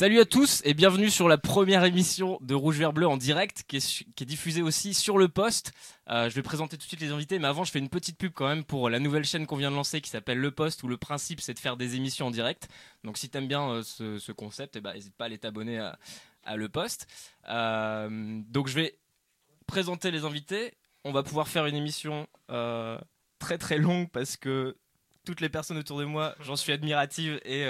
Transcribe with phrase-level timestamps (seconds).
[0.00, 3.64] Salut à tous et bienvenue sur la première émission de Rouge Vert Bleu en direct
[3.68, 5.72] qui est, diffusée aussi sur le poste.
[6.08, 8.16] Euh, je vais présenter tout de suite les invités, mais avant je fais une petite
[8.16, 10.82] pub quand même pour la nouvelle chaîne qu'on vient de lancer qui s'appelle Le Poste
[10.84, 12.70] où le principe c'est de faire des émissions en direct.
[13.04, 16.56] Donc si t'aimes bien euh, ce, concept, eh ben, n'hésite pas à aller t'abonner à,
[16.56, 17.06] Le Poste.
[17.50, 18.98] Euh, donc je vais
[19.66, 20.72] présenter les invités.
[21.04, 22.26] On va pouvoir faire une émission
[23.38, 24.78] très très longue parce que
[25.26, 27.66] toutes les personnes autour de moi, j'en suis admirative et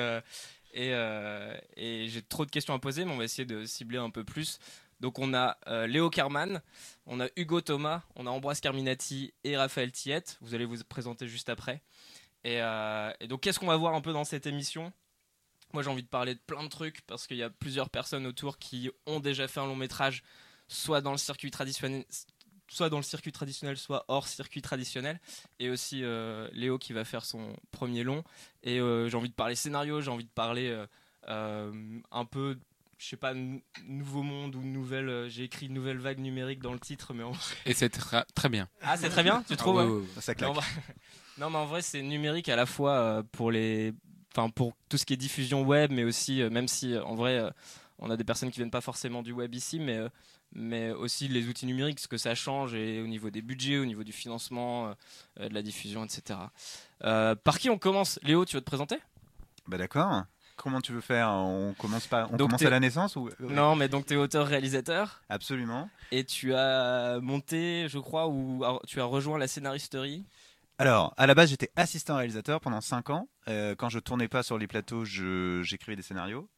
[0.76, 4.10] euh, et, j'ai trop de questions à poser, mais on va essayer de cibler un
[4.10, 4.58] peu plus.
[5.00, 6.60] Donc on a euh, Léo Carman,
[7.06, 10.36] on a Hugo Thomas, on a Ambroise Carminati et Raphaël Tiette.
[10.42, 11.82] Vous allez vous présenter juste après.
[12.44, 14.92] Et, euh, donc qu'est-ce qu'on va voir un peu dans cette émission?
[15.72, 18.26] Moi j'ai envie de parler de plein de trucs parce qu'il y a plusieurs personnes
[18.26, 20.22] autour qui ont déjà fait un long métrage,
[20.68, 22.04] soit dans le circuit traditionnel,
[22.70, 25.20] soit dans le circuit traditionnel, soit hors circuit traditionnel.
[25.58, 28.22] Et aussi euh, Léo qui va faire son premier long.
[28.62, 30.84] Et euh, j'ai envie de parler scénario, j'ai envie de parler
[31.28, 32.56] euh, un peu,
[32.96, 33.34] je sais pas,
[33.84, 35.28] nouveau monde ou nouvelle.
[35.28, 37.54] j'ai écrit nouvelle vague numérique dans le titre, mais en vrai...
[37.66, 38.68] Et c'est très bien.
[38.82, 40.06] Ah, c'est très bien, tu trouves?
[40.16, 40.56] Ah Ça claque.
[41.38, 43.94] Non, mais en vrai, c'est numérique à la fois pour les,
[44.30, 47.50] enfin pour tout ce qui est diffusion web, mais aussi, même si en vrai
[47.98, 50.00] on a des personnes qui viennent pas forcément du web ici, mais
[50.52, 53.84] mais aussi les outils numériques, ce que ça change et au niveau des budgets, au
[53.84, 54.94] niveau du financement,
[55.40, 56.38] euh, de la diffusion, etc.
[57.04, 58.18] Euh, par qui on commence?
[58.22, 58.98] Léo, tu veux te présenter?
[59.66, 60.24] Bah d'accord.
[60.56, 61.30] Comment tu veux faire?
[61.30, 65.22] On commence pas On commence à la naissance ou Non, mais donc tu es auteur-réalisateur.
[65.30, 65.88] Absolument.
[66.10, 70.26] Et tu as monté, je crois, ou tu as rejoint la scénaristerie?
[70.76, 73.28] Alors, à la base, j'étais assistant réalisateur pendant 5 ans.
[73.48, 76.48] Euh, quand je tournais pas sur les plateaux, j'écrivais des scénarios.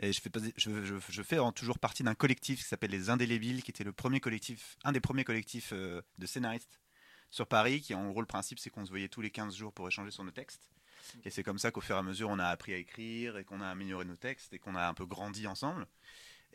[0.00, 4.20] Et je fais, toujours partie d'un collectif qui s'appelle les Indélébiles, qui était le premier
[4.20, 6.80] collectif, un des premiers collectifs euh, de scénaristes
[7.30, 9.72] sur Paris, qui en gros le principe c'est qu'on se voyait tous les 15 jours
[9.72, 10.70] pour échanger sur nos textes.
[11.24, 13.44] Et c'est comme ça qu'au fur et à mesure on a appris à écrire et
[13.44, 15.86] qu'on a amélioré nos textes et qu'on a un peu grandi ensemble.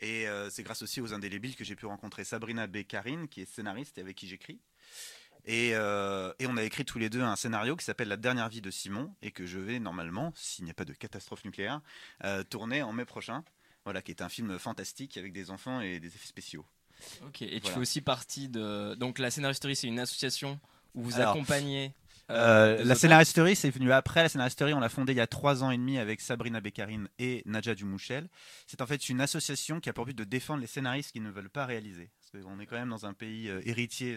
[0.00, 3.46] Et euh, c'est grâce aussi aux Indélébiles que j'ai pu rencontrer Sabrina Beccarine, qui est
[3.46, 4.58] scénariste et avec qui j'écris.
[5.48, 8.60] Euh, et, on a écrit tous les deux un scénario qui s'appelle La dernière vie
[8.60, 11.80] de Simon et que je vais normalement, s'il n'y a pas de catastrophe nucléaire,
[12.24, 13.44] euh, tourner en mai prochain.
[13.84, 16.66] Voilà, qui est un film fantastique avec des enfants et des effets spéciaux.
[17.26, 18.94] Ok, et tu fais aussi partie de.
[18.94, 20.60] Donc la Scénaristerie, c'est une association
[20.94, 21.94] où vous accompagnez.
[22.30, 24.22] Euh, la Scénaristerie, c'est venu après.
[24.22, 27.08] La Scénaristerie, on l'a fondée il y a trois ans et demi avec Sabrina Beccarine
[27.18, 28.28] et Nadja Dumouchel.
[28.66, 31.30] C'est en fait une association qui a pour but de défendre les scénaristes qui ne
[31.30, 32.10] veulent pas réaliser.
[32.32, 34.16] Qu'on est quand même dans un pays héritier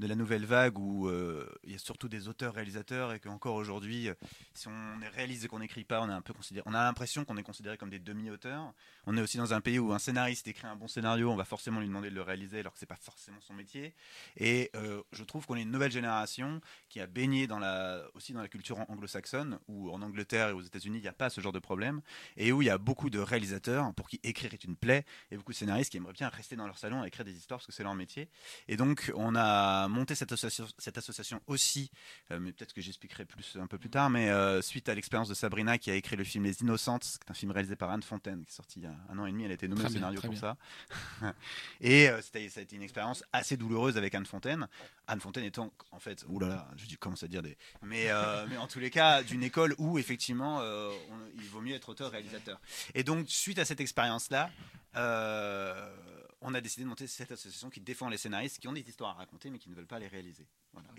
[0.00, 4.08] de la nouvelle vague où euh, il y a surtout des auteurs-réalisateurs et qu'encore aujourd'hui,
[4.08, 4.14] euh,
[4.52, 6.82] si on est réaliste et qu'on n'écrit pas, on, est un peu considéré, on a
[6.82, 8.72] l'impression qu'on est considéré comme des demi-auteurs.
[9.06, 11.44] On est aussi dans un pays où un scénariste écrit un bon scénario, on va
[11.44, 13.94] forcément lui demander de le réaliser alors que c'est pas forcément son métier.
[14.36, 17.46] Et euh, je trouve qu'on est une nouvelle génération qui a baigné
[18.14, 21.30] aussi dans la culture anglo-saxonne où en Angleterre et aux États-Unis il n'y a pas
[21.30, 22.00] ce genre de problème
[22.36, 25.36] et où il y a beaucoup de réalisateurs pour qui écrire est une plaie et
[25.36, 27.66] beaucoup de scénaristes qui aimeraient bien rester dans leur salon à écrire des histoires parce
[27.66, 28.28] que c'est leur métier.
[28.68, 31.90] Et donc on a monter cette association, cette association aussi,
[32.30, 35.28] euh, mais peut-être que j'expliquerai plus un peu plus tard, mais euh, suite à l'expérience
[35.28, 37.90] de Sabrina qui a écrit le film Les Innocentes, qui est un film réalisé par
[37.90, 39.68] Anne Fontaine, qui est sorti il y a un an et demi, elle a été
[39.68, 40.56] nommée au scénario pour ça.
[41.80, 44.68] et euh, ça a été une expérience assez douloureuse avec Anne Fontaine.
[45.06, 47.56] Anne Fontaine étant, en fait, oulala, je commence à dire des.
[47.82, 48.08] Mais,
[48.48, 50.62] mais en tous les cas, d'une école où effectivement,
[51.36, 52.60] il vaut mieux être auteur-réalisateur.
[52.94, 54.50] Et donc, suite à cette expérience-là,
[56.44, 59.10] on a décidé de monter cette association qui défend les scénaristes qui ont des histoires
[59.10, 60.46] à raconter mais qui ne veulent pas les réaliser.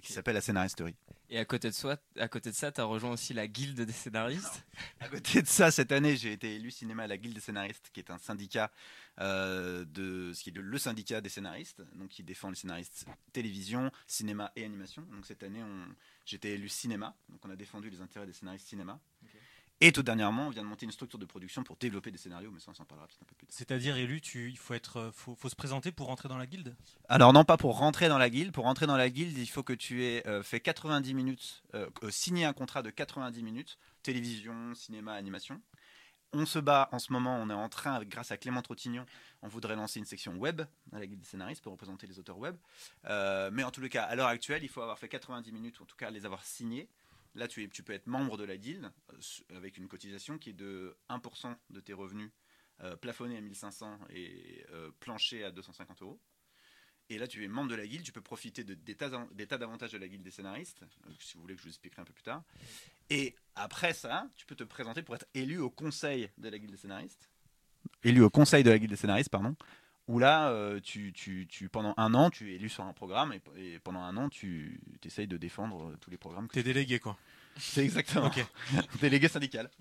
[0.01, 0.95] Qui s'appelle la Scénaristerie.
[1.29, 3.81] Et à côté de, soi, à côté de ça, tu as rejoint aussi la Guilde
[3.81, 4.65] des scénaristes?
[4.99, 7.89] À côté de ça, cette année, j'ai été élu cinéma à la Guilde des scénaristes,
[7.91, 8.71] qui est un syndicat,
[9.19, 13.91] euh, de, ce qui est le syndicat des scénaristes, donc qui défend les scénaristes télévision,
[14.07, 15.01] cinéma et animation.
[15.11, 15.63] Donc cette année,
[16.25, 18.99] j'étais élu cinéma, donc on a défendu les intérêts des scénaristes cinéma.
[19.85, 22.49] Et tout dernièrement, on vient de monter une structure de production pour développer des scénarios,
[22.51, 23.55] mais ça, on s'en parlera peut-être un peu plus tard.
[23.55, 26.47] C'est-à-dire, élu, tu, il faut, être, euh, faut, faut, se présenter pour rentrer dans la
[26.47, 26.75] guilde?
[27.07, 28.51] Alors, non, pas pour rentrer dans la guilde.
[28.51, 31.87] Pour rentrer dans la guilde, il faut que tu aies euh, fait 90 minutes, euh,
[32.09, 35.61] signé un contrat de 90 minutes, télévision, cinéma, animation.
[36.33, 39.05] On se bat en ce moment, on est en train, grâce à Clément Trottignon,
[39.43, 40.63] on voudrait lancer une section web
[40.93, 42.55] à la Guilde des scénaristes pour représenter les auteurs web.
[43.03, 45.83] mais en tous les cas, à l'heure actuelle, il faut avoir fait 90 minutes, ou
[45.83, 46.89] en tout cas les avoir signés.
[47.35, 50.97] Là, tu, peux être membre de la guilde euh, avec une cotisation qui est de
[51.09, 52.31] 1% de tes revenus
[52.81, 54.91] euh, plafonnés à 1500 et euh,
[55.45, 56.21] à 250 euros.
[57.09, 59.09] Et là, tu es membre de la guilde, tu peux profiter de, des, tas,
[59.57, 60.83] d'avantages de la guilde des scénaristes,
[61.19, 62.41] si vous voulez que je vous expliquerai un peu plus tard.
[63.09, 66.71] Et après ça, tu peux te présenter pour être élu au conseil de la guilde
[66.71, 67.29] des scénaristes.
[68.03, 69.55] Élu au conseil de la guilde des scénaristes, pardon
[70.07, 73.33] où là, euh, tu, tu, tu, pendant un an, tu es élu sur un programme
[73.57, 76.47] et, pendant un an, tu essayes de défendre euh, tous les programmes.
[76.51, 77.17] Tu es délégué, quoi.
[77.57, 78.27] C'est exactement.
[78.27, 78.45] ok.
[79.01, 79.69] délégué syndical.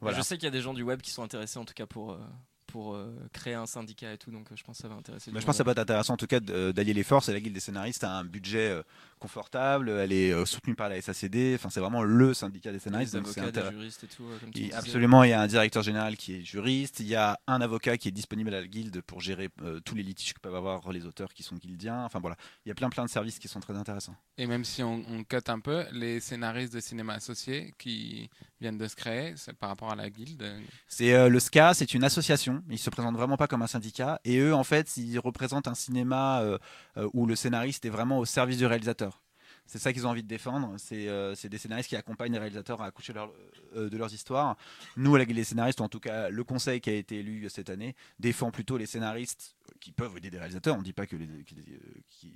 [0.00, 0.18] Voilà.
[0.18, 1.86] Je sais qu'il y a des gens du web qui sont intéressés en tout cas
[1.86, 2.18] pour, euh,
[2.66, 5.30] pour euh, créer un syndicat et tout, donc euh, je pense que ça va intéresser.
[5.30, 7.28] Bah, je pense que ça peut être intéressant en tout cas de- d'allier les forces.
[7.28, 8.82] Et la Guilde des scénaristes a un budget euh,
[9.18, 11.54] confortable, elle est euh, soutenue par la SACD.
[11.54, 13.14] Enfin, c'est vraiment le syndicat des scénaristes.
[13.14, 14.24] donc des juristes et tout.
[14.24, 14.74] euh, comme tu Et disais.
[14.74, 17.96] absolument, il y a un directeur général qui est juriste, il y a un avocat
[17.96, 20.92] qui est disponible à la guilde pour gérer euh, tous les litiges que peuvent avoir
[20.92, 22.04] les auteurs qui sont guildiens.
[22.04, 24.16] Enfin voilà, il y a plein plein de services qui sont très intéressants.
[24.38, 28.28] Et même si on, on cut un peu, les scénaristes de cinéma associés qui
[28.60, 30.42] viennent de se créer, c'est par rapport à la guilde.
[30.88, 32.55] C'est euh, le SCA, c'est une association.
[32.70, 34.20] Ils se présentent vraiment pas comme un syndicat.
[34.24, 36.58] Et eux, en fait, ils représentent un cinéma euh,
[36.96, 39.22] euh, où le scénariste est vraiment au service du réalisateur.
[39.66, 40.74] C'est ça qu'ils ont envie de défendre.
[40.78, 44.56] C'est euh, des scénaristes qui accompagnent les réalisateurs à accoucher de leurs histoires.
[44.96, 47.96] Nous, des scénaristes, ou en tout cas le conseil qui a été élu cette année,
[48.20, 50.76] défend plutôt les scénaristes qui peuvent aider des réalisateurs.
[50.76, 51.28] On ne dit pas que les,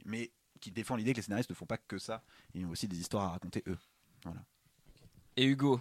[0.05, 2.23] mais qui défend l'idée que les scénaristes ne font pas que ça.
[2.55, 3.79] Ils ont aussi des histoires à raconter eux.
[5.37, 5.81] Et Hugo,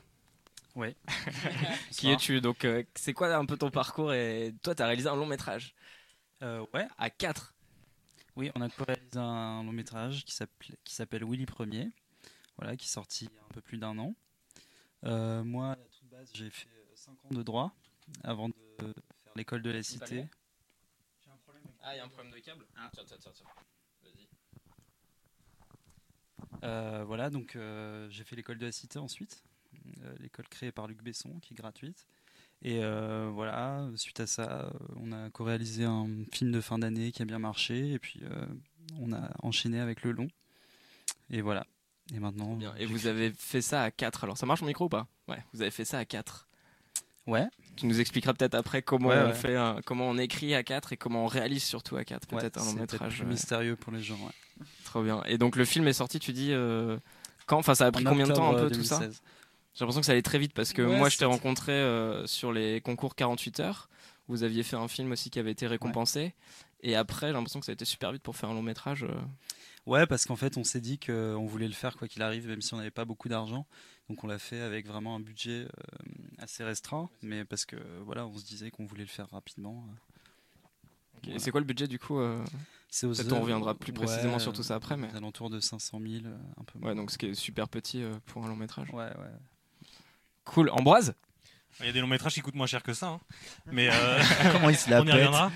[0.75, 0.95] Ouais.
[1.91, 2.41] qui es-tu?
[2.41, 5.25] Donc, euh, c'est quoi un peu ton parcours Et toi, tu as réalisé un long
[5.25, 5.75] métrage?
[6.41, 6.87] Euh, ouais.
[6.97, 7.53] à 4.
[8.35, 11.89] Oui, on a réalisé un long métrage qui s'appelle qui s'appelle Willy Premier,
[12.57, 14.15] voilà, qui est sorti il y a un peu plus d'un an.
[15.03, 17.73] Euh, moi, à toute base, j'ai fait 5 ans de droit
[18.23, 18.93] avant de faire
[19.35, 20.25] l'école de la cité.
[21.81, 23.45] Ah, il y a un problème de câble Tiens, tiens, tiens, tiens.
[24.03, 24.27] Vas-y.
[26.63, 29.43] Euh, voilà, donc euh, j'ai fait l'école de la cité ensuite,
[30.19, 32.05] l'école créée par Luc Besson, qui est gratuite.
[32.61, 37.11] Et euh, voilà, suite à ça, euh, on a co-réalisé un film de fin d'année
[37.13, 38.45] qui a bien marché, et puis euh,
[38.99, 40.27] on a enchaîné avec le long.
[41.29, 41.65] Et voilà.
[42.13, 42.55] Et maintenant.
[42.55, 42.73] Bien.
[42.77, 44.23] Et vous avez fait ça à 4.
[44.23, 45.07] Alors, ça marche mon micro ou pas?
[45.27, 46.47] Ouais, vous avez fait ça à 4.
[47.27, 47.47] Ouais.
[47.77, 49.33] Tu nous expliqueras peut-être après comment Ouais, on ouais.
[49.33, 52.27] fait, un- comment on écrit à 4 et comment on réalise surtout à 4.
[52.33, 53.21] Ouais, Peut-être un long métrage.
[53.23, 54.15] mystérieux pour les gens.
[54.17, 54.65] ouais.
[54.83, 55.21] Trop bien.
[55.27, 56.97] Et donc le film est sorti, tu dis euh,
[57.45, 57.57] quand?
[57.59, 58.97] Enfin, ça a pris En combien de temps un peu tout ça?
[58.99, 59.21] 2016.
[59.73, 62.25] J'ai l'impression que ça allait très vite parce que Ouais, moi je t'ai rencontré euh,
[62.27, 63.89] sur les concours 48 heures.
[64.27, 66.33] Vous aviez fait un film aussi qui avait été récompensé.
[66.81, 69.03] Et après, j'ai l'impression que ça a été super vite pour faire un long métrage.
[69.03, 69.21] euh.
[69.85, 72.61] Ouais, parce qu'en fait, on s'est dit qu'on voulait le faire quoi qu'il arrive, même
[72.61, 73.65] si on n'avait pas beaucoup d'argent.
[74.07, 75.67] Donc on l'a fait avec vraiment un budget euh,
[76.37, 77.75] assez restreint, mais parce que
[78.05, 79.83] voilà, on se disait qu'on voulait le faire rapidement.
[81.23, 81.39] Et Voilà.
[81.39, 82.43] c'est quoi le budget du coup euh?
[82.89, 85.49] C'est aux Peut-être on reviendra plus ouais, précisément sur tout ça après, mais- aux alentours
[85.49, 86.79] de 500 000, euh, un peu.
[86.79, 86.95] Ouais, moins.
[86.95, 88.89] donc ce qui est super petit euh, pour un long métrage.
[88.91, 89.11] Ouais, ouais.
[90.49, 90.69] Cool.
[90.71, 91.13] Ambroise
[91.79, 93.07] Il y a des longs métrages qui coûtent moins cher que ça.
[93.07, 93.19] hein.
[93.71, 94.19] Mais euh,
[94.51, 95.51] Comment ils se la on y reviendra.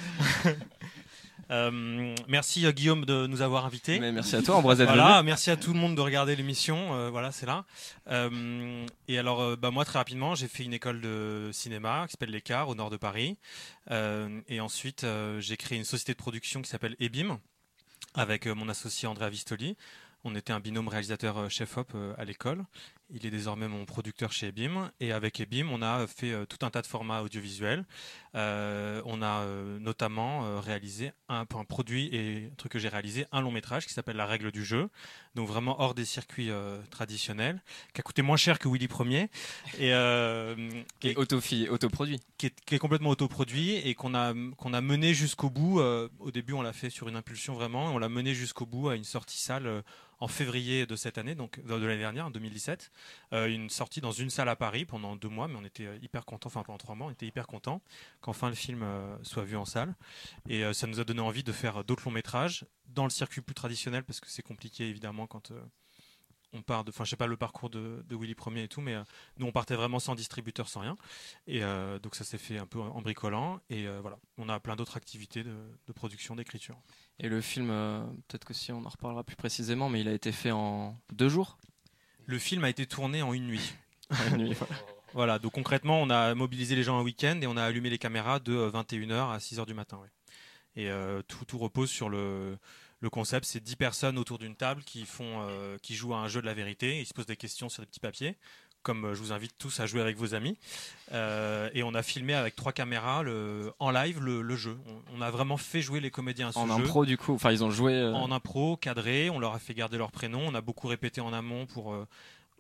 [1.51, 3.99] Euh, merci euh, Guillaume de nous avoir invités.
[3.99, 6.93] Mais Merci à toi, Ambroise Voilà, merci à tout le monde de regarder l'émission.
[6.95, 7.65] euh, voilà, c'est là.
[8.09, 12.11] Euh, et alors, euh, bah, moi, très rapidement, j'ai fait une école de cinéma qui
[12.13, 13.37] s'appelle l'Écart au nord de Paris.
[13.91, 17.39] Euh, et ensuite, euh, j'ai créé une société de production qui s'appelle Ebim
[18.15, 19.75] avec euh, mon associé Andrea Vistoli.
[20.23, 22.63] On était un binôme réalisateur euh, chef-op euh, à l'école.
[23.15, 24.91] Il est désormais mon producteur chez Ebim.
[24.99, 27.85] Et avec Ebim, on a fait euh, tout un tas de formats audiovisuels.
[28.35, 33.41] Euh, on a euh, notamment réalisé un, produit et un truc que j'ai réalisé, un
[33.41, 34.89] long métrage qui s'appelle La règle du jeu,
[35.35, 37.61] donc vraiment hors des circuits euh, traditionnels,
[37.93, 39.29] qui a coûté moins cher que Willy Premier
[39.77, 40.55] et, euh,
[40.99, 42.19] Qui est autofi- autoproduit.
[42.37, 45.79] qui, est, qui est complètement autoproduit et qu'on a qu'on a mené jusqu'au bout.
[45.79, 48.89] au début, on l'a fait sur une impulsion vraiment, et on l'a mené jusqu'au bout
[48.89, 49.81] à une sortie salle euh,
[50.23, 52.91] en février de cette année, donc de l'année dernière, en 2017,
[53.33, 55.97] Euh, une sortie dans une salle à Paris pendant deux mois, mais on était euh,
[56.01, 57.81] hyper contents, enfin pendant trois mois, on était hyper contents
[58.21, 59.95] qu'enfin le film euh, soit vu en salle.
[60.47, 63.55] Et ça nous a donné envie de faire d'autres longs métrages dans le circuit plus
[63.55, 65.51] traditionnel, parce que c'est compliqué évidemment quand
[66.53, 68.81] on part de, enfin je sais pas le parcours de, de Willy Premier et tout,
[68.81, 69.03] mais euh,
[69.37, 70.95] nous on partait vraiment sans distributeur, sans rien.
[71.47, 73.59] Et euh, donc ça s'est fait un peu en bricolant.
[73.69, 75.55] Et euh, voilà, on a plein d'autres activités de,
[75.87, 76.77] de production, d'écriture.
[77.19, 77.67] Et le film,
[78.27, 81.29] peut-être que si on en reparlera plus précisément, mais il a été fait en deux
[81.29, 81.57] jours?
[82.25, 83.73] Le film a été tourné en une nuit.
[84.29, 84.75] Une nuit, voilà.
[85.15, 87.99] Voilà, donc concrètement, on a mobilisé les gens un week-end et on a allumé les
[87.99, 89.99] caméras de euh, 21h à 6h du matin.
[90.01, 90.09] ouais.
[90.75, 90.89] Et
[91.27, 92.57] tout, tout repose sur le,
[93.03, 96.29] le concept, c'est 10 personnes autour d'une table qui, font, euh, qui jouent à un
[96.29, 98.37] jeu de la vérité, ils se posent des questions sur des petits papiers,
[98.81, 100.57] comme euh, je vous invite tous à jouer avec vos amis.
[101.11, 104.77] Euh, et on a filmé avec trois caméras le, en live le, le jeu.
[104.87, 107.33] On, on a vraiment fait jouer les comédiens à ce En jeu impro, du coup.
[107.33, 107.91] Enfin, ils ont joué.
[107.93, 109.29] euh, en impro, cadré.
[109.29, 110.39] On leur a fait garder leur prénom.
[110.47, 111.93] On a beaucoup répété en amont pour,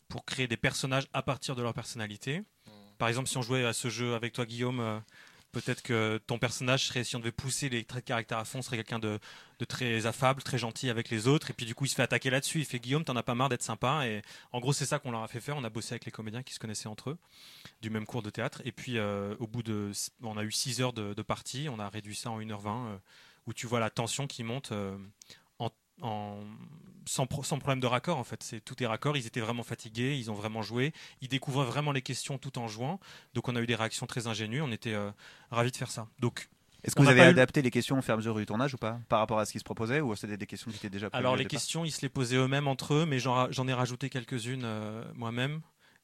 [0.09, 2.43] pour créer des personnages à partir de leur personnalité.
[2.97, 5.01] Par exemple, si on jouait à ce jeu avec toi, Guillaume,
[5.53, 8.61] peut-être que ton personnage serait, si on devait pousser les traits de caractère à fond,
[8.61, 9.19] serait quelqu'un de,
[9.69, 11.51] très affable, très gentil avec les autres.
[11.51, 12.59] Et puis du coup, il se fait attaquer là-dessus.
[12.59, 14.05] Il fait Guillaume, t'en as pas marre d'être sympa.
[14.05, 15.55] Et en gros, c'est ça qu'on leur a fait faire.
[15.55, 17.17] On a bossé avec les comédiens qui se connaissaient entre eux,
[17.81, 18.61] du même cours de théâtre.
[18.65, 19.91] Et puis, euh, au bout de.
[20.21, 21.69] On a eu 6 heures de, partie.
[21.69, 22.97] On a réduit ça en 1h20, euh,
[23.47, 24.73] où tu vois la tension qui monte.
[26.01, 26.39] Euh, en
[27.05, 28.41] sans, sans, problème de raccord en fait.
[28.43, 29.17] C'est tout est raccord.
[29.17, 32.67] Ils étaient vraiment fatigués, ils ont vraiment joué, ils découvraient vraiment les questions tout en
[32.67, 32.99] jouant.
[33.33, 34.61] Donc on a eu des réactions très ingénues.
[34.61, 34.95] On était
[35.51, 36.07] ravis de faire ça.
[36.19, 36.47] Donc
[36.83, 38.77] est-ce que vous avez adapté les questions au fur et à mesure du tournage ou
[38.77, 41.07] pas Par rapport à ce qui se proposait Ou c'était des questions qui étaient déjà
[41.13, 44.63] Alors, les questions, ils se les posaient eux-mêmes entre eux, mais j'en ai rajouté quelques-unes
[44.65, 45.61] euh, moi-même.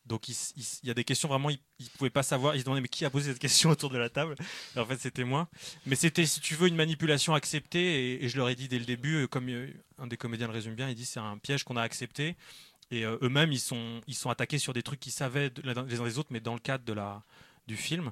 [0.09, 0.35] Donc il,
[0.83, 3.05] y a des questions vraiment, ils ne pouvaient pas savoir, ils se demandaient mais qui
[3.05, 4.35] a posé cette question autour de la table?
[4.75, 5.47] En fait c'était moi.
[5.85, 8.85] Mais c'était si tu veux une manipulation acceptée et, je leur ai dit dès le
[8.85, 11.63] début, euh, comme euh, un des comédiens le résume bien, il dit c'est un piège
[11.63, 12.35] qu'on a accepté
[12.91, 16.17] et eux-mêmes ils sont, ils sont attaqués sur des trucs qu'ils savaient les uns des
[16.17, 17.23] autres mais dans le cadre de la,
[17.67, 18.11] du film.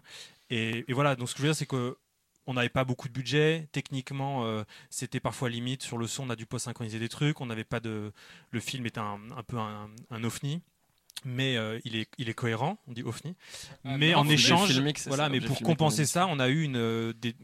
[0.52, 1.98] Et, voilà, donc ce que je veux dire c'est que
[2.46, 3.68] on n'avait pas beaucoup de budget.
[3.74, 5.84] Techniquement, euh, c'était parfois limite.
[5.84, 7.42] Sur le son, on a dû pas synchroniser des trucs.
[7.42, 8.14] On n'avait pas de.
[8.52, 10.62] Le film était un, peu un, un ovni
[11.26, 13.36] mais euh, il, est, il est cohérent, on dit OFNI.
[13.86, 17.36] Ah, mais en échange, voilà, mais pour compenser ça, on a eu une, euh, des,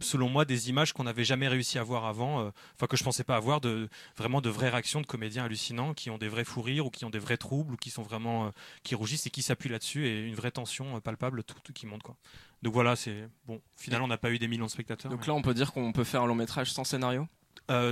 [0.00, 3.04] selon moi, des images qu'on n'avait jamais réussi à voir avant, euh, enfin que je
[3.04, 6.44] pensais pas avoir, de vraiment de vraies réactions de comédiens hallucinants qui ont des vrais
[6.44, 9.30] fous rires ou qui ont des vrais troubles ou qui sont vraiment qui rougissent et
[9.30, 12.16] qui s'appuient là-dessus et une vraie tension palpable tout, qui monte quoi.
[12.62, 13.60] Donc voilà, c'est bon.
[13.76, 15.10] Finalement, on n'a pas eu des millions de spectateurs.
[15.10, 17.26] Donc là, on peut dire qu'on peut faire un long métrage sans scénario?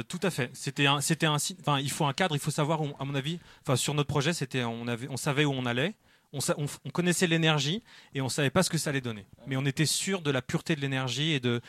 [0.09, 0.51] Tout à fait.
[0.55, 3.39] C'était un, c'était un, enfin, il faut un cadre, il faut savoir, à mon avis,
[3.63, 5.95] enfin, sur notre projet, c'était, on avait, on savait où on allait,
[6.33, 7.83] on, on, connaissait l'énergie
[8.15, 9.27] et on savait pas ce que ça allait donner.
[9.47, 11.61] Mais on était sûr de la pureté de l'énergie et de,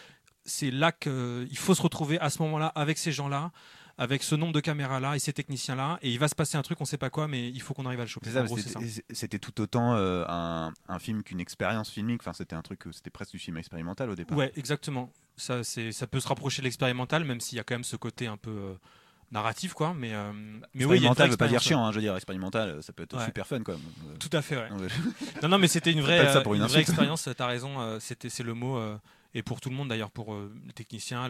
[0.46, 3.52] c'est là qu'il faut se retrouver à ce moment-là avec ces gens-là,
[3.98, 6.80] avec ce nombre de caméras-là et ces techniciens-là, et il va se passer un truc,
[6.80, 8.30] on ne sait pas quoi, mais il faut qu'on arrive à le choper.
[9.12, 12.22] C'était tout autant euh, un, film qu'une expérience filmique.
[12.22, 14.38] Enfin, c'était un truc, c'était presque du film expérimental au départ.
[14.38, 15.12] Ouais, exactement.
[15.40, 18.28] Ça, ça peut se rapprocher de l'expérimental, même s'il y a quand même ce côté
[18.28, 18.52] un peu.
[18.52, 18.74] Euh,
[19.32, 20.32] narratif quoi mais euh,
[20.74, 23.46] mais oui veut pas dire chiant hein, je veux dire expérimental ça peut être super
[23.46, 23.76] fun quoi
[24.18, 24.70] tout à fait ouais.
[25.44, 28.80] non non mais c'était une vraie, une, vraie expérience t'as raison c'était c'est le mot
[29.34, 31.30] et pour tout le monde d'ailleurs, pour euh, les techniciens,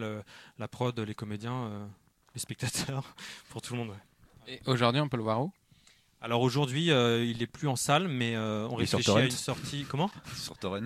[0.58, 1.86] la prod, les comédiens, euh,
[2.34, 3.14] les spectateurs,
[3.50, 3.94] pour tout le monde.
[4.46, 5.52] Et aujourd'hui, on peut le voir où?
[6.20, 9.86] Alors aujourd'hui, euh, il est plus en salle, mais on réfléchit à une sortie.
[9.88, 10.80] Comment Sur Torrent.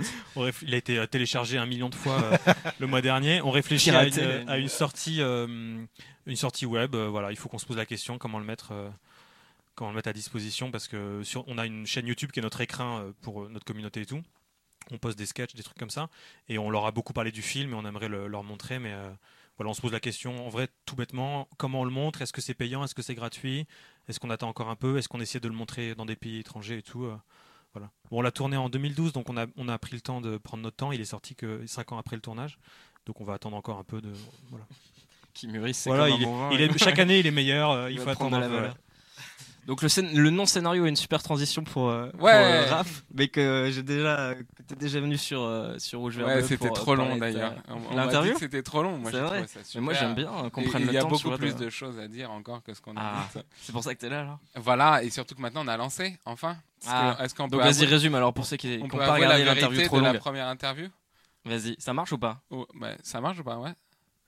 [0.63, 2.21] Il a été téléchargé un million de fois
[2.79, 3.41] le mois dernier.
[3.43, 4.05] On réfléchit à
[4.57, 6.95] une, sortie, une sortie web.
[6.95, 8.73] voilà, il faut qu'on se pose la question comment le mettre,
[9.75, 12.43] comment le mettre à disposition, parce que sur, on a une chaîne YouTube qui est
[12.43, 14.23] notre écrin pour notre communauté et tout
[14.91, 16.09] on poste des sketchs, des trucs comme ça,
[16.49, 19.11] et on leur a beaucoup parlé du film et on aimerait leur montrer, mais euh,
[19.57, 22.23] voilà, on se pose la question, en vrai, tout bêtement, comment on le montre?
[22.23, 22.85] Est-ce que c'est payant?
[22.85, 23.67] Est-ce que c'est gratuit?
[24.09, 24.99] Est-ce qu'on attend encore un peu?
[24.99, 27.17] Est-ce qu'on essaie de le montrer dans des pays étrangers et tout euh,
[27.73, 27.91] voilà.
[28.09, 30.37] Bon, on l'a tourné en 2012, donc on a, on a pris le temps de
[30.37, 30.93] prendre notre temps.
[30.93, 32.59] Il est sorti que 5 ans après le tournage,
[33.05, 34.13] donc on va attendre encore un peu de.
[34.51, 34.67] Voilà.
[35.35, 38.47] Qui mûrisse, voilà, il, est, chaque année il est meilleur, euh, il, faut attendre la
[38.47, 38.77] valeur.
[39.67, 39.89] Donc le,
[40.21, 42.33] le non-scénario est une super transition pour, euh, ouais.
[42.35, 44.35] Euh, Raph, mais que j'ai déjà,
[44.69, 47.55] que déjà venu sur euh, sur Rouge Ouais, c'était trop long d'ailleurs.
[47.95, 48.99] L'interview, c'était trop long.
[48.99, 49.47] Moi, vrai.
[49.47, 50.93] Ça mais moi, j'aime bien qu'on prenne le temps.
[50.93, 53.29] Il y a beaucoup plus de choses à dire encore que ce qu'on a ah,
[53.35, 53.41] dit.
[53.63, 54.39] C'est pour ça que t'es là, alors.
[54.57, 56.57] Voilà, et surtout que maintenant on a lancé, enfin.
[56.87, 57.17] Ah.
[57.21, 60.01] Est-ce qu'on peut Donc vas-y, résume alors pour ceux qui n'ont pas regardé l'interview trop
[60.01, 60.13] longue.
[60.13, 60.89] la première interview?
[61.47, 62.41] Vas-y, ça marche ou pas?
[62.51, 63.73] Oh, bah, Ça marche ou pas, ouais.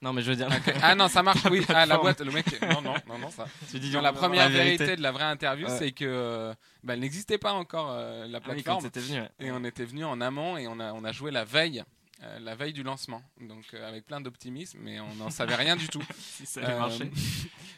[0.01, 0.47] Non, mais je veux dire.
[0.81, 1.65] Ah non, ça marche, oui.
[1.69, 2.61] Ah, la boîte, le mec.
[2.61, 3.47] Non, non, non, non, ça.
[3.73, 4.95] dis, la première vérité.
[4.95, 8.41] de la vraie interview, c'est que euh, bah, elle n'existait pas encore, euh, la ah
[8.41, 8.87] plateforme.
[8.87, 11.83] venu, Et on était venu en amont et on a, on a joué la veille.
[12.23, 15.87] Euh, la veille du lancement, donc avec plein d'optimisme, mais on n'en savait rien du
[15.87, 16.01] tout.
[16.17, 17.11] si ça marcher.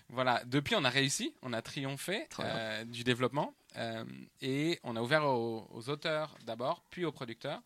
[0.07, 2.25] voilà, depuis on a réussi, on a triomphé
[2.85, 3.53] du développement
[4.41, 7.61] et on a ouvert aux, auteurs d'abord, puis aux producteurs.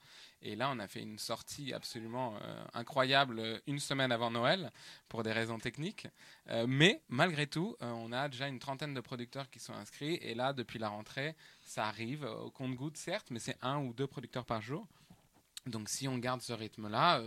[0.46, 4.72] Et là, on a fait une sortie absolument euh, incroyable euh, une semaine avant Noël
[5.08, 6.08] pour des raisons techniques.
[6.50, 10.16] Euh, mais malgré tout, on a déjà une trentaine de producteurs qui sont inscrits.
[10.16, 14.08] Et là, depuis la rentrée, ça arrive au compte-goutte, certes, mais c'est un ou deux
[14.08, 14.86] producteurs par jour.
[15.66, 17.22] Donc si on garde ce rythme-là,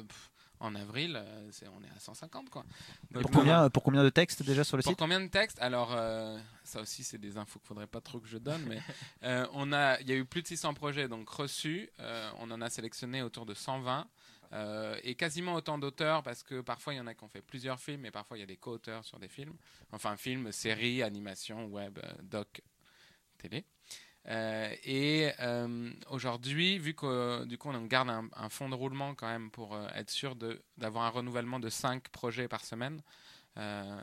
[0.61, 2.65] en avril, euh, on est à 150 quoi.
[3.13, 5.61] Pour combien, pour combien de textes déjà sur le site Pour combien de textes?
[5.61, 8.81] Alors euh, ça aussi c'est des infos qu'il faudrait pas trop que je donne, mais
[9.25, 11.91] euh, on a, il y a eu plus de 600 projets donc reçus.
[12.39, 14.07] on en a sélectionné autour de 120
[15.03, 17.81] et quasiment autant d'auteurs parce que parfois il y en a qui ont fait plusieurs
[17.81, 19.55] films, mais parfois il y a des co-auteurs sur des films.
[19.93, 22.63] Enfin film, série, animation, web, doc,
[23.39, 23.65] télé.
[24.29, 27.45] Euh, et euh, aujourd'hui, vu que
[27.87, 30.35] garde un, un, fond de roulement quand même pour euh, être sûr
[30.77, 33.01] d'avoir un renouvellement de 5 projets par semaine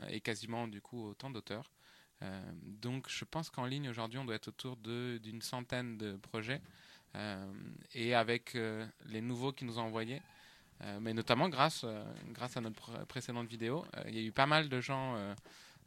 [0.08, 1.70] et quasiment du coup autant d'auteurs.
[2.64, 6.60] donc je pense qu'en ligne aujourd'hui on doit être autour d'une centaine de projets
[7.92, 8.58] et avec
[9.06, 10.20] les nouveaux qui nous ont envoyés.
[11.00, 15.16] mais notamment grâce à notre précédente vidéo, il y a eu pas mal de gens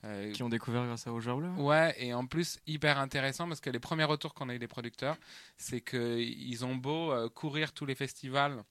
[0.04, 3.60] euh, qui ont découvert grâce à Au Bleu Ouais, et en plus, hyper intéressant parce
[3.60, 5.18] que les premiers retours qu'on a eu des producteurs,
[5.58, 8.64] c'est qu'ils ont beau euh, courir tous les festivals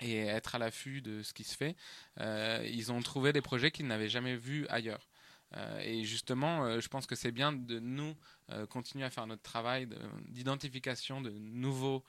[0.00, 1.76] et être à l'affût de ce qui se fait,
[2.20, 5.08] euh, ils ont trouvé des projets qu'ils n'avaient jamais vus ailleurs.
[5.84, 8.16] Et justement, je pense que c'est bien de nous
[8.70, 12.02] continuer à faire notre travail de- d'identification de, nouveaux,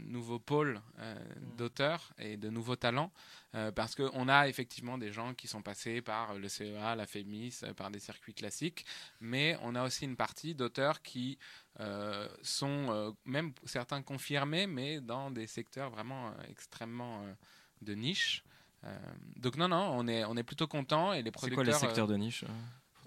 [0.00, 1.14] nouveaux pôles euh,
[1.56, 3.10] d'auteurs et de nouveaux talents,
[3.54, 7.60] euh, parce qu'on a effectivement des gens qui sont passés par le CEA, la FEMIS,
[7.62, 8.84] euh, par des circuits classiques,
[9.20, 11.38] mais on a aussi une partie d'auteurs qui
[11.80, 17.32] euh, sont euh, même certains confirmés, mais dans des secteurs vraiment euh, extrêmement euh,
[17.80, 18.44] de niche.
[18.84, 18.98] Euh,
[19.36, 21.64] donc non, non, on est, on est plutôt content et les C'est producteurs...
[21.64, 22.44] quoi les euh, secteurs de niche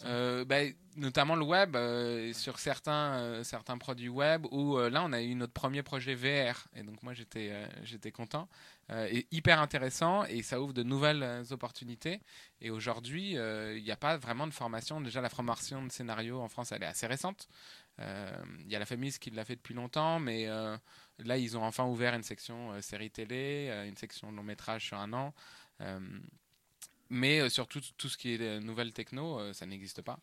[0.05, 5.13] euh ben, notamment le web, euh, sur certains, euh, certains produits web, où là on
[5.13, 7.51] a eu notre premier projet VR, et donc moi j'étais
[7.83, 8.47] j'étais content,
[8.91, 12.21] et hyper intéressant, et ça ouvre de nouvelles opportunités.
[12.61, 14.99] Et aujourd'hui, il n'y a pas vraiment de formation.
[15.01, 17.47] Déjà, la formation de scénario en France, elle est assez récente.
[17.99, 20.47] Il y a la FEMIS qui l'a fait depuis longtemps, mais
[21.19, 25.13] là ils ont enfin ouvert une section série télé, une section long métrage sur un
[25.13, 25.33] an.
[27.09, 30.19] Mais euh, surtout tout ce qui est nouvelles techno, euh, ça n'existe pas.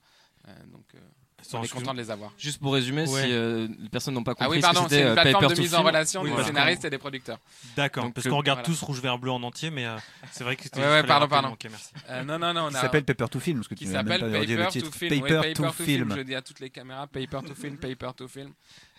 [0.48, 0.98] Euh, donc euh,
[1.42, 2.32] Sans- on est content de les avoir.
[2.38, 3.22] Juste pour résumer, Ouais.
[3.24, 5.34] si euh, les personnes n'ont pas compris Ah oui, ce pardon, c'est c'était une plateforme
[5.42, 7.38] Paper de to mise en relation Oui, des scénaristes et des producteurs.
[7.76, 8.74] D'accord, parce qu'on regarde voilà.
[8.78, 9.96] tous Rouge Vert Bleu en entier, mais euh,
[10.30, 10.80] c'est vrai que c'était.
[10.80, 11.48] Ouais, ouais, pardon, pardon.
[11.50, 11.90] ok, merci.
[12.08, 14.02] Euh, non, non, non, on Qui s'appelle Paper to Film, parce que qui tu n'as
[14.04, 14.90] même s'appelle pas redire le Paper titre.
[14.90, 15.12] to Film.
[15.12, 15.86] Oui, Paper to Film.
[15.86, 16.14] Film.
[16.16, 18.52] Je dis à toutes les caméras, Paper to Film, Paper to Film.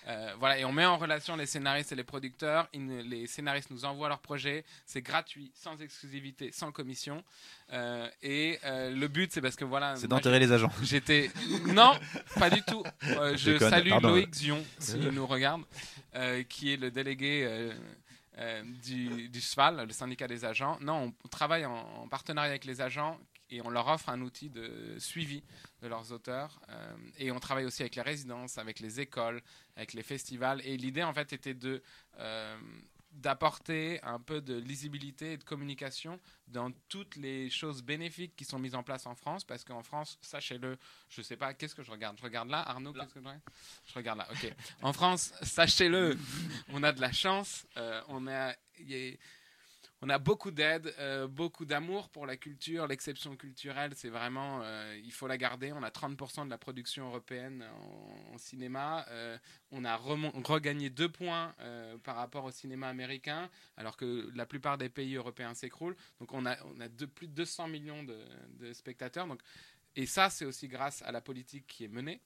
[0.07, 2.67] Euh, voilà, et on met en relation les scénaristes et les producteurs.
[2.73, 4.63] Ils les scénaristes nous envoient leurs projets.
[4.85, 7.23] C'est gratuit, sans exclusivité, sans commission.
[7.73, 9.95] Euh, et euh, le but, c'est parce que voilà.
[9.95, 10.71] C'est d'enterrer les agents.
[10.81, 11.29] J'étais.
[11.67, 11.93] Non,
[12.39, 12.83] pas du tout.
[13.01, 14.09] Je Déconne, salue pardon.
[14.09, 15.63] Loïc Zion, s'il nous regarde,
[16.49, 17.73] qui est le délégué
[18.39, 20.77] euh, du, du SFAL, le syndicat des agents.
[20.79, 21.73] Non, on travaille en,
[22.03, 25.43] en partenariat avec les agents et on leur offre un outil de suivi
[25.81, 26.59] de leurs auteurs.
[26.69, 29.41] euh, et on travaille aussi avec les résidences, avec les écoles,
[29.75, 30.61] avec les festivals.
[30.65, 31.81] Et l'idée, en fait, était de.
[32.19, 32.57] euh,
[33.11, 38.59] d'apporter un peu de lisibilité et de communication dans toutes les choses bénéfiques qui sont
[38.59, 40.77] mises en place en France, parce qu'en France, sachez-le,
[41.09, 42.15] je sais pas, qu'est-ce que je regarde?
[42.19, 43.41] Je regarde là, Arnaud, qu'est-ce que je regarde?
[43.87, 44.53] Je regarde là, ok.
[44.83, 46.15] En France, sachez-le,
[46.69, 49.17] on a de la chance, euh, on a, il y a-
[50.01, 54.95] on a beaucoup d'aide, euh, beaucoup d'amour pour la culture, l'exception culturelle, c'est vraiment, euh,
[55.03, 55.71] il faut la garder.
[55.73, 57.65] On a 30% de la production européenne
[58.31, 59.05] en, cinéma.
[59.09, 59.37] Euh,
[59.71, 61.55] on a regagné deux points
[62.03, 65.95] par rapport au cinéma américain, alors que la plupart des pays européens s'écroulent.
[66.19, 66.55] Donc on a,
[66.89, 69.27] de- plus de 200 millions de, spectateurs.
[69.95, 72.21] Et ça, c'est aussi grâce à la politique qui est menée.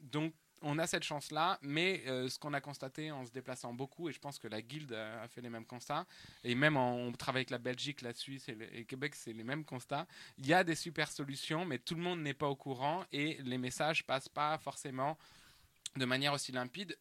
[0.00, 4.08] Donc on a cette chance-là, mais euh, ce qu'on a constaté en se déplaçant beaucoup,
[4.08, 6.06] et je pense que la Guilde a, fait les mêmes constats,
[6.44, 9.64] et même on travaille avec la Belgique, la Suisse et et Québec, c'est les mêmes
[9.64, 10.06] constats.
[10.38, 13.38] Il y a des super solutions, mais tout le monde n'est pas au courant et
[13.42, 15.16] les messages passent pas forcément
[15.96, 16.96] de manière aussi limpide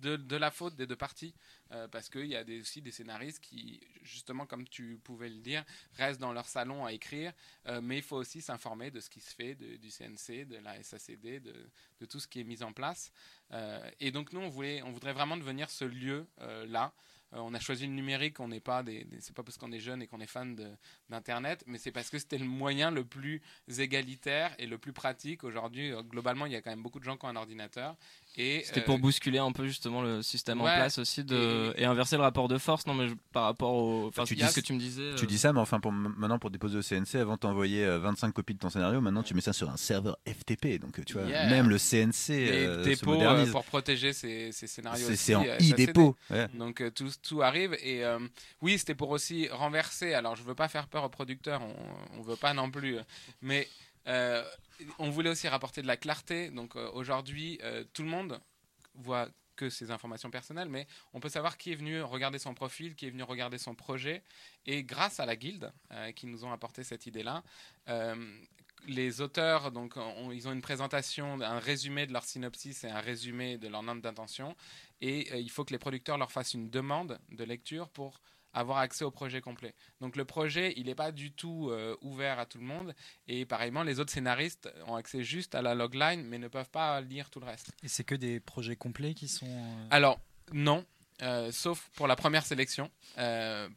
[0.00, 1.34] de, la faute des deux parties,
[1.72, 5.64] euh, parce qu'il y a aussi des scénaristes qui, justement, comme tu pouvais le dire,
[5.94, 7.32] restent dans leur salon à écrire,
[7.66, 10.82] euh, mais il faut aussi s'informer de ce qui se fait du CNC, de la
[10.82, 13.12] SACD, de, tout ce qui est mis en place.
[13.52, 16.92] Euh, et donc nous, on, voulait, on voudrait vraiment devenir ce lieu-là.
[17.32, 18.82] on a choisi le numérique, on n'est pas
[19.20, 20.56] c'est pas parce qu'on est jeune et qu'on est fan
[21.08, 23.42] d'internet, mais c'est parce que c'était le moyen le plus
[23.78, 25.44] égalitaire et le plus pratique.
[25.44, 27.96] Aujourd'hui, globalement, il y a quand même beaucoup de gens qui ont un ordinateur.
[28.36, 31.74] Et C'était euh, pour bousculer un peu justement le système ouais, en place aussi de...
[31.76, 31.84] et...
[31.84, 32.86] inverser le rapport de force.
[32.86, 34.06] Non, mais je- par rapport au.
[34.06, 35.14] Enfin, tu dis- ce que tu me disais.
[35.16, 37.84] Tu euh, dis ça, mais enfin, pour, maintenant, pour déposer au CNC, avant de t'envoyer
[37.84, 40.78] euh, 25 copies de ton scénario, maintenant tu mets ça sur un serveur FTP.
[40.80, 41.48] Donc, tu vois, Yeah.
[41.50, 43.50] même le CNC les euh, se dépôts euh, modernise.
[43.50, 45.08] pour protéger ces, ces scénarios.
[45.14, 46.16] C'est en e-dépôt.
[46.30, 46.48] Ouais.
[46.54, 48.18] Donc euh, tout, tout arrive et euh,
[48.62, 50.14] oui c'était pour aussi renverser.
[50.14, 52.96] Alors je veux pas faire peur aux producteurs, on, on veut pas non plus,
[53.42, 53.68] mais
[54.06, 54.44] euh,
[54.98, 56.50] on voulait aussi rapporter de la clarté.
[56.50, 58.40] Donc euh, aujourd'hui euh, tout le monde
[58.94, 62.94] voit que ses informations personnelles, mais on peut savoir qui est venu regarder son profil,
[62.94, 64.22] qui est venu regarder son projet.
[64.64, 65.70] Et grâce à la guilde
[66.16, 67.42] qui nous ont apporté cette idée-là,
[68.86, 69.96] les auteurs, donc,
[70.32, 74.00] ils ont une présentation, un résumé de leur synopsis et un résumé de leur note
[74.00, 74.56] d'intention.
[75.02, 79.04] Et il faut que les producteurs leur fassent une demande de lecture pour avoir accès
[79.04, 79.74] au projet complet.
[80.00, 82.94] Donc le projet, il n'est pas du tout euh, ouvert à tout le monde.
[83.28, 87.00] Et pareillement, les autres scénaristes ont accès juste à la logline, mais ne peuvent pas
[87.00, 87.72] lire tout le reste.
[87.82, 89.46] Et c'est que des projets complets qui sont.
[89.46, 90.18] euh, Alors,
[90.52, 90.84] non.
[91.22, 92.90] euh, sauf pour la première sélection,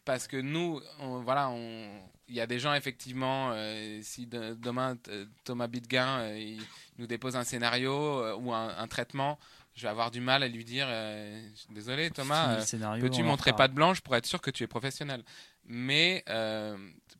[0.05, 3.51] parce que nous, on- voilà, on- il y a des gens effectivement.
[3.53, 4.97] euh, si de- demain
[5.43, 6.61] Thomas Bidguin euh, il
[6.97, 9.37] nous dépose un scénario euh, ou un, un traitement,
[9.75, 12.61] je vais avoir du mal à lui dire, euh, désolé Thomas, euh,
[13.01, 15.23] Peux-tu montrer pas de blanche pour être sûr que tu es professionnel?
[15.65, 16.77] Mais euh,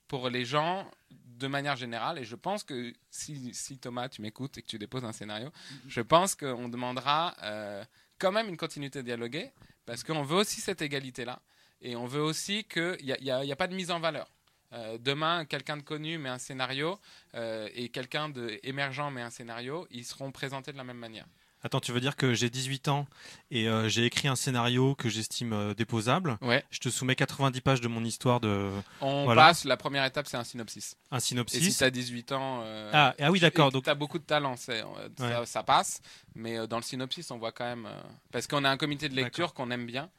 [0.07, 4.57] pour les gens, de manière générale, et je pense que si, si Thomas, tu m'écoutes
[4.57, 5.49] et que tu déposes un scénario,
[5.87, 7.83] je pense qu'on demandera euh,
[8.19, 9.51] quand même une continuité dialoguée,
[9.85, 11.41] parce qu'on veut aussi cette égalité-là,
[11.81, 13.75] et on veut aussi qu'il n'y a, il y a- il y a pas de
[13.75, 14.29] mise en valeur.
[14.73, 16.99] Euh, demain, quelqu'un de connu met un scénario
[17.35, 21.25] euh, et quelqu'un d'émergent met un scénario, ils seront présentés de la même manière.
[21.65, 23.07] Attends, tu veux dire que j'ai 18 ans
[23.49, 26.37] et euh, j'ai écrit un scénario que j'estime euh, déposable?
[26.41, 26.63] Ouais.
[26.71, 29.43] Je te soumets 90 pages de mon histoire de On Voilà.
[29.43, 30.97] passe, la première étape, c'est un synopsis.
[31.09, 31.77] un Et si synopsis.
[31.77, 32.61] tu as 18 ans.
[32.65, 33.67] euh, Ah, ah oui, d'accord.
[33.67, 34.85] Donc Donc tu as beaucoup de talent, c'est, euh,
[35.17, 35.45] ça, Ouais.
[35.45, 36.01] ça passe,
[36.35, 37.85] mais euh, dans le synopsis, on voit quand même.
[37.85, 38.01] euh,
[38.33, 40.09] parce qu'on a un comité de lecture qu'on aime bien,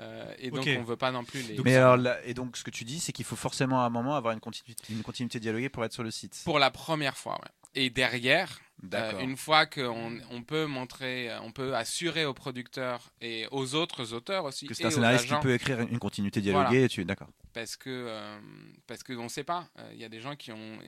[0.00, 0.70] euh, et donc Ok.
[0.78, 1.58] on veut pas non plus les.
[1.62, 3.90] Mais alors, là- et donc, ce que tu dis, c'est qu'il faut forcément à un
[3.90, 6.40] moment avoir une continuité, une continuité dialoguée pour être sur le site.
[6.44, 7.50] Pour la première fois, ouais.
[7.76, 8.58] Et derrière,
[8.94, 14.12] euh, une fois qu'on on peut montrer, on peut assurer aux producteurs et aux autres
[14.12, 16.84] auteurs aussi, que c'est un scénariste qui peut écrire une continuité dialoguée.
[16.84, 17.28] et Tu d'accord.
[17.52, 18.38] parce que euh,
[18.86, 19.68] parce que on sait pas.
[19.78, 20.78] Euh, Il y a des gens qui ont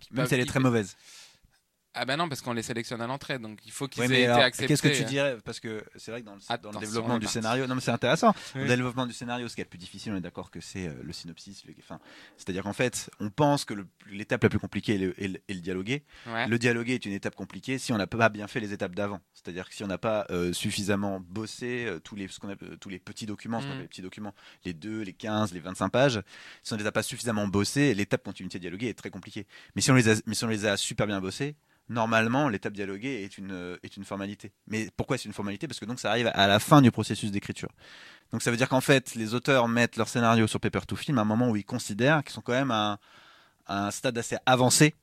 [0.00, 0.96] qui Même peuvent- si elle est très mauvaise.
[2.00, 4.26] Ah ben non, parce qu'on les sélectionne à l'entrée, donc il faut qu'ils aient été
[4.30, 4.66] acceptés.
[4.68, 7.18] Qu'est-ce que tu dirais Parce que c'est vrai que dans le, dans le Attention, développement
[7.18, 8.34] du scénario, non mais c'est intéressant.
[8.54, 10.60] Dans le développement du scénario, ce qui est le plus difficile, on est d'accord que
[10.60, 11.64] c'est euh, le synopsis.
[11.66, 11.98] le- enfin,
[12.36, 13.74] C'est-à-dire qu'en fait, on pense que
[14.10, 16.04] l'étape la plus compliquée est le, est le- est le dialoguer.
[16.26, 16.46] Ouais.
[16.46, 19.20] Le dialoguer est une étape compliquée si on n'a pas bien fait les étapes d'avant.
[19.34, 22.78] C'est-à-dire que si on n'a pas euh, suffisamment bossé euh, tous, les, ce qu'on appelle-
[22.78, 24.34] tous les petits documents, ce qu'on appelle les petits documents,
[24.64, 26.20] les 2, les 15, les 25 pages,
[26.62, 29.46] si on ne les a pas suffisamment bossés, l'étape continuité dialoguée est très compliquée.
[29.74, 31.56] Mais si on les a, mais si on les a super bien bossés,
[31.88, 34.52] normalement, l'étape dialoguée est une, euh, est une formalité.
[34.66, 35.66] Mais pourquoi c'est une formalité?
[35.68, 37.70] Parce que donc ça arrive à la fin du processus d'écriture.
[38.32, 41.18] Donc ça veut dire qu'en fait, les auteurs mettent leur scénario sur Paper to Film
[41.18, 42.98] à un moment où ils considèrent qu'ils sont quand même à un,
[43.66, 44.94] à un stade assez avancé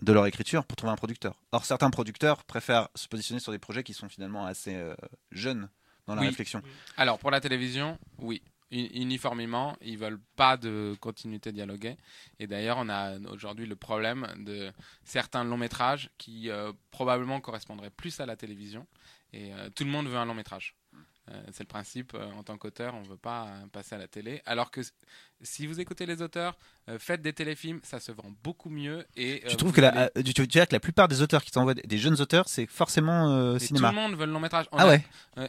[0.00, 1.34] de leur écriture pour trouver un producteur.
[1.50, 4.94] Or, certains producteurs préfèrent se positionner sur des projets qui sont finalement assez euh,
[5.32, 5.68] jeunes
[6.06, 6.28] dans la Oui.
[6.28, 6.62] réflexion.
[6.96, 8.40] Alors pour la télévision, oui.
[8.70, 11.96] Uniformément, ils veulent pas de continuité dialoguée.
[12.38, 14.70] Et d'ailleurs, on a aujourd'hui le problème de
[15.04, 18.86] certains longs métrages qui euh, probablement correspondraient plus à la télévision.
[19.32, 20.74] Et euh, tout le monde veut un long métrage.
[21.30, 24.42] Euh, c'est le principe, en tant qu'auteur, on ne veut pas passer à la télé.
[24.44, 24.82] Alors que
[25.42, 26.56] si vous écoutez les auteurs,
[26.88, 29.06] euh, faites des téléfilms, ça se vend beaucoup mieux.
[29.16, 31.06] Et, euh, tu trouves que la, allez- euh, tu, tu veux dire que la plupart
[31.08, 34.26] des auteurs qui t'envoient des, jeunes auteurs, c'est forcément euh, cinéma Tout le monde veut
[34.26, 34.66] le long métrage.
[34.72, 35.04] On Ah a- ouais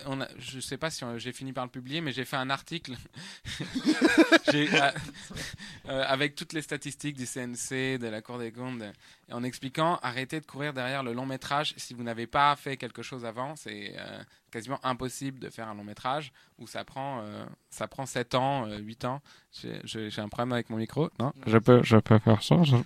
[0.05, 2.49] on a, je sais pas si j'ai fini par le publier, mais j'ai fait un
[2.51, 2.93] article
[5.87, 8.83] avec toutes les statistiques du CNC, de la Cour des comptes,
[9.31, 13.01] en expliquant arrêtez de courir derrière le long métrage si vous n'avez pas fait quelque
[13.01, 13.55] chose avant.
[13.55, 13.95] C'est
[14.51, 17.23] quasiment impossible de faire un long métrage où ça prend,
[17.69, 19.21] ça prend 7 ans, euh, 8 ans.
[19.51, 21.09] J'ai, un problème avec mon micro.
[21.19, 22.63] Non, je peux, je peux faire ça.
[22.63, 22.75] je-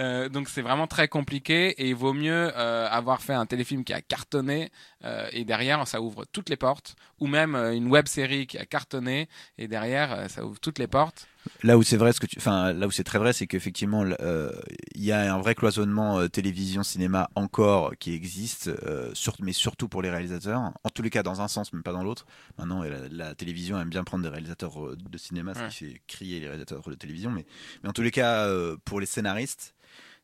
[0.00, 3.84] Euh, donc c'est vraiment très compliqué et il vaut mieux euh, avoir fait un téléfilm
[3.84, 4.72] qui a cartonné
[5.04, 8.58] euh, et derrière ça ouvre toutes les portes ou même euh, une web série qui
[8.58, 11.28] a cartonné et derrière euh, ça ouvre toutes les portes.
[11.62, 14.04] Là où c'est vrai, ce que tu, enfin là où c'est très vrai, c'est qu'effectivement
[14.20, 14.50] euh,
[14.94, 19.52] il y a un vrai cloisonnement euh, télévision cinéma encore qui existe, euh, sur- mais
[19.52, 20.60] surtout pour les réalisateurs.
[20.84, 22.26] En tous les cas, dans un sens, mais pas dans l'autre.
[22.58, 25.68] Maintenant, la, la télévision aime bien prendre des réalisateurs euh, de cinéma, ce Ouais.
[25.68, 27.30] qui fait crier les réalisateurs de télévision.
[27.30, 27.44] Mais,
[27.82, 29.73] mais en tous les cas, euh, pour les scénaristes.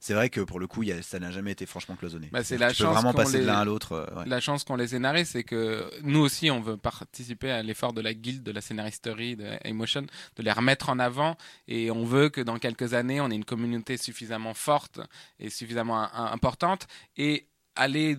[0.03, 2.29] C'est vrai que pour le coup, il y a- ça n'a jamais été franchement cloisonné.
[2.33, 3.93] Bah, c'est la chance vraiment passer les- de l'un à l'autre.
[3.93, 4.27] euh, ouais.
[4.27, 8.01] La chance qu'on les scénarise, c'est que nous aussi, on veut participer à l'effort de
[8.01, 10.03] la guilde, de la scénaristerie, de Emotion,
[10.37, 11.37] de les remettre en avant.
[11.69, 15.01] Et on veut que dans quelques années, on ait une communauté suffisamment forte
[15.39, 16.87] et suffisamment im- importante.
[17.19, 18.17] Et aller,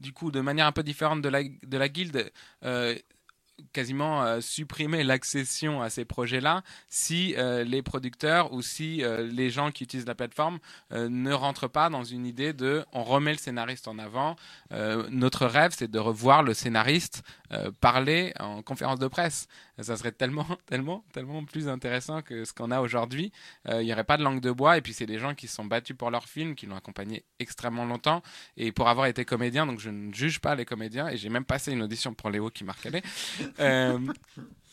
[0.00, 2.30] du coup, de manière un peu différente de la, de la guilde,
[2.64, 2.94] euh,
[3.72, 9.50] quasiment euh, supprimer l'accession à ces projets-là si euh, les producteurs ou si euh, les
[9.50, 10.58] gens qui utilisent la plateforme
[10.92, 14.36] euh, ne rentrent pas dans une idée de on remet le scénariste en avant.
[14.72, 19.46] Euh, notre rêve, c'est de revoir le scénariste euh, parler en conférence de presse.
[19.80, 23.32] Ça serait tellement, tellement, tellement plus intéressant que ce qu'on a aujourd'hui.
[23.68, 25.54] Il n'y aurait pas de langue de bois et puis c'est des gens qui se
[25.54, 28.22] sont battus pour leur film, qui l'ont accompagné extrêmement longtemps
[28.56, 31.44] et pour avoir été comédien, donc je ne juge pas les comédiens et j'ai même
[31.44, 33.02] passé une audition pour Léo qui m'a recalé.
[33.58, 33.98] Euh,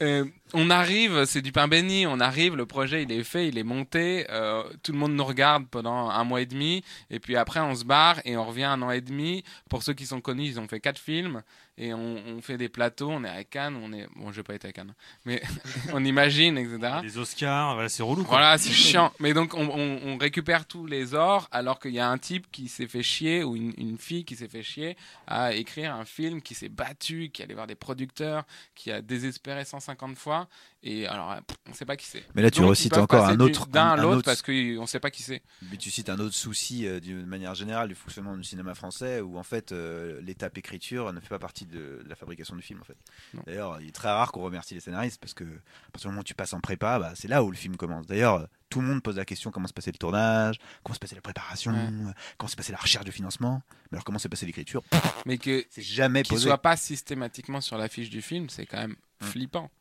[0.02, 3.58] euh, on arrive, c'est du pain béni, on arrive, le projet il est fait, il
[3.58, 7.36] est monté, euh, tout le monde nous regarde pendant un mois et demi, et puis
[7.36, 9.44] après on se barre et on revient un an et demi.
[9.70, 11.42] Pour ceux qui sont connus, ils ont fait quatre films,
[11.80, 14.08] et on, on fait des plateaux, on est à Cannes, on est...
[14.16, 14.94] Bon, j'ai pas été à Cannes,
[15.26, 15.42] mais
[15.94, 16.80] on imagine, etc.
[17.04, 18.24] Les Oscars, voilà, c'est relou.
[18.24, 18.38] Quoi.
[18.38, 19.12] Voilà, c'est chiant.
[19.20, 22.48] Mais donc, on, on- on récupère tous les ors alors qu'il y a un type
[22.52, 26.06] qui s'est fait chier ou une, une fille qui s'est fait chier à écrire un
[26.06, 30.48] film, qui s'est battu, qui allait voir des producteurs, qui a désespéré 150 fois.
[30.84, 32.24] Et alors, euh, on sait pas qui c'est.
[32.36, 33.68] Mais là, tu Donc, recites encore un autre.
[33.68, 35.42] D'un un- à l'autre autre- parce qu'on sait pas qui c'est.
[35.72, 39.22] Mais tu cites un autre souci euh, d'une manière générale du fonctionnement du cinéma français
[39.22, 42.62] où en fait euh, l'étape écriture ne fait pas partie de, de la fabrication du
[42.62, 42.98] film en fait.
[43.46, 46.22] D'ailleurs, il est très rare qu'on remercie les scénaristes parce que à partir du moment
[46.22, 48.08] où tu passes en prépa, bah, c'est là où le film commence.
[48.08, 51.16] D'ailleurs, tout le monde pose la question comment se passait le tournage, comment se passait
[51.16, 52.14] la préparation, Ouais.
[52.38, 53.62] comment se passait la recherche de financement.
[53.92, 54.84] Mais alors comment s'est passée l'écriture?
[55.26, 56.48] Mais que C'est jamais qu'il posé.
[56.48, 59.26] soit pas systématiquement sur l'affiche du film, c'est quand même Mm.
[59.26, 59.72] flippant.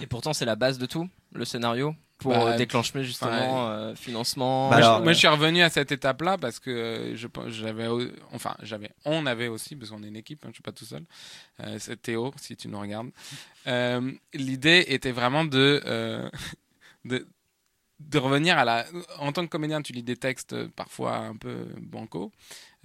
[0.00, 1.94] Et pourtant, c'est la base de tout, le scénario.
[2.18, 5.62] pour Bah, euh, déclencher justement euh, financement Bah moi, je- alors, moi, je suis revenu
[5.62, 7.86] à cette étape-là parce que euh, je j'avais,
[8.32, 10.84] enfin, j'avais, on avait aussi, parce qu'on est une équipe, hein, je suis pas tout
[10.86, 11.04] seul.
[11.60, 13.10] Euh, c'est Théo, si tu nous regardes.
[13.66, 16.30] Euh, l'idée était vraiment de, euh,
[17.04, 17.26] de,
[18.00, 18.86] de revenir à la.
[19.18, 22.32] En tant que comédien, tu lis des textes euh, parfois un peu bancaux.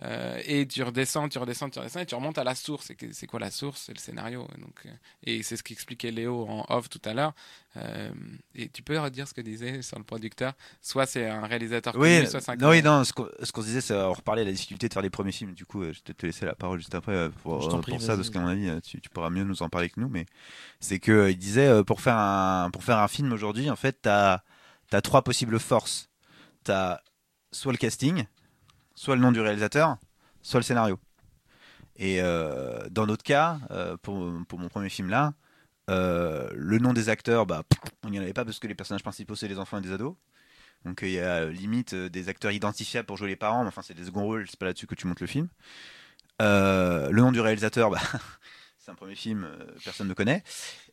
[0.04, 2.90] Euh, et tu redescends, tu redescends, tu redescends, et tu remontes à la source.
[2.92, 3.84] Et c'est quoi la source?
[3.86, 4.48] C'est le scénario.
[4.58, 4.90] Donc, euh,
[5.24, 7.34] et c'est ce qu'expliquait Léo en off tout à l'heure.
[7.78, 8.12] Euh,
[8.56, 10.54] et tu peux redire ce que disait sur le producteur?
[10.82, 13.28] Soit c'est un réalisateur Oui, connu, soit c'est un non, oui, non, ce qu'on
[13.62, 15.54] se disait, c'est on reparlait de la difficulté de faire les premiers films.
[15.54, 18.16] Du coup, je vais te laisser la parole juste après pour, euh, prie, pour ça,
[18.16, 20.10] parce qu'à mon avis, tu, tu pourras mieux nous en parler que nous.
[20.10, 20.26] Mais
[20.80, 24.00] c'est que euh, il disait pour faire un pour faire un film aujourd'hui, en fait,
[24.02, 24.42] t'as
[24.92, 26.10] as trois possibles forces.
[26.64, 27.00] T'as
[27.52, 28.26] soit le casting,
[29.00, 29.96] soit le nom du réalisateur,
[30.42, 31.00] soit le scénario.
[31.96, 35.34] Et euh, dans notre cas, euh, pour, mon premier film là,
[35.90, 37.64] euh, le nom des acteurs, bah,
[38.04, 39.94] on n'y en avait pas parce que les personnages principaux c'est des enfants et des
[39.94, 40.16] ados.
[40.84, 43.94] Donc il y a limite des acteurs identifiables pour jouer les parents, mais enfin c'est
[43.94, 45.48] des seconds rôles, c'est pas là-dessus que tu montes le film.
[46.42, 48.02] Le nom du réalisateur, bah,
[48.80, 49.48] c'est un premier film,
[49.86, 50.44] personne ne connaît.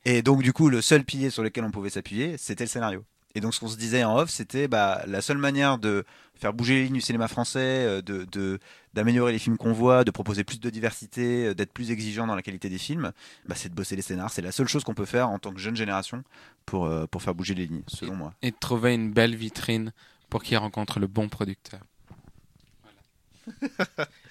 [0.05, 3.05] Et donc du coup le seul pilier sur lequel on pouvait s'appuyer, c'était le scénario.
[3.37, 6.55] Et donc ce qu'on se disait en off, c'était bah, la seule manière de faire
[6.55, 8.59] bouger les lignes du cinéma français, euh, de
[8.95, 12.35] d'améliorer les films qu'on voit, de proposer plus de diversité, euh, d'être plus exigeant dans
[12.35, 13.13] la qualité des films,
[13.47, 14.31] bah, c'est de bosser les scénars.
[14.31, 16.25] C'est la seule chose qu'on peut faire en tant que jeune génération
[16.65, 18.33] pour, euh, pour faire bouger les lignes, selon moi.
[18.41, 19.93] Et de trouver une belle vitrine
[20.31, 21.81] pour qu'il rencontre le bon producteur.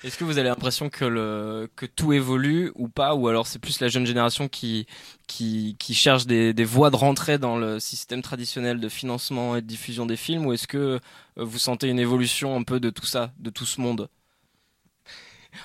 [0.03, 3.59] Est-ce que vous avez l'impression que, le, que tout évolue ou pas Ou alors c'est
[3.59, 4.85] plus la jeune génération qui,
[5.27, 9.61] qui, qui cherche des, des voies de rentrée dans le système traditionnel de financement et
[9.61, 10.99] de diffusion des films Ou est-ce que euh,
[11.37, 14.09] vous sentez une évolution un peu de tout ça, de tout ce monde?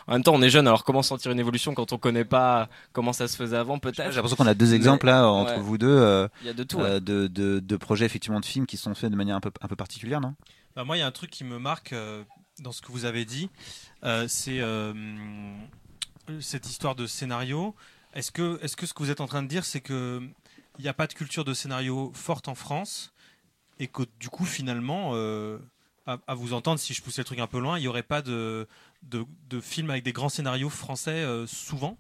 [0.07, 2.69] En même temps, on est jeune, alors comment sentir une évolution quand on connaît pas
[2.93, 4.15] comment ça se faisait avant J'ai peut-être?
[4.15, 5.61] l'impression qu'on a deux exemples là entre ouais.
[5.61, 6.77] vous deux euh, Il y a de tout.
[6.77, 6.85] ouais.
[6.85, 9.51] euh, de, de, de projets effectivement de films qui sont faits de manière un peu,
[9.61, 10.35] un peu particulière, non?
[10.77, 12.23] Bah, moi, il y a un truc qui me marque euh,
[12.61, 13.51] dans ce que vous avez dit,
[14.05, 14.93] euh, c'est euh,
[16.41, 17.75] cette histoire de scénario.
[18.15, 20.23] Est-ce que, est-ce que ce que vous êtes en train de dire, c'est que
[20.79, 23.13] il n'y a pas de culture de scénario forte en France
[23.79, 25.59] et que du coup, finalement, euh,
[26.07, 28.03] à, à vous entendre, si je poussais le truc un peu loin, il n'y aurait
[28.03, 28.67] pas de,
[29.03, 31.99] de, de films avec des grands scénarios français euh, souvent?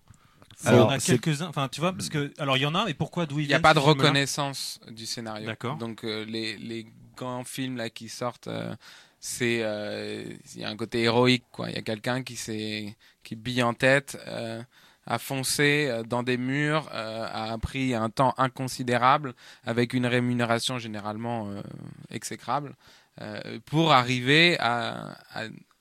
[0.62, 2.88] Il y en Alors, a quelques-uns, enfin tu vois, parce que alors il y a
[2.88, 5.46] et pourquoi d'où Il n'y a pas de reconnaissance du scénario.
[5.46, 5.76] D'accord.
[5.76, 8.74] Donc euh, les, les grands films là qui sortent, euh,
[9.20, 11.70] c'est euh, il y a un côté héroïque quoi.
[11.70, 14.62] Il y a quelqu'un qui s'est qui bille en tête, euh,
[15.06, 20.78] a foncé euh, dans des murs, euh, a pris un temps inconsidérable avec une rémunération
[20.78, 21.62] généralement euh,
[22.10, 22.74] exécrable
[23.20, 25.18] euh, pour arriver à,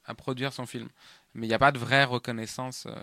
[0.05, 0.89] à, produire son film.
[1.35, 2.87] Mais il n'y a pas de vraie reconnaissance.
[2.87, 2.95] euh,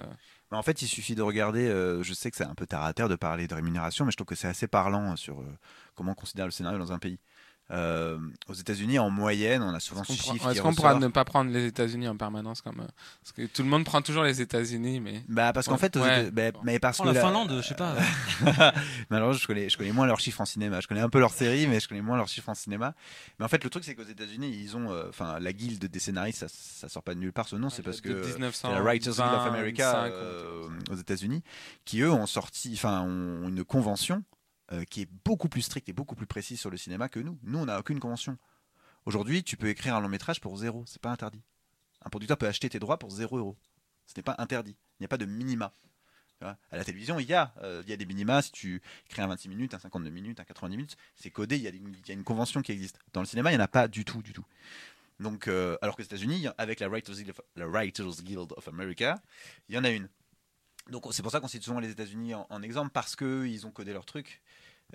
[0.51, 1.67] En fait, il suffit de regarder.
[1.69, 4.11] euh, je sais que c'est un peu terre à terre de parler de rémunération, mais
[4.11, 5.59] je trouve que c'est assez parlant euh, sur euh,
[5.95, 7.19] comment on considère le scénario dans un pays.
[7.73, 11.25] Euh, aux États-Unis, en moyenne, on a souvent ce chiffre est-ce qu'on pourra ne pas
[11.25, 12.87] prendre les États-Unis en permanence comme euh,
[13.23, 15.79] parce que tout le monde prend toujours les États-Unis, mais Bah parce qu'en Ouais.
[15.79, 16.27] fait, aux Ouais.
[16.27, 17.97] États- bah, mais parce Oh, que la la- Finlande, je sais pas.
[19.11, 20.81] alors, je connais, je connais moins leurs chiffres en cinéma.
[20.81, 22.95] Je connais un peu leurs séries, mais je connais moins leurs chiffres en cinéma.
[23.39, 25.99] Mais en fait, le truc, c'est qu'aux États-Unis, ils ont, euh, enfin, la guilde des
[25.99, 27.69] scénaristes, ça, ça sort pas de nulle part ce nom.
[27.69, 31.43] C'est parce que 1900, c'est la Writers Guild of America 25, euh, aux États-Unis,
[31.85, 34.23] qui eux ont sorti, enfin, ont une convention
[34.73, 37.39] euh, qui est beaucoup plus stricte et beaucoup plus précise sur le cinéma que nous.
[37.43, 38.39] Nous, on n'a aucune convention.
[39.05, 41.43] Aujourd'hui, tu peux écrire un long métrage pour zéro, c'est pas interdit.
[42.03, 43.57] Un producteur peut acheter tes droits pour zéro euro.
[44.07, 44.77] Ce n'est pas interdit.
[44.99, 45.73] Il n'y a pas de minima.
[46.43, 48.43] À la télévision, il y, a, euh, il y a des minima.
[48.43, 51.63] Si tu crées un 26 minutes, un 52 minutes, un 90 minutes, c'est codé, il
[51.63, 52.99] y, a une, convention qui existe.
[53.15, 54.45] Dans le cinéma, il n'y en a pas du tout, du tout.
[55.19, 57.15] Donc, euh, alors qu'aux États-Unis, avec la Writers,
[58.23, 59.23] Guild of, America,
[59.69, 60.09] il y en a une.
[60.91, 63.67] Donc c'est pour ça qu'on cite souvent les États-Unis en, en exemple parce que ils
[63.67, 64.41] ont codé leur truc.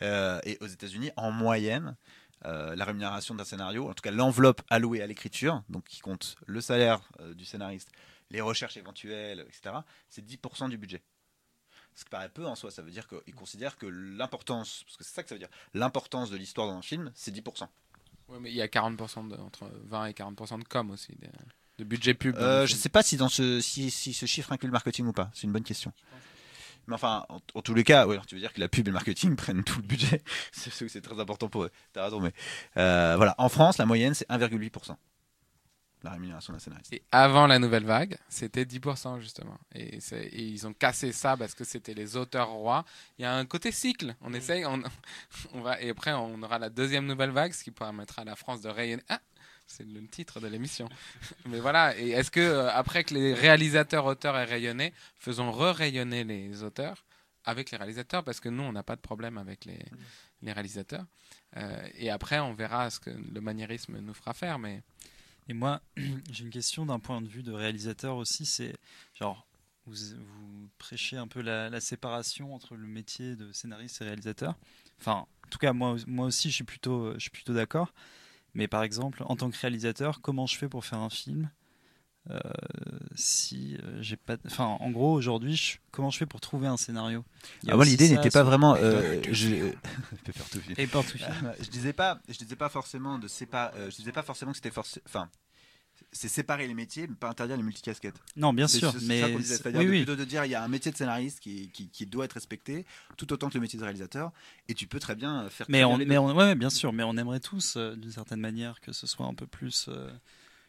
[0.01, 1.95] Euh, et aux États-Unis, en moyenne,
[2.45, 6.37] euh, la rémunération d'un scénario, en tout cas l'enveloppe allouée à l'écriture, donc qui compte
[6.47, 7.89] le salaire euh, du scénariste,
[8.29, 9.75] les recherches éventuelles, etc.,
[10.09, 11.01] c'est 10% du budget.
[11.93, 15.03] Ce qui paraît peu en soi, ça veut dire qu'ils considèrent que l'importance, parce que
[15.03, 17.67] c'est ça que ça veut dire, l'importance de l'histoire dans un film, c'est 10%.
[18.29, 21.27] Ouais, mais il y a 40% de, entre 20 et 40% de com aussi, de,
[21.79, 22.37] de budget pub.
[22.37, 22.81] Euh, le je film.
[22.81, 25.43] sais pas si, dans ce, si, si ce chiffre inclut le marketing ou pas, c'est
[25.43, 25.91] une bonne question.
[26.91, 28.85] Mais enfin, en, en tous les cas, ouais, alors tu veux dire que la pub
[28.85, 31.71] et le marketing prennent tout le budget, c'est c'est très important pour eux.
[31.93, 32.33] T'as raison, mais
[32.75, 34.93] euh, voilà, en France, la moyenne c'est 1,8%.
[36.03, 36.91] La rémunération d'un scénariste.
[36.91, 39.57] Et avant la nouvelle vague, c'était 10% justement.
[39.73, 39.99] Et,
[40.33, 42.83] ils ont cassé ça parce que c'était les auteurs rois.
[43.19, 44.07] Il y a un côté cycle.
[44.07, 44.15] Mm.
[44.21, 44.81] On essaye, on,
[45.53, 48.35] on va, et après on aura la deuxième nouvelle vague, ce qui permettra à la
[48.35, 49.03] France de rayonner.
[49.07, 49.21] Ah,
[49.71, 50.87] c'est le titre de l'émission.
[51.45, 51.97] Mais voilà.
[51.97, 57.05] Et est-ce que euh, après que les réalisateurs auteurs aient rayonné, faisons re-rayonner les auteurs
[57.43, 59.79] avec les réalisateurs parce que nous on n'a pas de problème avec les
[60.41, 61.05] les réalisateurs.
[61.57, 64.59] Euh, et après, on verra ce que le maniérisme nous fera faire.
[64.59, 64.81] Mais
[65.47, 65.81] Et moi,
[66.31, 68.45] j'ai une question d'un point de vue de réalisateur aussi.
[68.45, 68.75] C'est
[69.13, 69.47] genre,
[69.85, 74.55] vous, vous prêchez un peu la, la séparation entre le métier de scénariste et réalisateur.
[74.99, 77.93] Enfin, en tout cas, moi, moi aussi, je suis plutôt, je suis plutôt d'accord.
[78.53, 81.49] Mais par exemple, en tant que réalisateur, comment je fais pour faire un film
[82.29, 82.39] euh,
[83.15, 86.77] si euh, j'ai pas, enfin, en gros, aujourd'hui, je- comment je fais pour trouver un
[86.77, 87.25] scénario?
[87.67, 88.75] Ah, moi, l'idée n'était pas vraiment.
[88.75, 89.47] euh, je...
[90.11, 90.75] je peux faire tout film.
[90.77, 91.53] Et pas tout film.
[91.59, 93.89] je disais pas, je disais pas forcément de séparer.
[93.89, 95.03] je disais pas forcément que c'était forcément.
[95.07, 95.29] Enfin,
[96.13, 98.19] c'est séparer les métiers, mais pas interdire les multicasquettes.
[98.35, 99.97] Non, bien sûr, mais c'est-à-dire oui, de- oui.
[100.03, 102.33] plutôt de dire il y a un métier de scénariste qui, qui, qui doit être
[102.33, 102.85] respecté,
[103.17, 104.31] tout autant que le métier de réalisateur,
[104.67, 105.65] et tu peux très bien faire.
[105.69, 108.81] Mais on, mais on, ouais, bien sûr, mais on aimerait tous, euh, d'une certaine manière,
[108.81, 110.09] que ce soit un peu plus, euh,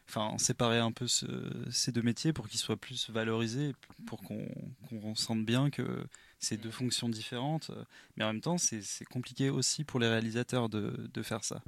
[0.09, 1.27] enfin, séparer un peu ce-
[1.71, 3.75] ces deux métiers pour qu'ils soient plus valorisés,
[4.07, 4.47] pour qu'on
[4.89, 6.05] qu'on sente bien que
[6.39, 7.71] c'est deux fonctions différentes.
[7.71, 7.85] euh,
[8.17, 11.63] Mais en même temps, c'est c'est compliqué aussi pour les réalisateurs de, de faire ça.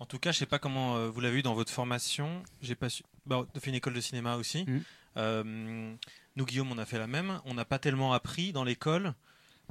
[0.00, 2.42] En tout cas, je sais pas comment euh, vous l'avez vu dans votre formation.
[2.62, 3.04] J'ai pas su.
[3.26, 4.64] Bah, fait une école de cinéma aussi.
[4.66, 4.82] Mhm.
[5.18, 5.94] Euh,
[6.36, 7.38] nous, Guillaume, on a fait la même.
[7.44, 9.12] On n'a pas tellement appris dans l'école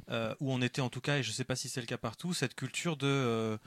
[0.08, 1.98] euh, où on était, en tout cas, et je sais pas si c'est le cas
[1.98, 3.58] partout, cette culture de.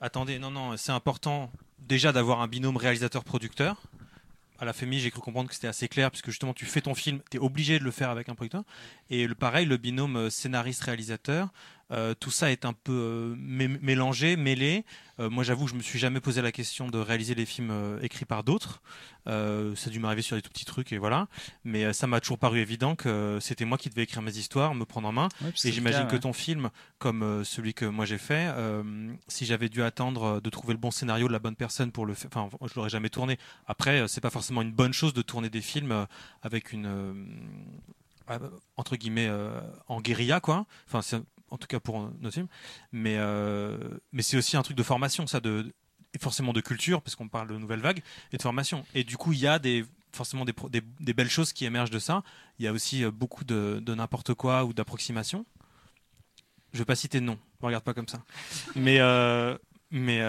[0.00, 3.80] attendez, non, non, c'est important déjà d'avoir un binôme réalisateur-producteur.
[4.58, 6.96] À la FEMI, j'ai cru comprendre que c'était assez clair, puisque justement, tu fais ton
[6.96, 8.64] film, tu es obligé de le faire avec un producteur.
[9.08, 11.50] Et le pareil, le binôme scénariste-réalisateur,
[11.90, 14.84] euh, tout ça est un peu euh, mé- mélangé, mêlé.
[15.20, 18.24] Euh, moi, j'avoue, je me suis jamais posé la question de réaliser les films écrits
[18.24, 18.82] par d'autres.
[19.26, 21.28] Ça a dû m'arriver sur des tout petits trucs et voilà.
[21.62, 24.86] Mais ça m'a toujours paru évident que c'était moi qui devais écrire mes histoires, me
[24.86, 25.28] prendre en main.
[25.68, 28.46] Et j'imagine que ton film, comme celui que moi j'ai fait,
[29.26, 32.14] si j'avais dû attendre de trouver le bon scénario de la bonne personne pour le
[32.14, 33.38] faire, enfin, je l'aurais jamais tourné.
[33.66, 36.06] Après, c'est pas forcément une bonne chose de tourner des films
[36.42, 36.88] avec une
[38.76, 40.66] entre guillemets euh, en guérilla, quoi.
[40.86, 41.20] Enfin, c'est
[41.50, 42.48] en tout cas pour euh, notre film.
[42.92, 43.78] Mais euh,
[44.12, 45.72] mais c'est aussi un truc de formation, ça, de
[46.20, 48.84] forcément de culture, parce qu'on parle de nouvelle vague et de formation.
[48.94, 50.54] Et du coup, il y a des forcément des,
[51.00, 52.22] des, belles choses qui émergent de ça.
[52.58, 55.44] Il y a aussi euh, beaucoup de, de n'importe quoi ou d'approximation.
[56.72, 58.22] Je vais pas citer de nom, ne regarde pas comme ça.
[58.74, 59.56] Mais euh,
[59.90, 60.20] mais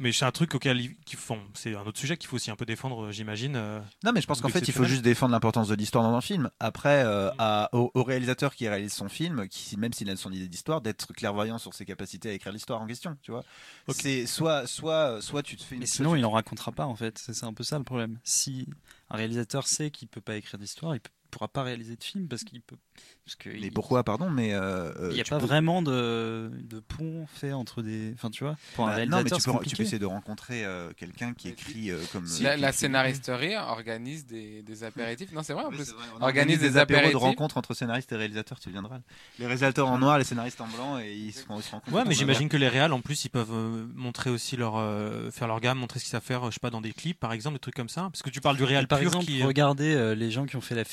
[0.00, 1.38] mais c'est un truc auquel ils- font.
[1.54, 3.54] C'est un autre sujet qu'il faut aussi un peu défendre, euh, j'imagine.
[3.54, 3.80] euh.
[4.04, 6.20] Non, mais je pense qu'en fait, il faut juste défendre l'importance de l'histoire dans un
[6.20, 6.50] film.
[6.58, 10.32] Après, euh, à- au, au réalisateur qui réalise son film, qui, même s'il a son
[10.32, 13.16] idée d'histoire, d'être clairvoyant sur ses capacités à écrire l'histoire en question.
[13.22, 13.44] Tu vois,
[13.90, 15.82] c'est soit, soit, soit tu te fais une.
[15.82, 17.18] Mais sinon, il en racontera pas en fait.
[17.18, 18.18] C'est c'est un peu ça le problème.
[18.24, 18.66] Si
[19.10, 22.28] un réalisateur sait qu'il peut pas écrire d'histoire, il peut- pourra pas réaliser de film
[22.28, 22.76] parce qu'il peut.
[23.24, 25.80] Parce que Mais il- pourquoi, pardon, mais euh, euh, Il n'y a pas peux- vraiment
[25.82, 28.12] de, de pont fait entre des.
[28.14, 29.76] Enfin, tu vois, pour un Bah, réalisateur, non, mais tu peux, tu compliqué.
[29.76, 32.26] peux essayer de rencontrer euh, quelqu'un qui écrit euh, comme.
[32.42, 35.32] la, la scénaristerie organise des, des apéritifs.
[35.32, 35.92] Non, c'est vrai en Oui, plus.
[35.92, 37.20] vrai, on organise des apéros de apéritifs.
[37.22, 38.98] rencontres entre scénaristes et réalisateurs, tu viendras.
[39.38, 41.96] Les réalisateurs en noir, les scénaristes en blanc, et ils se, ils se rencontrent.
[41.96, 45.30] Ouais, mais j'imagine que les réals, en plus, ils peuvent euh, montrer aussi leur, euh,
[45.30, 47.32] faire leur gamme, montrer ce qu'ils savent faire, je sais pas, dans des clips, par
[47.32, 48.02] exemple, des trucs comme ça.
[48.12, 49.42] Parce que tu parles du réal Par pur exemple, qui.
[49.42, 50.84] regardez euh, les gens qui ont fait la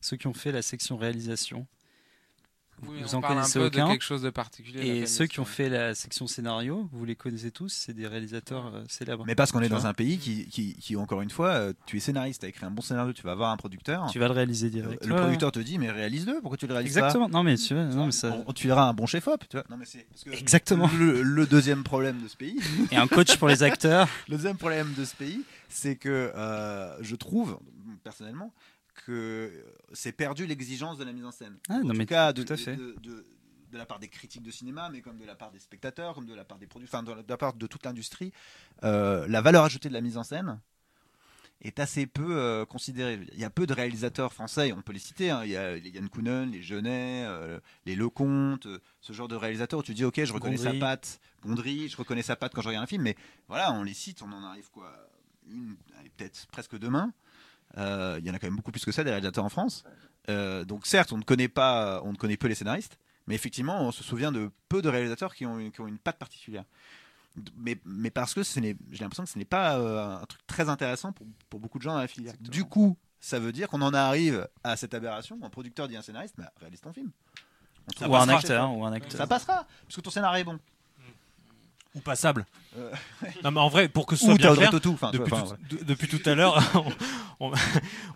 [0.00, 1.66] Ceux qui ont fait la section réalisation,
[2.82, 4.78] Oui, Vous on en parle un connaissez peu aucun de quelque chose de particulier.
[4.78, 7.94] la et famille, ceux qui ont fait la section scénario, vous les connaissez tous, c'est
[7.94, 9.24] des réalisateurs euh, célèbres.
[9.26, 11.96] Mais parce qu'on est dans un pays qui, qui, qui, encore une fois, euh, tu
[11.96, 14.10] es scénariste, tu as écrit un bon scénario, tu vas avoir un producteur.
[14.10, 15.06] Tu vas le réaliser Euh, direct.
[15.06, 17.28] Le Ouais, producteur te dit, mais réalise-le, pourquoi tu le réalises Exactement.
[17.28, 18.32] Non, mais tu vois, pas non, mais ça.
[18.46, 19.64] On- Tu verras un bon chef-op, tu vois.
[19.70, 20.90] Non, mais c'est parce que Exactement.
[20.98, 22.58] le, le deuxième problème de ce pays,
[22.90, 24.08] Et un coach pour les acteurs.
[24.28, 27.58] le deuxième problème de ce pays, c'est que euh, je trouve
[28.02, 28.52] personnellement
[29.04, 31.56] que c'est perdu l'exigence de la mise en scène.
[31.68, 32.76] Ah, non, en mais tout cas, de, tout à fait.
[32.76, 33.24] de, de-
[33.72, 36.26] de la part des critiques de cinéma, mais comme de la part des spectateurs, comme
[36.26, 38.32] de la part des produits, enfin de la part de toute l'industrie,
[38.84, 40.60] euh, la valeur ajoutée de la mise en scène
[41.60, 43.18] est assez peu euh, considérée.
[43.32, 45.30] Il y a peu de réalisateurs français, on peut les citer.
[45.30, 45.42] hein.
[45.44, 49.34] Il y a les Yann Kounen, les Genet, euh, les Lecomte, euh, ce genre de
[49.34, 50.78] réalisateurs où tu dis ok, je reconnais Gondry.
[50.78, 53.16] sa patte, Gondry, je reconnais sa patte quand je regarde un film, mais
[53.48, 54.92] voilà, on les cite, on en arrive quoi,
[55.50, 55.74] une,
[56.16, 57.12] peut-être presque demain.
[57.76, 59.84] Euh, il y en a quand même beaucoup plus que ça des réalisateurs en France.
[60.28, 63.82] Euh, donc certes, on ne connaît pas, on ne connaît peu les scénaristes, mais effectivement,
[63.82, 66.64] on se souvient de peu de réalisateurs qui ont, une- qui ont une patte particulière.
[67.56, 71.12] Mais, mais parce que j'ai l'impression que ce n'est pas euh, un truc très intéressant
[71.12, 72.34] pour, pour beaucoup de gens dans la filière.
[72.34, 72.52] Exactement.
[72.52, 75.38] Du coup, ça veut dire qu'on en arrive à cette aberration.
[75.42, 77.10] Un producteur dit à un scénariste, bah, réalise ton film.
[77.88, 79.18] On trouve ou un acteur, ou un acteur.
[79.18, 80.58] Ça passera, parce que ton scénario est bon.
[81.94, 82.44] Ou passable.
[82.76, 82.90] Euh,
[83.44, 84.76] Non, mais en vrai, pour que ce soit Ou bien clair, tu
[85.12, 85.30] depuis,
[85.68, 86.58] tout, de- depuis tout à l'heure,
[87.40, 87.52] on, on-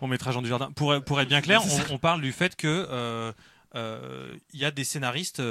[0.01, 0.71] on mettra Jean du Jardin.
[0.71, 3.31] Pour, pour être bien clair, on, on parle du fait que euh,
[3.75, 5.41] euh, il y a des scénaristes,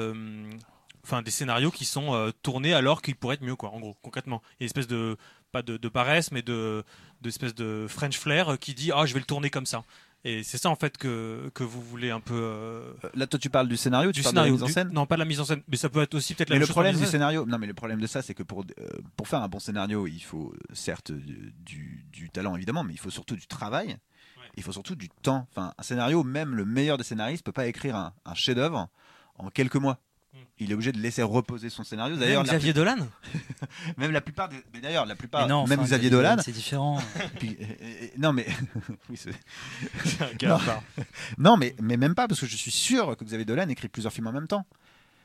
[1.04, 3.70] enfin des scénarios qui sont tournés alors qu'ils pourraient être mieux, quoi.
[3.70, 5.16] En gros, concrètement, il y a une espèce de
[5.52, 6.84] pas de, de paresse, mais de
[7.22, 9.82] d'espèce de French flair qui dit ah je vais le tourner comme ça.
[10.24, 12.34] Et c'est ça en fait que, que vous voulez un peu.
[12.34, 14.54] euh, Là, toi, tu parles du scénario, tu du parles scénario.
[14.56, 14.90] de la mise en du- scène.
[14.92, 16.60] Non, pas de la mise en scène, mais ça peut être aussi peut-être la Mais
[16.60, 19.28] le problème du scénario, non, mais le problème de ça, c'est que pour, euh, pour
[19.28, 23.36] faire un bon scénario, il faut certes du, du talent évidemment, mais il faut surtout
[23.36, 23.96] du travail.
[24.56, 25.46] Il faut surtout du temps.
[25.52, 28.88] Enfin, un scénario, même le meilleur des scénaristes peut pas écrire un, un chef-d'œuvre
[29.36, 29.98] en quelques mois.
[30.60, 32.16] Il est obligé de laisser reposer son scénario.
[32.16, 32.96] D'ailleurs, Xavier Dolan
[33.96, 36.36] même la plupart des, mais d'ailleurs, la plupart, Mais non, même enfin, Xavier Dolan.
[36.44, 37.00] c'est différent.
[37.38, 37.56] puis-
[38.16, 38.46] non, mais
[39.08, 39.32] oui, c'est-
[40.38, 40.58] Quel Non.
[41.38, 44.12] Non, mais, mais même pas, parce que je suis sûr que Xavier Dolan écrit plusieurs
[44.12, 44.66] films en même temps.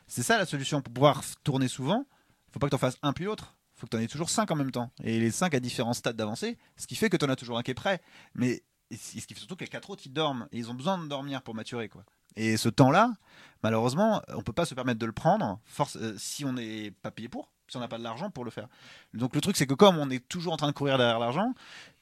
[0.06, 0.82] C'est ça la solution.
[0.82, 2.06] Pour pouvoir tourner souvent,
[2.52, 3.56] faut pas que tu en fasses un puis l'autre.
[3.74, 4.90] faut que tu en aies toujours cinq en même temps.
[5.02, 7.58] Et les cinq à différents stades d'avancée, ce qui fait que tu en as toujours
[7.58, 8.00] un qui est prêt.
[8.34, 10.46] Mais et ce qui fait surtout que les quatre autres, ils dorment.
[10.52, 11.88] Et ils ont besoin de dormir pour maturer.
[11.88, 12.04] quoi.
[12.36, 13.12] Et ce temps-là,
[13.62, 17.10] malheureusement, on peut pas se permettre de le prendre force, euh, si on n'est pas
[17.10, 18.68] payé pour, si on n'a pas de l'argent pour le faire.
[19.12, 21.54] Donc le truc, c'est que comme on est toujours en train de courir derrière l'argent,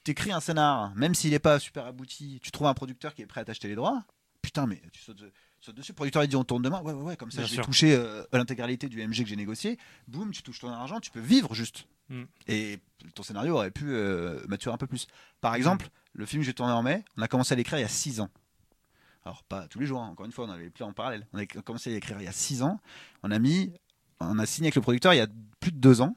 [0.03, 3.25] t'écris un scénar, même s'il n'est pas super abouti, tu trouves un producteur qui est
[3.25, 4.03] prêt à t'acheter les droits,
[4.41, 5.23] putain, mais tu sautes,
[5.61, 5.91] sautes dessus.
[5.91, 7.65] Le producteur, il dit on tourne demain, ouais, ouais, ouais, comme ça, sûr.
[7.65, 9.79] toucher euh, l'intégralité du MG que j'ai négocié.
[10.07, 11.85] Boum, tu touches ton argent, tu peux vivre juste.
[12.09, 12.23] Mm.
[12.47, 12.79] Et
[13.15, 15.07] ton scénario aurait pu euh, maturer un peu plus.
[15.41, 17.83] Par exemple, le film que j'ai tourné en mai, on a commencé à l'écrire il
[17.83, 18.29] y a 6 ans.
[19.25, 21.27] Alors, pas tous les jours, hein, encore une fois, on avait plus en parallèle.
[21.33, 22.79] On a commencé à l'écrire il y a 6 ans.
[23.23, 23.73] On a mis,
[24.19, 25.27] on a signé avec le producteur il y a
[25.59, 26.15] plus de 2 ans.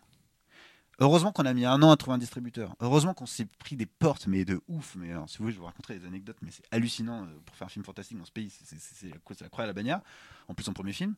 [0.99, 2.75] Heureusement qu'on a mis un an à trouver un distributeur.
[2.81, 4.97] Heureusement qu'on s'est pris des portes, mais de ouf.
[4.97, 7.55] Mais alors, si vous voulez, je vous raconter des anecdotes, mais c'est hallucinant euh, pour
[7.55, 8.51] faire un film fantastique dans ce pays.
[8.51, 10.01] C'est la croix à la bannière.
[10.49, 11.15] En plus, son premier film.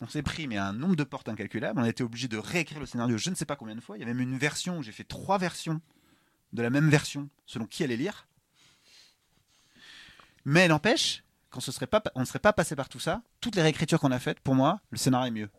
[0.00, 1.78] On s'est pris mais un nombre de portes incalculable.
[1.80, 3.96] On a été obligé de réécrire le scénario je ne sais pas combien de fois.
[3.96, 5.80] Il y a même une version où j'ai fait trois versions
[6.52, 8.26] de la même version selon qui allait lire.
[10.44, 11.22] Mais n'empêche
[11.52, 13.22] qu'on se serait pas, on ne serait pas passé par tout ça.
[13.40, 15.50] Toutes les réécritures qu'on a faites, pour moi, le scénario est mieux.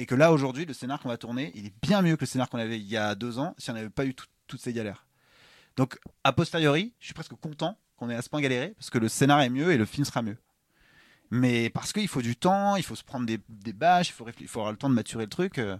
[0.00, 2.26] Et que là aujourd'hui, le scénar qu'on va tourner, il est bien mieux que le
[2.26, 4.60] scénar qu'on avait il y a deux ans si on n'avait pas eu tout- toutes
[4.60, 5.06] ces galères.
[5.76, 8.98] Donc a posteriori, je suis presque content qu'on ait à ce point galéré parce que
[8.98, 10.38] le scénar est mieux et le film sera mieux.
[11.30, 14.26] Mais parce qu'il faut du temps, il faut se prendre des, des bâches, il faut,
[14.40, 15.58] il faut avoir le temps de maturer le truc.
[15.58, 15.76] euh,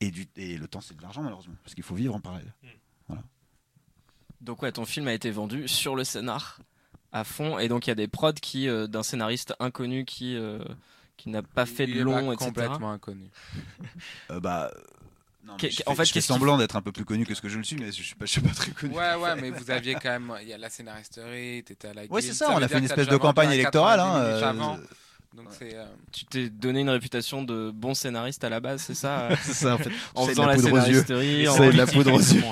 [0.00, 2.52] et, du, et le temps, c'est de l'argent, malheureusement, parce qu'il faut vivre en parallèle.
[4.40, 6.58] Donc ouais, ton film a été vendu sur le scénar
[7.12, 10.36] à fond, et donc il y a des prods qui euh, d'un scénariste inconnu qui
[10.36, 10.58] euh,
[11.16, 12.46] qui n'a pas fait Il de long, etc.
[12.46, 13.28] complètement inconnu.
[14.30, 14.70] Euh, bah,
[15.44, 15.54] non,
[15.86, 17.64] en fait, je fais semblant d'être un peu plus connu que ce que je le
[17.64, 18.94] suis, mais je suis pas, je suis pas très connu.
[18.94, 20.32] Ouais, ouais, mais vous aviez quand même.
[20.40, 22.84] Il y a la scénaristerie, t'étais à la Ouais, c'est ça, on a fait une
[22.84, 23.98] espèce de campagne électorale.
[23.98, 24.80] 90 Hein,
[25.34, 25.74] Donc c'est.
[25.74, 29.36] euh, Tu t'es donné une réputation de bon scénariste à la base, c'est ça euh,
[29.42, 29.90] c'est ça, en fait.
[30.14, 31.02] En faisant la poudre aux yeux.
[31.04, 31.48] scénaristerie.
[31.48, 32.42] en- C'est de la poudre aux yeux.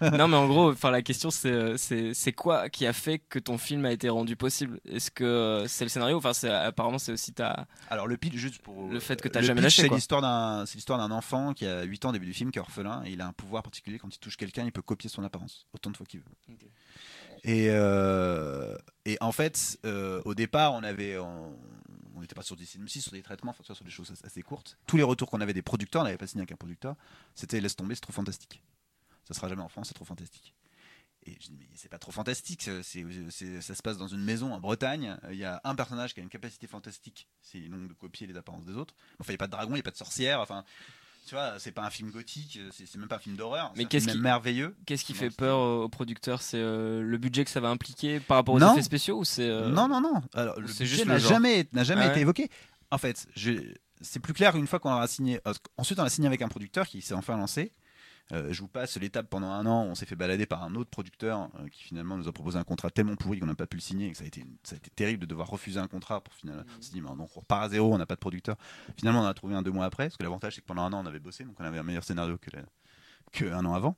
[0.18, 3.18] non mais en gros, enfin la question c'est euh, c'est c'est quoi qui a fait
[3.18, 4.80] que ton film a été rendu possible?
[4.90, 6.16] Est-ce que c'est le scénario?
[6.18, 9.40] Enfin c'est apparemment c'est aussi ta Alors le pitch juste pour Le fait que t'as
[9.40, 9.96] le jamais pitch, lâché, c'est quoi.
[9.96, 12.58] l'histoire d'un c'est l'histoire d'un enfant qui a 8 ans au début du film qui
[12.58, 15.08] est orphelin et il a un pouvoir particulier quand il touche quelqu'un il peut copier
[15.08, 16.26] son apparence autant de fois qu'il veut.
[16.50, 16.66] Ok.
[17.48, 18.76] Et euh,
[19.06, 23.52] et en fait euh, au départ on n'était pas sur des films sur des traitements
[23.58, 24.76] enfin, sur des choses assez courtes.
[24.86, 26.94] Tous les retours qu'on avait des producteurs, on n'avait pas signé avec un producteur,
[27.34, 28.62] c'était laisse tomber, c'est trop fantastique.
[29.24, 30.54] Ça sera jamais en France, c'est trop fantastique.
[31.24, 34.60] Et je dis, mais c'est pas trop fantastique, ça se passe dans une maison en
[34.60, 38.26] Bretagne, il y a un personnage qui a une capacité fantastique, c'est donc de copier
[38.26, 38.94] les apparences des autres.
[39.18, 40.64] Enfin, il n'y a pas de dragon, il n'y a pas de sorcière, enfin,
[41.28, 43.84] tu vois, c'est pas un film gothique, c'est, c'est même pas un film d'horreur, Mais
[43.84, 44.74] qu'est-ce qui- merveilleux.
[44.86, 48.18] Qu'est-ce qui fait peur euh, aux producteurs C'est euh, le budget que ça va impliquer
[48.20, 48.72] par rapport aux Non.
[48.72, 50.22] effets spéciaux ou c'est euh, Non, non, non.
[50.34, 52.48] Alors, le budget n'a jamais, n'a jamais Ah été évoqué.
[52.90, 53.26] En fait,
[54.00, 55.40] c'est plus clair une fois qu'on a signé.
[55.46, 57.72] euh, Ensuite, on a signé avec un producteur qui s'est enfin lancé.
[58.32, 59.84] Euh, je vous passe l'étape pendant un an.
[59.84, 62.64] On s'est fait balader par un autre producteur euh, qui finalement nous a proposé un
[62.64, 64.08] contrat tellement pourri qu'on n'a pas pu le signer.
[64.08, 66.20] Et que ça, a été, ça a été terrible de devoir refuser un contrat.
[66.20, 68.20] Pour finalement, on s'est dit, mais non, on repart à zéro, on n'a pas de
[68.20, 68.56] producteur.
[68.98, 70.04] Finalement, on en a trouvé un deux mois après.
[70.06, 71.44] Parce que l'avantage, c'est que pendant un an, on avait bossé.
[71.44, 72.62] Donc, on avait un meilleur scénario que, la-
[73.32, 73.96] que un an avant.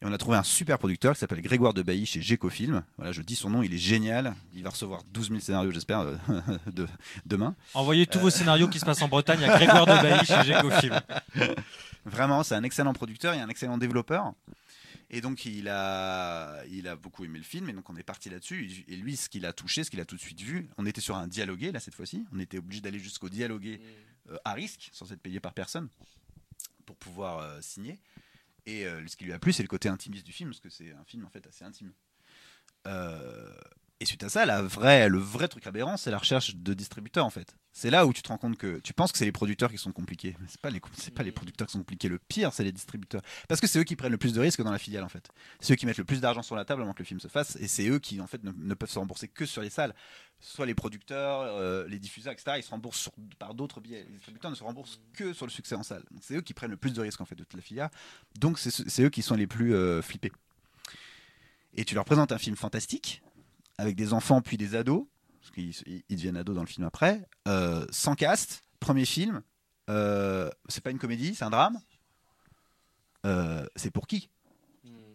[0.00, 2.84] Et on a trouvé un super producteur qui s'appelle Grégoire de Bailly chez Geco Film.
[2.98, 4.34] Voilà, je dis son nom, il est génial.
[4.54, 6.16] Il va recevoir 12 000 scénarios, j'espère, euh,
[6.66, 6.86] de,
[7.26, 7.56] demain.
[7.74, 11.00] Envoyez tous vos scénarios qui se passent en Bretagne à Grégoire de Bailly chez Gécofilm.
[12.04, 14.34] Vraiment, c'est un excellent producteur et un excellent développeur.
[15.10, 18.30] Et donc, il a, il a beaucoup aimé le film, et donc on est parti
[18.30, 18.84] là-dessus.
[18.86, 21.00] Et lui, ce qu'il a touché, ce qu'il a tout de suite vu, on était
[21.00, 22.24] sur un dialogué, là, cette fois-ci.
[22.32, 23.80] On était obligé d'aller jusqu'au dialogué
[24.30, 25.88] euh, à risque, sans être payé par personne,
[26.86, 27.98] pour pouvoir euh, signer.
[28.68, 30.68] Et euh, ce qui lui a plu, c'est le côté intimiste du film, parce que
[30.68, 31.90] c'est un film, en fait, assez intime.
[32.86, 33.54] Euh,
[34.00, 37.26] et suite à ça, la vraie, le vrai truc aberrant, c'est la recherche de distributeurs,
[37.26, 37.56] en fait.
[37.72, 39.78] C'est là où tu te rends compte que tu penses que c'est les producteurs qui
[39.78, 40.36] sont compliqués.
[40.40, 42.08] Mais c'est pas les, c'est pas les producteurs qui sont compliqués.
[42.08, 43.22] Le pire, c'est les distributeurs.
[43.48, 45.28] Parce que c'est eux qui prennent le plus de risques dans la filiale, en fait.
[45.58, 47.26] C'est eux qui mettent le plus d'argent sur la table avant que le film se
[47.28, 47.56] fasse.
[47.56, 49.94] Et c'est eux qui, en fait, ne, ne peuvent se rembourser que sur les salles.
[50.40, 52.52] Soit les producteurs, euh, les diffuseurs, etc.
[52.58, 54.04] Ils se remboursent sur- par d'autres biais.
[54.08, 56.04] Les distributeurs ne se remboursent que sur le succès en salle.
[56.20, 57.88] C'est eux qui prennent le plus de risques, en fait, de toute la filière.
[58.38, 60.30] Donc c'est, c'est eux qui sont les plus euh, flippés.
[61.74, 63.22] Et tu leur présentes un film fantastique
[63.78, 65.06] avec des enfants puis des ados,
[65.40, 69.42] parce qu'ils ils- ils deviennent ados dans le film après, euh, sans cast, premier film,
[69.88, 71.80] euh, c'est pas une comédie, c'est un drame?
[73.26, 74.28] Euh, c'est pour qui?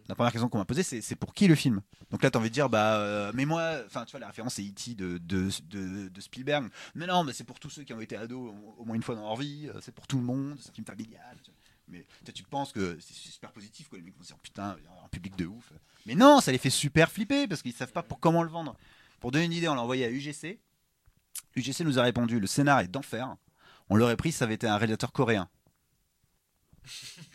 [0.08, 1.80] La première question qu'on m'a posée, c'est c'est pour qui le film?
[2.10, 4.54] Donc là, t'as envie de dire, bah, euh, mais moi, enfin, tu vois, la référence
[4.54, 4.94] c'est E.T.
[4.94, 6.68] De, de, de, de Spielberg.
[6.94, 9.02] Mais non, mais c'est pour tous ceux qui ont été ados au, au moins une
[9.02, 11.38] fois dans leur vie, c'est pour tout le monde, c'est un film familial.
[11.42, 11.58] tu vois.
[11.88, 13.98] Mais tu penses que c'est super positif, quoi.
[13.98, 15.72] Les mecs vont se dire, putain, un public de ouf.
[16.06, 18.76] Mais non, ça les fait super flipper parce qu'ils savent pas pour comment le vendre.
[19.20, 20.60] Pour donner une idée, on l'a envoyé à UGC.
[21.56, 23.36] UGC nous a répondu, le scénar est d'enfer.
[23.88, 25.48] On l'aurait pris, ça avait été un réalisateur coréen.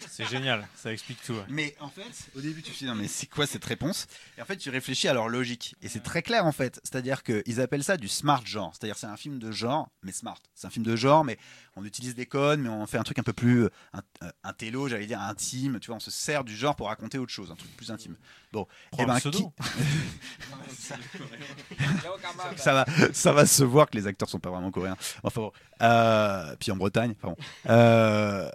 [0.08, 1.34] C'est génial, ça explique tout.
[1.34, 1.46] ouais.
[1.50, 2.04] Mais en fait,
[2.36, 4.08] au début, tu te dis, non, mais c'est quoi cette réponse?
[4.38, 5.76] Et en fait, tu réfléchis à leur logique.
[5.82, 6.80] Et c'est très clair, en fait.
[6.84, 8.72] C'est-à-dire qu'ils appellent ça du smart genre.
[8.74, 10.40] C'est-à-dire, c'est un film de genre, mais smart.
[10.56, 11.38] C'est un film de genre, mais
[11.76, 14.02] on utilise des codes, mais on fait un truc un peu plus un,
[14.44, 15.80] un télo, j'allais dire, intime.
[15.80, 18.16] Tu vois, on se sert du genre pour raconter autre chose, un truc plus intime.
[18.52, 19.20] Bon, Prends eh ben,
[22.58, 24.98] ça va, ça va se voir que les acteurs sont pas vraiment coréens.
[25.24, 27.38] Enfin bon, Euh, puis en Bretagne, enfin bon.
[27.70, 28.50] Euh,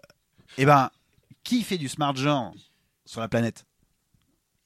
[0.58, 0.90] eh ben,
[1.42, 2.54] qui fait du smart genre
[3.04, 3.64] sur la planète?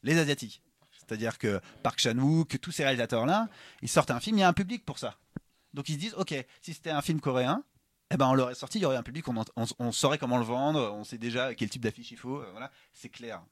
[0.02, 0.62] Les Asiatiques.
[0.92, 3.48] C'est-à-dire que Park Chan-wook, tous ces réalisateurs-là,
[3.82, 5.16] ils sortent un film, il y a un public pour ça.
[5.74, 7.62] Donc ils se disent, ok, si c'était un film coréen,
[8.10, 10.18] eh ben on l'aurait sorti, il y aurait un public, on, en- on- on saurait
[10.18, 13.42] comment le vendre, on sait déjà quel type d'affiche il faut, euh, voilà, c'est clair.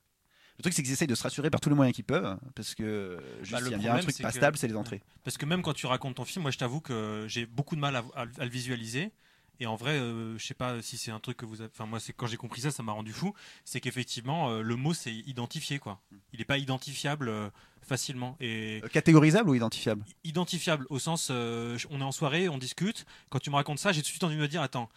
[0.59, 2.74] Le truc, c'est qu'ils essayent de se rassurer par tous les moyens qu'ils peuvent, parce
[2.74, 5.03] que juste, Bah, le il y a un truc pas que- stable, c'est les entrées.
[5.24, 7.80] Parce que même quand tu racontes ton film, moi je t'avoue que j'ai beaucoup de
[7.80, 9.12] mal à, à- à le visualiser.
[9.61, 11.70] Et en vrai, euh, je sais pas si c'est un truc que vous avez.
[11.72, 13.34] Enfin, moi, c'est quand j'ai compris ça, ça m'a rendu fou.
[13.64, 16.00] C'est qu'effectivement, euh, le mot c'est identifié, quoi.
[16.32, 17.48] Il n'est pas identifiable euh,
[17.82, 18.36] facilement.
[18.40, 20.04] Et Euh, Catégorisable ou identifiable?
[20.24, 23.07] Identifiable au sens, on est en soirée, on discute.
[23.30, 24.88] Quand tu me racontes ça, j'ai tout de suite envie de me dire, attends,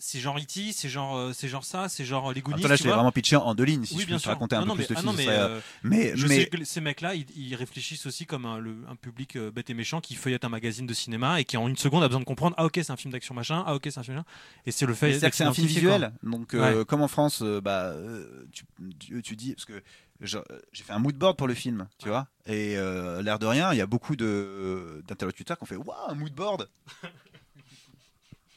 [0.00, 2.58] c'est genre E.T., c'est genre, euh, c'est genre ça, c'est genre les Goonies.
[2.60, 2.96] Attends, là, tu je vois.
[2.96, 4.74] vraiment pitché en deux lignes, si oui, je peux te raconter un non, peu non,
[4.76, 5.06] plus mais, de ah film.
[5.06, 7.54] non, ce mais, serait, euh, euh, mais, je mais- sais que ces mecs-là, ils, ils
[7.54, 10.86] réfléchissent aussi comme un, le- un public euh, bête et méchant qui feuillette un magazine
[10.86, 12.96] de cinéma et qui en une seconde a besoin de comprendre ah ok c'est un
[12.96, 14.26] film d'action machin ah ok c'est un film machin.
[14.66, 15.74] et c'est le fait que c'est un film quoi.
[15.74, 16.12] visuel.
[16.22, 16.84] Donc, euh, Ouais.
[16.86, 18.64] comme en France, euh, bah, euh, tu,
[18.98, 19.82] tu, tu dis, parce que
[20.22, 23.72] j'ai fait un mood board pour le film, tu vois, et euh, l'air de rien,
[23.72, 26.68] il y a beaucoup de- d'interlocuteurs qui ont fait Waouh, un mood board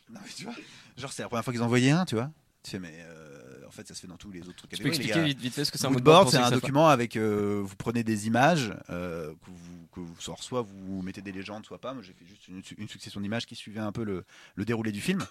[0.09, 0.53] Non, mais tu vois,
[0.97, 2.31] genre, c'est la première fois qu'ils en voyaient un, tu vois.
[2.63, 4.87] Tu fais, mais euh, en fait, ça se fait dans tous les autres Tu peux
[4.87, 7.15] expliquer vite, vite fait ce que c'est un Mood moodboard c'est un document avec.
[7.17, 11.31] euh, vous prenez des images, euh, que vous, que vous- soit, soit vous mettez des
[11.31, 11.93] légendes, soit pas.
[11.93, 14.23] Moi, j'ai fait juste une, une succession d'images qui suivait un peu le,
[14.55, 15.25] le déroulé du film.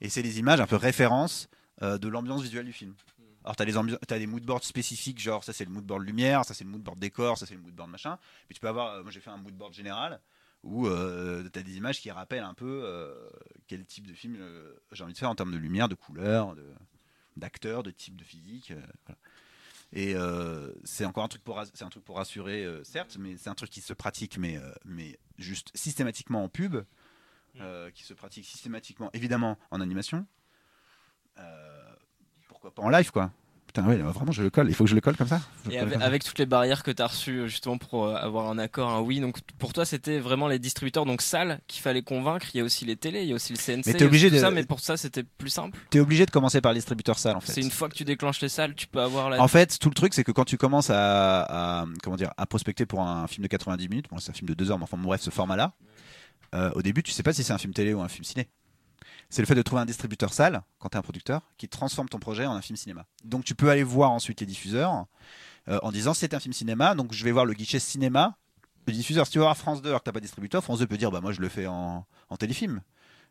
[0.00, 1.48] Et c'est des images un peu références
[1.80, 2.94] de l'ambiance visuelle du film.
[3.44, 6.64] Alors, tu as, as des moodboards spécifiques, genre ça c'est le moodboard lumière, ça c'est
[6.64, 8.18] le moodboard décor, ça c'est le moodboard machin.
[8.46, 10.20] Puis tu peux avoir, euh, moi j'ai fait un moodboard général
[10.68, 10.86] où
[11.50, 13.14] tu as des images qui rappellent un peu euh,
[13.66, 16.54] quel type de film euh, j'ai envie de faire en termes de lumière, de couleur,
[16.54, 16.74] de-
[17.36, 18.70] d'acteurs, de type de physique.
[18.72, 19.18] euh, voilà.
[19.94, 23.36] Et euh, c'est encore un truc pour, c'est un truc pour rassurer, euh, certes, mais
[23.38, 26.76] c'est un truc qui se pratique, mais, euh, mais juste systématiquement en pub,
[27.60, 30.26] euh, qui se pratique systématiquement, évidemment, en animation.
[31.38, 31.92] Euh,
[32.48, 33.32] pourquoi pas en live, quoi
[33.82, 34.68] Putain, ouais, vraiment, je le colle.
[34.68, 35.40] Il faut que je le colle comme ça?
[35.70, 36.06] Et avec, comme ça.
[36.06, 39.00] avec toutes les barrières que tu as reçues justement pour euh, avoir un accord, un
[39.00, 42.46] oui, donc pour toi c'était vraiment les distributeurs, donc salles qu'il fallait convaincre.
[42.54, 43.86] Il y a aussi les télés, il y a aussi le CNC.
[43.86, 45.78] Mais a obligé tout de- ça, mais pour ça c'était plus simple.
[45.90, 47.52] T'es obligé de commencer par les distributeurs salles, en fait.
[47.52, 49.40] C'est une fois que tu déclenches les salles, tu peux avoir la.
[49.42, 52.46] En fait, tout le truc, c'est que quand tu commences à, à- comment dire, à
[52.46, 54.84] prospecter pour un film de 90 minutes, bon, c'est un film de 2 heures, mais
[54.84, 55.74] enfin, bref, ce format-là,
[56.54, 58.48] euh, au début, tu sais pas si c'est un film télé ou un film ciné.
[59.30, 62.08] C'est le fait de trouver un distributeur salle, quand tu es un producteur, qui transforme
[62.08, 63.04] ton projet en un film cinéma.
[63.24, 65.06] Donc tu peux aller voir ensuite les diffuseurs
[65.68, 68.36] euh, en disant c'est un film cinéma, donc je vais voir le guichet cinéma.
[68.86, 70.78] Le diffuseur, si tu vas voir France 2 alors que tu pas de distributeur, France
[70.78, 72.06] 2 peut dire bah moi je le fais en,
[72.38, 72.80] téléfilm.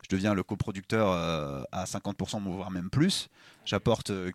[0.03, 3.29] Je deviens le coproducteur euh, à 50%, voire même plus.
[3.65, 4.31] J'apporte euh,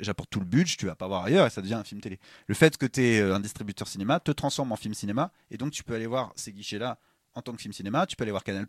[0.00, 2.20] j'apporte tout le budget, tu vas pas voir ailleurs et ça devient un film télé.
[2.46, 5.72] Le fait que tu es un distributeur cinéma te transforme en film cinéma et donc
[5.72, 6.98] tu peux aller voir ces guichets-là
[7.34, 8.66] en tant que film cinéma, tu peux aller voir Canal+,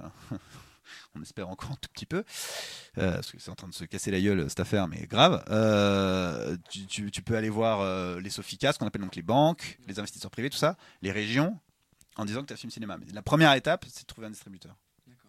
[0.00, 0.12] Enfin,
[1.14, 2.24] on espère encore un tout petit peu,
[2.98, 5.44] euh, parce que c'est en train de se casser la gueule cette affaire, mais grave.
[5.50, 9.22] Euh, tu, tu- tu peux aller voir euh, les Soficas, ce qu'on appelle donc les
[9.22, 11.58] banques, les investisseurs privés, tout ça, les régions,
[12.16, 12.96] en disant que tu as film cinéma.
[12.98, 14.76] Mais la première étape, c'est de trouver un distributeur,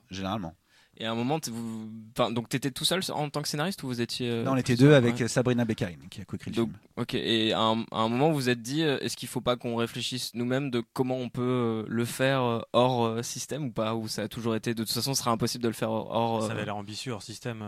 [0.09, 0.55] généralement.
[1.01, 1.89] Et à un moment, vous...
[2.17, 4.29] enfin, donc t'étais tout seul en tant que scénariste ou vous étiez.
[4.29, 5.27] euh, Là, on était deux avec Ouais.
[5.29, 6.79] Sabrina Beccarine, qui a coécrit le Donc, film.
[6.97, 9.39] Ok, et à un, à un moment, vous vous êtes dit, euh, est-ce qu'il faut
[9.39, 13.71] pas qu'on réfléchisse nous-mêmes de comment on peut euh, le faire euh, hors système ou
[13.71, 15.91] pas Ou ça a toujours été, de toute façon, ce sera impossible de le faire
[15.91, 16.43] hors.
[16.45, 17.63] Ça avait l'air ambitieux hors système.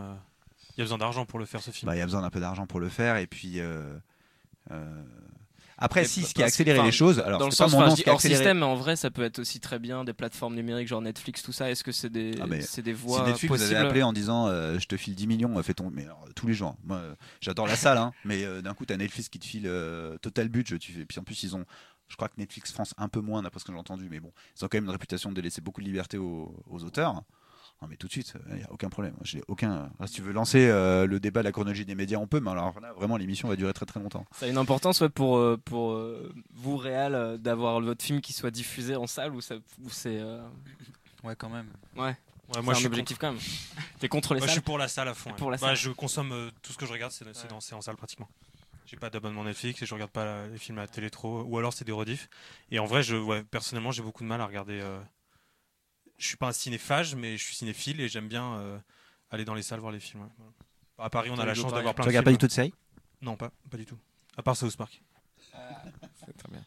[0.75, 1.87] Il y a besoin d'argent pour le faire ce film.
[1.89, 3.59] Bah, Il y a besoin d'un peu d'argent pour le faire, et puis.
[3.61, 3.93] euh,
[4.71, 5.03] euh,
[5.81, 8.03] Après, si, ce qui a accéléré les choses, alors dans le pas mon nom dis
[8.05, 8.37] hors accéléré.
[8.37, 11.51] système, en vrai, ça peut être aussi très bien des plateformes numériques, genre Netflix, tout
[11.51, 11.71] ça.
[11.71, 14.13] Est-ce que c'est des, Ah, c'est des Si voies Netflix vous possibles avez appelé en
[14.13, 15.89] disant euh, je te file 10 millions, euh, fais ton.
[15.91, 16.75] Mais alors, tous les jours.
[16.83, 19.65] Moi, euh, j'adore la salle, hein, mais euh, d'un coup, t'as Netflix qui te file
[19.65, 20.77] euh, total budget.
[20.77, 21.05] Tu fais...
[21.05, 21.65] Puis en plus, ils ont.
[22.07, 24.31] Je crois que Netflix France un peu moins, d'après ce que j'ai entendu, mais bon,
[24.57, 27.23] ils ont quand même une réputation de laisser beaucoup de liberté aux, aux auteurs.
[27.81, 29.15] Non, mais tout de suite, il n'y a aucun problème.
[29.23, 29.89] J'ai aucun.
[30.05, 32.51] si tu veux lancer euh, le débat de la chronologie des médias, on peut, mais
[32.51, 34.23] alors là, vraiment, l'émission va durer très très longtemps.
[34.33, 38.33] Ça a une importance ouais, pour, euh, pour euh, vous, Réal, d'avoir votre film qui
[38.33, 40.19] soit diffusé en salle ou, ça, ou c'est.
[40.19, 40.47] euh,
[41.23, 41.67] Ouais, quand même.
[41.95, 42.15] Ouais, Ouais,
[42.55, 43.41] c'est moi, un je suis objectif quand même.
[43.99, 45.29] T'es contre les Moi, je suis pour la salle à fond.
[45.31, 45.35] ouais.
[45.37, 45.75] Pour la Bah, salle.
[45.77, 48.27] je consomme euh, tout ce que je regarde, c'est c'est en salle pratiquement.
[48.85, 51.43] J'ai pas d'abonnement Netflix et je regarde pas la- les films à la télé trop,
[51.43, 52.29] ou alors c'est des rediffs.
[52.71, 54.81] Et en vrai, je, ouais, personnellement, j'ai beaucoup de mal à regarder.
[56.21, 58.77] Euh, Je suis pas un cinéphage, mais je suis cinéphile et j'aime bien euh,
[59.31, 60.23] aller dans les salles voir les films.
[60.23, 60.29] ouais.
[60.97, 62.37] À Paris, on a la chance d'avoir plein Tu de regardes pas films.
[62.37, 62.73] du tout de série?
[63.21, 63.97] Non, pas, pas du tout.
[64.37, 65.01] À part South Park.
[66.25, 66.63] C'est très bien.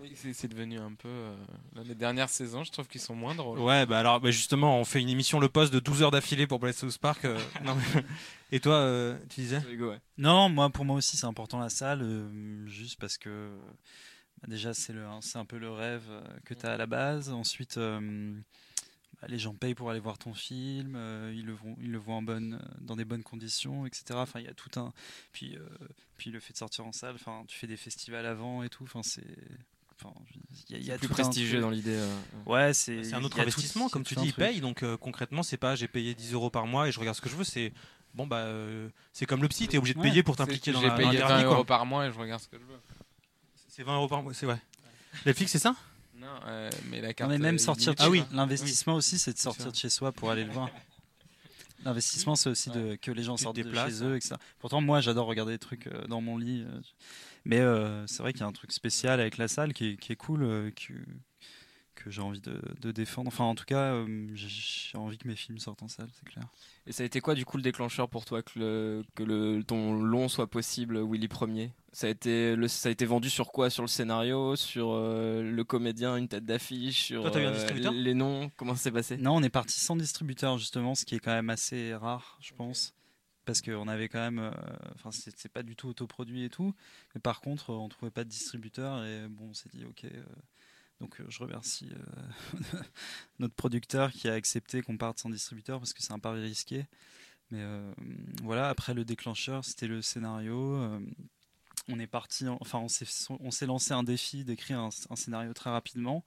[0.00, 1.08] Oui, c'est devenu un peu.
[1.08, 1.36] euh,
[1.84, 3.58] les dernières saisons, je trouve qu'ils sont moins drôles.
[3.60, 6.46] Ouais, bah alors, bah justement, on fait une émission Le Poste de 12 heures d'affilée
[6.48, 7.24] pour parler de South Park.
[7.24, 8.02] euh, non, mais-
[8.50, 9.62] Et toi, euh, tu disais?
[9.78, 9.98] Ouais.
[10.18, 13.56] Non, moi pour moi aussi c'est important la salle, euh, juste parce que
[14.40, 14.92] bah, déjà c'est
[15.36, 17.30] un peu le rêve euh, que tu as à la base.
[17.30, 18.34] Ensuite, euh,
[19.28, 22.16] les gens payent pour aller voir ton film, euh, ils le vont, ils le voient
[22.16, 24.04] en bonne, euh, dans des bonnes conditions, etc.
[24.14, 24.92] Enfin, il y a tout un,
[25.32, 25.60] puis euh,
[26.18, 28.84] puis le fait de sortir en salle, enfin, tu fais des festivals avant et tout,
[28.84, 29.24] enfin c'est,
[30.00, 30.12] enfin,
[30.68, 31.94] il y a, il y a plus prestigieux dans l'idée.
[31.96, 33.04] euh, Ouais, c'est.
[33.04, 34.60] C'est un autre tout- investissement, comme tu dis, ils payent.
[34.60, 37.22] Donc euh, concrètement, c'est pas j'ai payé 10 euros par mois et je regarde ce
[37.22, 37.44] que je veux.
[37.44, 37.72] C'est
[38.14, 40.08] bon, bah euh, c'est comme le psy, t'es obligé de Ouais.
[40.10, 41.54] payer pour t'impliquer dans J'ai la, la payé thérapie, 20 quoi.
[41.56, 42.80] euros par mois et je regarde ce que je veux.
[43.68, 44.60] C'est 20 euros par mois, c'est vrai.
[45.26, 45.74] Netflix, c'est ça?
[46.22, 47.30] Non, euh, mais la Non, carte.
[47.30, 48.26] mais même euh, sortir chez quoi.
[48.32, 50.70] L'investissement aussi, c'est de sortir de chez soi pour aller le voir.
[51.84, 54.36] L'investissement, c'est aussi de, que les gens sortent de chez eux, etc.
[54.60, 56.64] Pourtant, moi, j'adore regarder des trucs euh, dans mon lit.
[57.44, 59.96] Mais euh, c'est vrai qu'il y a un truc spécial avec la salle qui est,
[59.96, 60.70] qui est cool, euh,
[62.02, 63.28] que, j'ai envie de, de défendre.
[63.28, 66.44] Enfin, en tout cas, euh, j'ai- envie que mes films sortent en salle, c'est clair.
[66.86, 69.62] Et ça a été quoi du coup le déclencheur pour toi que, le, que le,
[69.64, 73.52] ton long soit possible, Willy Premier ça a, été le, ça a été vendu sur
[73.52, 73.68] quoi?
[73.68, 74.56] Sur le scénario?
[74.56, 77.04] Sur euh, le comédien, une tête d'affiche?
[77.04, 77.92] Sur Toi, t'as eu un euh, distributeur?
[77.92, 78.50] les noms?
[78.56, 79.16] Comment ça s'est passé?
[79.18, 82.52] Non, on est parti sans distributeur, justement, ce qui est quand même assez rare, je
[82.54, 82.94] pense.
[83.44, 84.38] Parce qu'on avait quand même.
[84.38, 84.50] euh,
[84.94, 86.74] Enfin, c'est c'est pas du tout autoproduit et tout.
[87.14, 89.04] Mais par contre, on trouvait pas de distributeur.
[89.04, 90.04] Et bon, on s'est dit, ok.
[90.04, 90.22] euh,
[91.02, 92.78] donc, euh, je remercie euh,
[93.40, 96.86] notre producteur qui a accepté qu'on parte sans distributeur parce que c'est un pari risqué.
[97.50, 97.92] Mais euh,
[98.42, 100.76] voilà, après le déclencheur, c'était le scénario.
[100.76, 101.00] euh,
[101.88, 102.46] on est parti.
[102.46, 103.06] en- Enfin, on s'est
[103.40, 106.24] on s'est lancé un défi d'écrire un, un scénario très rapidement.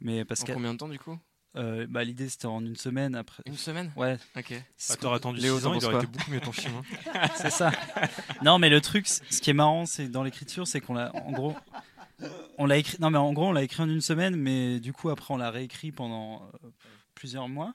[0.00, 1.18] Mais parce En que combien de temps du coup?
[1.56, 3.42] Euh, bah, l'idée c'était en une semaine après.
[3.46, 3.90] Une semaine?
[3.96, 4.54] Ouais, Ok.
[4.76, 6.74] c'est Bah, T'aurais attendu Léo, 6 ans, il aurait été beaucoup mieux ton film.
[6.76, 7.28] hein.
[7.36, 7.72] c'est ça.
[8.42, 11.32] Non, mais le truc, ce qui est marrant, c'est dans l'écriture, c'est qu'on l'a, en
[11.32, 11.56] gros,
[12.58, 12.96] on l'a écrit.
[13.00, 15.36] Non, mais en gros, on l'a écrit en une semaine, mais du coup, après, on
[15.36, 16.70] l'a réécrit pendant euh,
[17.14, 17.74] plusieurs mois.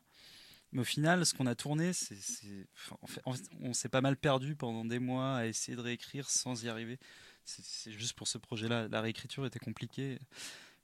[0.72, 3.22] Mais au final, ce qu'on a tourné, fait,
[3.62, 7.00] on s'est pas mal perdu pendant des mois à essayer de réécrire sans y arriver.
[7.46, 8.88] C'est, c'est juste pour ce projet-là.
[8.90, 10.20] La réécriture était compliquée.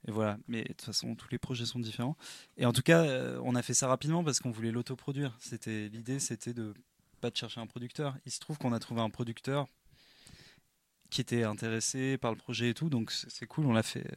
[0.06, 0.38] Et voilà.
[0.48, 2.16] Mais de toute façon, tous les projets sont différents.
[2.56, 5.36] Et en tout cas, euh, on a fait ça rapidement parce qu'on voulait l'autoproduire.
[5.40, 6.74] C'était l'idée, c'était de
[7.20, 8.16] pas de chercher un producteur.
[8.26, 9.68] Il se trouve qu'on a trouvé un producteur
[11.12, 13.66] qui était intéressé par le projet et tout, donc c'est cool.
[13.66, 14.10] On l'a fait,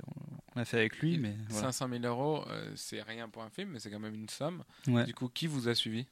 [0.56, 1.72] on l'a fait avec lui, mais voilà.
[1.74, 4.64] 500 000 euros, euh, c'est rien pour un film, mais c'est quand même une somme.
[4.88, 5.04] Ouais.
[5.06, 6.08] Du coup, qui vous a suivi?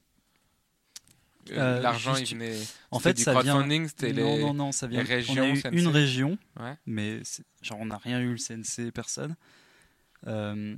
[1.50, 2.58] Euh, Euh, L'argent, il venait.
[2.90, 3.66] En fait, du ça vient.
[3.88, 4.40] c'était Non, les.
[4.42, 5.02] non, non, ça vient.
[5.02, 5.72] les régions, on a eu CNC.
[5.74, 6.74] une région, Ouais.
[6.86, 7.22] mais
[7.62, 9.36] genre on n'a rien eu le CNC, personne.
[10.26, 10.76] Euh,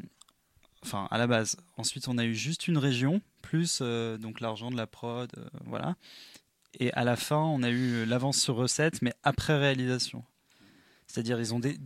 [0.82, 1.56] Enfin, à la base.
[1.78, 3.82] Ensuite, on a eu juste une région, plus
[4.20, 5.32] donc l'argent de la prod,
[5.64, 5.96] voilà.
[6.78, 10.24] Et à la fin, on a eu l'avance sur recette, mais après réalisation.
[11.06, 11.78] C'est-à-dire, ils ont dé-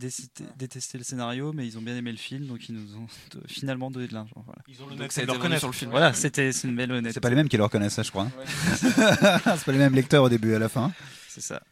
[0.57, 3.43] détesté le scénario, mais ils ont bien aimé le film, donc ils nous ont de-
[3.47, 4.43] finalement donné de l'argent.
[4.47, 5.61] Voilà, Ils ont ça a de le reconnaître.
[5.61, 5.91] sur le film.
[5.91, 7.15] Voilà, c'était une belle honnêteté.
[7.15, 8.25] C'est pas les mêmes qui le reconnaissent, ça, je crois.
[8.25, 8.45] Ouais.
[8.77, 10.91] c'est pas les mêmes lecteurs au début et à la fin.
[11.29, 11.63] C'est ça.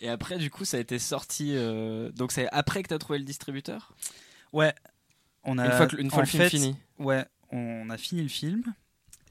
[0.00, 1.52] Et après, du coup, ça a été sorti.
[1.54, 3.94] euh, Donc c'est après que t'as trouvé le distributeur?
[4.52, 4.74] Ouais.
[5.44, 6.76] On a, Une fois, que, une fois en le film fait, fini.
[6.98, 8.62] Ouais, on a fini le film.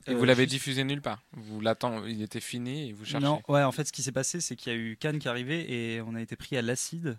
[0.09, 1.21] Et Euh, vous l'avez juste- diffusé nulle part.
[1.33, 3.25] Vous l'attendez, il était fini et vous cherchez.
[3.25, 5.27] Non, ouais, en fait, ce qui s'est passé, c'est qu'il y a eu Cannes qui
[5.27, 7.17] est arrivé et on a été pris à l'acide.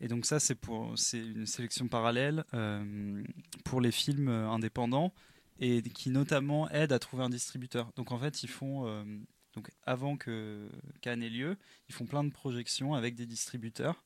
[0.00, 3.22] Et donc ça, c'est pour, c'est une sélection parallèle euh,
[3.64, 5.12] pour les films euh, indépendants
[5.60, 7.92] et qui notamment aide à trouver un distributeur.
[7.96, 9.04] Donc en fait, ils font euh,
[9.54, 10.68] donc avant que
[11.02, 11.56] Cannes ait lieu,
[11.88, 14.02] ils font plein de projections avec des distributeurs.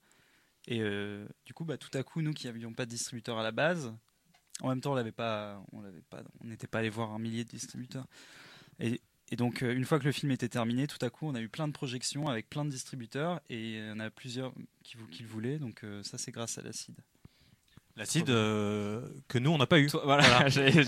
[0.68, 3.42] Et euh, du coup, bah, tout à coup, nous qui n'avions pas de distributeur à
[3.42, 3.94] la base,
[4.62, 5.82] en même temps, on l'avait pas, on
[6.40, 8.06] on n'était pas allé voir un millier de distributeurs.
[8.78, 9.00] Et,
[9.36, 11.48] donc, euh, une fois que le film était terminé, tout à coup, on a eu
[11.48, 15.58] plein de projections avec plein de distributeurs et en a plusieurs qui le voulaient.
[15.58, 16.96] Donc, euh, ça, c'est grâce à l'acide.
[17.96, 19.86] L'acide euh, que nous on n'a pas eu.
[19.86, 20.48] Toi, voilà, Voilà.
[20.50, 20.82] j'ai sur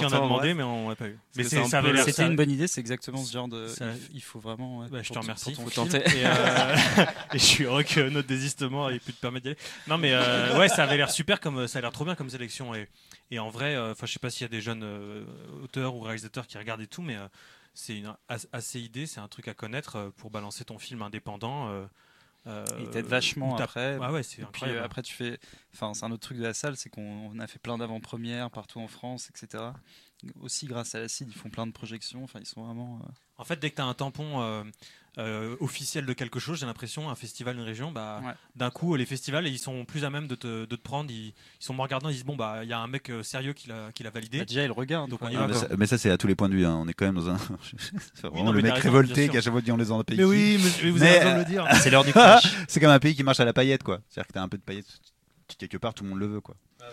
[0.00, 1.18] qui on a demandé, mais on n'a pas eu.
[1.34, 1.96] Mais un peu.
[1.98, 3.66] C'était ça- une bonne idée, c'est exactement ce genre de.
[3.66, 4.78] ça- il faut vraiment.
[4.78, 5.52] ouais, Bah, je te remercie.
[5.54, 5.98] pour ton Faut tenter.
[6.16, 6.76] Et, euh,
[7.34, 9.58] et je suis heureux que notre désistement ait pu te permettre d'y aller.
[9.88, 12.30] Non, mais euh, ouais, ça avait l'air super, comme ça a l'air trop bien comme
[12.30, 12.74] sélection.
[12.76, 12.88] Et,
[13.32, 15.24] et en vrai, euh, enfin, je sais pas s'il y a des jeunes euh,
[15.64, 17.26] auteurs ou réalisateurs qui regardent et tout, mais euh,
[17.74, 21.02] c'est une as- assez idée, c'est un truc à connaître euh, pour balancer ton film
[21.02, 21.68] indépendant.
[22.46, 23.98] Euh, Il t'aide vachement après.
[24.00, 25.38] Ah ouais, c'est Et puis après, tu fais.
[25.74, 28.50] Enfin, c'est un autre truc de la salle, c'est qu'on on a fait plein d'avant-premières
[28.50, 29.64] partout en France, etc.
[30.40, 32.24] Aussi, grâce à la CID, ils font plein de projections.
[32.24, 33.00] Enfin, ils sont vraiment.
[33.02, 34.64] euh, En fait, dès que tu as un tampon euh,
[35.18, 38.32] euh, officiel de quelque chose, j'ai l'impression, un festival, une région, bah, Ouais.
[38.56, 41.10] d'un coup, les festivals, ils sont plus à même de te, de te prendre.
[41.10, 43.52] Ils, ils sont me regardant, ils disent Bon, bah, il y a un mec sérieux
[43.52, 44.38] qui l'a qui l'a validé.
[44.38, 45.10] bah, déjà, ils regardent.
[45.10, 45.28] Donc, quoi.
[45.28, 46.64] on y Ah, va, mais, ça, mais ça, c'est à tous les points de vue.
[46.66, 46.76] hein.
[46.80, 47.38] On est quand même dans un.
[48.14, 50.02] c'est vraiment non, le mec raison, révolté qui à chaque fois dit on les en
[50.02, 50.16] pays.
[50.16, 51.66] mais oui, mais, vous Mais, avez raison de le dire.
[51.82, 52.54] C'est l'heure du crash.
[52.68, 54.00] C'est comme un pays qui marche à la paillette, quoi.
[54.08, 54.98] C'est-à-dire que t'as un peu de paillettes
[55.58, 56.56] quelque part, tout le monde le veut, quoi.
[56.80, 56.84] Ah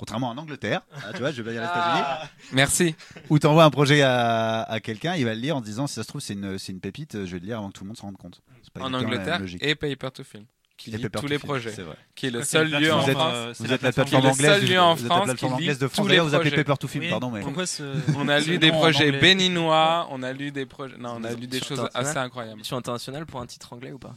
[0.00, 2.94] Contrairement en Angleterre, ah, tu vois, je vais pas dire les États-Unis, Merci.
[3.28, 6.02] où t'envoies un projet à, à quelqu'un, il va le lire en disant si ça
[6.04, 7.88] se trouve c'est une, c'est une pépite, je vais le lire avant que tout le
[7.88, 8.40] monde se rende compte.
[8.72, 9.62] Pas En Angleterre logique.
[9.62, 10.44] et Paper to Film,
[10.78, 11.96] qui Et lit Paper tous to les Film, projets, C'est vrai.
[12.14, 13.32] qui est le seul lieu en France.
[13.34, 15.24] euh, Vous êtes la plateforme le anglaise, seul du- lieu en vous êtes la France
[15.26, 16.08] plateforme qui lit anglaise de France.
[16.08, 16.50] D'ailleurs, vous appelez.
[16.52, 17.10] Paper to Film, Oui.
[17.10, 17.82] pardon, mais Pourquoi ce.
[18.16, 20.96] On a lu des projets béninois, on a lu des projets.
[20.98, 22.56] Non, on a lu des Sur choses assez incroyables.
[22.58, 24.14] Mission internationale pour un titre anglais ou pas?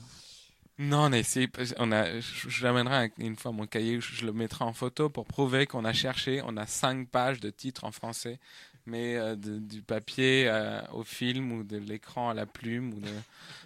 [0.80, 1.50] Non, on a essayé.
[1.78, 2.08] On a.
[3.20, 6.42] Une fois mon cahier, je, le mettrai en photo pour prouver qu'on a cherché.
[6.46, 8.40] On a cinq pages de titres en français,
[8.88, 13.00] mais euh, de- du papier euh, au film ou de l'écran à la plume ou
[13.00, 13.12] de.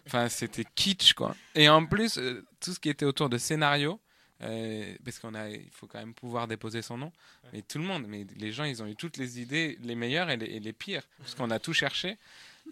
[0.05, 1.35] Enfin, c'était kitsch quoi.
[1.55, 3.99] Et en plus, euh, tout ce qui était autour de scénario.
[4.41, 7.11] euh, parce qu'on a, il faut quand même pouvoir déposer son nom.
[7.53, 10.29] Mais tout le monde, mais les gens, ils ont eu toutes les idées, les meilleures
[10.29, 12.17] et les, et les pires, parce qu'on a tout cherché.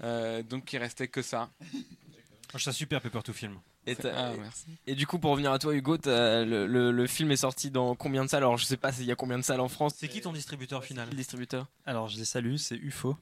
[0.03, 1.49] Euh, donc il restait que ça.
[1.73, 3.57] Je trouve ça super, Paper to Film.
[3.85, 4.65] Et, t'as- Ah, merci.
[4.87, 7.95] et du coup, pour revenir à toi, Hugo, le, le- le film est sorti dans
[7.95, 8.43] combien de salles?
[8.43, 9.93] Alors, je sais pas s'il y a combien de salles en France.
[9.97, 11.09] C'est qui ton distributeur final?
[11.09, 11.67] le distributeur?
[11.85, 13.17] Alors, je les salue, c'est UFO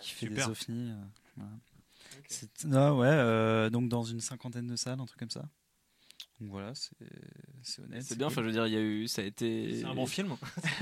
[0.00, 0.46] qui fait super.
[0.46, 0.90] des ovnis.
[0.90, 0.94] euh,
[1.36, 1.52] voilà.
[2.64, 5.48] Non, ouais, euh, donc dans une cinquantaine de salles, un truc comme ça.
[6.40, 8.02] Donc voilà, c'est honnête.
[8.02, 9.80] C'est bien, enfin, je veux dire, il y a eu, ça a été.
[9.80, 10.36] C'est un bon film.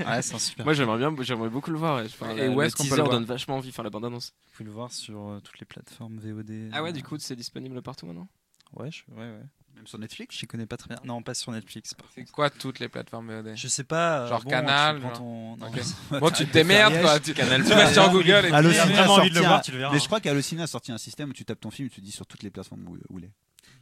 [0.05, 0.65] Ouais, c'est un super.
[0.65, 1.97] Moi, j'aimerais bien, j'aimerais beaucoup le voir.
[1.97, 2.05] ouais.
[2.05, 3.15] Enfin, Et la- où le est-ce qu'on peut teaser le voir?
[3.19, 4.33] donne vachement envie, enfin la bande annonce.
[4.45, 6.69] Vous pouvez le voir sur euh, toutes les plateformes VOD.
[6.71, 8.27] Ah ouais, euh, du coup, c'est disponible partout maintenant?
[8.75, 9.43] Ouais, je, ouais, ouais.
[9.75, 10.37] même sur Netflix.
[10.37, 10.99] Je connais pas très bien.
[11.03, 11.93] Non, pas sur Netflix.
[12.15, 14.21] C'est quoi toutes les plateformes VOD Je sais pas.
[14.21, 15.13] euh, Genre bon, Canal, tu genre.
[15.13, 15.75] ton- non, Ok.
[16.11, 17.19] je- Bon, tu te démerdes quoi.
[17.19, 19.61] Tu, Canal tu vas sur Google et a vraiment envie de le sorti voir, un-
[19.61, 19.93] tu le verras.
[19.93, 22.01] Mais je crois qu'Allociné a sorti un système où tu tapes ton film et tu
[22.01, 23.31] dis sur toutes les plateformes où, où il est.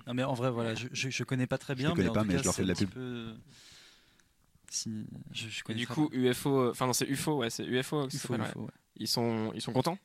[0.08, 1.90] Non, mais en vrai, voilà, je, je, je connais pas très Je bien.
[1.90, 2.90] les connais en pas, tout mais cas, je leur fais de la pub.
[2.90, 3.34] peu-
[4.70, 6.10] Si, je, je connais du coup.
[6.14, 8.08] UFO, euh, enfin non, c'est UFO, ouais, c'est UFO.
[8.08, 8.36] UFO.
[8.36, 8.72] UFO, ouais.
[9.00, 9.98] Ils sont, ils sont contents.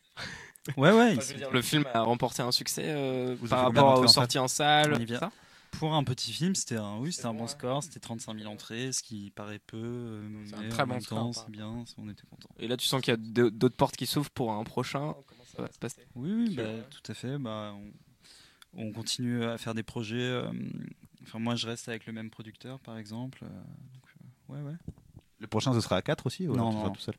[0.77, 4.09] Ouais, ouais, Enfin, dire, le film a remporté un succès euh, par rapport aux en
[4.09, 5.07] sorties en salle.
[5.09, 5.33] Ça
[5.73, 8.93] Pour un petit film, c'était un, oui, c'était un bon score, c'était 35 000 entrées,
[8.93, 9.79] ce qui paraît peu.
[9.83, 12.49] euh, C'est un très bon score, C'est bien, on était content.
[12.59, 15.15] Et là, tu sens qu'il y a d'autres portes qui s'ouvrent pour un prochain.
[15.27, 17.39] Comment ça va se passer Oui, oui, bah, tout à fait.
[17.39, 17.75] Bah,
[18.75, 20.17] on, on continue à faire des projets.
[20.21, 20.51] euh,
[21.25, 23.41] enfin, moi, je reste avec le même producteur, par exemple.
[23.45, 24.77] euh, donc, euh, ouais, ouais.
[25.41, 26.93] Le prochain, ce sera à 4 aussi ou alors Non, tu seras non.
[26.95, 27.15] tout seul?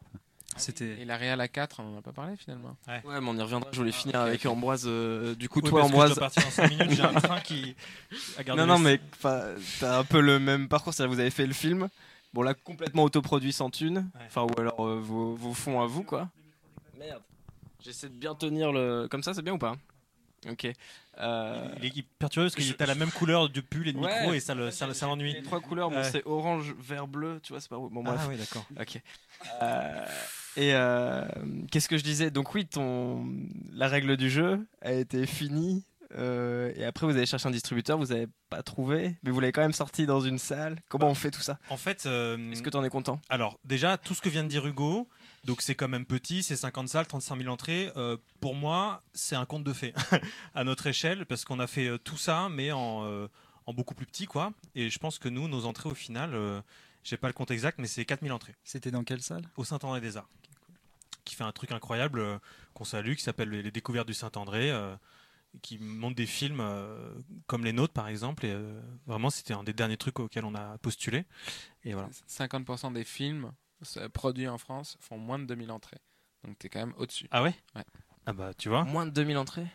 [0.57, 1.01] C'était.
[1.01, 2.75] Et la Real à 4, on en a pas parlé finalement.
[2.87, 3.69] Ouais, mais on y reviendra.
[3.71, 4.83] Je voulais finir avec Ambroise.
[4.85, 6.15] euh, du coup, Oui, toi, parce que je Ambroise.
[6.15, 7.75] dois partir dans 5 minutes, j'ai un train qui
[8.37, 9.41] a gardé Non, non, mais enfin,
[9.79, 10.93] t'as un peu le même parcours.
[10.93, 11.89] C'est-à-dire, vous avez fait le film.
[12.33, 14.09] Bon, là, complètement autoproduit sans thune.
[14.15, 14.21] Ouais.
[14.27, 16.29] Enfin, ou alors euh, vos, vos fonds à vous, quoi.
[16.97, 17.21] Merde.
[17.83, 19.07] J'essaie de bien tenir le.
[19.09, 19.75] Comme ça, c'est bien ou pas?
[20.49, 20.67] Ok.
[21.19, 23.99] Euh, Il est perturbé parce qu'il est à la même couleur du pull et de
[23.99, 24.13] Ouais.
[24.19, 25.31] micro et ça le- ça ça l'ennuie.
[25.33, 26.03] les trois couleurs, bon, Ouais.
[26.11, 27.39] c'est orange, vert, bleu.
[27.43, 27.77] Tu vois, c'est pas.
[27.77, 28.19] Bon, bref.
[28.23, 28.65] Ah oui, d'accord.
[28.79, 28.99] Ok.
[30.57, 31.25] Et euh,
[31.71, 32.29] qu'est-ce que je disais?
[32.31, 33.25] Donc oui, ton
[33.71, 35.83] la règle du jeu a été finie.
[36.15, 39.51] euh, et après, vous avez cherché un distributeur, vous avez pas trouvé, mais vous l'avez
[39.51, 40.79] quand même sorti dans une salle.
[40.89, 41.57] Comment on fait tout ça?
[41.69, 43.19] En fait, euh, Est-ce que tu en es content?
[43.29, 45.09] alors déjà, tout ce que vient de dire Hugo,
[45.43, 47.91] donc c'est quand même petit, c'est 50 salles, 35 000 entrées.
[47.97, 49.93] euh, pour moi, c'est un conte de fées
[50.53, 53.27] à notre échelle parce qu'on a fait tout ça, mais en, euh,
[53.65, 54.53] en beaucoup plus petit, quoi.
[54.75, 56.61] Et je pense que nous, nos entrées au final, euh,
[57.03, 59.49] j'ai pas le compte exact, mais c'est 4000 entrées C'était dans quelle salle?
[59.57, 60.29] Au Saint-André des Arts,
[61.25, 62.37] qui fait un truc incroyable euh,
[62.73, 64.95] qu'on salue, qui s'appelle Les Découvertes du Saint-André, euh,
[65.61, 67.13] qui montre des films euh,
[67.47, 68.45] comme les nôtres, par exemple.
[68.45, 71.25] Et euh, vraiment, c'était un des derniers trucs auxquels on a postulé.
[71.83, 72.09] Et voilà.
[72.27, 73.51] 50% des films
[74.13, 75.99] produits en France font moins de 2000 entrées.
[76.43, 77.27] Donc t'es quand même au-dessus.
[77.31, 77.55] Ah ouais?
[77.75, 77.83] Ouais.
[78.25, 78.83] Ah bah, tu vois.
[78.83, 79.67] Moins de 2000 entrées?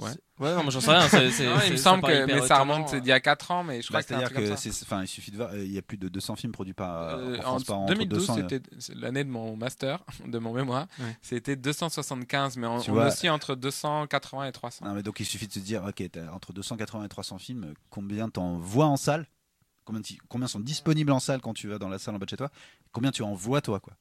[0.00, 0.10] Ouais.
[0.38, 1.00] Ouais, non, mais j'en sais rien.
[1.10, 3.00] Non, il me ça semble que mais ça remonte euh.
[3.00, 4.52] d'il y a 4 ans, mais je crois Bah, que C'est-à-dire que
[4.84, 7.18] enfin, il suffit de voir, euh, il y a plus de 200 films produits par
[7.18, 10.02] Euh, en en France par an, entre 2012, 200 et- c'était l'année de mon master,
[10.26, 10.86] de mon mémoire.
[10.98, 11.16] Ouais.
[11.20, 14.86] C'était 275, mais on, on vois- oscille entre 280 et 300.
[14.86, 18.28] Non, mais donc il suffit de se dire, ok, entre 280 et 300 films, combien
[18.30, 19.26] t'en vois en salle?
[19.84, 22.30] Combien, combien sont disponibles en salle quand tu vas dans la salle en bas de
[22.30, 22.50] chez toi,
[22.92, 23.94] combien tu en vois toi quoi?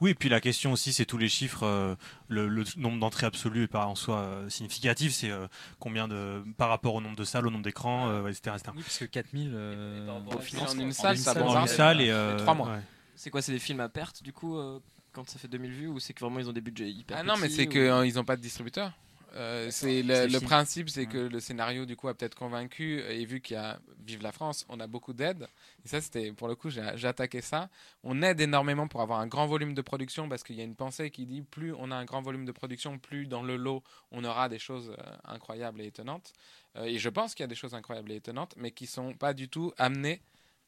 [0.00, 1.62] Oui, et puis la question aussi, c'est tous les chiffres.
[1.64, 1.94] euh,
[2.28, 5.12] le, le nombre d'entrées absolues est pas en soi euh, significatif.
[5.12, 5.46] C'est euh,
[5.78, 8.72] combien de par rapport au nombre de salles, au nombre d'écrans, etc., etc.
[8.76, 10.70] Oui, parce que 4000 euh, par rapport au en.
[10.70, 11.34] En une En salle, ça.
[11.34, 12.68] Dans une salle et Et euh, trois mois.
[12.68, 12.80] ouais.
[13.16, 14.80] C'est quoi C'est des films à perte du coup euh,
[15.12, 17.22] quand ça fait 2000 vues ou c'est que vraiment ils ont des budgets hyper Ah
[17.22, 18.92] non, mais c'est ou- qu'ils n'ont pas de distributeur.
[19.34, 23.40] Euh, c'est le, principe, c'est que le scénario du coup a peut-être convaincu et vu
[23.40, 25.48] qu'il y a Vive la France, on a beaucoup d'aide.
[25.84, 27.68] Et ça, c'était pour le coup, j'ai attaqué ça.
[28.02, 30.76] On aide énormément pour avoir un grand volume de production parce qu'il y a une
[30.76, 33.82] pensée qui dit plus on a un grand volume de production, plus dans le lot
[34.12, 36.32] on aura des choses euh, incroyables et étonnantes.
[36.76, 39.14] Euh, et je pense qu'il y a des choses incroyables et étonnantes, mais qui sont
[39.14, 40.20] pas du tout amenées,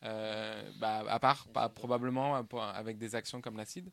[0.03, 3.91] bah, à part pas, probablement avec des actions comme l'acide,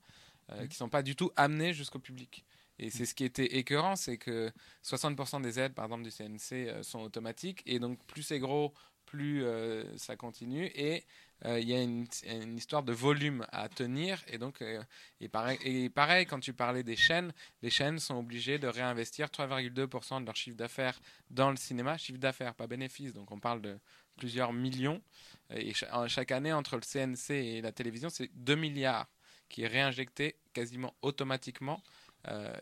[0.51, 2.43] euh, qui sont pas du tout amenées jusqu'au public.
[2.80, 4.51] Et c'est ce qui était écœurant, c'est que
[4.84, 7.61] 60% des aides, par exemple, du CNC euh, sont automatiques.
[7.65, 8.74] Et donc, plus c'est gros,
[9.05, 10.65] plus euh, ça continue.
[10.74, 11.05] Et
[11.45, 12.07] euh, il y a une,
[12.57, 14.24] histoire de volume à tenir.
[14.28, 14.63] Et donc,
[15.19, 20.26] et, pareil, quand tu parlais des chaînes, les chaînes sont obligées de réinvestir 3,2% de
[20.26, 20.99] leur chiffre d'affaires
[21.30, 21.97] dans le cinéma.
[21.97, 23.13] Chiffre d'affaires, pas bénéfice.
[23.13, 23.78] Donc, on parle de
[24.17, 25.01] plusieurs millions.
[25.51, 25.74] Et
[26.07, 29.07] chaque année, entre le CNC et la télévision, c'est 2 milliards
[29.49, 31.84] qui est réinjecté quasiment automatiquement
[32.28, 32.55] euh,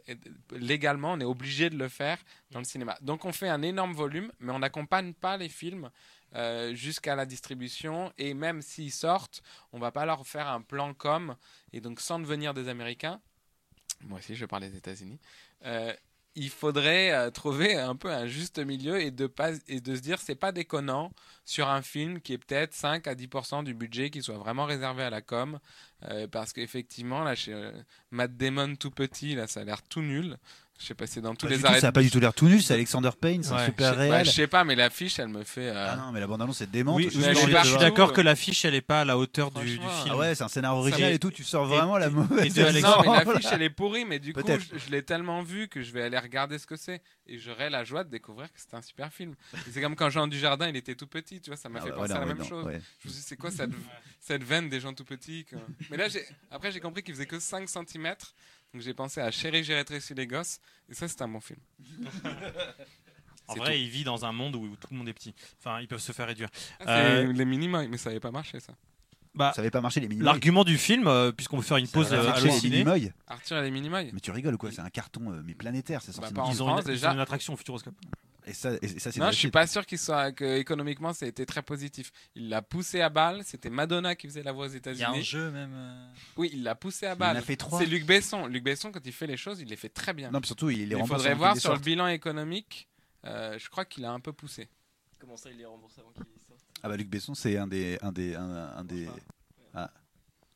[0.52, 2.18] légalement, on est obligé de le faire
[2.52, 2.98] dans le cinéma.
[3.02, 5.90] Donc on fait un énorme volume, mais on n'accompagne pas les films
[6.36, 8.12] euh, jusqu'à la distribution.
[8.18, 11.36] Et même s'ils sortent, on va pas leur faire un plan com.
[11.74, 13.22] Et donc sans devenir des Américains,
[14.02, 15.20] moi aussi je parle des États-Unis,
[15.66, 15.94] euh,
[16.36, 20.02] il faudrait euh, trouver un peu un juste milieu et de, pas, et de se
[20.02, 21.12] dire c'est pas déconnant
[21.46, 25.04] sur un film qui est peut-être 5 à 10% du budget qui soit vraiment réservé
[25.04, 25.60] à la com.
[26.10, 27.72] Euh, parce qu'effectivement, là, chez euh,
[28.12, 30.38] Matt Damon tout petit, là, ça a l'air tout nul.
[30.82, 31.80] Je sais pas, c'est dans tous Pas les tout, arrêts.
[31.80, 33.60] ça a de pas du tout l'air tout nul, c'est Alexander Payne, c'est Ouais.
[33.62, 34.26] un super sais- bah, réel.
[34.26, 35.70] je sais pas, mais l'affiche, elle me fait.
[35.70, 36.96] euh, Ah non, mais la bande annonce est démente.
[36.98, 39.68] Oui, je suis je, de d'accord que l'affiche elle est pas à la hauteur du,
[39.68, 39.84] film.
[40.10, 42.54] Ah ouais, c'est un scénario original et tout, tu sors et- vraiment la et mauvaise.
[42.56, 45.44] de Alex- Non, mais l'affiche, elle est pourrie, mais du coup, je, je l'ai tellement
[45.44, 47.02] vu que je vais aller regarder ce que c'est.
[47.28, 49.36] Et j'aurai la joie de découvrir que c'est un super film.
[49.54, 51.84] Et C'est comme quand Jean Dujardin, il était tout petit, tu vois, ça m'a Ah
[51.86, 52.66] fait ouais, penser à la même chose.
[52.66, 52.82] ouais.
[53.04, 53.70] Je me suis dit, c'est quoi cette,
[54.20, 55.46] cette veine des gens tout petits.
[55.92, 56.08] Mais là,
[56.50, 58.16] après, j'ai compris qu'il faisait que 5 cm.
[58.74, 60.60] Donc j'ai pensé à Chérie, j'ai rétréci les gosses.
[60.90, 61.60] Et ça, c'est un bon film.
[63.48, 63.80] En vrai, tout.
[63.80, 65.34] il vit dans un monde où, où tout le monde est petit.
[65.60, 66.48] Enfin, ils peuvent se faire réduire.
[66.86, 68.72] Ah, Euh, les minima, mais ça n'avait pas marché, ça.
[69.36, 71.88] Bah, Ça avait pas marché les mini l'argument du film, euh, puisqu'on veut faire une
[71.88, 73.12] pause Ça euh, les Minimoy.
[73.28, 74.04] Arthur et les minima.
[74.04, 74.72] Mais tu rigoles ou quoi?
[74.72, 76.34] C'est un carton euh, mais planétaire, c'est sorti.
[76.34, 77.12] Bah, dans- pas en ils ont, une, ils déjà.
[77.12, 77.96] ont une attraction au Futuroscope.
[78.48, 81.26] Et ça, et ça c'est Non, je suis pas sûr qu'il soit que économiquement ça
[81.26, 82.12] a été très positif.
[82.36, 83.42] Il l'a poussé à balle.
[83.46, 85.24] C'était Madonna qui faisait la voix aux Il y a un États-Unis.
[85.24, 85.72] jeu même.
[85.74, 87.38] euh, Oui, il l'a poussé à Il en balle.
[87.38, 87.78] a fait trois.
[87.80, 88.48] C'est Luc Besson.
[88.48, 90.32] Luc Besson, quand il fait les choses, il les fait très bien.
[90.32, 92.88] Non, mais surtout, il les il faudrait voir sur le bilan économique.
[93.26, 94.70] euh, je crois qu'il a un peu poussé.
[95.20, 98.00] Comment ça il les rembourse avant qu'ils sortent Ah bah Luc Besson, c'est un des,
[98.02, 99.08] un des, un, un des.
[99.76, 99.92] Ah.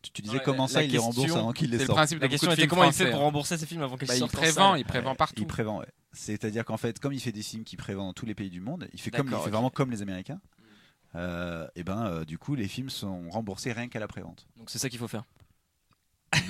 [0.01, 1.93] Tu, tu disais comment la- ça, la il les rembourse avant qu'ils les C'est le
[1.93, 3.23] principe de La question était comment il fait pour hein.
[3.25, 5.41] rembourser ces films avant qu'ils Bah, il sortent en prévend, il prévend Ouais, partout.
[5.43, 5.88] Il prévend, ouais.
[6.16, 8.61] C'est-à-dire qu'en fait, comme il fait des films qui prévend dans tous les pays du
[8.61, 10.39] monde, il fait comme, il fait vraiment comme les Américains.
[11.16, 14.47] euh, et ben, euh, du coup, les films sont remboursés rien qu'à la prévente.
[14.57, 15.24] Donc c'est ça qu'il faut faire.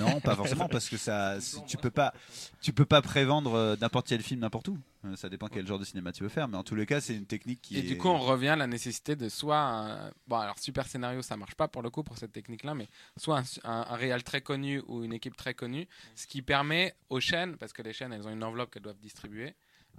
[0.00, 2.12] Non, pas forcément, parce que ça, tu peux pas,
[2.60, 4.78] tu peux pas prévendre euh, n'importe quel film n'importe où.
[5.04, 7.00] Euh, Ça dépend quel genre de cinéma tu veux faire, mais en tous les cas,
[7.00, 7.82] c'est une technique qui Et est.
[7.82, 10.10] du coup, on revient à la nécessité de soit un...
[10.26, 13.38] bon, alors super scénario, ça marche pas pour le coup pour cette technique-là, mais soit
[13.38, 17.20] un, un, un réal très connu ou une équipe très connue, ce qui permet aux
[17.20, 19.54] chaînes, parce que les chaînes, elles ont une enveloppe qu'elles doivent distribuer,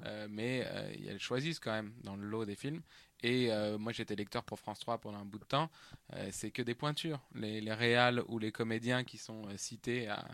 [0.05, 2.81] euh, mais euh, elles choisissent quand même dans le lot des films.
[3.23, 5.69] Et euh, moi, j'étais lecteur pour France 3 pendant un bout de temps.
[6.13, 10.07] euh, c'est que des pointures, les, les réals ou les comédiens qui sont euh, cités.
[10.07, 10.27] à-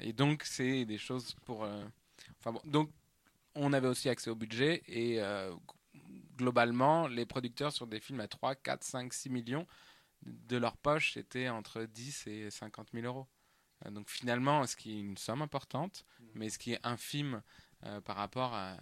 [0.00, 1.62] Et donc, c'est des choses pour.
[2.40, 2.90] Enfin bon, donc
[3.54, 5.20] on avait aussi accès au budget et
[6.36, 9.66] globalement, les producteurs sur des films à 3, 4, 5, 6 millions
[10.22, 13.26] de leur poche, c'était entre 10 et 50 000 euros.
[13.90, 16.04] Donc finalement, ce qui est une somme importante,
[16.34, 17.42] mais ce qui est infime
[18.04, 18.76] par rapport à...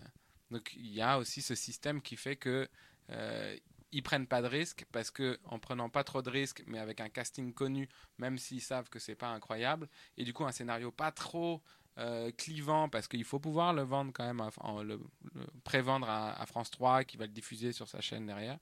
[0.50, 2.68] Donc il y a aussi ce système qui fait que
[3.10, 3.56] euh,
[3.92, 7.00] ils prennent pas de risques parce que en prenant pas trop de risques, mais avec
[7.00, 7.88] un casting connu,
[8.18, 11.62] même s'ils savent que c'est pas incroyable, et du coup un scénario pas trop
[11.98, 14.42] euh, clivant parce qu'il faut pouvoir le vendre quand même,
[14.84, 15.00] le,
[15.34, 18.58] le prévendre à, à France 3 qui va le diffuser sur sa chaîne derrière.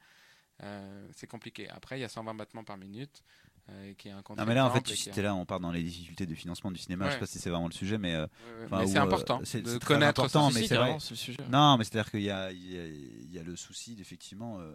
[0.62, 1.68] Euh, c'est compliqué.
[1.68, 3.22] Après, il y a 120 battements par minute,
[3.70, 5.70] euh, qui est un Non mais là en fait, est- c'était là, on part dans
[5.72, 7.06] les difficultés de financement du cinéma.
[7.06, 7.20] Je sais Ouais.
[7.20, 8.28] pas si c'est vraiment le sujet, mais euh, Ouais,
[8.72, 10.84] ouais, mais c'est euh, important c'est- de c'est connaître important, ce mais c'est vrai.
[10.84, 11.38] carrément, c'est le sujet.
[11.50, 14.58] Non, mais c'est-à-dire qu'il y a, il y, a, il y a le souci d'effectivement
[14.60, 14.74] euh,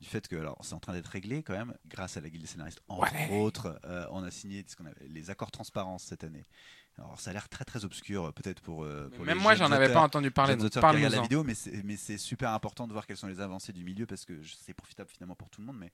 [0.00, 2.40] du fait que alors c'est en train d'être réglé quand même grâce à la guilde
[2.42, 3.38] des scénaristes entre Ouais.
[3.38, 3.78] autres.
[4.10, 6.46] on a signé ce qu'on appelle les accords transparence cette année.
[6.98, 8.86] Alors ça a l'air très très obscur, peut-être pour.
[9.14, 10.56] pour Même les moi, j'en avais pas entendu parler.
[10.56, 13.40] Donc regardent la vidéo, mais c'est, mais c'est super important de voir quelles sont les
[13.40, 15.76] avancées du milieu parce que c'est profitable finalement pour tout le monde.
[15.78, 15.92] Mais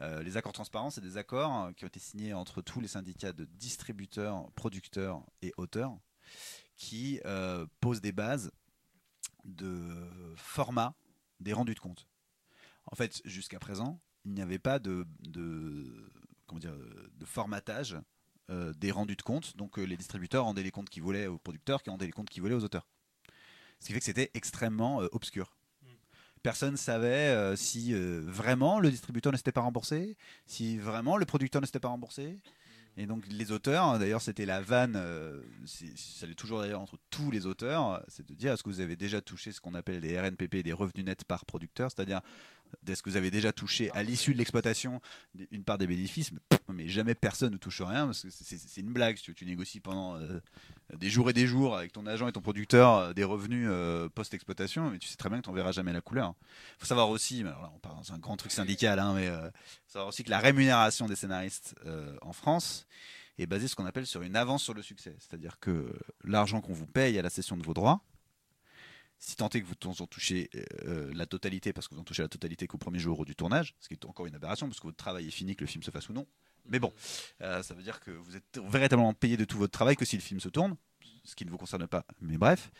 [0.00, 2.88] euh, les accords transparents, c'est des accords euh, qui ont été signés entre tous les
[2.88, 5.96] syndicats de distributeurs, producteurs et auteurs
[6.76, 8.50] qui euh, posent des bases
[9.44, 9.80] de
[10.36, 10.94] format
[11.38, 12.08] des rendus de compte.
[12.86, 15.06] En fait, jusqu'à présent, il n'y avait pas de,
[17.24, 17.96] formatage
[18.48, 19.56] des rendus de compte.
[19.56, 22.42] Donc les distributeurs rendaient les comptes qu'ils voulaient aux producteurs, qui rendaient les comptes qu'ils
[22.42, 22.88] voulaient aux auteurs.
[23.80, 25.54] Ce qui fait que c'était extrêmement obscur.
[26.44, 30.14] Personne ne savait euh, si euh, vraiment le distributeur ne s'était pas remboursé,
[30.46, 32.38] si vraiment le producteur ne s'était pas remboursé.
[32.98, 36.98] Et donc les auteurs, hein, d'ailleurs c'était la vanne, euh, ça l'est toujours d'ailleurs entre
[37.08, 40.00] tous les auteurs, c'est de dire est-ce que vous avez déjà touché ce qu'on appelle
[40.00, 42.20] les RNPP, des revenus nets par producteur, c'est-à-dire
[42.86, 45.00] est-ce que vous avez déjà touché à l'issue de l'exploitation
[45.50, 46.30] une part des bénéfices
[46.68, 49.16] mais, jamais personne ne touche rien parce que c'est- une blague.
[49.16, 50.40] Tu, négocies pendant euh,
[50.96, 54.08] des jours et des jours avec ton agent et ton producteur euh, des revenus euh,
[54.08, 56.34] post-exploitation, mais tu sais très bien que tu n'en verras jamais la couleur.
[56.76, 57.44] Il faut savoir aussi,
[57.74, 59.50] on parle dans un grand truc syndical, hein, mais euh,
[59.86, 61.74] savoir aussi que la rémunération des scénaristes
[62.22, 62.86] en France
[63.38, 65.16] est basée sur ce qu'on appelle sur une avance sur le succès.
[65.18, 65.92] C'est-à-dire que
[66.24, 68.00] l'argent qu'on vous paye à la cession de vos droits,
[69.24, 70.50] si tant est que vous en touchez
[70.84, 73.74] euh, la totalité, parce que vous en touchez la totalité qu'au premier jour du tournage,
[73.80, 75.82] ce qui est encore une aberration, parce que votre travail est fini, que le film
[75.82, 76.26] se fasse ou non.
[76.66, 76.92] Mais bon,
[77.40, 80.16] euh, ça veut dire que vous êtes véritablement payé de tout votre travail que si
[80.16, 80.76] le film se tourne,
[81.24, 82.04] ce qui ne vous concerne pas.
[82.20, 82.70] Mais bref,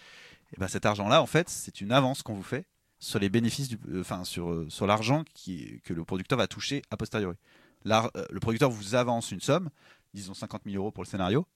[0.53, 2.67] et ben cet argent-là, en fait, c'est une avance qu'on vous fait
[2.99, 6.99] sur les bénéfices, du, euh, enfin sur, sur l'argent que le producteur va toucher a
[6.99, 7.37] posteriori.
[7.85, 9.71] Le producteur vous avance une somme,
[10.13, 11.47] disons 50 000 euros pour le scénario.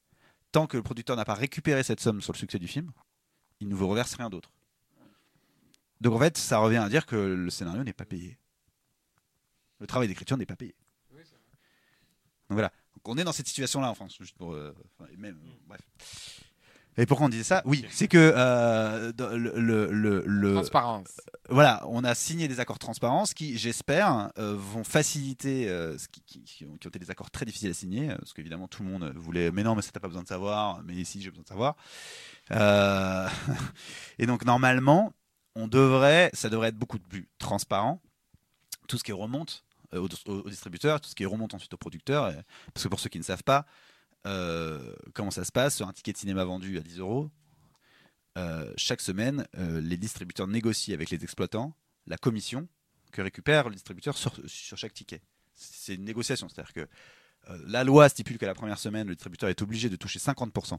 [0.50, 2.90] Tant que le producteur n'a pas récupéré cette somme sur le succès du film,
[3.60, 4.50] il ne vous reverse rien d'autre.
[6.00, 8.38] Donc en fait, ça revient à dire que le scénario n'est pas payé.
[9.80, 10.74] Le travail d'écriture n'est pas payé.
[12.48, 12.72] Donc voilà.
[12.94, 14.16] Donc on est dans cette situation-là en France.
[14.20, 14.74] Juste pour, euh,
[15.18, 15.80] même, euh, bref.
[16.96, 17.62] Et pourquoi on disait ça?
[17.64, 21.20] Oui, c'est que euh, le, le- le- le- Transparence.
[21.48, 26.08] voilà, on a signé des accords de transparence qui, j'espère, euh, vont faciliter euh, ce
[26.08, 28.82] qui, qui- qui ont, été des accords très difficiles à signer, euh, parce qu'évidemment tout
[28.82, 31.30] le monde voulait, mais non, mais ça t'as pas besoin de savoir, mais ici j'ai
[31.30, 31.76] besoin de savoir.
[32.50, 33.28] Euh,
[34.18, 35.12] et donc normalement,
[35.58, 38.00] on devrait, ça devrait être beaucoup plus transparent,
[38.86, 42.32] tout ce qui remonte euh, aux, distributeurs, tout ce qui remonte ensuite aux producteurs,
[42.72, 43.66] parce que pour ceux qui ne savent pas,
[44.26, 47.30] euh, comment ça se passe sur un ticket de cinéma vendu à 10 euros.
[48.36, 51.74] euh, chaque semaine, les distributeurs négocient avec les exploitants
[52.06, 52.68] la commission
[53.10, 55.20] que récupère le distributeur sur, sur chaque ticket.
[55.54, 56.88] C'est une négociation, c'est-à-dire que
[57.66, 60.78] la loi stipule qu'à la première semaine, le distributeur est obligé de toucher 50%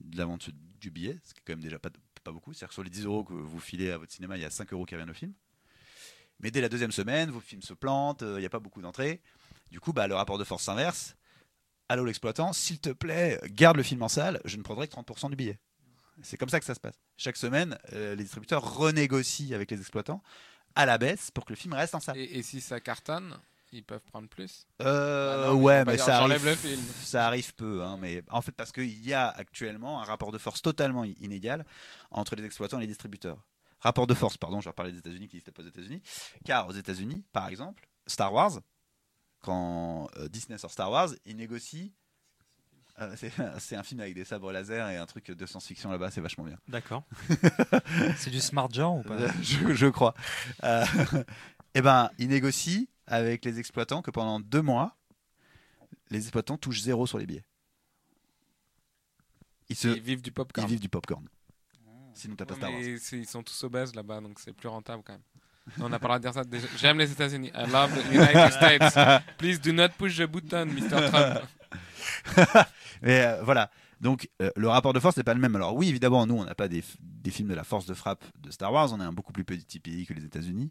[0.00, 0.50] de la vente
[0.80, 1.90] du billet, ce qui est quand même déjà pas,
[2.24, 2.52] pas beaucoup.
[2.52, 4.50] C'est-à-dire que sur les 10 euros que vous filez à votre cinéma, il y a
[4.50, 5.32] 5 euros qui reviennent au film.
[6.40, 8.82] Mais dès la deuxième semaine, vos films se plantent, euh, il n'y a pas beaucoup
[8.82, 9.22] d'entrées.
[9.70, 11.16] Du coup, bah, le rapport de force s'inverse.
[11.88, 15.30] Allô l'exploitant, s'il te plaît, garde le film en salle, je ne prendrai que 30%
[15.30, 15.58] du billet.
[16.22, 16.98] C'est comme ça que ça se passe.
[17.18, 20.22] Chaque semaine, euh, les distributeurs renégocient avec les exploitants
[20.74, 22.16] à la baisse pour que le film reste en salle.
[22.16, 23.36] Et, et si ça cartonne,
[23.74, 24.66] ils peuvent prendre plus.
[24.82, 26.80] Euh, Ah non, ouais, mais ça arrive, le film.
[27.02, 27.82] ça arrive peu.
[27.82, 31.64] hein, mais en fait, parce qu'il y a actuellement un rapport de force totalement inégal
[32.10, 33.38] entre les exploitants et les distributeurs.
[33.80, 36.02] Rapport de force, pardon, je vais reparler des États-Unis qui n'existait pas aux États-Unis.
[36.44, 38.60] Car aux États-Unis, par exemple, Star Wars,
[39.40, 41.88] quand euh, Disney sort Star Wars, ils négocient.
[43.00, 46.10] euh, c'est- c'est un film avec des sabres laser et un truc de science-fiction là-bas,
[46.10, 46.56] c'est vachement bien.
[46.68, 47.04] D'accord.
[48.16, 49.14] C'est du smart genre ou pas?
[49.14, 50.14] Euh, je, je crois.
[50.62, 50.84] Euh,
[51.74, 54.96] eh ben, ils négocient avec les exploitants que pendant deux mois,
[56.10, 57.44] les exploitants touchent zéro sur les billets.
[59.68, 60.66] Ils, se, Ils vivent du ils popcorn.
[60.68, 61.26] vivent du popcorn.
[62.14, 62.80] Sinon, t'as pas Star Wars.
[62.80, 65.22] ils sont tous obèses là-bas, donc c'est plus rentable quand même.
[65.80, 66.44] On a pas le droit de dire ça.
[66.44, 66.66] déjà.
[66.76, 67.50] J'aime les États-Unis.
[67.54, 69.26] I love the United States.
[69.38, 71.08] Please do not push the button, Mr.
[71.10, 71.40] Trump.
[73.02, 73.70] Mais euh, voilà.
[74.00, 75.56] Donc, euh, le rapport de force n'est pas le même.
[75.56, 78.22] Alors, oui, évidemment, nous, on n'a pas des, des films de la force de frappe
[78.40, 78.92] de Star Wars.
[78.92, 80.70] On est un beaucoup plus petit pays que les États-Unis.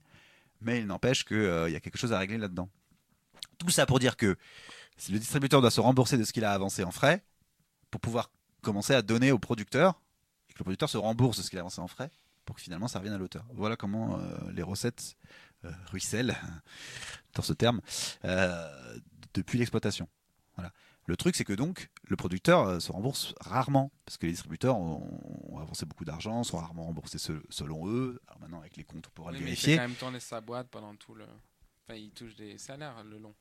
[0.64, 2.70] Mais il n'empêche qu'il y a quelque chose à régler là-dedans.
[3.57, 4.36] Tout ça pour dire que
[4.97, 7.24] si le distributeur doit se rembourser de ce qu'il a avancé en frais
[7.91, 10.01] pour pouvoir commencer à donner au producteur
[10.49, 12.09] et que le producteur se rembourse de ce qu'il a avancé en frais
[12.45, 13.45] pour que finalement ça revienne à l'auteur.
[13.53, 15.16] Voilà comment euh, les recettes
[15.66, 16.36] euh, ruissellent,
[17.36, 17.82] dans ce terme,
[18.26, 18.97] euh,
[19.34, 20.07] depuis l'exploitation.
[21.06, 24.78] Le truc, c'est que donc, le producteur euh, se rembourse rarement, parce que les distributeurs
[24.78, 28.22] ont, ont avancé beaucoup d'argent, sont rarement remboursés se- selon eux.
[28.28, 29.76] Alors maintenant, avec les comptes, on pourra Oui, le mais il fait vérifier.
[29.76, 31.26] quand même tourner sa boîte pendant tout le.
[31.86, 33.34] Enfin, il touche des salaires le long.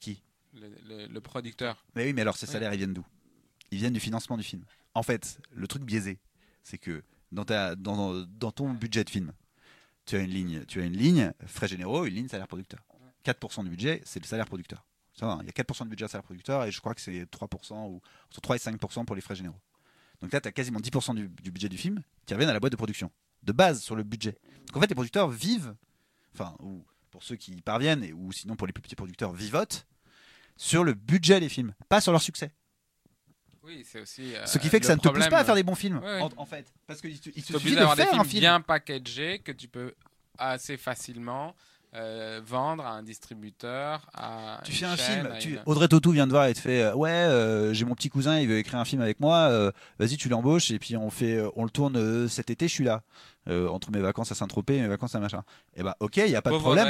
[0.00, 0.22] Qui?
[0.52, 1.82] Le, le- le producteur.
[1.94, 2.52] Mais oui, mais alors ces Oui.
[2.52, 3.06] salaires, ils viennent d'où?
[3.70, 4.62] Ils viennent du financement du film.
[4.94, 6.18] En fait, le truc biaisé,
[6.62, 7.02] c'est que
[7.32, 9.32] dans, ta, dans, dans ton budget de film,
[10.04, 12.80] tu as une ligne, tu as une ligne frais généraux, une ligne salaire producteur.
[13.24, 14.84] 4% du budget, c'est le salaire producteur.
[15.18, 17.00] Ça va, il y a 4% de budget à salaire producteur et je crois que
[17.00, 19.58] c'est 3% ou entre 3 et 5% pour les frais généraux.
[20.20, 22.60] Donc là, tu as quasiment 10% du, du budget du film qui reviennent à la
[22.60, 23.10] boîte de production,
[23.42, 24.36] de base sur le budget.
[24.68, 25.74] Donc en fait, les producteurs vivent,
[26.34, 29.32] enfin, ou pour ceux qui y parviennent, et, ou sinon pour les plus petits producteurs,
[29.32, 29.86] vivotent
[30.56, 32.52] sur le budget des films, pas sur leur succès.
[33.62, 34.34] Oui, c'est aussi.
[34.36, 36.00] euh, Ce qui fait que ça ne te pousse pas à faire des bons films,
[36.04, 36.72] en, en fait.
[36.86, 38.40] Parce qu'il te, il te suffit de d'avoir des faire un films film.
[38.40, 39.92] bien packagés que tu peux
[40.38, 41.54] assez facilement
[41.94, 44.06] euh, vendre à un distributeur.
[44.14, 46.46] À Tu une fais un chaîne, film, à tu- une- Audrey Tautou vient de voir
[46.46, 49.00] et te fait euh, Ouais, euh, j'ai mon petit cousin, il veut écrire un film
[49.02, 52.28] avec moi, euh, vas-y, tu l'embauches et puis on, fait, euh, on le tourne euh,
[52.28, 53.02] cet été, je suis là.
[53.48, 55.42] Euh, entre mes vacances à Saint-Tropez et mes vacances à machin.
[55.76, 56.88] Et bah, ok, il n'y a pas de problème.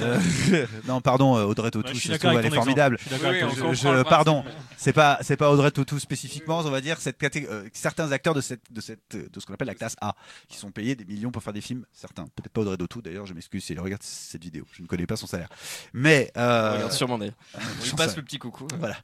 [0.00, 2.98] Euh, non, pardon, euh, Audrey Tautou, Ouais, je trouve, avec elle est formidable.
[3.00, 4.44] Je Je- je- pardon,
[4.76, 8.40] c'est pas c'est pas Audrey Tautou spécifiquement, on va dire cette euh, certains acteurs de
[8.40, 10.14] cette de cette de ce qu'on appelle la classe A
[10.48, 13.26] qui sont payés des millions pour faire des films, certains, peut-être pas Audrey Tautou d'ailleurs,
[13.26, 15.48] je m'excuse si elle regarde cette vidéo, je ne connais pas son salaire.
[15.92, 17.34] Mais euh, Regarde sûrement d'ailleurs.
[17.56, 18.68] On lui passe le petit coucou.
[18.78, 18.96] Voilà.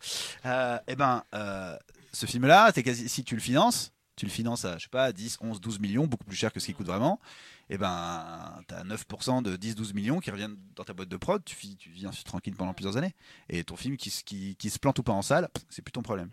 [0.44, 1.76] Euh, eh ben, euh,
[2.12, 5.12] ce film-là, t'es quasi, si tu le finances, tu le finances à, je sais pas,
[5.12, 7.20] 10, 11, 12 millions, beaucoup plus cher que ce qui coûte vraiment.
[7.68, 11.44] Et ben, t'as 9% de 10, 12 millions qui reviennent dans ta boîte de prod,
[11.44, 13.14] tu tu vis tranquille pendant plusieurs années.
[13.48, 15.92] Et ton film qui, se- qui, qui se plante ou pas en salle, c'est plus
[15.92, 16.30] ton problème.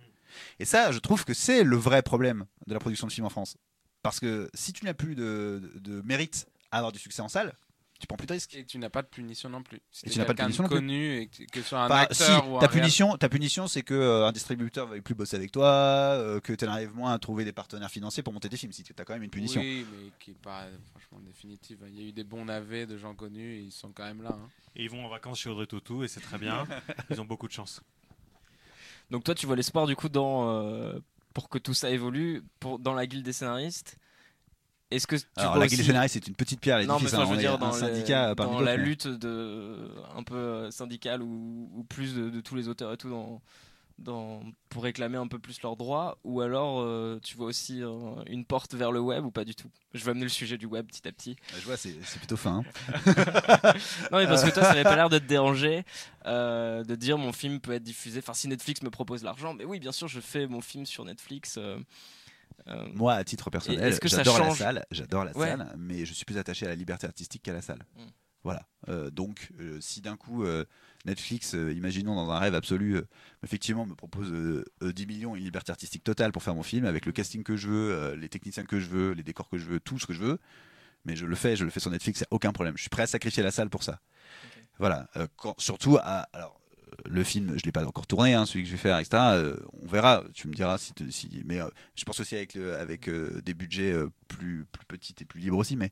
[0.59, 3.29] Et ça, je trouve que c'est le vrai problème de la production de films en
[3.29, 3.57] France.
[4.01, 7.53] Parce que si tu n'as plus de mérite à avoir du succès en salle,
[8.03, 8.53] tu prends plus de risques.
[8.55, 9.79] Et tu n'as pas de punition non plus.
[9.91, 10.75] Si Et t'es tu n'as pas de punition non plus.
[10.77, 13.29] connu et que, que ce soit un Enfin, acteur si, ou un ta punition, ta
[13.29, 16.93] punition, c'est que euh, un distributeur va plus bosser avec toi, euh, que tu arrives
[16.93, 18.73] moins à trouver des partenaires financiers pour monter des films.
[18.73, 19.61] Si tu as quand même une punition.
[19.61, 21.79] Oui, mais qui est pas franchement définitive.
[21.87, 24.21] Il y a eu des bons navets de gens connus et ils sont quand même
[24.21, 24.31] là.
[24.33, 24.49] hein.
[24.75, 26.67] Et ils vont en vacances chez Audrey Tautou et c'est très bien.
[27.09, 27.81] Ils ont beaucoup de chance.
[29.11, 30.99] Donc toi, tu vois l'espoir du coup dans euh,
[31.33, 33.97] pour que tout ça évolue pour dans la guilde des scénaristes.
[34.95, 37.13] Est-ce que tu Alors la aussi- scénaristes, c'est une petite pierre à non, mais l'édifice.
[37.19, 41.21] hein, je veux dire dans, syndicat parmi dans la lutte de un peu euh, syndicale
[41.21, 43.41] ou, ou plus de, de tous les auteurs et tout dans
[43.99, 47.89] dans pour réclamer un peu plus leurs droits ou alors euh, tu vois aussi euh,
[48.25, 49.69] une porte vers le web ou pas du tout?
[49.93, 51.35] Je vais amener le sujet du web petit à petit.
[51.55, 52.63] Je vois, c'est c'est plutôt fin.
[52.63, 53.03] hein.
[54.11, 55.83] Non, mais parce que toi, ça n'avait pas l'air de te déranger
[56.25, 58.19] euh, de dire mon film peut être diffusé.
[58.19, 61.05] Enfin, si Netflix me propose l'argent, mais oui, bien sûr, je fais mon film sur
[61.05, 61.59] Netflix.
[62.67, 65.47] Euh, Moi, à titre personnel, j'adore la salle, j'adore la Ouais.
[65.49, 67.85] salle, mais je suis plus attaché à la liberté artistique qu'à la salle.
[67.95, 68.01] Mm.
[68.43, 68.67] Voilà.
[68.89, 70.43] Euh, donc, euh, si d'un coup
[71.05, 72.99] Netflix, imaginons dans un rêve absolu,
[73.43, 76.63] effectivement, me propose euh, euh, 10 millions et une liberté artistique totale pour faire mon
[76.63, 79.57] film, avec le casting que je veux, les techniciens que je veux, les décors que
[79.57, 80.39] je veux, tout ce que je veux,
[81.05, 82.75] mais je le fais, je le fais sur Netflix, y a aucun problème.
[82.77, 84.01] Je suis prêt à sacrifier la salle pour ça.
[84.79, 85.07] Voilà.
[85.37, 86.59] Quand- surtout, à, alors,
[87.05, 89.17] le film, je l'ai pas encore tourné, hein, celui que je vais faire, etc.
[89.35, 90.23] euh, on verra.
[90.33, 93.41] Tu me diras si, te- si mais euh, je pense aussi avec le, avec euh,
[93.43, 93.93] des budgets
[94.27, 95.91] plus plus petits et plus libres aussi, mais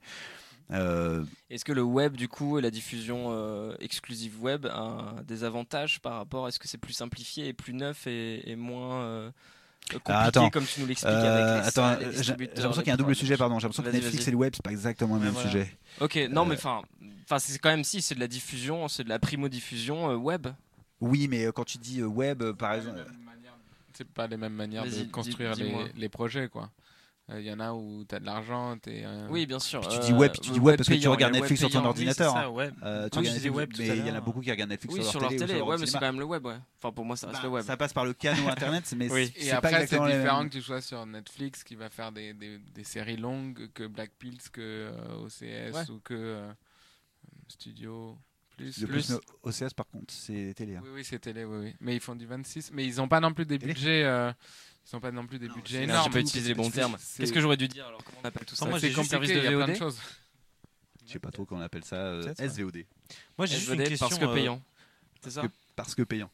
[1.50, 6.14] Est-ce que le web, du coup, et la diffusion exclusive web a des avantages par
[6.16, 9.32] rapport Est-ce que c'est plus simplifié et plus neuf et, et moins
[9.90, 10.50] compliqué Ah, attends.
[10.50, 13.60] comme tu nous l'expliques euh, attends, j'ai l'impression qu'il y a un double sujet, pardon.
[13.60, 15.50] J'ai l'impression que Netflix et le web, c'est pas exactement le même voilà.
[15.50, 15.78] sujet.
[16.00, 16.82] Ok, non, Euh, mais enfin,
[17.26, 20.48] enfin, c'est quand même si c'est de la diffusion, c'est de la primo-diffusion euh, web.
[21.02, 23.04] Oui, mais euh, quand tu dis euh, web, euh, par exemple,
[23.94, 26.72] C'est pas les mêmes manières de construire les, les projets, quoi.
[27.34, 29.80] Il y en a où tu as de l'argent, euh, Oui, bien sûr.
[29.88, 31.78] Puis tu dis web, puis tu dis web parce que tu regardes Netflix sur ton
[31.80, 31.90] payant.
[31.90, 32.34] ordinateur.
[32.34, 32.70] ça, ouais.
[32.84, 34.96] euh, tu Quand regardes Netflix, web mais il y en a beaucoup qui regardent Netflix
[34.96, 36.46] Oui, sur, sur leur leur télé, ou ouais, leur mais c'est quand même le web,
[36.46, 36.58] ouais.
[36.78, 37.64] Enfin, pour moi, ça reste Bah, le web.
[37.64, 39.32] Ça passe par le canal Internet, mais Oui.
[39.38, 42.58] c'est Et après, c'est différent que tu sois sur Netflix qui va faire des, des,
[42.58, 44.60] des séries longues que Black Pills, que
[44.92, 45.90] euh, OCS Ouais.
[45.90, 46.52] ou que euh,
[47.48, 48.18] Studio
[48.64, 48.82] Plus.
[48.82, 49.12] Le plus,
[49.44, 50.76] OCS par contre, c'est télé.
[50.76, 50.82] hein.
[50.84, 51.76] Oui, oui, c'est télé, oui, oui.
[51.80, 52.72] Mais ils font du 26.
[52.74, 54.04] Mais ils n'ont pas non plus des Télé budgets.
[54.04, 54.32] euh,
[54.92, 56.06] ils n'ont pas non plus des Non, budgets énormes.
[56.06, 56.98] j'ai pas utilisé les bons termes.
[57.18, 59.30] Qu'est-ce que j'aurais dû dire alors Comment on appelle tout ça moi, c'est compliqué, service
[59.30, 59.78] de il y a plein de VOD?
[59.80, 60.00] choses.
[61.06, 62.34] Je sais pas trop qu'on appelle ça euh.
[62.38, 62.86] SVOD.
[63.38, 64.62] Moi, j'ai juste une question parce que euh, payant.
[65.24, 65.48] C'est ça que-
[65.84, 66.30] Parce que payant.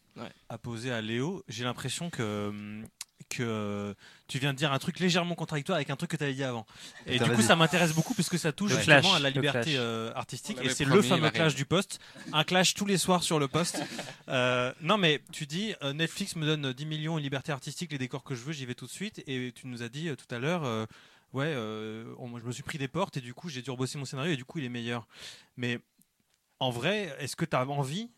[0.49, 1.43] à poser à Léo.
[1.47, 2.81] J'ai l'impression que
[3.29, 3.93] que
[4.29, 6.45] tu viens de dire un truc légèrement contradictoire avec un truc que tu avais dit
[6.45, 6.65] avant.
[7.05, 9.29] Et Attends, du coup, ça m'intéresse beaucoup puisque ça touche Le justement clash, à la
[9.29, 10.57] liberté euh, artistique.
[10.61, 11.99] On Et c'est le fameux clash du poste.
[12.31, 13.81] Un clash tous les soirs sur le poste.
[14.29, 17.97] Euh, non, mais tu dis euh, Netflix me donne 10 millions, une liberté artistique, les
[17.97, 19.23] décors que je veux, j'y vais tout de suite.
[19.25, 20.65] Et tu nous as dit euh, tout à l'heure.
[20.65, 20.85] euh,
[21.33, 23.97] Ouais, euh, on- je me suis pris des portes et du coup j'ai dû rebosser
[23.97, 25.07] mon scénario et du coup il est meilleur.
[25.55, 25.79] Mais
[26.59, 28.09] en vrai, est-ce que tu as envie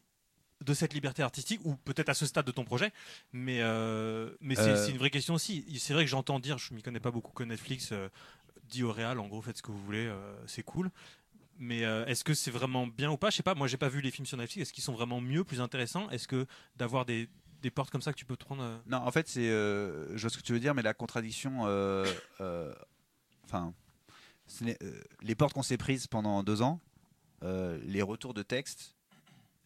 [0.62, 2.92] de cette liberté artistique ou peut-être à ce stade de ton projet
[3.32, 4.86] mais euh, mais c'est Euh.
[4.86, 7.32] c'est une vraie question aussi c'est vrai que j'entends dire je m'y connais pas beaucoup
[7.32, 8.10] que Netflix euh,
[8.68, 10.12] dit au réal en gros faites ce que vous voulez
[10.48, 10.92] c'est cool
[11.58, 13.30] mais est-ce que c'est vraiment bien ou pas?
[13.30, 15.20] Je sais pas moi j'ai pas vu les films sur Netflix est-ce qu'ils sont vraiment
[15.22, 16.10] mieux plus intéressants?
[16.10, 16.46] Est-ce que
[16.78, 17.30] d'avoir des
[17.62, 19.48] des portes comme ça que tu peux te prendre Non, en fait, c'est.
[19.50, 21.64] je vois ce que tu veux dire, mais la contradiction.
[23.44, 23.74] Enfin.
[25.22, 26.80] les portes qu'on s'est prises pendant deux ans,
[27.42, 28.96] les retours de texte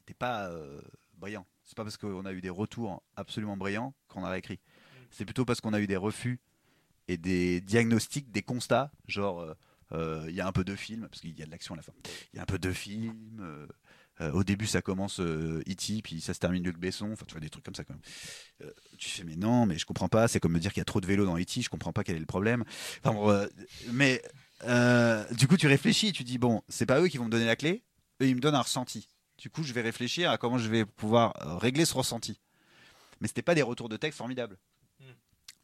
[0.03, 0.81] n'étaient pas euh,
[1.17, 1.45] brillants.
[1.63, 4.59] C'est pas parce qu'on a eu des retours absolument brillants qu'on a réécrit.
[5.11, 6.39] C'est plutôt parce qu'on a eu des refus
[7.07, 9.53] et des diagnostics, des constats, genre euh,
[9.93, 11.77] euh, il y a un peu de film, parce qu'il y a de l'action à
[11.77, 11.93] la fin.
[12.33, 13.39] Il y a un peu de film.
[13.41, 13.67] euh,
[14.21, 17.11] euh, au début, ça commence E.T., puis ça se termine Luc Besson.
[17.11, 18.71] Enfin, tu vois, des trucs comme ça quand même.
[18.97, 20.27] Tu fais, mais non, mais je comprends pas.
[20.27, 22.03] C'est comme me dire qu'il y a trop de vélos dans E.T., je comprends pas
[22.03, 22.63] quel est le problème.
[23.03, 23.47] Enfin, bon,
[23.91, 24.21] mais
[25.31, 27.55] du coup, tu réfléchis, tu dis, bon, c'est pas eux qui vont me donner la
[27.55, 27.83] clé,
[28.21, 29.09] eux, ils me donnent un ressenti.
[29.37, 32.39] Du coup, je vais réfléchir à comment je vais pouvoir euh, régler ce ressenti.
[33.19, 34.57] Mais c'était pas des retours de texte formidables.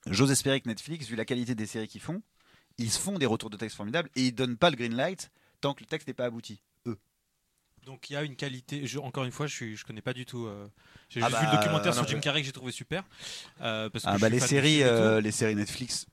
[0.08, 2.22] J'ose espérer que Netflix, vu la qualité des séries qu'ils font,
[2.78, 5.30] ils se font des retours de texte formidables et ils donnent pas le green light
[5.60, 6.62] tant que le texte n'est pas abouti.
[7.86, 8.86] Donc il y a une qualité.
[8.88, 10.46] je- encore une fois, je je connais pas du tout.
[10.46, 10.68] euh,
[11.10, 13.04] J'ai Ah juste vu bah, le documentaire non, sur Jim Carrey que j'ai trouvé super.
[13.62, 16.06] euh, parce que Ah bah les séries, euh, les séries Netflix,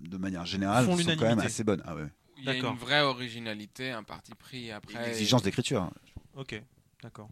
[0.00, 1.82] de manière générale, Font sont quand même assez bonnes.
[1.86, 2.08] Ah ouais.
[2.38, 4.94] Il y a une vraie originalité, un parti pris après.
[4.94, 5.90] Une exigence d'écriture.
[6.36, 6.60] Ok,
[7.04, 7.28] d'accord.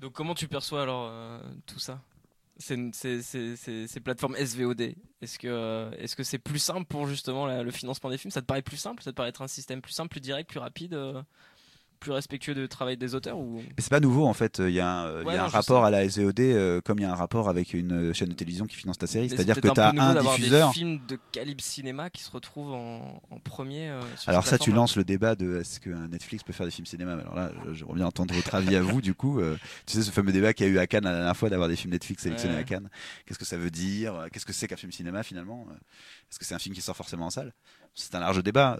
[0.00, 2.00] Donc comment tu perçois alors euh, tout ça?
[2.56, 7.06] Ces, ces, ces, ces- ces plateformes SVOD Est-ce que est-ce que c'est plus simple pour
[7.06, 8.32] justement la- le financement des films?
[8.32, 9.02] Ça te paraît plus simple?
[9.02, 11.22] Ça te paraît être un système plus simple, plus direct, plus rapide, euh,
[11.98, 13.56] plus respectueux du travail des auteurs ou?
[13.56, 14.58] Mais c'est pas nouveau en fait.
[14.60, 15.86] Il y a un, il y a non, un je rapport sais.
[15.86, 18.34] à la SVOD euh, comme il y a un rapport avec une euh, chaîne de
[18.34, 19.28] télévision qui finance ta série.
[19.28, 20.68] C'est-à-dire c'est que tu as un diffuseur.
[20.68, 23.88] des films de calibre cinéma qui se retrouvent en, en premier.
[23.90, 26.72] euh, sur Alors ça, tu lances le débat de est-ce qu'un Netflix peut faire des
[26.72, 27.14] films cinéma?
[27.14, 29.40] Alors là, je- j'aimerais bien entendre votre avis à vous du coup.
[29.40, 29.56] Euh,
[29.86, 31.68] tu sais ce fameux débat qu'il y a eu à Cannes la dernière fois d'avoir
[31.68, 32.60] des films Netflix sélectionnés Ouais.
[32.60, 32.88] à Cannes.
[33.26, 34.26] Qu'est-ce que ça veut dire?
[34.32, 35.66] Qu'est-ce que c'est qu'un film cinéma finalement?
[36.30, 37.52] Est-ce que c'est un film qui sort forcément en salle?
[37.94, 38.78] C'est un large débat.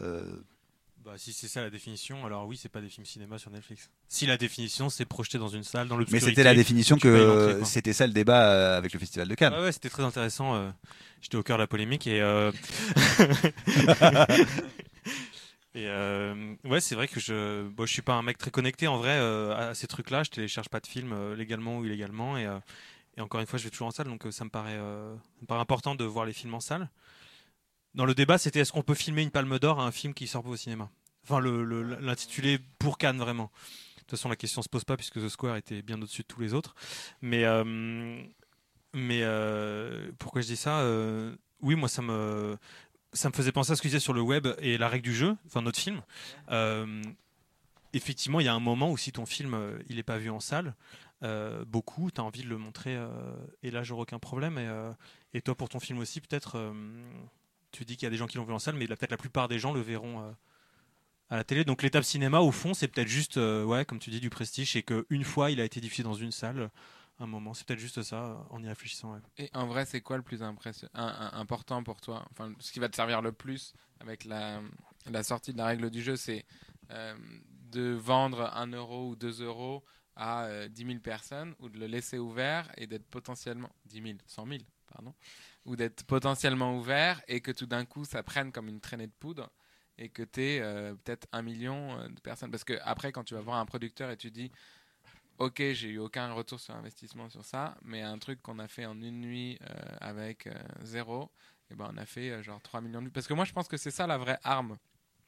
[1.08, 3.88] Bah, si c'est ça la définition, alors oui, c'est pas des films cinéma sur Netflix.
[4.08, 6.28] Si la définition, c'est projeté dans une salle, dans Mais l'obscurité.
[6.28, 9.54] c'était la définition que c'était ça le débat euh, avec le Festival de Cannes.
[9.54, 10.54] Ouais, ouais, c'était très intéressant.
[10.56, 10.70] euh,
[11.22, 12.20] J'étais au cœur de la polémique et.
[12.20, 12.52] euh,
[15.74, 18.86] et euh, ouais, c'est vrai que je, bon, je suis pas un mec très connecté
[18.86, 20.24] en vrai à ces trucs-là.
[20.24, 22.46] Je télécharge pas de films légalement ou illégalement et,
[23.16, 25.46] et encore une fois, je vais toujours en salle, donc ça me paraît, ça me
[25.46, 26.90] paraît important de voir les films en salle.
[27.94, 30.26] Dans le débat, c'était est-ce qu'on peut filmer une Palme d'Or à un film qui
[30.26, 30.90] sort pas au cinéma?
[31.28, 31.40] Enfin,
[32.00, 33.50] l'intitulé pour Cannes vraiment.
[33.96, 36.26] De toute façon, la question se pose pas puisque The Square était bien au-dessus de
[36.26, 36.74] tous les autres.
[37.20, 38.22] Mais euh,
[38.94, 42.56] mais euh, pourquoi je dis ça Euh, Oui, moi, ça me,
[43.12, 45.04] ça me faisait penser à ce que je disais sur le web et la règle
[45.04, 46.00] du jeu, enfin notre film.
[47.92, 50.40] Effectivement, il y a un moment où si ton film il est pas vu en
[50.40, 50.74] salle,
[51.66, 52.98] beaucoup, tu as envie de le montrer
[53.62, 54.58] et là, j'aurai aucun problème.
[55.34, 56.72] Et, toi, pour ton film aussi, peut-être,
[57.72, 59.18] tu dis qu'il y a des gens qui l'ont vu en salle, mais peut-être la
[59.18, 60.34] plupart des gens le verront.
[61.30, 64.10] À la télé, donc l'étape cinéma au fond c'est peut-être juste euh, ouais comme tu
[64.10, 66.70] dis du prestige et qu'une fois il a été diffusé dans une salle
[67.20, 67.54] un moment.
[67.54, 69.20] C'est peut-être juste ça en y réfléchissant.
[69.38, 72.24] Et en vrai, c'est quoi le plus important pour toi?
[72.32, 74.60] Enfin, ce qui va te servir le plus avec la,
[75.10, 76.44] la sortie de la règle du jeu, c'est
[76.90, 77.16] euh,
[77.70, 79.84] de vendre 1 euro ou 2 euros
[80.16, 84.14] à euh, 10 000 personnes ou de le laisser ouvert et d'être potentiellement 10 000,
[84.26, 84.58] 100 000,
[84.92, 85.14] pardon,
[85.64, 89.12] ou d'être potentiellement ouvert et que tout d'un coup ça prenne comme une traînée de
[89.12, 89.50] poudre
[89.98, 90.60] et que tu aies
[91.04, 92.50] peut-être un million euh, de personnes.
[92.50, 94.50] Parce que après, quand tu vas voir un producteur et tu dis
[95.38, 98.86] Ok, j'ai eu aucun retour sur investissement sur ça, mais un truc qu'on a fait
[98.86, 101.30] en une nuit euh, avec euh, zéro,
[101.70, 103.12] et ben on a fait euh, genre 3 millions de vues.
[103.12, 104.76] Parce que moi, je pense que c'est ça la vraie arme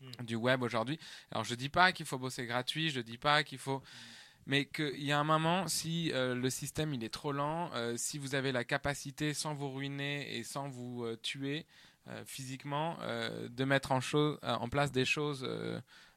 [0.01, 0.25] Mm.
[0.25, 0.99] du web aujourd'hui.
[1.31, 3.83] Alors, je dis pas qu'il faut bosser gratuit, je dis pas qu'il faut.
[4.47, 7.97] Mais qu'il y a un moment, si euh, le système il est trop lent, euh,
[7.97, 11.65] si vous avez la capacité, sans vous ruiner et sans vous euh, tuer euh,
[12.24, 15.47] physiquement, euh, de mettre en, euh, en place des choses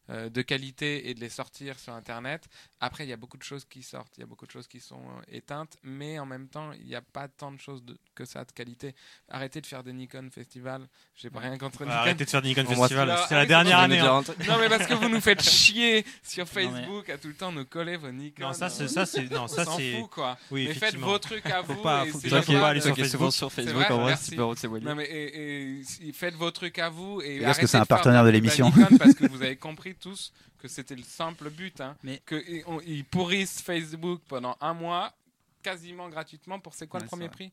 [0.10, 2.48] euh, euh, de qualité et de les sortir sur Internet,
[2.82, 4.68] après il y a beaucoup de choses qui sortent, il y a beaucoup de choses
[4.68, 7.84] qui sont euh, éteintes, mais en même temps il n'y a pas tant de choses
[7.84, 8.96] de- que ça de qualité.
[9.30, 11.96] Arrêtez de faire des Nikon Festival, j'ai pas rien contre Nikon.
[11.96, 14.22] arrêtez de faire Nikon On Festival c'est la dernière de année hein.
[14.48, 17.66] Non mais parce que vous nous faites chier sur Facebook à tout le temps nous
[17.66, 18.44] coller vos Nikon.
[18.44, 20.38] non ça c'est euh, ça c'est non on ça s'en c'est fout quoi.
[20.52, 21.76] oui mais faites vos trucs à vous.
[21.82, 22.70] pas- faut- c'est pas faut pas grave.
[22.72, 23.32] aller sur Facebook.
[23.34, 24.86] sur C'est Facebook, vrai, en vrai, peux s'éloigner.
[24.86, 25.82] Non mais et-
[26.14, 28.30] faites vos trucs à vous et Parce que arrêtez c'est un de faire partenaire de
[28.30, 28.72] l'émission.
[28.76, 31.82] Nikon parce que vous avez compris tous que c'était le simple but.
[31.82, 35.14] Hein, Mais- que et on- ils pourrissent Facebook pendant un mois
[35.61, 37.52] quasiment gratuitement pour c'est quoi Ouais, le premier prix?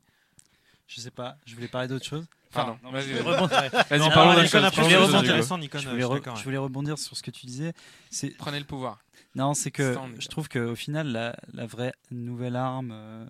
[0.87, 2.25] Je sais pas, je voulais parler d'autre chose.
[2.51, 2.77] Pardon.
[2.91, 3.33] vas-y, je voulais vas-y.
[3.35, 4.49] rebondir, parlons chose.
[4.75, 5.19] je voulais rebondir.
[5.19, 6.43] intéressant Nikon je voulais, je suis re- d'accord, je ouais.
[6.43, 7.71] voulais rebondir sur ce que tu disais.
[8.09, 8.99] C'est Prenez le pouvoir.
[9.35, 13.25] Non, c'est que je trouve qu'au final, la, la vraie nouvelle arme euh,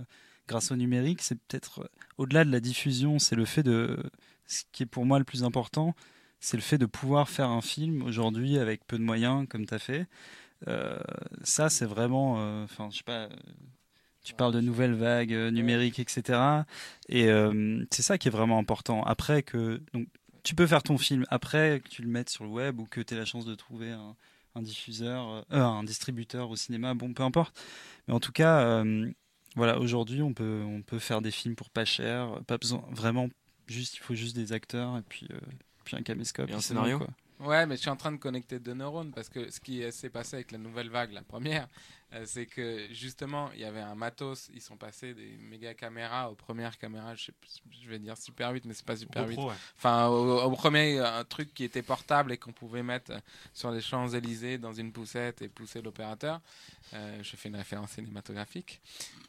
[0.47, 4.01] grâce au numérique, c'est peut-être euh, au-delà de la diffusion, c'est le fait de.
[4.47, 5.93] Ce qui est pour moi le plus important,
[6.41, 9.73] c'est le fait de pouvoir faire un film aujourd'hui avec peu de moyens, comme tu
[9.73, 10.07] as fait.
[10.67, 10.99] Euh,
[11.43, 12.35] ça, c'est vraiment.
[12.39, 13.23] euh, Enfin, je sais pas.
[13.25, 13.29] euh,
[14.23, 16.65] Tu parles de nouvelles vagues numériques, etc.
[17.09, 17.27] Et
[17.91, 19.03] c'est ça qui est vraiment important.
[19.03, 19.81] Après que.
[19.93, 20.07] Donc,
[20.43, 22.99] tu peux faire ton film après que tu le mettes sur le web ou que
[23.01, 27.55] tu aies la chance de trouver un, diffuseur, un distributeur au cinéma, bon, peu importe.
[28.07, 28.83] Mais en tout cas,
[29.55, 33.29] voilà, aujourd'hui, on peut, on peut faire des films pour pas cher, pas besoin, vraiment,
[33.67, 35.27] juste, il faut juste des acteurs et puis,
[35.83, 36.49] puis un caméscope.
[36.49, 37.07] Et un scénario quoi.
[37.39, 40.11] Ouais, mais je suis en train de connecter deux neurones parce que ce qui s'est
[40.11, 41.67] passé avec la nouvelle vague, la première,
[42.13, 44.51] euh, c'est que justement, il y avait un matos.
[44.53, 47.15] Ils sont passés des méga caméras aux premières caméras.
[47.15, 47.49] Je, sais plus-
[47.83, 49.33] je vais dire Super 8, mais c'est pas Super 8.
[49.35, 49.55] GoPro, ouais.
[49.75, 53.19] Enfin, au, au premier euh, truc qui était portable et qu'on pouvait mettre euh,
[53.55, 56.41] sur les Champs-Élysées dans une poussette et pousser l'opérateur.
[56.93, 58.81] Euh, je fais une référence cinématographique.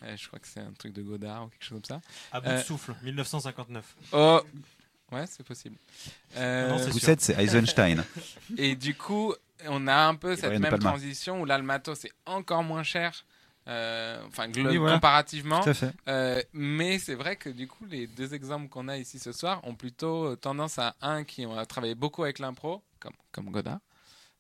[0.03, 2.03] Euh, je crois que c'est un truc de Godard ou quelque chose comme ça.
[2.31, 3.97] À bout Euh, de souffle, 1959.
[4.13, 4.41] Oh
[5.13, 5.77] Ouais, c'est possible.
[6.35, 6.91] non, Euh, c'est.
[6.91, 8.03] Poussette, c'est Eisenstein.
[8.57, 9.35] et du coup,
[9.69, 13.25] on a un peu cette même transition où là, le matos est encore moins cher.
[13.69, 14.95] euh, Enfin, Oui, voilà.
[14.95, 15.61] comparativement.
[15.63, 15.93] Tout à fait.
[16.09, 19.61] Euh, mais c'est vrai que du coup, les deux exemples qu'on a ici ce soir
[19.65, 23.79] ont plutôt tendance à un qui a travaillé beaucoup avec l'impro, comme, comme Godard,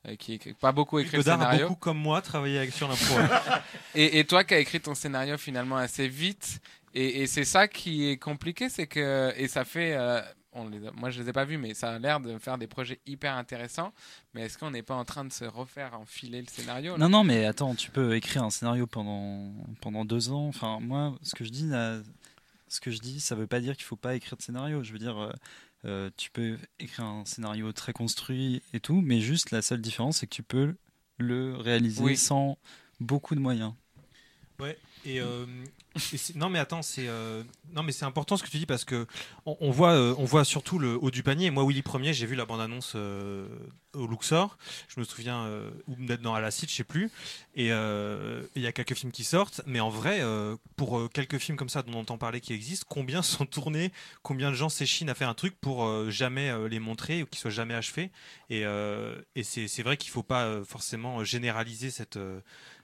[0.08, 1.68] euh, qui n'a pas beaucoup écrit Godard le a scénario.
[1.68, 3.14] beaucoup, comme moi, travaillé avec sur l'impro.
[3.94, 6.60] Et, et toi qui as écrit ton scénario finalement assez vite.
[6.94, 9.32] Et, et c'est ça qui est compliqué, c'est que.
[9.36, 9.94] Et ça fait.
[9.94, 10.20] euh,
[10.52, 12.58] on les a- moi je les ai pas vus, mais ça a l'air de faire
[12.58, 13.92] des projets hyper intéressants.
[14.34, 17.24] Mais est-ce qu'on n'est pas en train de se refaire enfiler le scénario Non, non,
[17.24, 20.46] mais attends, tu peux écrire un scénario pendant, pendant deux ans.
[20.48, 22.00] Enfin, moi, ce que je dis, là,
[22.68, 24.82] ce que je dis, ça veut pas dire qu'il faut pas écrire de scénario.
[24.82, 25.32] Je veux dire, euh,
[25.84, 30.18] euh, tu peux écrire un scénario très construit et tout, mais juste la seule différence,
[30.18, 30.74] c'est que tu peux
[31.18, 32.16] le réaliser Oui.
[32.16, 32.56] sans
[33.00, 33.72] beaucoup de moyens.
[34.60, 34.78] Ouais.
[35.04, 35.44] Et, euh,
[36.34, 37.42] non mais attends, c'est euh,
[37.72, 39.06] non mais c'est important ce que tu dis parce que
[39.46, 41.50] on, voit euh, on voit surtout le haut du panier.
[41.50, 43.46] Moi Willy Premier, j'ai vu la bande annonce euh,
[43.94, 44.56] au Luxor.
[44.88, 45.50] Je me souviens
[45.86, 47.10] ou peut-être dans Alacide, je sais plus.
[47.54, 50.22] Et il y a quelques films qui sortent, mais en vrai,
[50.76, 53.92] pour quelques films comme ça dont on entend parler qui existent, combien sont tournés,
[54.22, 57.50] combien de gens s'échinent à faire un truc pour jamais les montrer ou qu'ils soient
[57.50, 58.10] jamais achevés?
[58.48, 58.64] Et,
[59.42, 62.18] c'est vrai qu'il faut pas forcément généraliser cette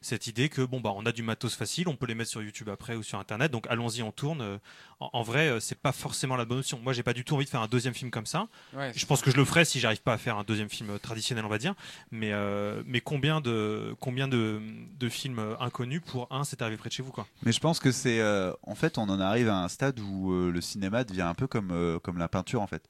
[0.00, 2.42] cette idée que bon bah on a du matos facile, on peut les mettre sur
[2.42, 4.40] YouTube après ou sur internet, donc allons-y, on tourne.
[4.42, 4.58] Euh,
[5.00, 6.80] En, en vrai, euh, c'est pas forcément la bonne option.
[6.82, 8.48] Moi, j'ai pas du tout envie de faire un deuxième film comme ça.
[8.74, 10.90] Ouais, Je pense que je le ferai si j'arrive pas à faire un deuxième film
[10.90, 11.74] euh, traditionnel, on va dire.
[12.10, 14.60] Mais euh, mais combien de combien de,
[14.98, 17.28] de films inconnus pour un c'est arrivé près de chez vous quoi.
[17.44, 18.18] Mais je pense que c'est.
[18.20, 21.34] euh, en fait, on en arrive à un stade où euh, le cinéma devient un
[21.34, 22.82] peu comme, euh, comme la peinture, en fait.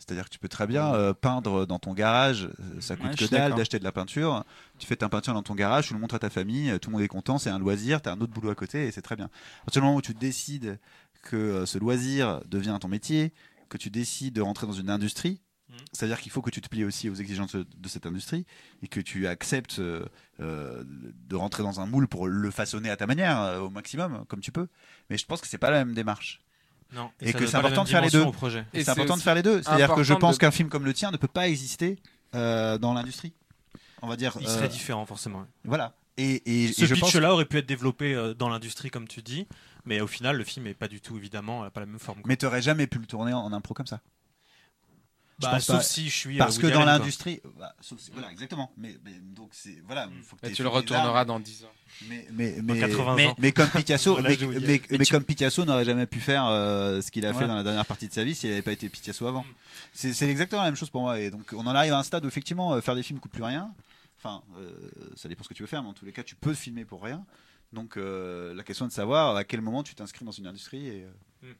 [0.00, 3.14] C'est-à-dire que tu peux très bien euh, peindre dans ton garage, euh, ça coûte Ouais,
[3.16, 4.44] que dalle d'acheter de la peinture.
[4.78, 6.88] Tu fais ta peinture dans ton garage, tu le montres à ta famille, euh, tout
[6.90, 8.90] le monde est content, c'est un loisir, tu as un autre boulot à côté et
[8.90, 9.26] c'est très bien.
[9.26, 10.78] À partir du moment où tu décides
[11.22, 13.32] que ce loisir devient ton métier,
[13.68, 15.76] que tu décides de rentrer dans une industrie, Mhm.
[15.92, 18.44] c'est-à-dire qu'il faut que tu te plies aussi aux exigences de cette industrie
[18.82, 20.04] et que tu acceptes euh,
[20.40, 24.50] de rentrer dans un moule pour le façonner à ta manière au maximum, comme tu
[24.50, 24.66] peux.
[25.10, 26.40] Mais je pense que c'est pas la même démarche.
[26.92, 27.10] Non.
[27.20, 28.24] Et ça que c'est important de faire les deux.
[28.74, 29.62] Et c'est important de faire les deux.
[29.62, 31.98] C'est-à-dire que je pense de- qu'un film comme le tien ne peut pas exister
[32.34, 33.32] euh, dans l'industrie.
[34.02, 34.36] On va dire.
[34.40, 35.46] Il euh, serait différent forcément.
[35.64, 35.94] voilà.
[36.16, 39.22] Et, et, Ce je pense pitch-là aurait pu être développé euh, dans l'industrie comme tu
[39.22, 39.46] dis,
[39.86, 42.18] mais au final le film est pas du tout évidemment euh, pas la même forme.
[42.20, 42.28] quoi.
[42.28, 44.00] Mais t'aurais jamais pu le tourner en, en impro comme ça.
[45.40, 45.82] Je Bah, pense sauf pas.
[45.82, 48.70] si je suis Parce euh, que Woody dans l'industrie, bah, si- voilà, exactement.
[48.76, 51.68] Mais, mais donc c'est voilà, faut que Mais t'aies tu le retourneras dans 10 ans.
[52.08, 53.34] Mais mais Dans mais 80 mais- ans.
[53.38, 54.60] mais comme Picasso, Voilà, mais, je vous dis.
[54.60, 57.46] mais- Mais mais tu- comme Picasso n'aurait jamais pu faire euh, ce qu'il a fait
[57.46, 59.42] dans la dernière partie de sa vie s'il n'avait pas été Picasso avant.
[59.42, 59.54] Mm.
[59.92, 61.18] C'est c'est exactement la même chose pour moi.
[61.18, 63.32] Et donc on en arrive à un stade où effectivement euh, faire des films coûte
[63.32, 63.72] plus rien.
[64.18, 64.70] Enfin, euh,
[65.16, 66.84] ça dépend ce que tu veux faire, mais en tous les cas, tu peux filmer
[66.84, 67.24] pour rien.
[67.72, 70.86] Donc euh, la question est de savoir à quel moment tu t'inscris dans une industrie.
[70.88, 71.04] Et,
[71.44, 71.52] euh,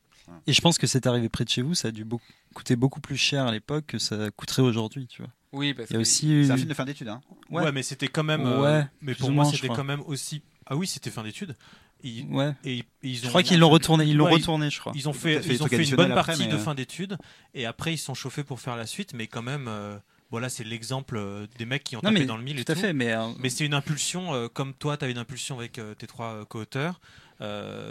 [0.46, 2.24] Et je pense que c'est arrivé près de chez vous, ça a dû beaucoup-
[2.54, 5.30] coûter beaucoup plus cher à l'époque que ça coûterait aujourd'hui, tu vois.
[5.52, 7.08] Oui, parce Il y a que aussi c'est un film de fin d'études.
[7.08, 7.20] Hein.
[7.50, 7.64] Ouais.
[7.64, 7.72] Ouais.
[7.72, 8.46] mais c'était quand même.
[8.46, 10.42] euh, Ouais, mais pour ou moi, c'était quand même aussi.
[10.66, 11.56] Ah oui, c'était fin d'études.
[12.02, 12.52] Ils- Ouais.
[12.64, 13.24] Et, ils ont.
[13.24, 14.92] Je crois qu'ils l'ont retourné, ils l'ont Ouais, retourné, je crois.
[14.94, 17.18] Ils ont fait, fait, ils ont fait une bonne partie de euh, fin d'études
[17.54, 19.98] et après ils se sont chauffés pour faire la suite, mais quand même, euh,
[20.30, 22.64] voilà, c'est l'exemple euh, des mecs qui ont Non tapé mais dans le mille et
[22.64, 25.58] tout fait, mais euh, Mais c'est une impulsion, euh, comme toi, tu as une impulsion
[25.58, 27.29] avec euh, tes trois euh, co-auteurs, euh,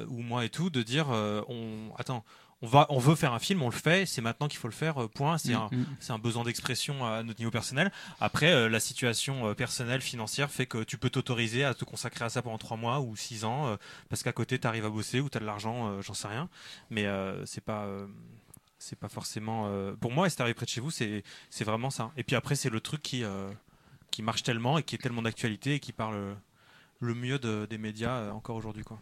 [0.10, 2.24] ou moi et tout, de dire euh, on, attends,
[2.62, 4.74] on, va, on veut faire un film, on le fait, c'est maintenant qu'il faut le
[4.74, 5.38] faire, euh, point.
[5.38, 5.86] C'est un, Mm, mm.
[6.00, 7.92] c'est un besoin d'expression à notre niveau personnel.
[8.20, 12.26] Après, euh, la situation euh, personnelle, financière fait que tu peux t'autoriser à te consacrer
[12.26, 13.78] à ça pendant trois mois ou six ans, euh,
[14.10, 16.28] parce qu'à côté, tu arrives à bosser ou tu as de l'argent, euh, j'en sais
[16.28, 16.50] rien.
[16.90, 17.86] Mais euh, c'est pas.
[17.86, 18.06] euh,
[18.82, 19.66] c'est pas forcément.
[19.68, 22.12] euh, Pour moi, est arrivé près de chez vous, c'est c'est vraiment ça.
[22.18, 23.50] Et puis après, c'est le truc qui, euh,
[24.12, 26.34] qui marche tellement et qui est tellement d'actualité et qui parle euh,
[27.02, 28.84] le mieux de- des médias euh, encore aujourd'hui.
[28.86, 28.98] quoi.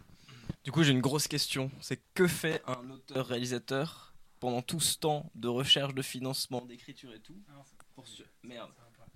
[0.68, 1.70] Du coup, j'ai une grosse question.
[1.80, 7.20] C'est que fait un auteur-réalisateur pendant tout ce temps de recherche, de financement, d'écriture et
[7.20, 7.40] tout
[7.94, 8.68] pour ce- Merde.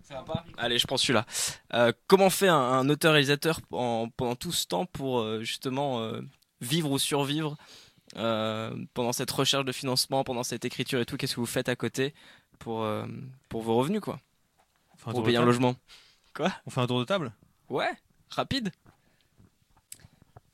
[0.02, 1.26] Ça va pas Allez, je prends celui-là.
[1.74, 6.22] Euh, comment fait un, un auteur-réalisateur en- pendant tout ce temps pour euh, justement euh,
[6.62, 7.58] vivre ou survivre
[8.16, 11.68] euh, pendant cette recherche de financement, pendant cette écriture et tout Qu'est-ce que vous faites
[11.68, 12.14] à côté
[12.60, 13.04] pour, euh,
[13.50, 14.22] pour vos revenus, quoi?
[14.94, 15.76] Enfin, Pour payer un logement?
[16.64, 17.30] On fait un tour de table?
[17.68, 17.92] Ouais,
[18.30, 18.72] rapide.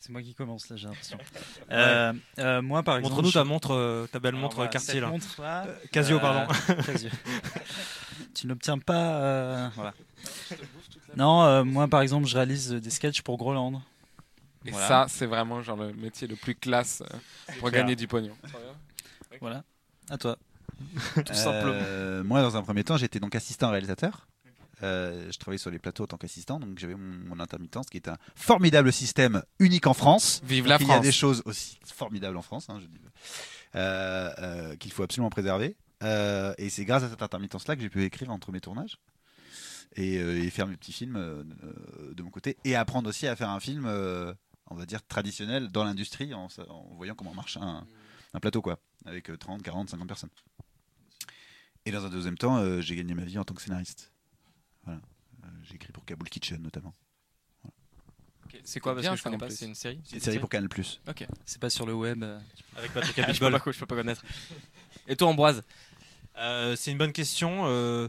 [0.09, 1.19] C'est moi qui commence là, j'ai l'impression.
[1.71, 3.13] Euh, euh, moi, par exemple.
[3.17, 5.13] Montre-nous ta je- montre, euh, ta belle Alors, montre voilà, quartier là.
[5.41, 6.55] Euh, Casio, euh, pardon.
[6.87, 7.11] Casio.
[8.35, 8.95] tu n'obtiens pas.
[9.21, 9.93] euh, voilà.
[11.15, 13.83] Non, euh, moi, par exemple, je réalise des sketchs pour Groland.
[14.65, 14.89] Et Voilà.
[14.89, 17.03] ça, c'est vraiment genre le métier le plus classe
[17.59, 17.83] pour clair.
[17.83, 18.35] gagner du pognon.
[19.43, 19.63] Voilà.
[20.09, 20.39] À toi.
[21.17, 21.73] Tout simplement.
[21.75, 24.27] Euh, moi, dans un premier temps, j'étais donc assistant réalisateur.
[24.83, 27.97] Euh, je travaillais sur les plateaux en tant qu'assistant, donc j'avais mon, mon intermittence qui
[27.97, 30.41] est un formidable système unique en France.
[30.45, 31.05] Vive la Il y a France.
[31.05, 32.81] des choses aussi formidables en France, hein,
[33.75, 35.77] euh, euh, qu'il faut absolument préserver.
[36.03, 38.99] Euh, et c'est grâce à cette intermittence-là que j'ai pu écrire entre mes tournages
[39.97, 41.45] et, et faire mes petits films
[42.13, 43.87] de mon côté et apprendre aussi à faire un film,
[44.71, 46.49] on va dire traditionnel dans l'industrie en,
[46.97, 47.85] voyant comment marche un,
[48.35, 50.31] un plateau quoi, avec euh, 30, 40, 50 personnes.
[51.85, 54.13] Et dans un deuxième temps, j'ai gagné ma vie en tant que scénariste.
[54.89, 55.01] Voilà.
[55.45, 56.95] Euh, j'ai écrit pour Kabul Kitchen notamment.
[58.65, 59.47] C'est quoi Parce bien, que je connais pas.
[59.47, 59.57] plus.
[59.57, 60.69] C'est une série C'est une série pour Canal+.
[61.45, 62.23] C'est pas sur le web.
[62.23, 62.41] euh.
[62.77, 63.53] Avec Patrick je peux Abitbol.
[63.53, 64.23] pas, je peux pas connaître.
[65.07, 65.63] Et toi, Ambroise?
[66.39, 67.65] Euh, c'est une bonne question.
[67.67, 68.09] euh,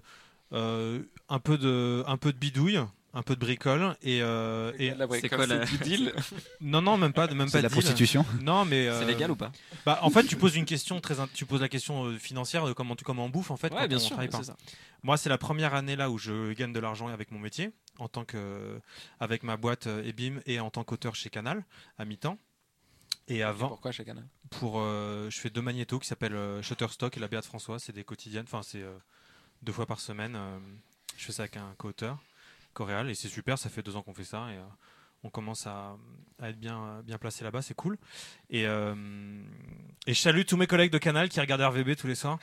[0.53, 2.79] euh, un, peu de, un peu de bidouille,
[3.13, 3.95] un peu de bricole.
[4.01, 6.13] Et, euh, et- c'est quoi la- du deal
[6.61, 7.77] non, non, même pas, de- même C'est pas de la deal.
[7.79, 8.25] prostitution.
[8.41, 9.51] Non, mais C'est euh, légal ou pas
[9.85, 12.73] bah, en fait, tu poses une question très, tu poses la question euh, financière de
[12.73, 13.73] comment tu comment on bouffe en fait.
[13.73, 14.09] Ouais, quand bien on sûr.
[14.11, 14.37] travaille pas.
[14.39, 14.57] c'est ça.
[15.03, 18.07] Moi, c'est la première année là où je gagne de l'argent avec mon métier, en
[18.09, 18.79] tant que
[19.19, 21.63] avec ma boîte Ebim et en tant qu'auteur chez Canal
[21.97, 22.37] à mi-temps.
[23.27, 24.25] Et avant, Pourquoi chez Canal?
[24.49, 27.77] pour, euh, je fais deux magnétos qui s'appellent Shutterstock et la Béate François.
[27.79, 28.97] C'est des quotidiennes, enfin c'est euh,
[29.61, 30.33] deux fois par semaine.
[30.35, 30.57] euh,
[31.17, 32.17] je fais ça avec un co-auteur,
[32.79, 33.57] Coréal, et c'est super.
[33.57, 34.63] Ça fait deux ans qu'on fait ça et euh,
[35.23, 35.97] on commence à,
[36.41, 37.61] être bien bien placé là-bas.
[37.61, 37.97] C'est cool.
[38.49, 38.95] Et euh,
[40.07, 42.39] je salue tous mes collègues de Canal qui regardent RVB tous les soirs.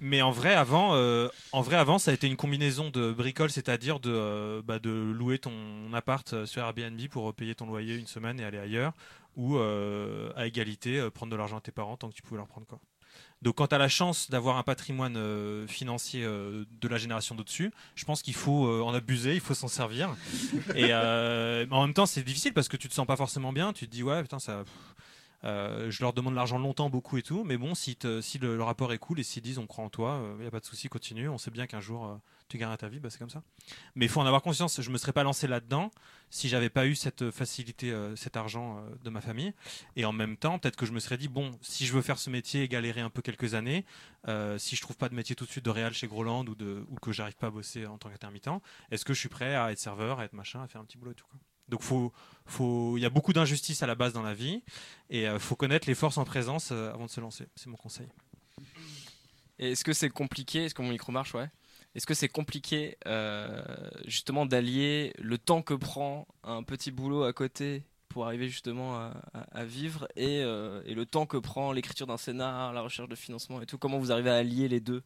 [0.00, 3.50] Mais en vrai, avant, euh, en vrai, avant, ça a été une combinaison de bricole,
[3.50, 5.52] c'est-à-dire de, euh, bah, de louer ton
[5.92, 8.94] appart euh, sur Airbnb pour payer ton loyer une semaine et aller ailleurs,
[9.36, 12.38] ou euh, à égalité euh, prendre de l'argent à tes parents tant que tu pouvais
[12.38, 12.80] leur prendre quoi.
[13.42, 17.34] Donc quand tu as la chance d'avoir un patrimoine euh, financier euh, de la génération
[17.34, 20.14] d'au-dessus, je pense qu'il faut euh, en abuser, il faut s'en servir.
[20.74, 23.86] et en même temps, c'est difficile parce que tu te sens pas forcément bien, tu
[23.86, 24.64] te dis ouais, putain ça
[25.44, 27.96] euh, je leur demande de l'argent longtemps, beaucoup et tout, mais bon, si,
[28.40, 30.60] le, rapport est cool et s'ils disent on croit en toi, il n'y a pas
[30.60, 31.28] de souci, continue.
[31.28, 32.16] On sait bien qu'un jour euh,
[32.50, 33.42] tu gagneras ta vie, bah, c'est comme ça.
[33.94, 34.80] Mais il faut en avoir conscience.
[34.80, 35.90] Je me serais pas lancé là-dedans
[36.30, 39.54] si j'avais pas eu cette facilité, euh, cet argent euh, de ma famille.
[39.96, 42.18] Et en même temps, peut-être que je me serais dit bon, si je veux faire
[42.18, 43.84] ce métier et galérer un peu quelques années,
[44.28, 46.54] euh, si je trouve pas de métier tout de suite de réal chez Groland ou,
[46.54, 48.50] de, ou que j'arrive pas à bosser en tant qu'intermittent,
[48.90, 50.98] est-ce que je suis prêt à être serveur, à être machin, à faire un petit
[50.98, 51.38] boulot et tout quoi?
[51.70, 51.82] Donc
[52.96, 54.62] il y a beaucoup d'injustices à la base dans la vie
[55.08, 57.46] et euh, faut connaître les forces en présence euh, avant de se lancer.
[57.54, 58.08] C'est mon conseil.
[59.58, 61.48] Est-ce que c'est compliqué Est-ce que mon micro marche Ouais.
[61.94, 63.62] Est-ce que c'est compliqué euh,
[64.06, 69.12] justement d'allier le temps que prend un petit boulot à côté pour arriver justement
[69.52, 73.62] à, vivre et, et le temps que prend l'écriture d'un scénar, la recherche de financement
[73.62, 73.78] et tout?
[73.78, 75.04] Comment vous arrivez à allier les deux?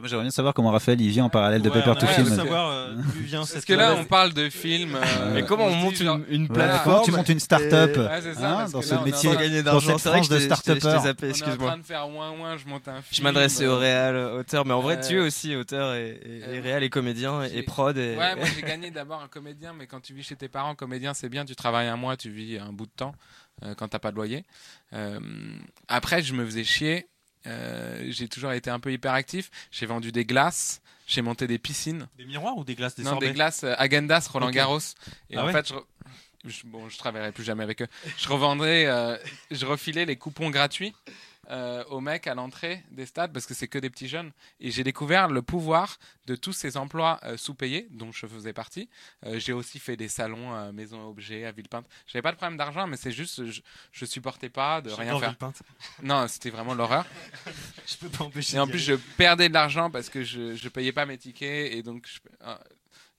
[0.00, 2.26] Moi, j'aimerais bien savoir comment Raphaël il vit en parallèle de Ouais, Paper to Film.
[2.26, 4.96] savoir euh, d'où vient Parce cette que là, euh, on parle de films.
[4.96, 6.06] euh, Et comment on monte une,
[6.48, 9.30] Voilà, plateforme comment tu montes une start-up Ouais, c'est ça, hein, dans ce là, métier,
[9.32, 9.64] dans gagner cette
[10.26, 10.34] que de
[11.22, 11.68] On est en excuse-moi.
[11.68, 13.04] train de faire ouin ouin, je monte un film.
[13.12, 16.08] Je m'adressais au euh, réal, auteur, mais en vrai Euh, tu es aussi auteur et,
[16.10, 17.96] et, et euh, réal et comédien et, j'ai- et prod.
[17.96, 20.74] Et, Ouais, moi j'ai gagné d'abord un comédien, mais quand tu vis chez tes parents,
[20.74, 23.14] comédien c'est bien, tu travailles un mois, tu vis un bout de temps
[23.62, 24.44] euh, quand t'as pas de loyer.
[24.92, 25.20] Euh,
[25.86, 27.06] après, je me faisais chier.
[27.46, 29.50] Euh, j'ai toujours été un peu hyperactif.
[29.70, 32.08] J'ai vendu des glaces, j'ai monté des piscines.
[32.16, 34.50] des miroirs ou des glaces, des non, sorbets des glaces euh, Agendas, Roland.
[34.50, 34.78] Garros.
[35.30, 35.84] Et Ah en ouais fait, je, re-
[36.44, 37.88] je- bon, je travaillerai plus jamais avec eux.
[38.16, 39.16] Je revendrais, euh,
[39.50, 40.94] je refilais les coupons gratuits
[41.50, 44.32] euh, aux mecs à l'entrée des stades parce que c'est que des petits jeunes.
[44.60, 48.88] Et j'ai découvert le pouvoir de tous ces emplois euh, sous-payés dont je faisais partie.
[49.26, 51.86] Euh, j'ai aussi fait des salons à Maison et Objets, à Villepinte.
[52.06, 53.60] J'avais pas de problème d'argent, mais c'est juste, je,
[53.92, 55.30] je supportais pas de rien faire.
[55.30, 55.62] Villepinte.
[56.02, 57.06] Non, c'était vraiment l'horreur.
[57.86, 58.56] Je peux pas empêcher.
[58.56, 61.72] Et en plus, je perdais de l'argent parce que je, je payais pas mes tickets
[61.72, 62.56] et donc je- euh,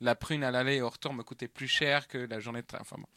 [0.01, 2.67] la prune à l'aller et au retour me coûtait plus cher que la journée de
[2.67, 2.79] train.
[2.81, 3.07] Enfin bon.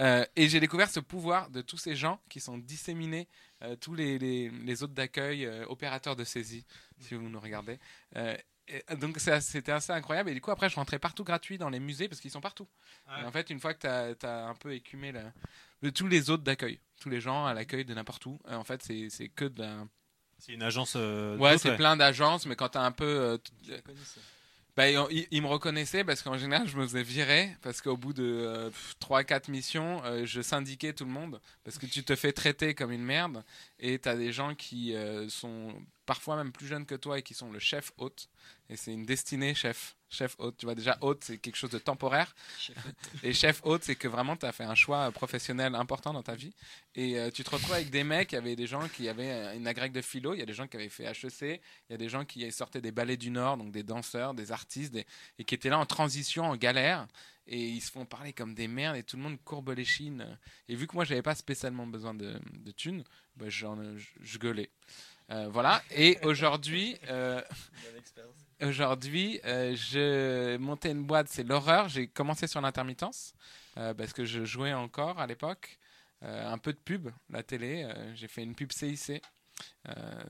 [0.00, 3.94] Euh, et j'ai découvert ce pouvoir de tous ces gens qui sont disséminés, euh, tous
[3.94, 6.64] les, les, les hôtes d'accueil, euh, opérateurs de saisie,
[7.00, 7.78] si vous nous regardez.
[8.16, 8.36] Euh,
[8.68, 11.68] et, euh, donc c'était assez incroyable et du coup après je rentrais partout gratuit dans
[11.68, 12.68] les musées parce qu'ils sont partout.
[13.06, 13.22] Ah ouais.
[13.22, 15.32] Et en fait une fois que tu as, un peu écumé la-
[15.82, 18.64] de tous les hôtes d'accueil, tous les gens à l'accueil de n'importe où, euh, en
[18.64, 19.84] fait c'est c'est que de la...
[20.38, 20.94] C'est une agence.
[20.96, 23.04] euh, Ouais, c'est plein d'agences, mais quand t'as un peu.
[23.04, 23.38] euh,
[24.76, 27.56] bah, ils, ils me reconnaissaient parce qu'en général, je me faisais virer.
[27.60, 28.70] Parce qu'au bout de
[29.00, 31.40] 3-4 missions, euh, je syndiquais tout le monde.
[31.64, 33.44] Parce que tu te fais traiter comme une merde.
[33.78, 35.74] Et t'as des gens qui euh, sont
[36.06, 38.28] parfois même plus jeunes que toi et qui sont le chef hôte.
[38.68, 39.96] Et c'est une destinée chef.
[40.08, 42.34] Chef hôte, tu vois, déjà hôte, c'est quelque chose de temporaire.
[43.22, 46.34] Et chef hôte, c'est que vraiment, tu as fait un choix professionnel important dans ta
[46.34, 46.52] vie.
[46.94, 49.30] Et euh, tu te retrouves avec des mecs, il y avait des gens qui avaient
[49.32, 51.92] euh, une agrègue de philo, il y a des gens qui avaient fait HEC, il
[51.92, 54.92] y a des gens qui sortaient des ballets du Nord, donc des danseurs, des artistes,
[54.92, 55.06] des-
[55.38, 57.06] et qui étaient là en transition, en galère.
[57.46, 60.38] Et ils se font parler comme des merdes et tout le monde courbe les chines.
[60.68, 63.02] Et vu que moi, j'avais pas spécialement besoin de, de thunes,
[63.36, 64.70] bah, je gueulais.
[65.30, 65.82] Euh, voilà.
[65.90, 67.40] Et aujourd'hui, euh,
[68.62, 71.88] aujourd'hui, euh, je montais une boîte, c'est l'horreur.
[71.88, 73.34] J'ai commencé sur l'intermittence
[73.74, 75.78] parce que je jouais encore à l'époque.
[76.24, 77.88] Un peu de pub, la télé.
[78.14, 79.20] j'ai fait une pub CIC.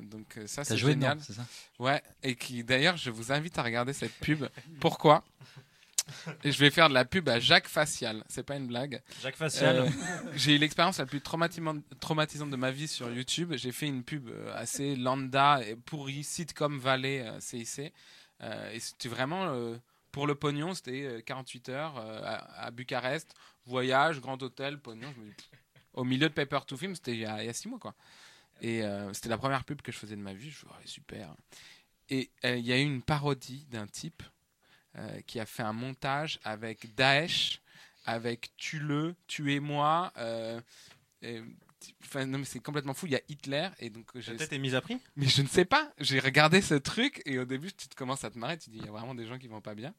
[0.01, 1.17] Donc ça, c'est génial.
[1.17, 1.45] dedans, c'est ça?
[1.79, 4.47] Ouais, et qui d'ailleurs, je vous invite à regarder cette pub.
[4.81, 5.23] Pourquoi?
[6.45, 8.25] Et je vais faire de la pub à Jacques Facial.
[8.29, 9.03] C'est pas une blague.
[9.23, 9.77] Jacques Facial.
[9.77, 9.89] Euh,
[10.35, 11.81] j'ai eu l'expérience la plus traumatisante,
[12.51, 13.53] de ma vie sur YouTube.
[13.57, 17.93] J'ai fait une pub euh, assez lambda et pourri, sitcom Valley euh, CIC.
[18.43, 19.77] Euh, et c'était vraiment euh,
[20.11, 23.35] pour le pognon, c'était euh, 48 heures à, à Bucarest,
[23.67, 25.09] voyage, grand hôtel, pognon.
[25.15, 25.49] Je me dis, pff,
[25.95, 27.79] au milieu de Paper to Film, c'était il y a, il y a six mois
[27.79, 27.95] quoi.
[28.61, 30.51] Et c'était la première pub que je faisais de ma vie.
[30.51, 31.35] Je me suis dit, Ouais, super.
[32.11, 34.23] Et il y a eu une parodie d'un type
[34.97, 37.61] euh, qui a fait un montage avec Daesh,
[38.05, 40.13] avec Tue-le, Tuez-moi.
[40.17, 40.61] euh,
[42.05, 43.07] Enfin, non, mais c'est complètement fou.
[43.07, 43.69] Il y a Hitler.
[43.81, 44.99] Et donc, j'ai- Ta tête est mise à prix?
[45.17, 45.93] Mais je ne sais pas.
[45.99, 48.57] J'ai regardé ce truc et au début, tu te commences à te marrer.
[48.59, 49.93] Tu dis, il y a vraiment des gens qui vont pas bien.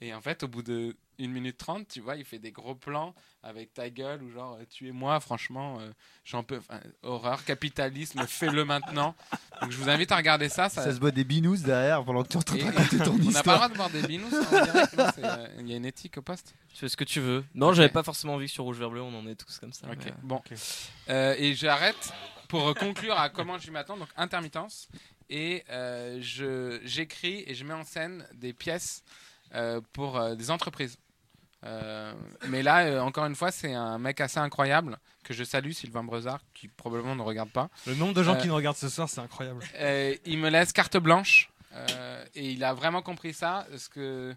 [0.00, 2.74] Et en fait, au bout de 1 minute 30, tu vois, il fait des gros
[2.74, 5.90] plans avec ta gueule ou genre, tuez-moi, franchement, euh,
[6.24, 6.58] j'en peux.
[6.58, 9.14] enfin, horreur, capitalisme, fais-le maintenant.
[9.62, 10.68] Donc je vous invite à regarder ça.
[10.68, 10.82] ça...
[10.84, 12.98] Ça se boit des binous derrière pendant que tu es en train de Et- raconter
[12.98, 13.56] ton On n'a pas le histoire.
[13.56, 16.18] droit de boire des binous en direct, non, c'est, euh, Il y a une éthique
[16.18, 16.54] au poste.
[16.68, 17.42] Tu fais ce que tu veux.
[17.54, 19.72] Non, j'avais pas forcément envie que sur Rouge Vert Bleu, on en est tous comme
[19.72, 19.86] ça.
[19.88, 20.42] Ok, mais, euh, bon.
[21.08, 22.12] Euh, et j'arrête
[22.48, 23.96] pour conclure à comment je m'attends.
[23.96, 24.88] Donc, intermittence.
[25.30, 29.02] Et euh, je, j'écris et je mets en scène des pièces
[29.92, 30.98] pour euh, des entreprises.
[31.64, 32.12] Euh,
[32.48, 36.04] mais là, euh, encore une fois, c'est un mec assez incroyable que je salue, Sylvain
[36.04, 37.68] Brezard, qui probablement ne regarde pas.
[37.86, 39.64] Le nombre de gens Euh, qui nous regardent ce soir, c'est incroyable.
[39.76, 43.66] Euh, il me laisse carte blanche euh, et il a vraiment compris ça.
[43.76, 44.34] Ce que,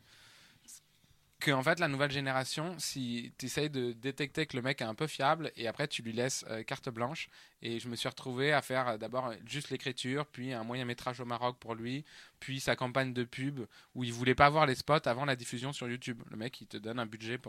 [1.40, 4.86] que en fait, la nouvelle génération, si tu essayes de détecter que le mec est
[4.86, 7.30] un peu fiable et après tu lui laisses euh, carte blanche.
[7.62, 10.84] Et je me suis retrouvé à faire euh, d'abord euh, juste l'écriture, puis un moyen
[10.84, 12.04] métrage au Maroc pour lui,
[12.42, 13.62] puis sa campagne de pub
[13.96, 16.22] où il voulait pas voir les spots avant la diffusion sur YouTube.
[16.30, 17.40] Le mec, il te donne un budget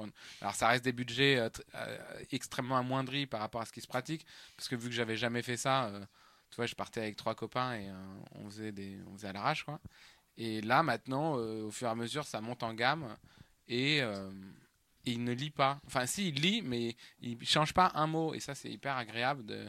[0.40, 1.62] Alors ça reste des budgets tr-
[2.30, 4.24] extrêmement amoindris par rapport à ce qui se pratique,
[4.56, 5.90] parce que vu que j'avais jamais fait ça.
[6.50, 7.88] tu vois, je partais avec trois copains et
[8.36, 9.80] on faisait des, on faisait à l'arrache, quoi.
[10.38, 13.16] Et là, maintenant, au fur et à mesure, ça monte en gamme
[13.70, 14.30] et, euh,
[15.06, 15.78] et il ne lit pas.
[15.86, 18.34] Enfin, si, il lit, mais il change pas un mot.
[18.34, 19.47] Et ça, c'est hyper agréable.
[19.47, 19.66] De...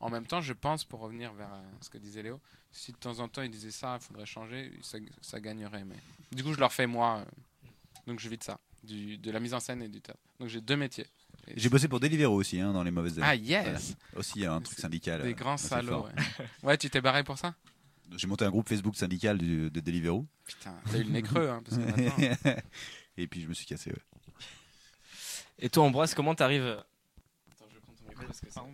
[0.00, 2.40] En même temps, je pense, pour revenir vers euh, ce que disait Léo,
[2.70, 5.84] si de temps en temps il disait ça, il faudrait changer, ça, ça gagnerait.
[5.84, 5.96] Mais
[6.32, 7.20] du coup, je le refais moi.
[7.20, 7.68] euh,
[8.06, 10.20] donc, je vis de ça, du, de la mise en scène et du théâtre.
[10.38, 11.06] Donc, j'ai deux métiers.
[11.54, 13.26] J'ai bossé pour Deliveroo aussi hein, dans les mauvaises années.
[13.28, 15.22] Ah, yes Aussi un truc syndical.
[15.22, 16.04] Des euh, grands salauds.
[16.06, 16.46] Ouais.
[16.64, 17.54] ouais, tu t'es barré pour ça?
[18.16, 20.26] J'ai monté un groupe Facebook syndical du- de Deliveroo.
[20.44, 22.56] Putain, t'as eu le nez creux, hein, parce que maintenant-
[23.18, 23.90] Et puis je me suis cassé.
[23.90, 24.32] ouais.
[25.58, 26.64] Et toi, Ambroise, comment t'arrives
[27.50, 28.64] Attends, je vais prendre ton micro parce que ça-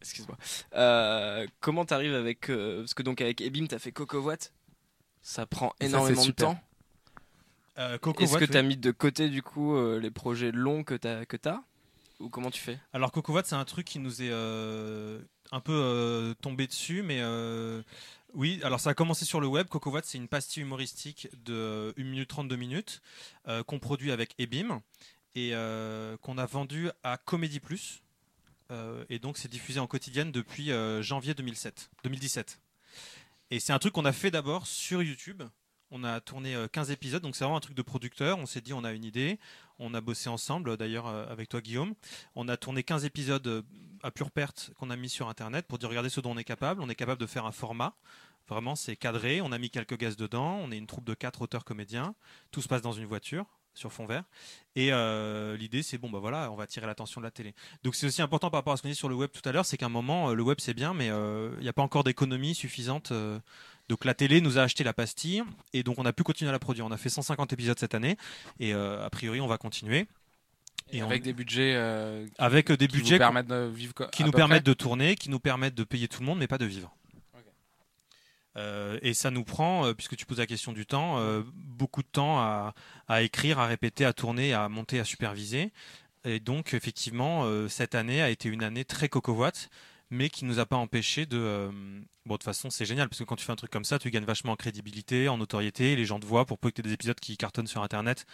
[0.00, 0.36] Excuse-moi.
[0.74, 4.52] Euh, comment t'arrives avec euh, parce que donc avec Ebim, t'as fait Coco Watt.
[5.22, 6.46] Ça prend énormément de super.
[6.48, 6.60] temps.
[7.78, 8.48] Euh, Est-ce que oui.
[8.48, 11.60] t'as mis de côté du coup euh, les projets longs que t'as que t'as
[12.20, 15.20] ou comment tu fais Alors Coco Watt, c'est un truc qui nous est euh,
[15.52, 17.82] un peu euh, tombé dessus, mais euh,
[18.36, 19.66] oui, alors ça a commencé sur le web.
[19.68, 23.00] Coco c'est une pastille humoristique de 1 minute 32 minutes
[23.48, 24.82] euh, qu'on produit avec Ebim
[25.34, 28.02] et euh, qu'on a vendu à Comédie Plus.
[28.70, 32.60] Euh, et donc c'est diffusé en quotidienne depuis euh, janvier 2007, 2017.
[33.50, 35.42] Et c'est un truc qu'on a fait d'abord sur YouTube.
[35.90, 38.38] On a tourné euh, 15 épisodes, donc c'est vraiment un truc de producteur.
[38.38, 39.38] On s'est dit, on a une idée.
[39.78, 41.94] On a bossé ensemble, d'ailleurs euh, avec toi Guillaume.
[42.34, 43.62] On a tourné 15 épisodes euh,
[44.02, 46.44] à pure perte qu'on a mis sur Internet pour dire, regardez ce dont on est
[46.44, 46.82] capable.
[46.82, 47.94] On est capable de faire un format.
[48.48, 49.40] Vraiment, c'est cadré.
[49.40, 50.58] On a mis quelques gaz dedans.
[50.62, 52.14] On est une troupe de quatre auteurs comédiens.
[52.52, 53.44] Tout se passe dans une voiture
[53.74, 54.24] sur fond vert.
[54.74, 57.54] Et euh, l'idée, c'est bon, bah voilà, on va tirer l'attention de la télé.
[57.82, 59.52] Donc c'est aussi important par rapport à ce qu'on dit sur le web tout à
[59.52, 61.74] l'heure, c'est qu'à un moment, euh, le web c'est bien, mais euh, il n'y a
[61.74, 63.12] pas encore d'économie suffisante.
[63.12, 63.38] euh,
[63.90, 65.42] donc la télé nous a acheté la pastille
[65.74, 66.86] et donc on a pu continuer à la produire.
[66.86, 68.16] On a fait 150 épisodes cette année
[68.60, 70.06] et euh, a priori on va continuer.
[70.90, 73.70] Et avec on- des budgets euh, qui- Avec euh, des qui vous budgets permettent de
[73.74, 76.38] vivre co- qui nous permettent de tourner, qui nous permettent de payer tout le monde,
[76.38, 76.96] mais pas de vivre.
[78.56, 82.02] Euh, et ça nous prend, euh, puisque tu poses la question du temps, euh, beaucoup
[82.02, 82.74] de temps à,
[83.08, 85.72] à écrire, à répéter, à tourner, à monter, à superviser.
[86.24, 89.70] Et donc, effectivement, cette année a été une année très cocovoite,
[90.10, 91.36] mais qui nous a pas empêché de.
[91.38, 91.70] euh,
[92.24, 93.98] bon, de toute façon, c'est génial parce que quand tu fais un truc comme ça,
[93.98, 96.80] tu gagnes vachement en crédibilité, en notoriété, les gens te voient pour peu que tu
[96.80, 98.24] aies des épisodes qui cartonnent sur Internet,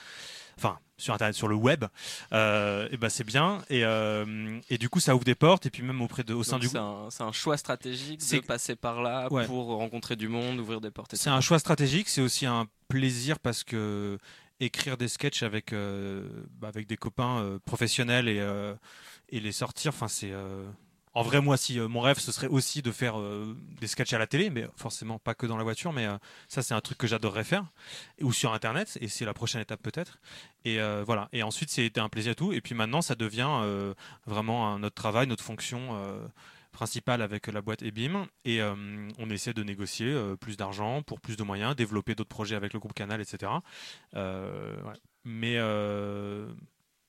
[0.59, 1.85] enfin sur Internet, sur le web,
[2.33, 3.63] euh, et ben c'est bien.
[3.71, 6.45] Et, euh, et du coup, ça ouvre des portes et puis même auprès de, au
[6.45, 9.47] sein Donc du c'est un, c'est un choix stratégique de C'est- passer par là Ouais.
[9.47, 11.17] pour rencontrer du monde, ouvrir des portes.
[11.17, 14.19] C'est un choix stratégique, c'est aussi un plaisir parce que
[14.61, 18.47] écrire des sketchs avec, bah, avec des copains professionnels et,
[19.31, 20.33] et les sortir, enfin c'est.
[21.15, 24.15] En vrai, moi, si euh, mon rêve, ce serait aussi de faire euh, des sketchs
[24.15, 26.17] à la télé, mais forcément pas que dans la voiture, mais euh,
[26.49, 27.67] ça, c'est un truc que j'adorerais faire,
[28.23, 30.19] ou sur Internet, et c'est la prochaine étape peut-être.
[30.65, 31.29] Et voilà.
[31.33, 32.53] Et ensuite, c'était un plaisir et tout.
[32.53, 33.51] Et puis maintenant, ça devient
[34.27, 36.01] vraiment notre travail, notre fonction
[36.71, 38.29] principale avec la boîte EBIM.
[38.45, 42.75] Et on essaie de négocier plus d'argent pour plus de moyens, développer d'autres projets avec
[42.75, 43.51] le groupe Canal, etc.
[45.25, 45.59] Mais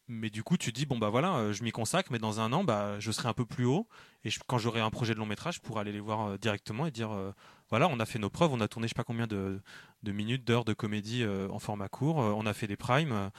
[0.07, 2.51] mais du coup, tu dis bon bah voilà, euh, je m'y consacre, mais dans un
[2.53, 3.87] an, bah je serai un peu plus haut.
[4.25, 6.37] Et je- quand j'aurai un projet de long métrage, je pourrai aller les voir euh,
[6.37, 7.31] directement et dire euh,
[7.69, 9.61] voilà, on a fait nos preuves, on a tourné je sais pas combien de,
[10.03, 13.31] de minutes, d'heures de comédie euh, en format court, on a fait des primes.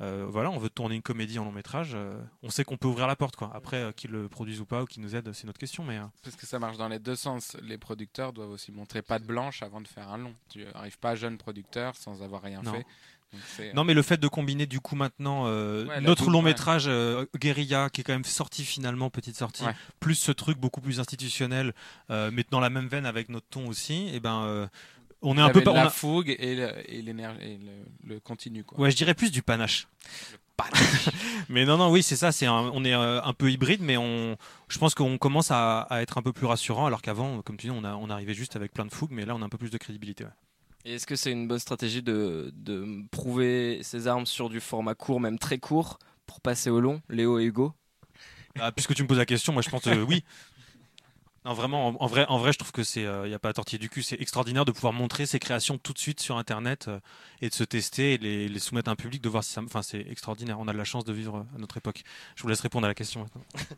[0.00, 1.96] voilà, on veut tourner une comédie en long métrage.
[2.42, 3.50] on sait qu'on peut ouvrir la porte, quoi.
[3.54, 5.82] Après, qu'ils le produisent ou pas, ou qu'ils nous aident, c'est notre question.
[5.84, 7.56] Mais Parce que ça marche dans les deux sens.
[7.62, 10.34] Les producteurs doivent aussi montrer patte blanche avant de faire un long.
[10.50, 12.72] Tu n'arrives pas jeune producteur sans avoir rien Non.
[12.74, 12.86] fait.
[13.74, 16.84] Non, mais le fait de combiner du coup maintenant euh, Ouais, notre double, long métrage
[16.88, 19.74] euh, Guérilla, qui est quand même sorti finalement, petite sortie, Ouais.
[20.00, 21.74] plus ce truc beaucoup plus institutionnel,
[22.10, 24.66] euh, mais dans la même veine avec notre ton aussi, et ben euh,
[25.20, 27.14] on est un peu on la a- fougue et le- et le,
[28.04, 28.78] le continu quoi.
[28.80, 29.88] Ouais, je dirais plus du panache.
[31.48, 32.32] mais non, non, oui, c'est ça.
[32.32, 34.36] C'est on est euh, un peu hybride, mais on,
[34.68, 37.68] je pense qu'on commence à, à être un peu plus rassurant, alors qu'avant, comme tu
[37.68, 39.48] dis, on, a, on arrivait juste avec plein de fougue, mais là, on a un
[39.48, 40.24] peu plus de crédibilité.
[40.24, 40.30] ouais.
[40.84, 44.94] Et est-ce que c'est une bonne stratégie de, de prouver ses armes sur du format
[44.94, 47.72] court, même très court, pour passer au long, Léo et Hugo?
[48.58, 50.24] Ah, puisque tu me poses la question, moi je pense que oui.
[51.44, 53.50] Non, vraiment, en, en vrai, en vrai, je trouve que c'est, il n'y a pas
[53.50, 54.02] à tortiller du cul.
[54.02, 56.98] C'est extraordinaire de pouvoir montrer ses créations tout de suite sur Internet euh,
[57.40, 59.62] et de se tester et les, les soumettre à un public, de voir si ça.
[59.62, 60.58] Enfin, c'est extraordinaire.
[60.58, 62.02] On a de la chance de vivre à notre époque.
[62.34, 63.42] Je vous laisse répondre à la question maintenant.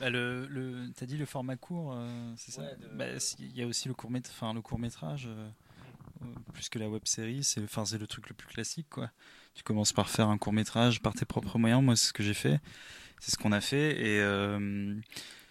[0.00, 2.62] Bah, le, le, T'as dit le format court, euh, c'est ça?
[2.62, 3.06] De- Bah,
[3.40, 5.50] Il y a aussi le court, enfin, le court métrage, euh, euh,
[6.52, 8.88] plus que la web série, c'est le truc le plus classique.
[8.90, 9.10] Quoi.
[9.54, 12.22] Tu commences par faire un court métrage par tes propres moyens, moi c'est ce que
[12.22, 12.60] j'ai fait,
[13.20, 14.94] c'est ce qu'on a fait, et euh,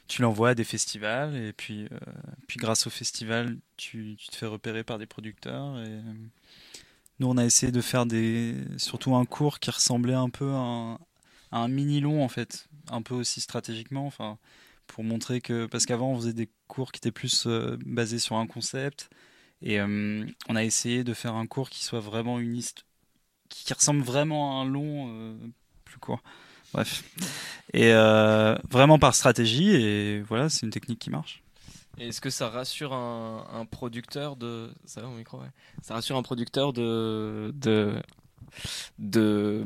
[0.07, 1.99] tu l'envoies à des festivals, et puis, euh,
[2.47, 5.75] puis grâce au festival, tu, te fais repérer par des producteurs.
[5.75, 6.01] Euh,
[7.19, 10.99] nous on a essayé de faire des, surtout un court qui ressemblait un peu à
[11.51, 14.37] un, mini long en fait, un peu aussi stratégiquement, enfin
[14.85, 17.45] pour montrer que parce qu'avant on faisait des cours qui étaient plus
[17.85, 19.09] basés sur un concept
[19.61, 22.61] et euh, on a essayé de faire un cours qui soit vraiment une
[23.49, 25.35] qui, qui ressemble vraiment à un long euh,
[25.85, 26.21] plus court.
[26.73, 27.03] Bref.
[27.73, 31.41] Et euh, vraiment par stratégie et voilà, c'est une technique qui marche.
[31.99, 34.69] Et est-ce que ça rassure un, un producteur de.
[34.85, 35.47] Ça va au micro, ouais.
[35.81, 37.51] Ça rassure un producteur de.
[37.55, 37.95] de
[38.97, 39.63] de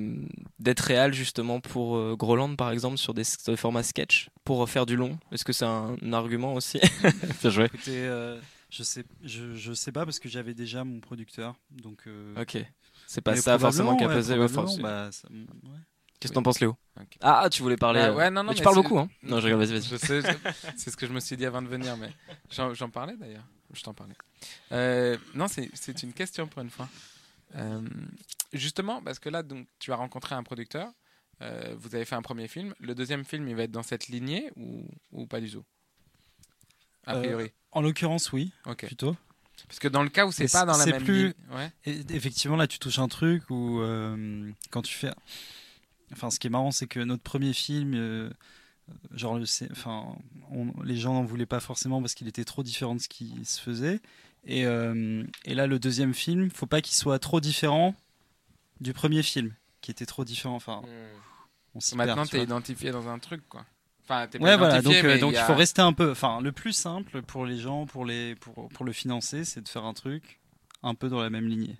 [0.59, 4.85] d'être réel justement pour euh, Groland par exemple sur des, s- formats sketch pour faire
[4.85, 5.17] du long?
[5.31, 6.79] Est-ce que c'est un, argument aussi?
[7.41, 8.39] Bien joué Écoutez, euh,
[8.71, 12.57] je sais je, je sais pas parce que j'avais déjà mon producteur donc euh, ok
[13.05, 14.47] c'est pas mais ça forcément qui a pesé ouais,
[14.81, 15.37] bah, ça- ouais.
[16.19, 17.17] qu'est-ce que t'en penses Léo Ok.
[17.21, 19.09] ah tu voulais parler Bah, euh, ouais, non, non, mais tu mais parles beaucoup hein
[19.23, 21.45] non je rigole vas-y vas-y Je sais, je- c'est ce que je me suis dit
[21.45, 22.09] avant de venir, mais
[22.51, 23.45] j'en parlais d'ailleurs.
[23.73, 24.15] Je t'en parlais.
[24.73, 26.89] Euh, non, c'est c'est une question pour une fois.
[27.55, 27.81] Euh,
[28.51, 30.91] justement, parce que là, donc, tu as rencontré un producteur,
[31.41, 32.73] euh, vous avez fait un premier film.
[32.79, 35.63] Le deuxième film, il va être dans cette lignée ou, ou pas du tout?
[37.05, 37.51] A Euh, priori.
[37.71, 38.85] En l'occurrence, oui, Ok.
[38.85, 39.15] plutôt.
[39.67, 41.33] Parce que dans le cas où c'est pas dans la même plus-.
[41.51, 41.71] Ouais.
[41.85, 45.11] Effectivement, là, tu touches un truc où, euh, quand tu fais.
[46.11, 48.29] Enfin, ce qui est marrant, c'est que notre premier film, euh,
[49.13, 49.39] genre,
[49.71, 50.15] enfin,
[50.51, 53.45] on- les gens n'en voulaient pas forcément parce qu'il était trop différent de ce qui
[53.45, 53.99] se faisait.
[54.45, 57.95] Et, euh, et là, le deuxième film, faut pas qu'il soit trop différent
[58.81, 60.55] du premier film, qui était trop différent.
[60.55, 60.81] Enfin,
[61.75, 63.65] on s'y perd, Maintenant, tu es identifié dans un truc, quoi.
[64.03, 64.81] Enfin, Ouais, voilà.
[64.81, 66.11] Donc, euh, donc il a- faut rester un peu.
[66.11, 69.69] Enfin, le plus simple pour les gens, pour les, pour, pour le financer, c'est de
[69.69, 70.39] faire un truc
[70.83, 71.77] un peu dans la même lignée.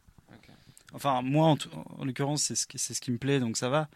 [0.93, 1.57] Enfin, moi, en,
[1.99, 3.87] en l'occurrence, c'est ce, qui- c'est ce qui me plaît, donc ça va.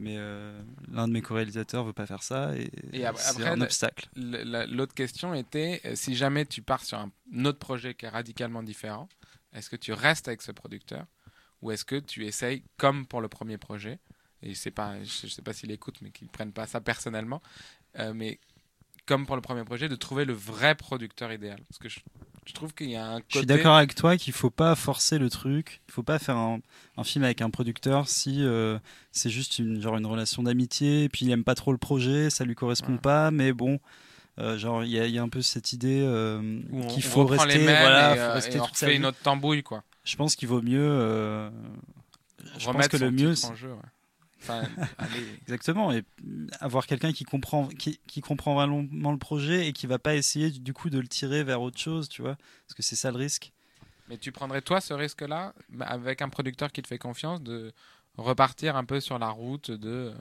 [0.00, 3.62] Mais euh, l'un de mes co-réalisateurs veut pas faire ça et, Et c'est un le-
[3.62, 4.08] obstacle.
[4.16, 7.10] Le- la- L'autre question était euh, si jamais tu pars sur un
[7.44, 9.08] autre projet qui est radicalement différent,
[9.52, 11.04] est-ce que tu restes avec ce producteur
[11.60, 13.98] ou est-ce que tu essayes comme pour le premier projet
[14.42, 17.40] et c'est pas, je, je sais pas s'il écoute mais qu'il prenne pas ça personnellement,
[17.98, 18.38] euh, mais
[19.06, 22.00] comme pour le premier projet de trouver le vrai producteur idéal parce que je,
[22.46, 24.74] je trouve qu'il y a un côté Je suis d'accord avec toi qu'il faut pas
[24.76, 25.80] forcer le truc.
[25.88, 26.60] Il faut pas faire un,
[26.96, 28.78] un film avec un producteur si euh,
[29.12, 32.30] c'est juste une, genre une relation d'amitié et puis il aime pas trop le projet,
[32.30, 32.98] ça lui correspond Ouais.
[32.98, 33.78] pas, mais bon,
[34.38, 36.00] Euh, genre, il y, a- il y a un peu cette idée
[36.88, 39.84] qu'il faut rester, les voilà, et, faut rester et on refait une autre tambouille quoi.
[40.04, 41.50] Je pense qu'il vaut mieux.
[42.58, 43.72] je pense que le mieux, jeu.
[43.72, 43.78] ouais.
[44.42, 44.62] Enfin,
[44.98, 45.38] allez.
[45.42, 46.02] Exactement, et
[46.60, 50.50] avoir quelqu'un qui comprend, qui, qui comprend vraiment le projet et qui va pas essayer
[50.50, 52.36] du coup de le tirer vers autre chose, tu vois,
[52.66, 53.52] parce que c'est ça le risque.
[54.08, 57.72] Mais tu prendrais toi ce risque-là, bah, avec un producteur qui te fait confiance, de
[58.16, 60.14] repartir un peu sur la route de euh,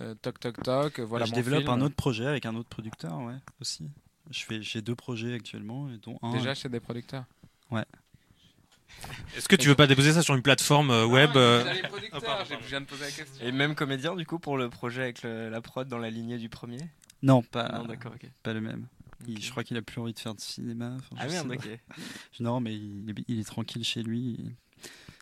[0.00, 1.72] euh, toc toc toc, voilà je mon développe film.
[1.72, 3.90] un autre projet avec un autre producteur, ouais, aussi.
[4.30, 6.32] Je fais, j'ai deux projets actuellement, dont un.
[6.32, 7.24] Déjà chez des producteurs.
[9.36, 12.44] Est-ce que tu veux pas déposer ça sur une plateforme euh, web euh, les producteurs,
[12.44, 13.46] je viens de poser la question.
[13.46, 16.38] Et même comédien du coup pour le projet avec le- la prod dans la lignée
[16.38, 16.78] du premier?
[17.22, 18.28] Non, pas, Non, d'accord, ok.
[18.42, 18.86] pas le même.
[19.26, 20.96] Il- je crois qu'il a plus envie de faire de cinéma.
[20.98, 21.68] enfin, Ah merde, ok.
[22.40, 24.38] Non, mais il est, il est tranquille chez lui.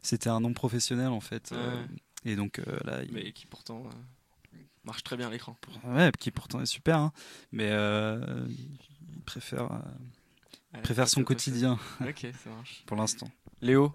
[0.03, 1.51] C'était un non professionnel en fait.
[1.53, 1.85] euh,
[2.25, 5.57] et donc euh, là, il, Mais qui pourtant euh, marche très bien à l'écran.
[5.85, 7.13] ouais, qui pourtant est super, hein,
[7.53, 11.79] mais euh, il préfère, euh, préfère son quotidien.
[12.01, 12.83] Ok, ça marche.
[12.87, 13.29] pour l'instant.
[13.61, 13.93] Léo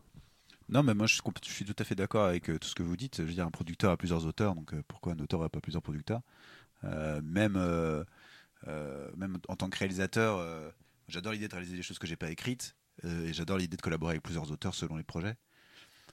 [0.69, 2.98] Non, mais moi je suis, tout à fait d'accord avec euh, tout ce que vous
[2.98, 3.18] dites.
[3.18, 5.61] Je veux dire, un producteur a plusieurs auteurs, donc euh, pourquoi un auteur n'a pas
[5.61, 6.22] plusieurs producteurs?
[6.85, 8.03] Euh, Même, euh,
[8.68, 10.45] euh, même en tant que réalisateur,
[11.10, 14.14] j'adore l'idée de réaliser des choses que j'ai pas écrites, et j'adore l'idée de collaborer
[14.14, 15.35] avec plusieurs auteurs selon les projets.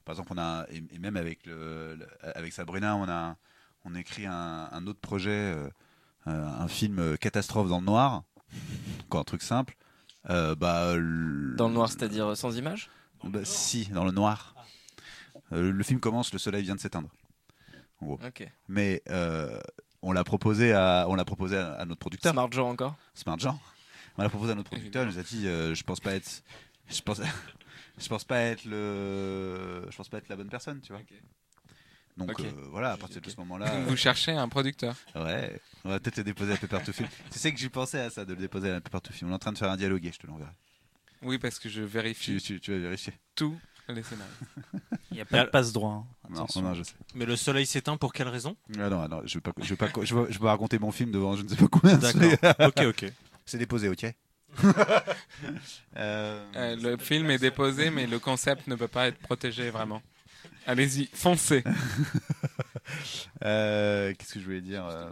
[0.05, 3.37] Par exemple, on a et, et même avec le, le- avec Sabrina, on a
[3.85, 5.57] on écrit un, un autre projet,
[6.27, 8.25] un film catastrophe dans le noir,
[9.07, 9.77] encore un truc simple.
[10.29, 12.91] Bah, le- Dans le noir, c'est-à-dire sans image
[13.25, 14.55] bah, si, dans le noir.
[15.53, 17.09] Euh, le film commence, le soleil vient de s'éteindre.
[18.01, 18.49] Ok.
[18.69, 19.61] Mais euh,
[20.03, 22.97] on l'a proposé à, on l'a proposé à, à notre producteur, Smart genre encore?
[23.15, 23.61] Smart Jean.
[24.17, 25.03] On l'a proposé à notre producteur.
[25.05, 26.43] Il nous a dit, euh, je pense pas être,
[26.89, 27.21] je pense,
[27.99, 31.03] je pense pas être le, je pense pas être la bonne personne, tu vois.
[31.03, 31.13] Ok.
[32.17, 32.41] Donc Ok.
[32.41, 34.95] euh, voilà, à partir de ce moment-là, Vous cherchez un producteur.
[35.15, 37.09] ouais, on va peut-être le déposer à Pepper to Film.
[37.31, 39.31] Tu sais que j'y pensais à ça, de le déposer à Pepper to Film.
[39.31, 40.51] On est en train de faire un dialogué, je te l'enverrai.
[41.23, 43.13] Oui, parce que je vérifie Tu, tu, tu vas vérifier.
[43.35, 44.33] tous les scénarios.
[45.11, 45.93] Il n'y a pas de passe droit.
[45.93, 46.07] hein.
[46.29, 46.63] Non, Attention.
[46.63, 46.95] non, je sais.
[47.15, 48.57] Mais le soleil s'éteint pour quelle raison?
[48.79, 51.37] Ah non, ah non, je veux pas, je veux pas, je raconter mon film devant
[51.37, 52.69] je ne sais pas combien de D'accord.
[52.69, 53.13] ok, ok.
[53.47, 54.07] C'est déposé, ok.
[55.97, 60.03] Euh, Euh, le film est déposé, mais le concept ne peut pas être protégé vraiment.
[60.67, 61.65] Allez-y, foncez.
[63.45, 65.11] euh, Qu'est-ce que je voulais dire euh,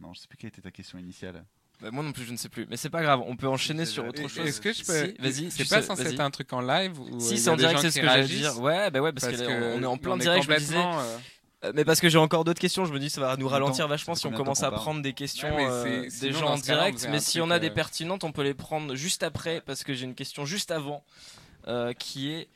[0.00, 1.44] Non, je sais plus quelle était ta question initiale.
[1.82, 2.66] Bah, Moi non plus, je ne sais plus.
[2.70, 4.46] Mais c'est pas grave, on peut enchaîner sur autre chose.
[4.46, 7.20] Est-ce que je peux Si, vas-y, C'est pas censé être un truc en live ou
[7.20, 8.58] Si, c'est en direct, c'est ce que j'allais dire.
[8.60, 10.58] Ouais, bah ouais, parce, Parce qu'on que on est en plein on direct, je me
[10.58, 10.76] disais.
[10.76, 11.18] euh,
[11.64, 13.86] Euh, Mais parce que j'ai encore d'autres questions, je me dis ça va nous ralentir
[13.86, 17.06] vachement si on commence à prendre des questions Ouais, euh, des gens en direct.
[17.10, 20.04] Mais si on a des pertinentes, on peut les prendre juste après parce que j'ai
[20.04, 21.04] une question juste avant
[21.68, 22.48] euh, qui est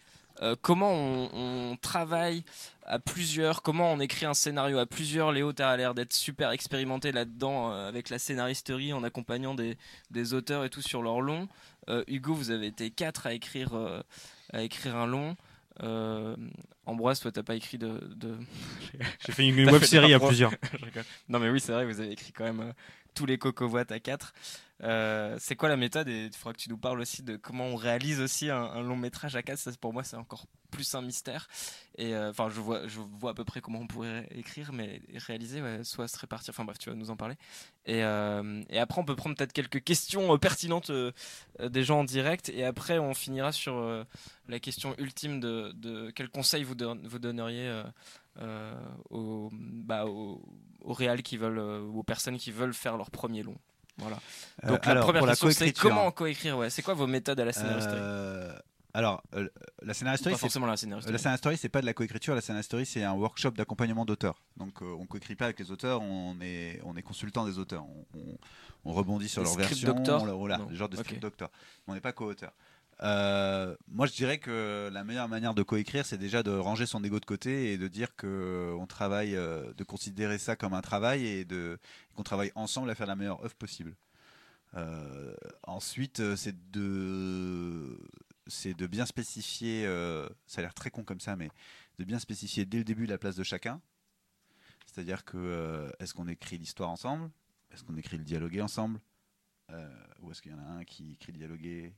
[0.43, 1.31] euh, comment on,
[1.73, 2.43] on travaille
[2.86, 5.32] à plusieurs, comment on écrit un scénario à plusieurs.
[5.32, 9.76] Léo, tu as l'air d'être super expérimenté là-dedans euh, avec la scénaristerie en accompagnant des,
[10.10, 11.48] des auteurs et tout sur leur long.
[11.88, 14.00] Euh, Hugo, vous avez été quatre à écrire, euh,
[14.52, 15.36] à écrire un long.
[16.86, 18.36] Ambroise, toi, t'as pas écrit de- de,
[19.26, 20.52] J'ai fait une web série à plusieurs.
[21.28, 22.72] non mais oui c'est vrai vous avez écrit quand même
[23.14, 23.98] tous les cocovoites à
[24.81, 27.66] 4 c'est quoi la méthode et il faudra que tu nous parles aussi de comment
[27.66, 31.03] on réalise aussi un, long métrage à 4 ça pour moi c'est encore plus un
[31.03, 31.48] mystère.
[31.97, 35.01] Et euh, enfin je vois je vois à peu près comment on pourrait écrire mais
[35.27, 36.53] réaliser soit se répartir.
[36.53, 37.36] Enfin bref tu vas nous en parler.
[37.86, 41.12] Et, euh, après on peut prendre peut-être quelques questions euh, pertinentes euh,
[41.61, 42.48] euh, des gens en direct.
[42.51, 44.05] Et après on finira sur euh,
[44.48, 47.82] la question ultime de, quel conseil vous, don- vous donneriez euh,
[48.40, 50.43] euh, bah, aux,
[50.85, 53.57] réals qui veulent euh, aux personnes qui veulent faire leur premier long.
[53.98, 54.16] Voilà.
[54.66, 56.70] Donc Euh, la alors, première question c'est comment coécrire ouais.
[56.70, 58.52] C'est quoi vos méthodes à la scénaristerie euh,
[58.94, 59.47] alors, euh,
[59.82, 61.12] la Pas scénaristerie, c'est forcément la scénaristerie.
[61.12, 62.35] La scénaristerie, c'est pas de la coécriture.
[62.35, 64.40] La scénaristerie, c'est un workshop d'accompagnement d'auteurs.
[64.56, 66.01] Donc, euh, on coécrit pas avec les auteurs.
[66.01, 67.85] On est, on est consultant des auteurs.
[67.85, 68.39] On, on-
[68.86, 69.93] on rebondit sur Des leur version.
[69.93, 70.73] doctors on- voilà, Non.
[70.73, 71.51] genre de script doctor.
[71.86, 72.52] On n'est pas co-auteur.
[73.02, 77.05] Euh, moi, je dirais que la meilleure manière de coécrire, c'est déjà de ranger son
[77.05, 80.73] ego de côté et de dire que euh, on travaille, euh, de considérer ça comme
[80.74, 81.47] un travail et
[82.14, 83.94] qu'on travaille ensemble à faire la meilleure œuvre possible.
[85.62, 87.97] Ensuite, c'est de
[88.86, 89.85] bien spécifier,
[90.47, 91.48] ça a l'air très con comme ça, mais
[91.98, 93.81] de bien spécifier dès le début la place de chacun.
[94.85, 97.31] C'est-à-dire que est-ce qu'on écrit l'histoire ensemble?
[97.70, 99.01] Est-ce qu'on écrit le dialogué ensemble?
[100.20, 101.94] Ou est-ce qu'il y en a un qui écrit le dialogué.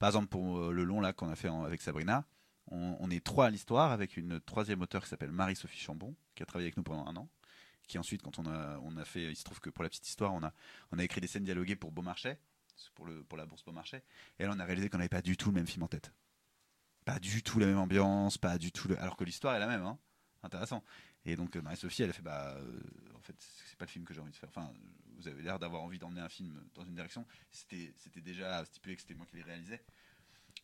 [0.00, 2.24] Par exemple, pour euh, le long là qu'on a fait avec Sabrina,
[2.72, 6.42] on, on est trois à l'histoire avec une troisième auteure qui s'appelle Marie-Sophie Chambon, qui
[6.42, 7.28] a travaillé avec nous pendant un an.
[7.86, 10.08] Qui ensuite, quand on a, on a fait, il se trouve que pour la petite
[10.08, 10.52] histoire, on a,
[10.92, 12.38] on a écrit des scènes dialoguées pour Beaumarchais,
[12.94, 14.02] pour, le, pour la bourse Beaumarchais.
[14.38, 16.14] Et là, on a réalisé qu'on n'avait pas du tout le même film en tête.
[17.04, 18.98] Pas du tout la même ambiance, pas du tout le...
[19.00, 19.98] Alors que l'histoire est la même, hein.
[20.42, 20.82] intéressant.
[21.26, 22.80] Et donc euh, Marie-Sophie, elle a fait bah, euh,
[23.16, 24.48] en fait, c'est pas le film que j'ai envie de faire.
[24.48, 24.72] Enfin,
[25.20, 27.24] vous avez l'air d'avoir envie d'emmener un film dans une direction.
[27.50, 29.82] C'était, c'était déjà stipulé que c'était moi qui les réalisais.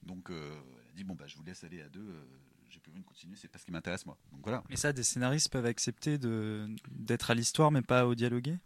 [0.03, 0.51] Donc euh,
[0.83, 2.01] elle a dit bon bah je vous laisse aller à deux.
[2.01, 2.25] euh,
[2.69, 4.19] j'ai plus envie de continuer, c'est pas ce qui m'intéresse moi.
[4.33, 4.63] Donc voilà.
[4.69, 8.59] Mais ça, des scénaristes peuvent accepter de d'être à l'histoire, mais pas au dialoguer.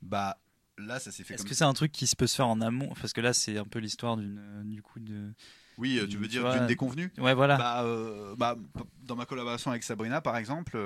[0.00, 0.38] Bah
[0.78, 2.48] là, ça s'est fait Est-ce comme que c'est un truc qui se peut se faire
[2.48, 2.94] en amont?
[3.00, 5.32] Parce que là, c'est un peu l'histoire d'une, euh, du coup de.
[5.76, 7.12] Oui, tu veux dire d'une déconvenue?
[7.18, 7.56] Ouais, voilà.
[7.56, 8.56] Bah, euh, bah,
[9.02, 10.76] dans ma collaboration avec Sabrina, par exemple,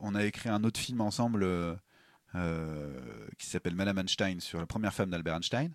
[0.00, 1.44] on a écrit un autre film ensemble
[2.32, 5.74] qui s'appelle Madame Einstein sur la première femme d'Albert Einstein.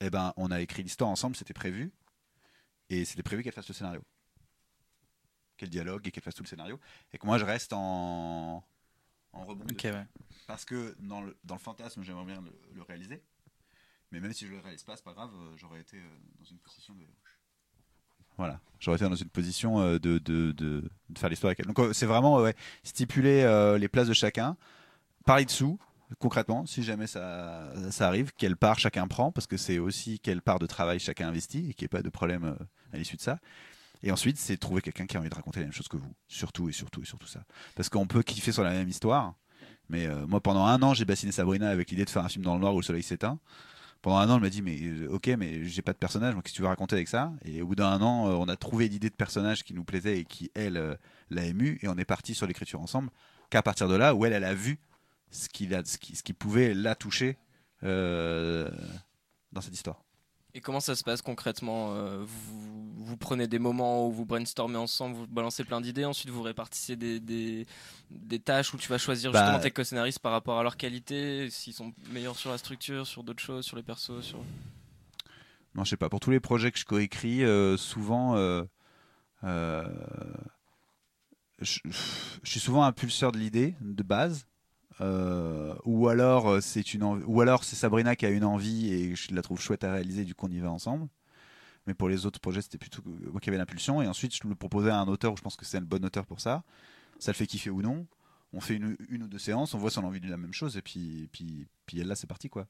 [0.00, 1.92] Et ben, on a écrit l'histoire ensemble, c'était prévu,
[2.90, 4.02] et c'était prévu qu'elle fasse le scénario,
[5.56, 6.80] qu'elle dialogue et qu'elle fasse tout le scénario,
[7.12, 8.64] et que moi je reste en
[9.32, 9.64] en rebond.
[9.66, 10.06] ouais.
[10.46, 13.22] Parce que dans le, dans le fantasme, j'aimerais bien le, le réaliser.
[14.10, 16.44] Mais même si je le réalise pas, c'est pas grave, euh, j'aurais été euh, dans
[16.44, 17.04] une position de.
[18.36, 21.66] Voilà, j'aurais été dans une position euh, de, de, de, de faire l'histoire avec elle.
[21.66, 24.56] Donc euh, c'est vraiment ouais, stipuler euh, les places de chacun,
[25.24, 25.78] parler dessous,
[26.18, 30.42] concrètement, si jamais ça, ça arrive, quelle part chacun prend, parce que c'est aussi quelle
[30.42, 33.16] part de travail chacun investit et qu'il n'y ait pas de problème euh, à l'issue
[33.16, 33.38] de ça.
[34.02, 36.12] Et ensuite, c'est trouver quelqu'un qui a envie de raconter la même chose que vous.
[36.28, 37.44] Surtout et surtout et surtout ça.
[37.74, 39.34] Parce qu'on peut kiffer sur la même histoire,
[39.88, 42.44] mais euh, moi, pendant un an, j'ai bassiné Sabrina avec l'idée de faire un film
[42.44, 43.38] dans le noir où le soleil s'éteint.
[44.02, 46.52] Pendant un an, elle m'a dit, mais euh, ok, mais j'ai pas de personnage, qu'est-ce
[46.52, 47.32] que tu veux raconter avec ça?
[47.46, 50.24] Et au bout d'un an, on a trouvé l'idée de personnage qui nous plaisait et
[50.26, 50.98] qui, elle,
[51.30, 53.08] l'a ému, et on est parti sur l'écriture ensemble.
[53.48, 54.78] Qu'à partir de là, où elle, elle a vu
[55.30, 57.36] ce, qu'il a, ce, qui, ce qui pouvait la toucher
[57.82, 58.70] euh,
[59.52, 60.02] dans cette histoire.
[60.56, 64.76] Et comment ça se passe concrètement euh, vous, vous prenez des moments où vous brainstormez
[64.78, 67.66] ensemble, vous balancez plein d'idées, ensuite vous répartissez des, des,
[68.10, 71.50] des tâches où tu vas choisir Bah, justement tes co-scénaristes par rapport à leur qualité,
[71.50, 74.38] s'ils sont meilleurs sur la structure, sur d'autres choses, sur les persos, sur...
[75.74, 76.08] Non, je sais pas.
[76.08, 78.62] Pour tous les projets que je coécris, euh, souvent, euh,
[79.42, 79.88] euh,
[81.60, 84.46] je, je suis souvent impulseur de l'idée de base.
[85.00, 89.16] Euh, ou alors euh, c'est une ou alors c'est Sabrina qui a une envie et
[89.16, 91.08] je la trouve chouette à réaliser du coup on y va ensemble.
[91.86, 94.02] Mais pour les autres projets c'était plutôt moi qui avais l'impulsion.
[94.02, 96.04] Et ensuite je le proposais à un auteur où je pense que c'est le bon
[96.04, 96.62] auteur pour ça.
[97.18, 98.06] Ça le fait kiffer ou non.
[98.52, 100.54] On fait une, ou deux séances on voit si on a envie de la même
[100.54, 102.66] chose et puis puis puis là c'est parti quoi.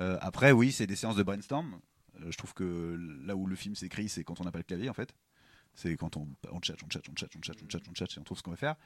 [0.00, 1.78] Euh, après oui c'est des séances de brainstorm.
[2.20, 4.64] Euh, je trouve que là où le film s'écrit, c'est quand on n'a pas le
[4.64, 5.14] clavier, en fait.
[5.74, 8.16] C'est quand on, on chat, on chat, on chat, on chat, on chat, on chat,
[8.16, 8.76] et on trouve ce qu'on va faire.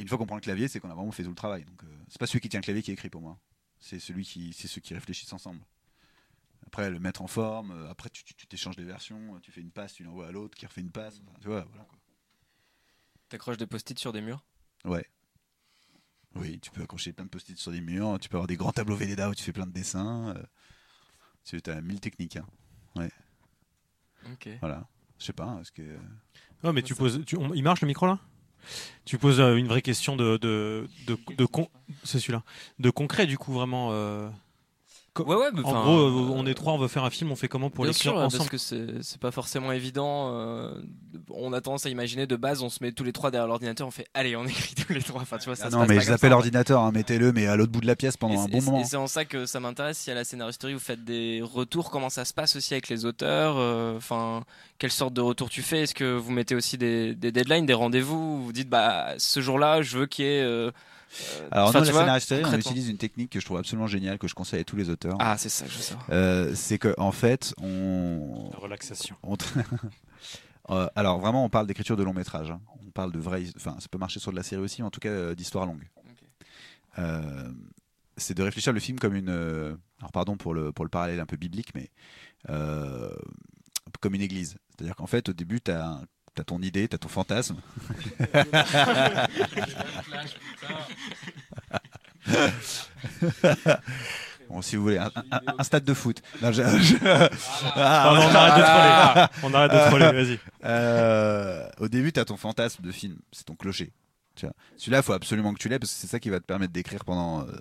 [0.00, 1.64] Et une fois qu'on prend le clavier, c'est qu'on a vraiment fait tout le travail.
[1.66, 3.38] Donc, euh, c'est pas celui qui tient le clavier qui écrit pour moi.
[3.78, 5.60] C'est celui qui, c'est ceux qui réfléchissent ensemble.
[6.66, 7.70] Après, le mettre en forme.
[7.72, 9.36] euh, après, tu tu- tu t'échanges des versions.
[9.36, 11.20] euh, Tu fais une passe, tu l'envoies à l'autre, qui refait une passe.
[11.26, 11.84] Enfin, tu vois, voilà.
[11.84, 11.98] Quoi.
[13.28, 14.42] T'accroches des post-it sur des murs?
[14.86, 15.06] Ouais.
[16.36, 18.18] Oui, tu peux accrocher plein de post-it sur des murs.
[18.20, 20.34] Tu peux avoir des grands tableaux Velleda où tu fais plein de dessins.
[20.36, 20.42] euh,
[21.44, 22.36] tu as mille techniques.
[22.36, 22.46] hein.
[24.32, 24.48] Ok.
[24.60, 24.86] Voilà.
[25.18, 25.58] Je sais pas.
[25.60, 25.98] Est-ce que
[26.62, 27.24] Ouais, mais tu poses.
[27.24, 28.18] tu- on- il marche le micro là?
[29.04, 31.18] Tu poses euh, une vraie question de de de,
[32.78, 33.90] de concret du coup vraiment.
[35.12, 37.32] Co- Ouais, ouais, mais en gros, euh, on est trois, on veut faire un film,
[37.32, 40.30] on fait comment pour Bien l'écrire sûr, ensemble parce que c'est c'est pas forcément évident.
[40.34, 40.72] euh,
[41.30, 43.88] on a tendance à imaginer de base, on se met tous les trois derrière l'ordinateur,
[43.88, 45.22] on fait allez, on écrit tous les trois.
[45.22, 46.36] Enfin, tu vois, ça Ah se non, passe mais pas je comme l'appelle ça.
[46.36, 48.58] ordinateur, hein, mettez-le, mais à l'autre bout de la pièce pendant Et un c'est- bon
[48.58, 48.80] et moment.
[48.80, 49.98] Et c'est en ça que ça m'intéresse.
[49.98, 53.04] Si à la scénaristerie vous faites des retours, comment ça se passe aussi avec les
[53.04, 54.44] auteurs euh, Enfin,
[54.78, 57.74] quelle sorte de retour tu fais Est-ce que vous mettez aussi des, des deadlines, des
[57.74, 60.42] rendez-vous Vous dites bah ce jour-là, je veux qu'il y ait.
[60.42, 60.70] euh,
[61.50, 63.86] Alors, enfin, nous, à la vois, scénaristerie, on utilise une technique que je trouve absolument
[63.88, 65.16] géniale, que je conseille à tous les auteurs.
[65.18, 66.06] Ah, c'est ça, je veux savoir.
[66.10, 68.50] Euh, c'est que en fait, on.
[68.56, 69.16] Relaxation.
[69.22, 69.64] on tra-
[70.68, 72.50] Euh, alors, vraiment, on parle d'écriture de long métrage.
[72.52, 72.60] hein.
[72.86, 73.44] On parle de vraies.
[73.56, 75.66] Enfin, ça peut marcher sur de la série aussi, mais en tout cas, euh, d'histoire
[75.66, 75.82] longue.
[76.98, 77.50] Euh,
[78.16, 79.30] c'est de réfléchir le film comme une.
[79.30, 81.90] euh, Alors, pardon pour le, pour le parallèle un peu biblique, mais.
[82.50, 83.10] euh,
[84.00, 84.56] comme une église.
[84.76, 86.00] C'est-à-dire qu'en fait, au début, tu as,
[86.44, 87.56] ton idée, tu as ton fantasme.
[94.48, 96.20] Bon, si vous voulez, un, un- un stade de foot.
[96.42, 96.96] Non, je- je-
[97.76, 99.28] Ah, on arrête de troller.
[99.44, 100.40] On arrête de troller, vas-y.
[100.64, 103.92] Euh, au début, tu as ton fantasme de film, c'est ton clocher.
[104.76, 106.72] Celui-là, il faut absolument que tu l'aies parce que c'est ça qui va te permettre
[106.72, 107.52] d'écrire pendant euh,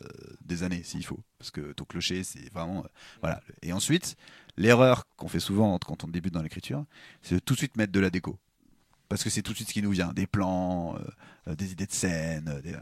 [0.46, 1.20] des années, s'il faut.
[1.38, 2.80] Parce que ton clocher, c'est vraiment.
[2.86, 2.88] euh,
[3.22, 3.42] voilà.
[3.62, 4.16] Et ensuite,
[4.58, 6.86] l'erreur qu'on fait souvent quand on débute dans l'écriture,
[7.22, 8.40] c'est de tout de suite mettre de la déco.
[9.10, 10.96] Parce que c'est tout de suite ce qui nous vient des plans,
[11.48, 12.48] euh, des idées de scène.
[12.48, 12.76] euh, des-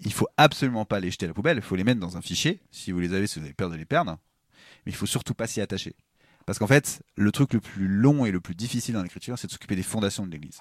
[0.00, 2.20] Il faut absolument pas les jeter à la poubelle, il faut les mettre dans un
[2.22, 4.18] fichier, si vous les avez, si vous avez peur de les perdre.
[4.86, 5.94] Mais il faut surtout pas s'y attacher.
[6.46, 9.46] Parce qu'en fait, le truc le plus long et le plus difficile dans l'écriture, c'est
[9.46, 10.60] de s'occuper des fondations de l'église.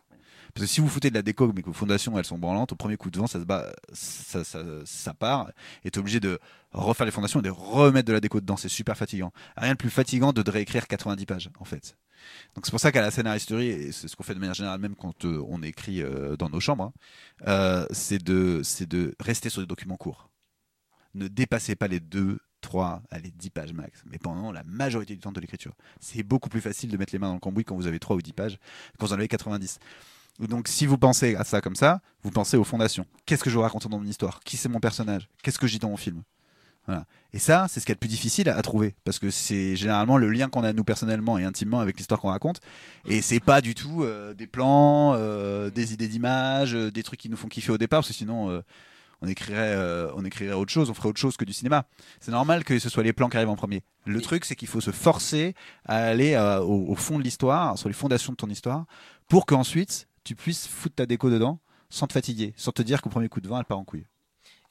[0.54, 2.72] Parce que si vous foutez de la déco, mais que vos fondations elles sont branlantes,
[2.72, 3.74] au premier coup de vent, ça se bat,
[4.86, 5.52] ça part,
[5.84, 6.40] et t'es obligé de
[6.72, 8.58] refaire les fondations et de remettre de la déco dedans.
[8.58, 9.32] C'est super fatigant.
[9.58, 11.98] Rien de plus fatigant de de réécrire 90 pages, en fait.
[12.56, 14.80] Donc c'est pour ça qu'à la scénaristerie, et c'est ce qu'on fait de manière générale,
[14.80, 16.94] même quand euh, on écrit euh, dans nos chambres, hein,
[17.48, 18.62] euh, c'est de,
[19.20, 20.30] rester sur des documents courts.
[21.16, 25.20] Ne dépassez pas les deux, trois, allez, 10 pages max, mais pendant la majorité du
[25.20, 25.74] temps de l'écriture.
[26.00, 28.16] C'est beaucoup plus facile de mettre les mains dans le cambouis quand vous avez 3
[28.16, 28.60] ou 10 pages,
[28.98, 29.80] quand vous en avez 90.
[30.40, 33.06] Donc si vous pensez à ça comme ça, vous pensez aux fondations.
[33.26, 34.40] Qu'est-ce que je veux raconter dans mon histoire?
[34.40, 35.30] Qui c'est mon personnage?
[35.44, 36.24] Qu'est-ce que dis dans mon film?
[36.86, 37.06] Voilà.
[37.32, 40.18] Et ça, c'est ce qui est le plus difficile à, trouver, parce que c'est généralement
[40.18, 42.60] le lien qu'on a nous personnellement et intimement avec l'histoire qu'on raconte,
[43.08, 47.20] et c'est pas du tout euh, des plans, euh, des idées d'images, euh, des trucs
[47.20, 48.62] qui nous font kiffer au départ, parce que sinon
[49.22, 49.78] on écrirait,
[50.16, 51.86] on écrirait autre chose, on ferait autre chose que du cinéma.
[52.20, 53.82] C'est normal que ce soit les plans qui arrivent en premier.
[54.06, 55.56] Le truc, c'est qu'il faut se forcer
[55.86, 58.86] à aller au, au, fond de l'histoire, sur les fondations de ton histoire,
[59.30, 63.10] pour qu'ensuite tu puisses foutre ta déco dedans sans te fatiguer, sans te dire qu'au
[63.10, 64.08] premier coup de vent, elle part en couille.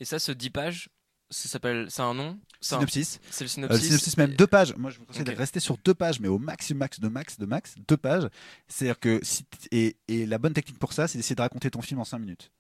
[0.01, 0.89] Et ça, ce 10 pages,
[1.33, 3.19] ça s'appelle, c'est un nom Synopsis.
[3.31, 3.81] C'est le Euh, synopsis.
[3.83, 4.75] le synopsis, même deux pages.
[4.77, 7.39] Moi, je vous conseille de rester sur deux pages, mais au maximum, max de max
[7.39, 8.29] de max, deux pages.
[8.69, 11.83] C'est-à-dire que si et, et la bonne technique pour ça, c'est d'essayer de raconter ton
[11.83, 12.53] film en cinq minutes.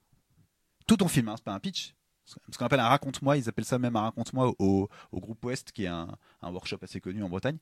[0.89, 1.95] Tout ton film, hein, c'est pas un pitch.
[2.25, 5.71] Ce qu'on appelle un raconte-moi, ils appellent ça même un raconte-moi au, au groupe Ouest,
[5.73, 6.09] qui est un,
[6.41, 7.59] un workshop assez connu en Bretagne.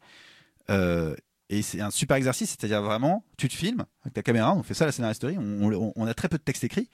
[0.70, 1.14] Euh,
[1.48, 4.74] et c'est un super exercice, c'est-à-dire vraiment, tu te filmes avec ta caméra, on fait
[4.74, 6.88] ça à la scénaristerie, on, on- on a très peu de texte écrit.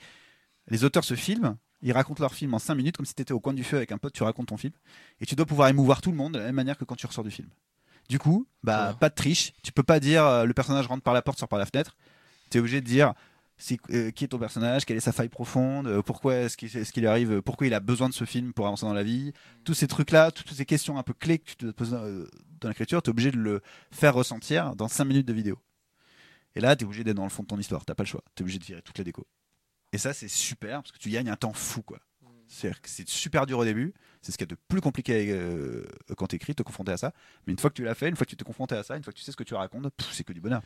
[0.69, 3.33] Les auteurs se filment, ils racontent leur film en 5 minutes, comme si tu étais
[3.33, 4.73] au coin du feu avec un pote, tu racontes ton film.
[5.21, 7.07] Et tu dois pouvoir émouvoir tout le monde de la même manière que quand tu
[7.07, 7.49] ressors du film.
[8.09, 9.53] Du coup, bah, pas de triche.
[9.63, 11.97] Tu peux pas dire euh, le personnage rentre par la porte, sort par la fenêtre.
[12.51, 13.15] Tu es obligé de dire
[13.91, 16.57] euh, qui est ton personnage, quelle est sa faille profonde, euh, pourquoi est-ce
[16.93, 19.33] qu'il arrive, pourquoi il a besoin de ce film pour avancer dans la vie.
[19.65, 21.91] Tous ces trucs-là, toutes ces questions un peu clés que tu te poses
[22.61, 25.59] dans l'écriture, tu es obligé de le faire ressentir dans 5 minutes de vidéo.
[26.55, 27.85] Et là, tu es obligé d'être dans le fond de ton histoire.
[27.85, 28.23] T'as pas le choix.
[28.35, 29.27] Tu es obligé de virer toutes les décos.
[29.97, 31.99] Et ça, c'est super parce que tu gagnes un temps fou, quoi.
[32.49, 33.95] C'est-à-dire que c'est super dur au début.
[34.21, 35.87] C'est ce qu'il y a de plus compliqué euh,
[36.19, 37.15] quand tu écris, te confronter à ça.
[37.47, 38.95] Mais une fois que tu l'as fait, une fois que tu t'es confronté à ça,
[38.99, 40.61] une fois que tu sais ce que tu racontes, c'est que du bonheur.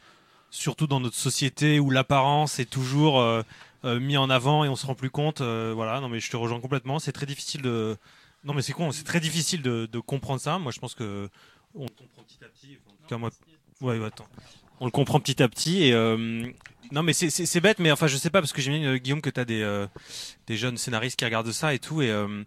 [0.50, 3.42] Surtout dans notre société où l'apparence est toujours euh,
[3.84, 5.42] euh, mis en avant et on se rend plus compte.
[5.42, 6.98] euh, voilà, non mais je te rejoins complètement.
[6.98, 7.96] C'est très difficile de.
[8.42, 10.58] Non mais c'est con, c'est très difficile de, comprendre ça.
[10.58, 11.28] Moi je pense que
[11.76, 12.78] on comprend petit à petit.
[12.88, 13.30] En tout cas, moi,
[13.80, 14.26] ouais, ouais, attends.
[14.80, 16.42] On le comprend petit à petit et euh,
[16.92, 19.30] non mais c'est- bête mais enfin je sais pas parce que j'imagine euh, Guillaume que
[19.30, 19.86] t'as des euh,
[20.50, 22.42] des jeunes scénaristes qui regardent ça et tout et euh,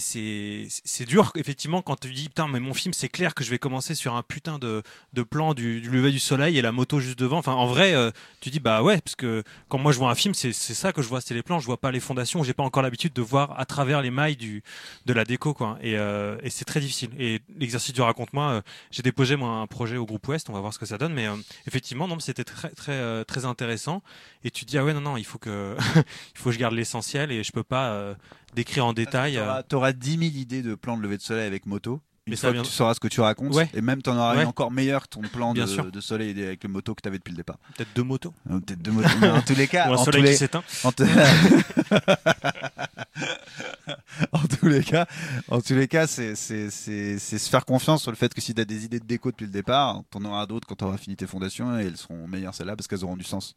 [0.00, 3.60] c'est dur effectivement quand tu dis putain mais mon film c'est clair que je vais
[3.60, 4.82] commencer sur un putain de
[5.12, 7.38] de plan du, lever du soleil et la moto juste devant.
[7.38, 8.10] Enfin en vrai euh,
[8.40, 11.00] tu dis bah ouais parce que quand moi je vois un film c'est ça que
[11.00, 11.60] je vois c'est les plans.
[11.60, 14.36] Je vois pas les fondations j'ai pas encore l'habitude de voir à travers les mailles
[14.36, 14.64] du
[15.06, 15.78] de la déco quoi.
[15.80, 17.10] Et, euh, c'est très difficile.
[17.18, 20.60] Et l'exercice du raconte-moi euh, j'ai déposé moi un projet au groupe Ouest on va
[20.60, 21.28] voir ce que ça donne mais
[21.68, 24.02] effectivement non c'était très très très intéressant.
[24.42, 26.74] Et tu dis ah ouais non non il faut que il faut que je garde
[26.74, 28.14] l'essentiel et je peux pas euh,
[28.54, 31.46] décrire en détail euh, Tu auras 10 000 idées de plans de lever de soleil
[31.46, 32.00] avec moto.
[32.26, 33.68] Une Mais fois ça que tu sauras ce que tu racontes, Ouais.
[33.74, 34.42] et même tu en auras Ouais.
[34.44, 35.92] une encore meilleure que ton plan Bien de, sûr.
[35.92, 37.58] de soleil avec le moto que tu avais depuis le départ.
[37.76, 39.08] peut-être deux motos Euh, Peut-être deux motos.
[39.26, 41.02] en tous les cas, ou un en tous soleil les- qui s'éteint En, te-
[44.32, 45.06] en tous les cas,
[45.48, 48.64] en tous les cas, c'est se faire confiance sur le fait que si tu as
[48.64, 51.26] des idées de déco depuis le départ, t'en auras d'autres quand tu auras fini tes
[51.26, 53.54] fondations et elles seront meilleures celles-là parce qu'elles auront du sens.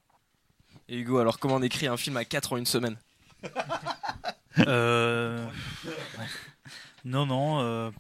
[0.90, 2.98] Et Hugo, alors comment on écrit un film à 4 en une semaine?
[4.68, 5.46] Euh,
[7.06, 7.60] Non, non.
[7.62, 7.92] euh,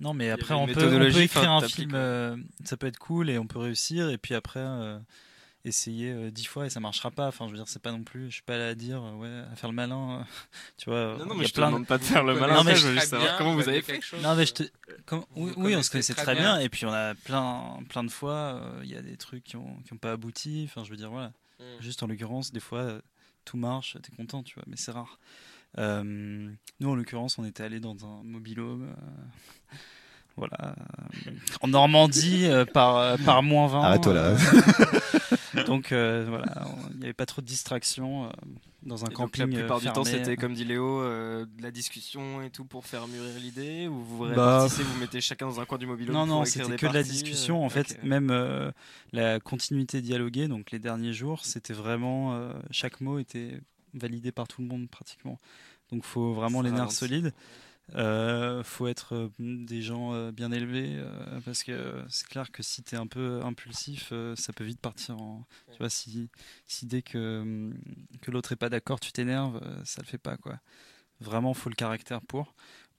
[0.00, 3.30] Non, mais après, on peut, on peut écrire un film, euh, ça peut être cool
[3.30, 4.98] et on peut réussir, et puis après, euh,
[5.64, 7.26] essayer euh, dix fois et ça marchera pas.
[7.28, 9.12] Enfin, je veux dire, c'est pas non plus, je suis pas là à dire, euh,
[9.14, 10.22] ouais, à faire le malin, euh,
[10.76, 11.16] tu vois.
[11.18, 12.34] Non, non, il y mais a je te plein de- demande pas de faire le
[12.38, 12.54] malin.
[12.56, 13.92] Non, mais je- veux juste savoir bien, comment vous avez fait.
[13.94, 14.62] quelque chose Non, mais je te.
[15.06, 16.56] comme- Oui, on se connaissait très très bien.
[16.56, 16.60] bien.
[16.60, 19.56] Et puis on a plein, plein de fois, euh, il y a des trucs qui
[19.56, 20.68] ont, qui ont pas abouti.
[20.68, 21.32] Enfin, je veux dire, voilà.
[21.58, 21.64] Mm.
[21.80, 23.00] Juste en l'occurrence, des fois, euh,
[23.46, 25.18] tout marche, t'es content, tu vois, mais c'est rare.
[25.78, 26.02] Euh,
[26.80, 28.94] nous, en l'occurrence, on était allé dans un mobilhome.
[30.36, 30.74] Voilà.
[31.62, 33.82] en Normandie, euh, par, euh, par moins 20.
[33.82, 34.20] Arrête-toi là.
[35.56, 38.28] euh, donc, euh, voilà, il n'y avait pas trop de distractions euh,
[38.82, 39.46] dans un Et donc, camping.
[39.50, 42.64] la euh, plupart du temps, c'était comme dit Léo, euh, de la discussion et tout
[42.64, 45.86] pour faire mûrir l'idée ou vous vous Bah, vous mettez chacun dans un coin du
[45.86, 47.64] mobile Non, non, c'était que de la discussion.
[47.64, 48.70] En fait, même euh,
[49.12, 52.34] la continuité dialoguée, donc les derniers jours, c'était vraiment.
[52.34, 53.60] euh, chaque mot était
[53.94, 55.38] validé par tout le monde pratiquement.
[55.90, 56.96] Donc, faut vraiment Ça les nerfs avance.
[56.96, 57.32] solides.
[57.94, 62.62] Euh, faut être euh, des gens euh, bien élevés euh, parce que c'est clair que
[62.62, 65.46] si tu es un peu impulsif, ça peut vite partir en.
[65.70, 66.28] Tu vois, si,
[66.82, 67.74] dès que, hum,
[68.22, 70.58] que l'autre est pas d'accord, tu t'énerves, ça le fait pas quoi.
[71.20, 72.54] Vraiment, faut le caractère pour.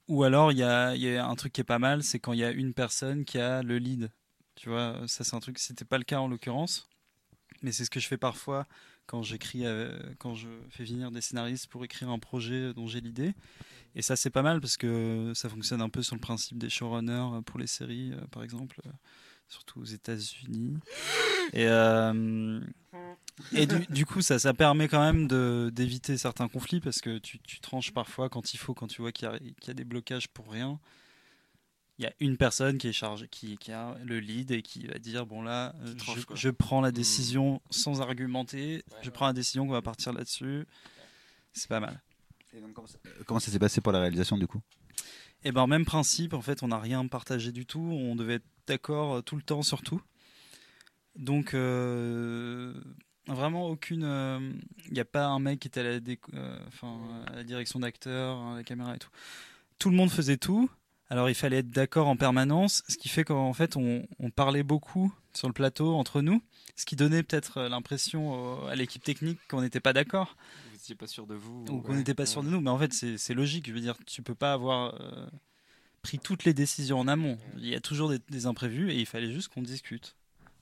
[0.08, 2.34] Ou alors, il y a, y a un truc qui est pas mal, c'est quand
[2.34, 4.12] il y a une personne qui a le lead.
[4.56, 6.90] Tu vois, ça c'est un truc, c'était pas le cas en l'occurrence,
[7.62, 8.68] mais c'est ce que je fais parfois
[9.08, 13.02] quand j'écris, euh, quand je fais venir des scénaristes pour écrire un projet dont j'ai
[13.02, 13.34] l'idée.
[13.96, 16.70] Et ça, c'est pas mal parce que ça fonctionne un peu sur le principe des
[16.70, 18.92] showrunners pour les séries, euh, par exemple, euh,
[19.48, 20.78] surtout aux États-Unis.
[23.54, 27.60] Et, du, coup, ça, ça permet quand même d'éviter certains conflits parce que tu, tu
[27.60, 29.30] tranches parfois quand il faut, quand tu vois qu'il
[29.68, 30.80] y a des blocages pour rien.
[32.00, 34.86] Il y a une personne qui est chargée, qui, qui a le lead et qui
[34.86, 39.12] va dire bon là, euh, tranche, je, prends la décision sans argumenter, je ouais.
[39.12, 40.68] prends la décision qu'on va partir là-dessus.
[41.54, 42.00] C'est pas mal.
[43.26, 44.62] Comment ça s'est passé pour la réalisation du coup?
[45.44, 47.80] Et ben même principe, en fait, on n'a rien partagé du tout.
[47.80, 50.02] On devait être d'accord euh, tout le temps sur tout.
[51.16, 52.80] Donc euh,
[53.28, 54.04] vraiment aucune.
[54.86, 57.44] Il n'y a pas un mec qui était à la, déco- euh, enfin, à la
[57.44, 59.10] direction d'acteur, à la caméra et tout.
[59.80, 60.70] Tout le monde faisait tout.
[61.10, 64.64] Alors il fallait être d'accord en permanence, ce qui fait qu'en fait on, on parlait
[64.64, 66.42] beaucoup sur le plateau entre nous,
[66.76, 70.36] ce qui donnait peut-être euh, l'impression au- à l'équipe technique qu'on n'était pas d'accord
[70.66, 72.60] Vous n'étiez pas sûr de vous ou qu'on n'était pas sûr de nous.
[72.60, 73.68] Mais en fait, c'est logique.
[73.68, 75.28] Je veux dire, tu peux pas avoir euh,
[76.02, 77.38] pris toutes les décisions en amont.
[77.58, 80.16] Il y a toujours des, des imprévus et il fallait juste qu'on discute.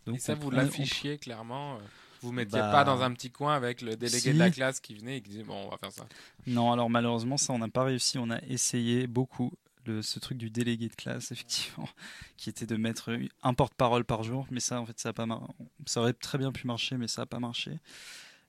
[0.06, 1.76] Donc Et ça, on vous on- l'affichiez clairement.
[1.76, 1.80] euh,
[2.22, 4.34] Vous mettiez Bah, pas dans un petit coin avec le délégué si.
[4.34, 6.06] de la classe qui venait et qui disait bon, on va faire ça.
[6.46, 8.18] Non, alors malheureusement, ça, on n'a pas réussi.
[8.20, 9.52] On a essayé beaucoup.
[9.86, 11.88] Le, ce truc du délégué de classe, effectivement,
[12.38, 15.26] qui était de mettre un porte-parole par jour, mais ça, en fait, ça a pas
[15.26, 15.53] mar-
[15.86, 17.80] ça aurait très bien pu marcher, mais ça n'a pas marché.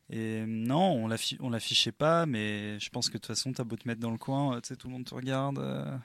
[0.09, 1.11] Et non, on
[1.41, 4.13] on l'affichait pas, mais je pense que de toute façon, t'as beau te mettre dans
[4.13, 5.59] le coin, euh, tu sais, tout le monde te regarde.
[5.59, 5.97] euh,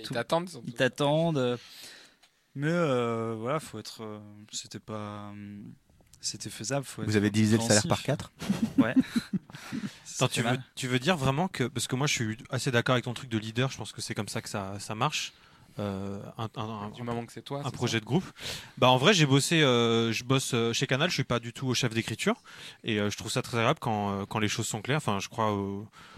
[0.00, 0.50] ils t'attendent.
[0.66, 1.38] ils t'attendent.
[1.38, 1.56] euh,
[2.54, 4.02] Mais euh, voilà, faut être.
[4.02, 4.20] euh,
[4.52, 5.32] C'était pas.
[6.20, 6.84] C'était faisable.
[6.84, 8.32] Faut Vous avez divisé le salaire par 4
[8.78, 8.94] Ouais.
[10.16, 10.62] Attends, tu veux, mal.
[10.74, 11.64] tu veux dire vraiment que.
[11.64, 14.00] Parce que moi, je suis assez d'accord avec ton truc de leader, je pense que
[14.00, 15.32] c'est comme ça que ça, ça marche.
[15.78, 17.62] Euh, un, un- un- Du moment que c'est toi.
[17.64, 18.24] un projet de groupe.
[18.78, 21.52] Bah en vrai j'ai bossé, euh, je bosse euh, chez Canal, je suis pas du
[21.52, 22.42] tout au chef d'écriture
[22.82, 24.96] et euh, je trouve ça très agréable quand, euh, quand les choses sont claires.
[24.96, 25.50] Enfin je crois,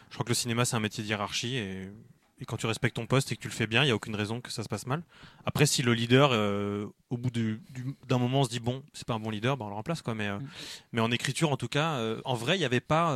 [0.09, 1.91] je crois que le cinéma c'est un métier de hiérarchie et,
[2.41, 3.95] et quand tu respectes ton poste et que tu le fais bien, il y a
[3.95, 5.03] aucune raison que ça se passe mal.
[5.45, 8.83] Après si le leader euh, au bout du- du- d'un moment on se dit bon
[8.95, 10.15] c'est pas un bon leader, bah on le remplace quoi.
[10.15, 10.47] Mais euh, Mm.
[10.93, 13.15] mais en écriture en tout cas, euh, en vrai il n'y avait pas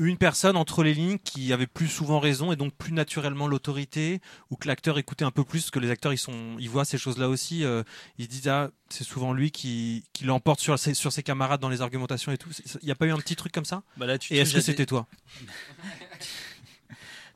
[0.00, 4.20] une personne entre les lignes qui avait plus souvent raison et donc plus naturellement l'autorité
[4.48, 6.84] ou que l'acteur écoutait un peu plus parce que les acteurs ils sont ils voient
[6.84, 7.64] ces choses là aussi
[8.16, 11.60] ils se disent ah c'est souvent lui qui, qui l'emporte sur ses, sur ses camarades
[11.60, 12.48] dans les argumentations et tout
[12.80, 13.82] il n'y a pas eu un petit truc comme ça?
[13.96, 15.08] Bah là, tu et est-ce que des- c'était toi?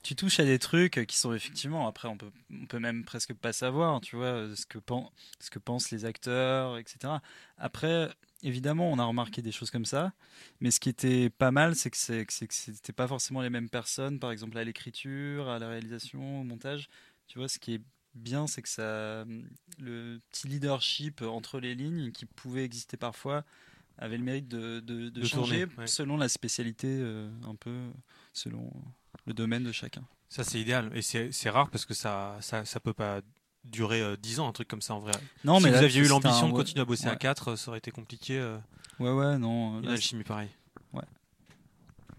[0.02, 3.34] tu touches à des trucs qui sont effectivement après on peut on peut même presque
[3.34, 5.08] pas savoir tu vois euh, ce que pen-
[5.40, 7.14] ce que pensent les acteurs etc
[7.58, 8.10] après
[8.42, 10.12] évidemment on a remarqué des choses comme ça
[10.60, 14.18] mais ce qui était pas mal c'est que c'est c'était pas forcément les mêmes personnes
[14.18, 16.88] par exemple à l'écriture à la réalisation au montage
[17.28, 17.82] tu vois ce qui est
[18.14, 19.24] bien c'est que ça
[19.78, 23.44] le petit leadership entre les lignes qui pouvait exister parfois
[23.98, 25.86] avait le mérite de, de, de De changer tourner, ouais.
[25.86, 27.90] selon la spécialité euh, un peu
[28.32, 28.70] selon
[29.26, 30.02] le domaine de chacun.
[30.28, 33.20] ça c'est idéal et c'est rare parce que ça ça, ça peut pas
[33.64, 35.12] durer euh, 10 ans un truc comme ça en vrai
[35.44, 37.16] Non, si mais vous là, aviez eu l'ambition un- de continuer à bosser à ouais.
[37.18, 38.58] 4 ça aurait été compliqué euh,
[38.98, 39.78] Ouais, ouais, non.
[39.78, 40.48] une là, alchimie pareil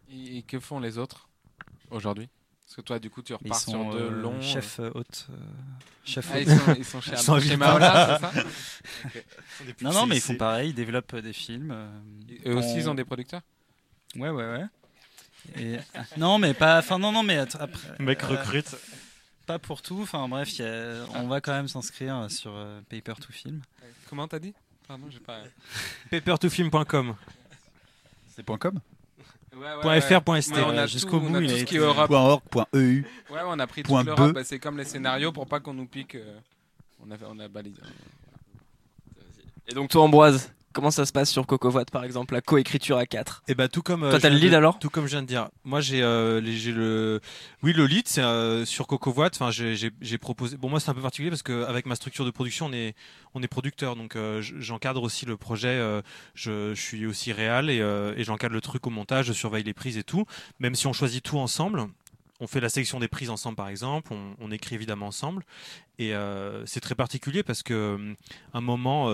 [0.10, 1.28] Et, et que font les autres
[1.90, 2.30] aujourd'hui?
[2.66, 4.42] Parce que toi, du coup, tu ils repars sont sur deux euh, longs.
[4.42, 5.28] chef euh, hôte.
[5.30, 5.36] euh,
[6.06, 7.58] chef Ah, ils, sont, ils sont chez, Ils sont à chez.
[7.58, 8.32] Maola, c'est ça?
[9.82, 11.72] Non, non, mais ils font pareil, ils développent euh, des films.
[11.72, 11.88] euh,
[12.30, 13.42] Et Eux aussi, ils ont des producteurs?
[14.16, 14.66] Ouais, ouais, ouais.
[15.58, 15.78] Et...
[16.18, 16.80] non, mais pas.
[16.80, 17.68] Enfin, non, non, mais après.
[18.00, 18.76] mec euh, recrute
[19.46, 20.02] Pas pour tout.
[20.04, 23.62] Enfin, bref, il y a- on va quand même s'inscrire sur euh, Paper to Film.
[24.10, 24.54] Comment t'as dit?
[24.88, 25.40] Pardon, j'ai pas.
[26.12, 27.16] papertofilm.com
[28.36, 28.80] C'est .com?
[29.84, 31.86] Ouais, .fr.st Ouais, on a jusqu'au bout, on a il tout ce qui est été-
[31.86, 32.10] Europe.
[32.12, 32.42] .org,
[32.74, 33.04] .eu.
[33.30, 34.34] Ouais, on a pris toute l'Europe.
[34.34, 36.16] Bah, c'est comme les scénarios pour pas qu'on nous pique.
[36.16, 36.40] euh,
[37.06, 37.76] On a, on a balayé.
[39.68, 43.06] Et donc toi Ambroise, comment ça se passe sur Cocovoite par exemple, la coécriture à
[43.06, 44.80] 4 Et bah tout comme euh, Toi, t'as le lead, alors?
[44.80, 45.50] Tout comme je viens de dire.
[45.64, 47.22] Moi j'ai euh, le
[47.62, 49.36] oui le lead c'est euh, sur Cocovoite.
[49.40, 50.58] Enfin j'ai proposé.
[50.58, 52.96] Bon moi c'est un peu particulier parce que avec ma structure de production on est
[53.34, 55.80] on est producteur donc euh, j'encadre aussi le projet.
[56.36, 59.28] je, je suis aussi réal et, et j'encadre le truc au montage.
[59.28, 60.26] Je surveille les prises et tout.
[60.60, 61.86] Même si on choisit tout ensemble.
[62.40, 64.12] On fait la sélection des prises ensemble, par exemple.
[64.12, 65.46] On, on écrit évidemment ensemble.
[66.00, 66.14] Et
[66.66, 68.16] c'est très particulier parce que
[68.54, 69.10] un moment,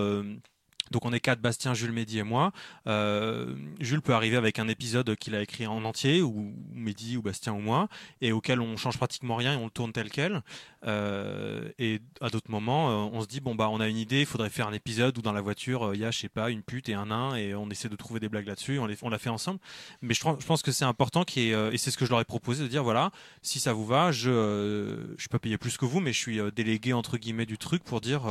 [0.90, 2.52] donc on est quatre, Bastien, Jules, Mehdi et moi.
[2.86, 7.22] Euh, Jules peut arriver avec un épisode qu'il a écrit en entier, ou Mehdi, ou
[7.22, 7.88] Bastien, ou moi,
[8.20, 10.42] et auquel on change pratiquement rien et on le tourne tel quel.
[10.86, 14.20] Euh, et à d'autres moments, euh, on se dit bon bah on a une idée,
[14.20, 16.48] il faudrait faire un épisode où dans la voiture il y a je sais pas
[16.48, 18.78] une pute et un nain et on essaie de trouver des blagues là-dessus.
[18.78, 19.60] On, l'a fait ensemble.
[20.00, 22.68] Mais je, pense que c'est important et c'est ce que je leur ai proposé de
[22.68, 23.10] dire voilà
[23.42, 24.30] si ça vous va, je
[25.16, 27.84] je suis pas payé plus que vous, mais je suis délégué entre guillemets du truc
[27.84, 28.22] pour dire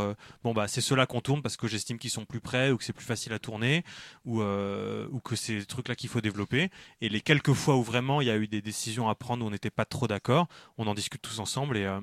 [0.44, 2.40] bon bah c'est ceux-là qu'on tourne parce que j'estime qu'ils sont plus
[2.72, 3.84] ou que c'est plus facile à tourner
[4.26, 6.70] ou, euh, que c'est des trucs là qu'il faut développer.
[7.02, 9.48] Et les quelques fois où vraiment il y a eu des décisions à prendre où
[9.48, 10.48] on n'était pas trop d'accord,
[10.78, 12.00] on en discute tous ensemble et euh,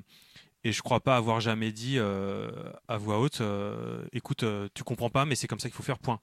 [0.64, 2.50] et je crois pas avoir jamais dit euh,
[2.88, 3.40] à voix haute,
[4.12, 4.44] écoute,
[4.74, 5.98] tu comprends pas, mais c'est comme ça qu'il faut faire.
[5.98, 6.18] Point.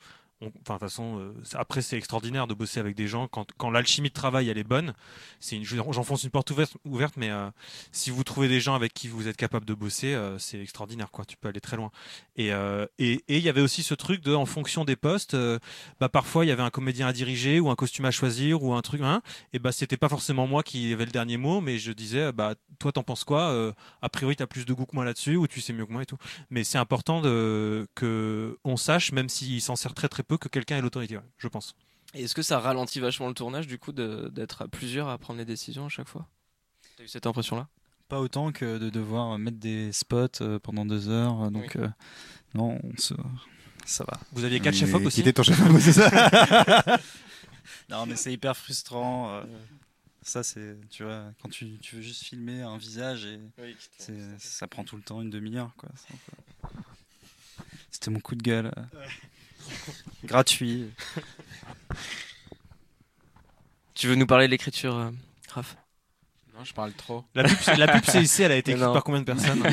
[0.62, 4.14] Enfin, façon, euh, après c'est extraordinaire de bosser avec des gens quand, quand l'alchimie de
[4.14, 4.94] travail elle est bonne.
[5.40, 6.52] C'est une, je- j'enfonce une porte
[6.86, 7.50] ouverte, mais euh,
[7.92, 11.12] si vous trouvez des gens avec qui vous êtes capable de bosser, euh, c'est extraordinaire,
[11.12, 11.26] quoi.
[11.26, 11.92] Tu peux aller très loin.
[12.38, 12.50] Et
[13.00, 15.36] et il y avait aussi ce truc de, en fonction des postes,
[16.00, 18.74] bah parfois il y avait un comédien à diriger ou un costume à choisir ou
[18.74, 19.22] un truc, hein,
[19.54, 22.56] et bah c'était pas forcément moi qui avait le dernier mot, mais je disais, bah
[22.80, 25.62] toi t'en penses quoi A priori t'as plus de goût que moi là-dessus ou tu
[25.62, 26.18] sais mieux que moi et tout.
[26.50, 30.48] Mais c'est important de que on sache, même s'il s'en sert très très peu, que
[30.50, 31.76] quelqu'un ait l'autorité, ouais, je pense.
[32.14, 35.40] Et est-ce que ça ralentit vachement le tournage du coup d'être à plusieurs à prendre
[35.40, 36.28] les décisions à chaque fois?
[36.98, 37.68] T'as eu cette impression-là?
[38.08, 41.44] Pas autant que de devoir mettre des spots euh, pendant deux heures.
[41.44, 41.88] euh, Donc, euh,
[42.54, 43.16] non, on se-
[43.86, 44.20] ça va.
[44.34, 45.22] Vous aviez quatre chefs aussi.
[45.22, 46.10] Était ton chef c'est ça
[47.90, 49.42] Non, mais c'est hyper frustrant.
[50.22, 53.40] Ça, c'est, tu vois, quand tu, tu veux juste filmer un visage et
[54.40, 55.90] ça prend tout le temps une demi-heure, quoi.
[57.92, 58.72] C'était mon coup de gueule.
[60.24, 60.92] Gratuit.
[63.94, 65.12] Tu veux nous parler de l'écriture, euh,
[65.50, 65.76] Raph?
[66.56, 67.24] Non, je parle trop.
[67.36, 69.64] La pub, la pub CIC, elle a été écrite par combien de personnes?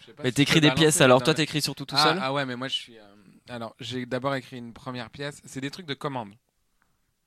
[0.00, 2.18] Je sais pas Mais t'écris des pièces alors, toi t'écris surtout tout ah, seul?
[2.20, 2.98] ah ouais, mais moi je suis.
[2.98, 3.02] euh,
[3.48, 5.40] Alors, j'ai d'abord écrit une première pièce.
[5.44, 6.30] C'est des trucs de commande.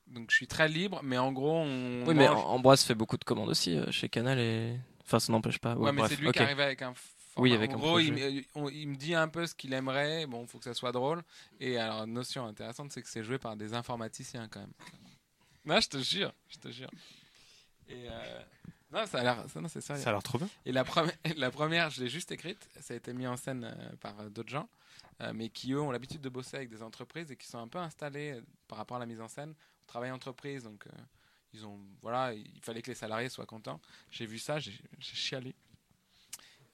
[0.07, 2.03] Donc je suis très libre, mais en gros, on.
[2.05, 4.77] Oui, mais Ambroise fait beaucoup de commandes aussi euh, chez Canal et.
[5.05, 5.75] Enfin, ça n'empêche pas.
[5.75, 6.33] Ouais, Ouais, mais c'est lui ok.
[6.33, 6.93] qui arrive avec un.
[7.37, 10.25] Oui, avec en un gros, il, on- il me dit un peu ce qu'il aimerait.
[10.27, 11.23] Bon, faut que ça soit drôle.
[11.59, 14.73] Et alors, une notion intéressante, c'est que c'est joué par des informaticiens quand même.
[15.65, 16.89] Non, je te jure, je te jure.
[17.87, 18.41] Et euh,
[18.91, 20.01] non, ça a l'air, ça, non, c'est sérieux.
[20.03, 20.49] Ça a l'air trop bien.
[20.65, 22.67] Et la, première, la première, je l'ai juste écrite.
[22.79, 24.67] Ça a été mis en scène euh, par euh, d'autres gens,
[25.21, 27.67] euh, mais qui eux ont l'habitude de bosser avec des entreprises et qui sont un
[27.67, 29.53] peu installés euh, par rapport à la mise en scène.
[29.83, 30.91] On travaille en entreprise, donc euh,
[31.53, 33.79] ils ont, voilà, il fallait que les salariés soient contents.
[34.09, 35.53] J'ai vu ça, j'ai j'ai chialé.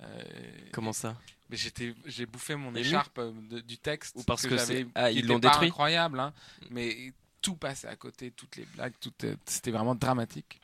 [0.02, 0.24] Euh,
[0.72, 1.18] Comment ça
[1.50, 4.18] mais j'étais, j'ai bouffé mon écharpe euh, de- du texte.
[4.18, 6.34] Ou parce que j'avais- c'est- ah, ils l'ont détruit incroyable, hein,
[6.72, 10.60] mais tout passait à côté, toutes les blagues, tout, euh, c'était vraiment dramatique.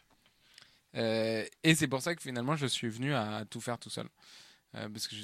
[0.96, 4.08] Euh, et c'est pour ça que finalement je suis venu à tout faire tout seul.
[4.76, 5.16] Euh, parce que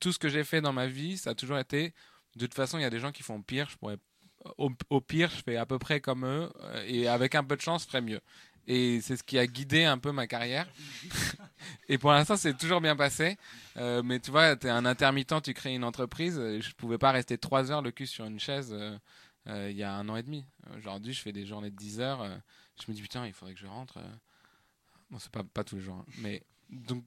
[0.00, 1.92] tout ce que j'ai fait dans ma vie, ça a toujours été.
[2.36, 3.68] De toute façon, il y a des gens qui font pire.
[3.68, 3.98] Je pourrais,
[4.56, 6.50] au, au pire, je fais à peu près comme eux,
[6.86, 8.20] et avec un peu de chance, je ferais mieux.
[8.70, 10.68] Et c'est ce qui a guidé un peu ma carrière.
[11.88, 13.38] et pour l'instant, c'est toujours bien passé.
[13.78, 16.34] Euh, mais tu vois, tu es un intermittent, tu crées une entreprise.
[16.36, 18.98] Je pouvais pas rester trois heures le cul sur une chaise euh,
[19.46, 20.44] euh, il y a un an et demi.
[20.76, 22.22] Aujourd'hui, je fais des journées de 10 heures.
[22.78, 23.98] je me dis, putain, il faudrait que je rentre.
[25.10, 25.96] Bon, c'est pas, pas tous les jours.
[25.96, 26.12] hein.
[26.18, 27.04] Mais donc,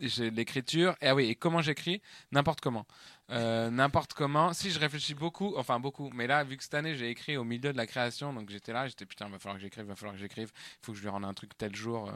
[0.00, 0.96] l'écriture.
[1.00, 2.02] Et ah oui, et comment j'écris?
[2.32, 2.86] N'importe comment.
[3.30, 4.52] Euh, N'importe comment.
[4.52, 6.10] Si je réfléchis beaucoup, enfin beaucoup.
[6.14, 8.72] Mais là, vu que cette année, j'ai écrit au milieu de la création, donc j'étais
[8.72, 10.50] là, j'étais putain, va falloir que j'écrive, va falloir que j'écrive.
[10.82, 12.08] Il faut que je lui rende un truc tel jour.
[12.08, 12.12] euh.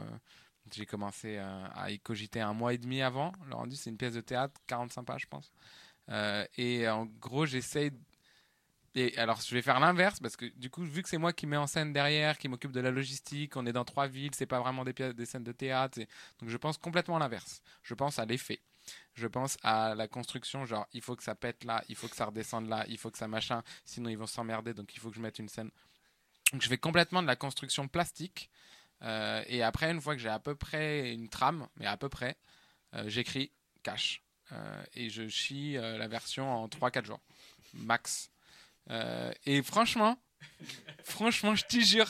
[0.73, 3.31] J'ai commencé euh, à y cogiter un mois et demi avant.
[3.47, 5.51] Le rendu, c'est une pièce de théâtre, 45 pages, je pense.
[6.57, 7.91] Et en gros, j'essaye.
[8.95, 11.45] Et alors, je vais faire l'inverse parce que du coup, vu que c'est moi qui
[11.47, 14.45] mets en scène derrière, qui m'occupe de la logistique, on est dans trois villes, c'est
[14.45, 15.99] pas vraiment des, des scènes de théâtre.
[16.39, 17.61] Donc, je pense complètement l'inverse.
[17.83, 18.61] Je pense à l'effet.
[19.13, 22.15] Je pense à la construction, genre, il faut que ça pète là, il faut que
[22.15, 25.09] ça redescende là, il faut que ça machin, sinon ils vont s'emmerder, donc il faut
[25.09, 25.71] que je mette une scène.
[26.51, 28.49] Donc, je fais complètement de la construction plastique.
[29.01, 32.09] Euh, et après, une fois que j'ai à peu près une trame, mais à peu
[32.09, 32.37] près,
[32.93, 33.51] euh, j'écris
[33.83, 34.21] cash.
[34.51, 37.19] Euh, et je chie la version en 3-4 jours.
[37.73, 38.29] Max.
[38.89, 40.17] Euh, et franchement,
[41.03, 42.09] franchement, je t'y jure,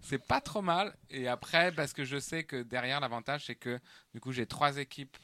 [0.00, 0.94] c'est pas trop mal.
[1.10, 3.78] Et après, parce que je sais que derrière, l'avantage, c'est que
[4.14, 5.16] du coup, j'ai trois équipes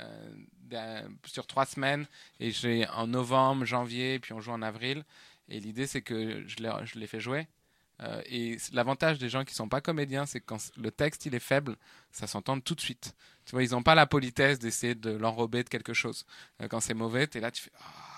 [0.00, 2.06] euh, sur trois semaines.
[2.40, 5.04] Et j'ai en novembre, janvier, puis on joue en avril.
[5.48, 7.46] Et l'idée, c'est que je les, fais jouer.
[8.00, 11.34] Euh, et l'avantage des gens qui sont pas comédiens, c'est que quand le texte il
[11.34, 11.76] est faible,
[12.10, 13.14] ça s'entend tout de suite.
[13.44, 16.24] Tu vois, ils n'ont pas la politesse d'essayer de l'enrober de quelque chose.
[16.70, 18.11] Quand c'est mauvais, tu es là, tu fais Ah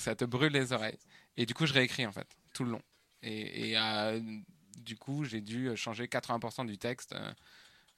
[0.00, 0.98] ça te brûle les oreilles.
[1.36, 2.82] Et du coup, je réécris en fait tout le long.
[3.22, 4.20] Et, et, euh,
[4.78, 7.32] du coup, j'ai dû changer 80% du texte euh,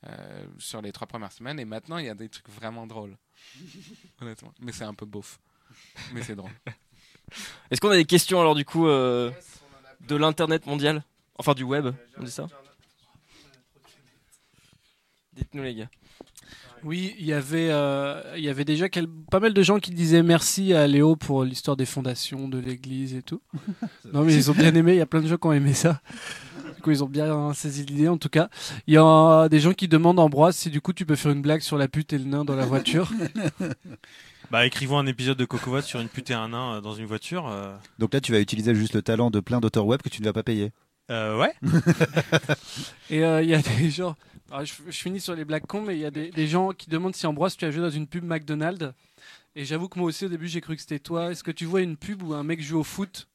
[0.06, 1.58] euh, sur les trois premières semaines.
[1.58, 3.16] Et maintenant, il y a des trucs vraiment drôles,
[4.20, 4.52] honnêtement.
[4.60, 5.38] Mais c'est un peu beauf.
[6.12, 6.50] Mais c'est drôle.
[7.70, 9.30] Est-ce qu'on a des questions alors du coup euh,
[10.02, 11.02] de l'internet mondial?
[11.36, 11.88] Enfin du web,
[12.18, 12.46] on dit ça?
[15.32, 15.90] Dites-nous les gars.
[16.84, 19.90] Oui, il y avait, euh, il y avait déjà quel- pas mal de gens qui
[19.90, 23.40] disaient merci à Léo pour l'histoire des fondations de l'église et tout.
[24.12, 24.92] non, mais ils ont bien aimé.
[24.92, 26.00] Il y a plein de gens qui ont aimé ça.
[26.76, 28.50] Du coup, ils ont bien saisi l'idée en tout cas.
[28.86, 31.40] Il y a des gens qui demandent Ambroise si du coup tu peux faire une
[31.40, 33.10] blague sur la pute et le nain dans la voiture.
[34.50, 37.06] Bah, écrivons un épisode de Coco sur une pute et un nain euh, dans une
[37.06, 37.48] voiture.
[37.48, 40.20] euh, Donc là, tu vas utiliser juste le talent de plein d'auteurs web que tu
[40.20, 40.70] ne vas pas payer.
[41.10, 41.52] Euh, ouais.
[43.10, 44.16] Et euh, il y a des gens.
[44.50, 46.70] alors, je, je finis sur les blagues cons, mais il y a des, des gens
[46.72, 48.92] qui demandent si Ambroise, tu as joué dans une pub McDonald's.
[49.56, 51.30] Et j'avoue que moi aussi, au début, j'ai cru que c'était toi.
[51.30, 53.28] Est-ce que tu vois une pub où un mec joue au foot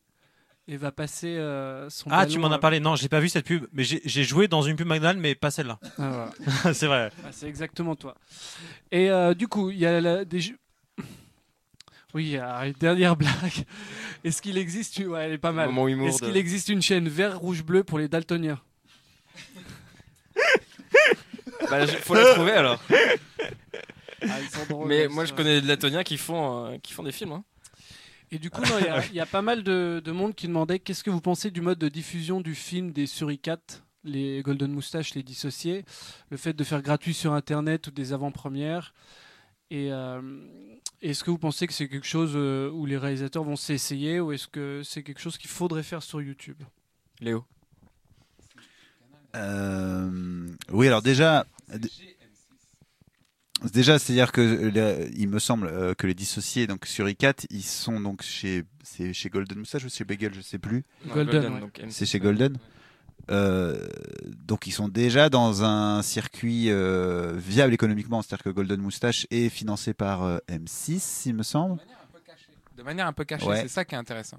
[0.67, 2.79] et va passer euh, son Ah, ballon, tu m'en euh, as parlé.
[2.79, 5.49] Non, j'ai pas vu cette pub, mais j'ai joué dans une pub McDonald's, mais pas
[5.49, 5.79] celle-là.
[5.97, 6.73] ah, voilà.
[6.73, 7.09] c'est vrai.
[7.23, 8.15] Ah, c'est exactement toi.
[8.91, 10.57] Et euh, du coup, il y a la- des jeux.
[12.13, 13.65] Oui, il y a une dernière blague.
[14.23, 15.07] Est-ce qu'il existe une...
[15.09, 15.69] Ouais, elle est pas mal.
[15.69, 18.59] Est-ce de- qu'il existe une chaîne vert, rouge, bleu pour les daltoniens
[21.69, 22.81] Bah, je- faut la trouver alors.
[24.21, 27.03] Ah, ils sont drôles, Mais moi, je connais des Latoniens qui font, euh, qui font
[27.03, 27.31] des films.
[27.31, 27.43] hein.
[28.31, 30.47] Et du coup, il y a- il y, a pas mal de, de monde qui
[30.49, 34.73] demandait qu'est-ce que vous pensez du mode de diffusion du film des Suricates, les Golden
[34.73, 35.85] Moustache, les dissociés,
[36.31, 38.93] le fait de faire gratuit sur Internet ou des avant-premières.
[39.71, 40.19] Et euh,
[41.01, 44.31] est-ce que vous pensez que c'est quelque chose euh, où les réalisateurs vont s'essayer ou
[44.31, 46.57] est-ce que c'est quelque chose qu'il faudrait faire sur YouTube?
[47.21, 47.45] Léo?
[49.35, 51.45] Euh, oui, alors déjà,
[53.71, 57.99] déjà, c'est-à-dire que il me semble euh, que les dissociés, donc sur i4, ils sont
[57.99, 60.83] donc chez, c'est chez Golden Moustache ou chez Bagel, je sais plus.
[61.07, 61.59] Golden, ouais.
[61.59, 61.91] donc M6.
[61.91, 62.57] C'est chez Golden.
[63.31, 63.87] Euh,
[64.47, 69.49] donc ils sont déjà dans un circuit euh, viable économiquement, c'est-à-dire que Golden Moustache est
[69.49, 71.79] financé par euh, M6, il me semble.
[72.75, 73.61] De manière un peu cachée, Ouais.
[73.61, 74.37] c'est ça qui est intéressant.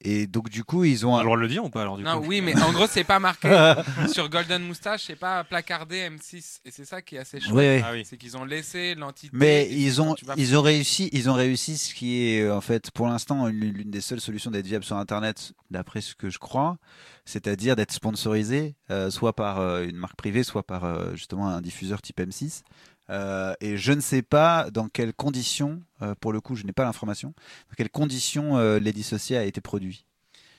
[0.00, 1.96] Et donc du coup ils ont un- le droit de le dire ou pas alors
[1.96, 3.48] du Non, coup oui, mais en gros, c'est pas marqué
[4.12, 6.60] sur Golden Moustache, c'est pas placardé M6.
[6.64, 7.52] Et c'est ça qui est assez chouette.
[7.52, 7.82] Ouais, ouais.
[7.84, 8.04] Ah oui.
[8.08, 9.30] C'est qu'ils ont laissé l'entité.
[9.36, 12.90] Mais ils ont, vas- ils ont réussi, ils ont réussi ce qui est en fait
[12.92, 16.38] pour l'instant l'une l'une des seules solutions d'être viable sur Internet, d'après ce que je
[16.38, 16.78] crois,
[17.24, 21.60] c'est-à-dire d'être sponsorisé, euh, soit par euh, une marque privée, soit par euh, justement un
[21.60, 22.62] diffuseur type M6.
[23.10, 26.72] Euh, et je ne sais pas dans quelles conditions, euh, pour le coup, je n'ai
[26.72, 27.34] pas l'information,
[27.70, 30.04] dans quelles conditions euh, les dissociés a été produit.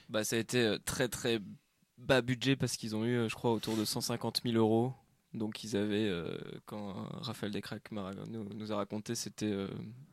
[0.09, 1.39] Bah, ça a été euh, très très
[1.97, 4.93] bas budget parce qu'ils ont eu, je crois, autour de 150 000 euros.
[5.33, 6.11] Donc ils avaient,
[6.65, 9.53] quand Raphaël Descraques nous, nous a raconté, c'était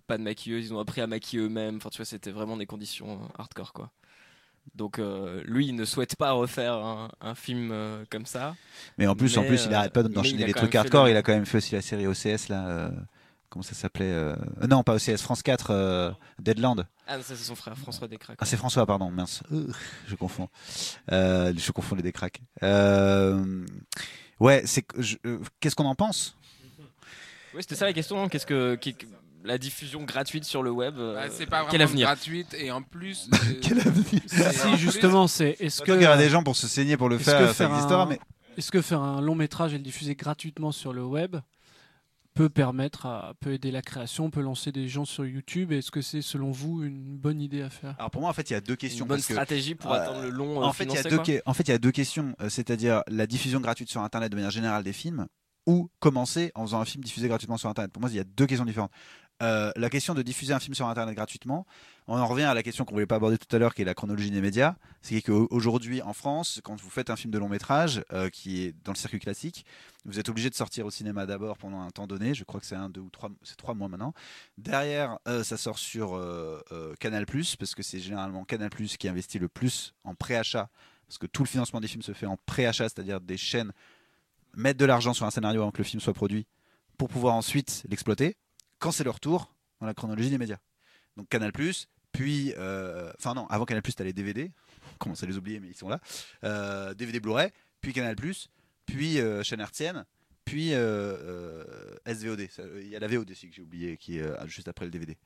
[0.07, 1.77] pas de maquilleuse, ils ont appris à maquiller eux-mêmes.
[1.77, 3.93] Enfin, tu vois, c'était vraiment des conditions hardcore, quoi.
[4.75, 8.55] Donc euh, lui, il ne souhaite pas refaire un, un film euh, comme ça.
[8.99, 11.05] Mais en plus, en plus, il euh, arrête pas d'enchaîner quand trucs hardcore.
[11.07, 12.67] le- Il a quand même fait aussi la série OCS là.
[12.69, 12.91] euh,
[13.49, 16.87] comment ça s'appelait euh, euh, Non, pas OCS, France 4, euh, Deadland.
[17.07, 18.37] Ah, non, ça c'est son frère François Descraques.
[18.41, 19.43] Ah, c'est François, pardon, mince.
[19.53, 19.67] Euh,
[20.09, 20.49] je confonds.
[21.13, 22.41] Euh, je confonds les décraques.
[22.63, 23.65] Euh,
[24.41, 24.85] ouais, c'est
[25.25, 26.37] euh, qu'est-ce qu'on en pense?
[27.55, 28.23] Oui, c'était ça la question.
[28.23, 28.29] hein.
[28.29, 28.75] Qu'est-ce que,
[29.45, 32.71] la diffusion gratuite sur le web euh, Bah, c'est pas vraiment Quel avenir gratuite et
[32.71, 33.29] en plus.
[33.33, 36.67] euh, Quel avenir Si, justement, c'est est-ce que, qu'il y aura des gens pour se
[36.69, 38.19] saigner pour le faire, que ça faire existera, un- mais
[38.57, 41.37] est-ce que faire un long métrage et le diffuser gratuitement sur le web
[42.35, 45.73] peut permettre, à, peut aider la création, peut lancer des gens sur YouTube?
[45.73, 47.95] Est-ce que c'est selon vous une bonne idée à faire?
[47.99, 49.75] Alors pour moi en fait il y a deux une questions bonne parce que stratégie
[49.75, 50.61] pour euh, atteindre le long.
[50.61, 52.49] euh, en fait il y a deux en fait il y a deux questions, euh,
[52.51, 55.27] c'est-à-dire la diffusion gratuite sur internet de manière générale des films
[55.67, 57.91] ou commencer en faisant un film diffusé gratuitement sur internet.
[57.91, 58.93] Pour moi il y a deux questions différentes.
[59.43, 61.67] Euh, la question de diffuser un film sur internet gratuitement,
[62.07, 63.85] on en revient à la question qu'on voulait pas aborder tout à l'heure, qui est
[63.85, 64.77] la chronologie des médias.
[65.03, 68.75] C'est qu'aujourd'hui en France, quand vous faites un film de long métrage euh, qui est
[68.85, 69.67] dans le circuit classique,
[70.07, 72.33] vous êtes obligé de sortir au cinéma d'abord pendant un temps donné.
[72.33, 74.15] Je crois que c'est un, deux ou trois, c'est trois mois maintenant.
[74.57, 76.19] Derrière, euh, ça sort sur
[76.99, 80.71] Canal parce que c'est généralement Canal qui investit le plus en préachat,
[81.07, 83.73] parce que tout le financement des films se fait en préachat, c'est-à-dire des chaînes
[84.55, 86.47] mettent de l'argent sur un scénario avant que le film soit produit
[86.97, 88.37] pour pouvoir ensuite l'exploiter
[88.79, 90.59] quand c'est leur tour dans la chronologie des médias.
[91.17, 91.53] Donc Canal
[92.13, 94.51] puis euh, enfin non, avant Canal t'as les DVD,
[94.99, 96.01] commence à les oublier mais ils sont là,
[96.45, 97.51] Euh, DVD Blu-ray,
[97.81, 98.17] puis Canal
[98.87, 100.05] puis euh, chaîne hertzienne,
[100.45, 101.65] puis euh,
[102.07, 102.49] euh, SVOD.
[102.81, 104.91] Il y a la VOD aussi que j'ai oublié qui est euh, juste après le
[104.91, 105.17] DVD.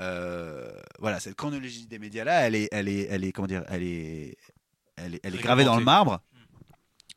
[0.00, 3.64] Euh, voilà, cette chronologie des médias là, elle est, elle est, elle est, comment dire,
[3.68, 4.36] elle est,
[4.96, 6.20] elle est, elle est gravée dans le marbre.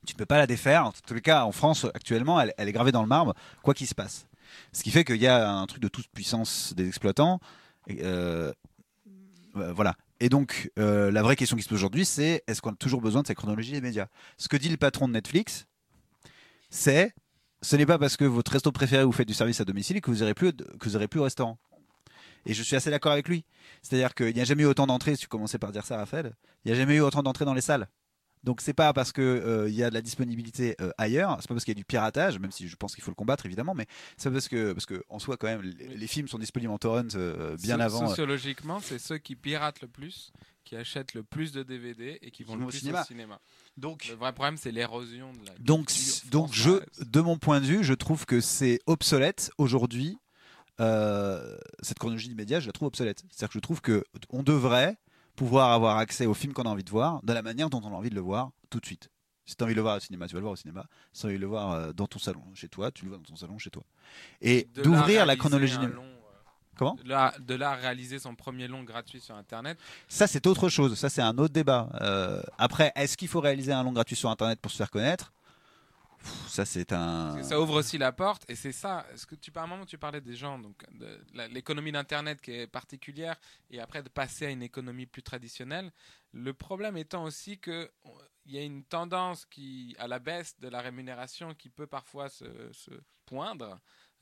[0.06, 0.86] Tu ne peux pas la défaire.
[0.86, 3.74] En tous les cas, en France actuellement, elle, elle est gravée dans le marbre, quoi
[3.74, 4.27] qu'il se passe.
[4.74, 7.40] Ce qui fait qu'il y a un truc de toute puissance des exploitants.
[7.88, 8.52] Et, euh,
[9.56, 9.96] euh, voilà.
[10.20, 13.02] Et donc, euh, la vraie question qui se pose aujourd'hui, c'est est-ce qu'on a toujours
[13.02, 14.08] besoin de cette chronologie des médias?
[14.38, 15.68] Ce que dit le patron de Netflix,
[16.70, 17.14] c'est
[17.62, 20.12] ce n'est pas parce que votre resto préféré vous fait du service à domicile que
[20.12, 21.58] vous irez plus, que vous plus au restaurant.
[22.46, 23.46] Et je suis assez d'accord avec lui.
[23.82, 26.34] C'est-à-dire qu'il n'y a jamais eu autant d'entrées, si tu commençais par dire ça, Raphaël,
[26.64, 27.88] il n'y a jamais eu autant d'entrées dans les salles.
[28.44, 31.48] Donc c'est pas parce que euh, il y a de la disponibilité euh, ailleurs, c'est
[31.48, 33.46] pas parce qu'il y a du piratage, même si je pense qu'il faut le combattre
[33.46, 36.38] évidemment, mais c'est parce que parce que en soi quand même les, les films sont
[36.40, 38.08] disponibles en torrent euh, bien So- avant.
[38.10, 40.32] Sociologiquement, c'est ceux qui piratent le plus,
[40.64, 43.02] qui achètent le plus de DVD et qui vont le au plus cinéma.
[43.02, 43.40] au cinéma.
[43.76, 45.54] donc Le vrai problème, c'est l'érosion de la.
[45.60, 45.92] donc
[46.32, 50.18] donc je de mon point de vue, je trouve que c'est obsolète aujourd'hui
[50.80, 53.24] cette chronologie immédiate, je la trouve obsolète.
[53.32, 54.96] C'est-à-dire que je trouve que on devrait
[55.38, 57.94] pouvoir avoir accès au film qu'on a envie de voir de la manière dont on
[57.94, 59.10] a envie de le voir tout de suite.
[59.46, 60.86] Si tu as envie de le voir au cinéma, tu vas le voir au cinéma.
[61.14, 63.12] Si tu as envie de le voir euh, dans ton salon, chez toi, tu le
[63.12, 63.84] vois dans ton salon, chez toi.
[64.42, 65.78] Et d'ouvrir la chronologie.
[65.78, 66.12] long, euh,
[66.76, 66.96] Comment?
[66.96, 69.78] de là, de là réaliser son premier long gratuit sur Internet.
[70.10, 70.98] Ça, c'est autre chose.
[71.00, 71.88] Ça, c'est un autre débat.
[72.02, 75.32] Euh, après, est-ce qu'il faut réaliser un long gratuit sur Internet pour se faire connaître?
[77.44, 79.06] Ça, ouvre aussi la porte et c'est ça.
[79.16, 81.20] Ce que tu par un moment tu parlais des gens donc de
[81.54, 83.36] l'économie d'internet qui est particulière
[83.70, 85.92] et après de passer à une économie plus traditionnelle.
[86.34, 87.92] Le problème étant aussi que
[88.46, 92.30] il y a une tendance qui à la baisse de la rémunération qui peut parfois
[92.30, 92.46] se,
[93.26, 93.80] poindre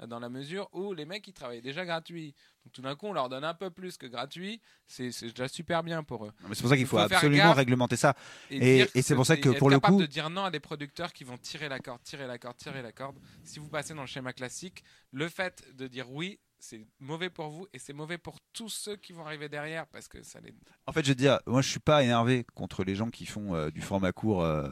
[0.08, 2.34] dans la mesure où les mecs ils travaillent déjà gratuit.
[2.66, 5.84] Donc tout d'un coup on leur donne un peu plus que gratuit, c'est déjà super
[5.84, 6.32] bien pour eux.
[6.54, 8.16] C'est pour ça qu'il Il faut, absolument réglementer ça.
[8.50, 11.14] Et- c'est pour ça que, pour le capable coup- de dire non à des producteurs
[11.14, 13.18] qui vont tirer la corde, tirer la corde, tirer la corde.
[13.44, 17.50] Si vous passez dans le schéma classique, le fait de dire oui, c'est mauvais pour
[17.50, 20.54] vous et c'est mauvais pour tous ceux qui vont arriver derrière parce que ça les.
[20.88, 23.54] En fait, je veux dire, moi, je suis pas énervé contre les gens qui font
[23.56, 24.44] euh, du format court.
[24.44, 24.70] euh,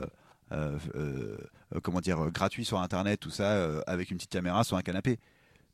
[1.81, 4.81] comment dire euh, gratuit sur internet tout ça euh, avec une petite caméra sur un
[4.81, 5.19] canapé.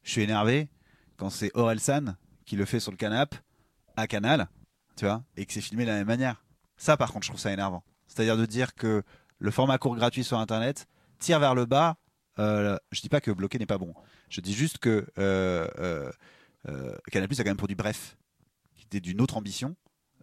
[0.04, 0.70] Je suis énervé
[1.18, 2.16] quand c'est Orelsan
[2.46, 3.38] qui le fait sur le canapé
[3.96, 4.48] à Canal
[4.96, 6.44] tu vois et que c'est filmé de la même manière.
[6.78, 7.84] Ça par contre je trouve ça énervant.
[8.08, 9.04] C'est à dire de dire que
[9.38, 10.88] le format court gratuit sur internet
[11.20, 11.98] tire vers le bas
[12.40, 13.94] euh, je dis pas que bloqué n'est pas bon.
[14.30, 16.12] Je dis juste que euh, euh,
[16.68, 18.18] euh, Canal Plus a quand même produit Bref
[18.76, 19.76] qui était d'une autre ambition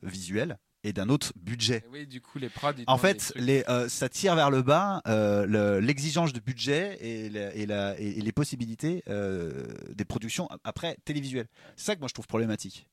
[0.02, 2.72] visuelle et d'un autre budget Et oui, du coup, les prods.
[2.86, 7.28] en fait, les, euh, ça tire vers le bas euh, le- l'exigence de budget et,
[7.30, 11.48] la- et la- et- et les possibilités euh, des productions après télévisuelles.
[11.76, 12.86] C'est ça que moi je trouve problématique.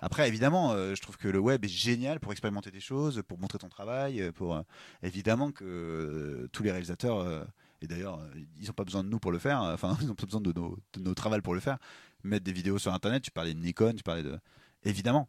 [0.00, 3.58] Après, évidemment, je trouve que le web est génial pour expérimenter des choses, pour montrer
[3.58, 4.62] ton travail, pour
[5.02, 7.46] évidemment que tous les réalisateurs
[7.80, 8.20] et d'ailleurs
[8.60, 9.60] ils n'ont pas besoin de nous pour le faire.
[9.62, 11.78] Enfin, ils n'ont pas besoin de nos, de nos travails pour le faire.
[12.22, 13.22] Mettre des vidéos sur Internet.
[13.22, 14.38] Tu parlais de Nikon, tu parlais de
[14.84, 15.28] évidemment.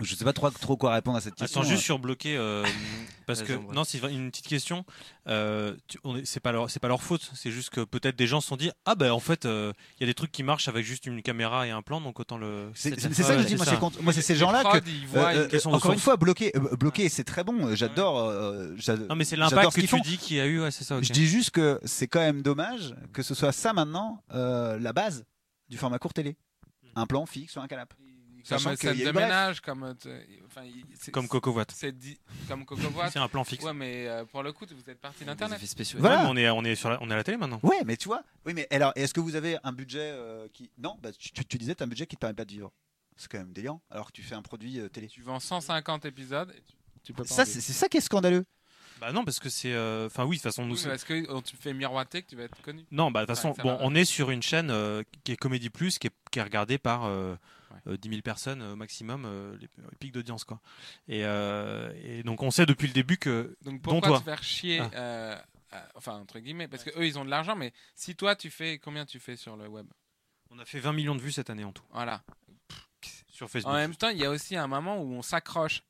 [0.00, 1.60] Je sais pas trop, trop quoi répondre à cette question.
[1.60, 2.64] Attends, juste sur bloquer, euh,
[3.26, 4.86] parce que non, c'est une petite question.
[5.28, 5.76] Euh,
[6.24, 7.30] c'est pas leur, c'est pas leur faute.
[7.34, 10.00] C'est juste que peut-être des gens se sont dit, ah ben en fait, euh, il
[10.00, 12.38] y a des trucs qui marchent avec juste une caméra et un plan, donc autant
[12.38, 12.70] le.
[12.74, 13.56] C'est ça que je dis.
[14.00, 14.88] Moi, c'est ces gens-là que.
[14.88, 17.74] ils voient euh, une- encore une fois, bloquer, euh, bloquer, c'est très bon.
[17.76, 18.18] J'adore.
[18.18, 20.02] euh, j'ad- Non, mais c'est j'adore l'impact ce que qu'ils tu font.
[20.02, 20.60] dis qu'il y a eu.
[20.62, 20.96] Ouais, c'est ça.
[20.96, 21.04] ok.
[21.04, 24.92] Je dis juste que c'est quand même dommage que ce soit ça maintenant euh, la
[24.94, 25.24] base
[25.68, 26.36] du format court télé.
[26.96, 27.94] Un plan fixe sur un canapé.
[28.48, 29.94] Comme Sachant scène de ménage, comme.
[30.46, 30.62] Enfin,
[31.12, 31.70] Comme Coco Watt.
[31.74, 33.12] C'est dit comme Coco Watt.
[33.12, 33.64] C'est un plan fixe.
[33.64, 35.58] Ouais, mais euh, pour le coup, vous êtes parti d'internet.
[35.98, 36.22] Voilà.
[36.24, 37.60] Ouais, on est, on est sur, la- on est à la télé maintenant.
[37.62, 38.22] Ouais, mais tu vois.
[38.44, 40.70] Oui, mais alors, est-ce que vous avez un budget euh, qui.
[40.78, 42.52] Non, bah, tu, tu- tu disais, tu as un budget qui te permet pas de
[42.52, 42.72] vivre.
[43.16, 43.80] C'est quand même déliant.
[43.90, 45.06] Alors que tu fais un produit euh, télé.
[45.06, 46.74] Tu vends 150 épisodes et tu,
[47.04, 47.28] tu peux pas.
[47.34, 48.44] Ça, c'est ça qui est scandaleux.
[49.00, 49.72] Bah non, parce que c'est.
[49.72, 50.76] euh, Enfin oui, de toute façon nous.
[50.84, 52.84] Oui, Est-ce que oh, tu fais miroiter que tu vas être connu?
[52.92, 53.78] Non, bah de toute façon, Ouais, ça bon, va.
[53.82, 56.78] on est sur une chaîne euh, qui est Comédie Plus, qui est, qui est regardée
[56.78, 57.34] par euh,
[57.72, 57.92] Ouais.
[57.92, 60.60] euh, 10 000 personnes euh, maximum, euh, les, les pics d'audience quoi.
[61.08, 64.18] Et, euh, et donc on sait depuis le début que Donc pourquoi toi.
[64.20, 64.90] te faire chier Ah.
[64.94, 65.36] euh,
[65.74, 68.50] euh, Enfin, entre guillemets, parce que eux ils ont de l'argent, mais si toi tu
[68.50, 68.78] fais.
[68.78, 69.86] Combien tu fais sur le web?
[70.50, 72.22] On a fait 20 millions de vues cette année en tout Voilà.
[73.28, 73.72] sur Facebook.
[73.72, 75.82] En même temps, il y a aussi un moment où on s'accroche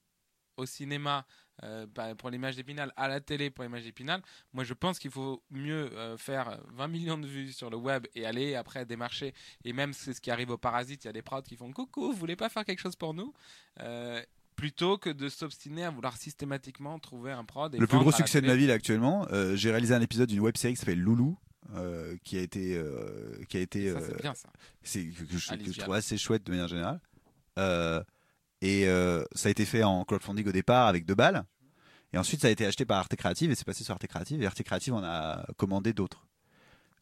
[0.57, 1.27] au cinéma
[1.65, 4.23] euh, bah, pour l'image d'Épinal, à la télé pour l'image d'Épinal.
[4.53, 8.07] Moi, je pense qu'il faut mieux euh, faire 20 millions de vues sur le web
[8.15, 9.35] et aller après démarcher.
[9.65, 11.73] Et même c'est ce qui arrive aux Parasites, il y a des prods qui font
[11.73, 13.33] coucou, vous voulez pas faire quelque chose pour nous?
[13.81, 14.23] Euh,
[14.55, 17.75] Plutôt que de s'obstiner à vouloir systématiquement trouver un prod.
[17.75, 20.29] Et Le plus gros succès de ma vie là, actuellement, euh, j'ai réalisé un épisode
[20.29, 21.37] d'une web série qui s'appelle Loulou,
[21.75, 24.49] euh, qui a été, euh, qui a été, Ça, euh, c'est bien ça.
[24.83, 27.01] c'est que, que je, que trouve assez chouette de manière générale.
[27.59, 28.05] Euh,
[28.61, 31.45] et euh, ça a été fait en crowdfunding au départ avec deux balles.
[32.13, 34.43] Et ensuite, ça a été acheté par Arte Créative et c'est passé sur Arte Créative.
[34.43, 36.27] Et Arte Créative en a commandé d'autres.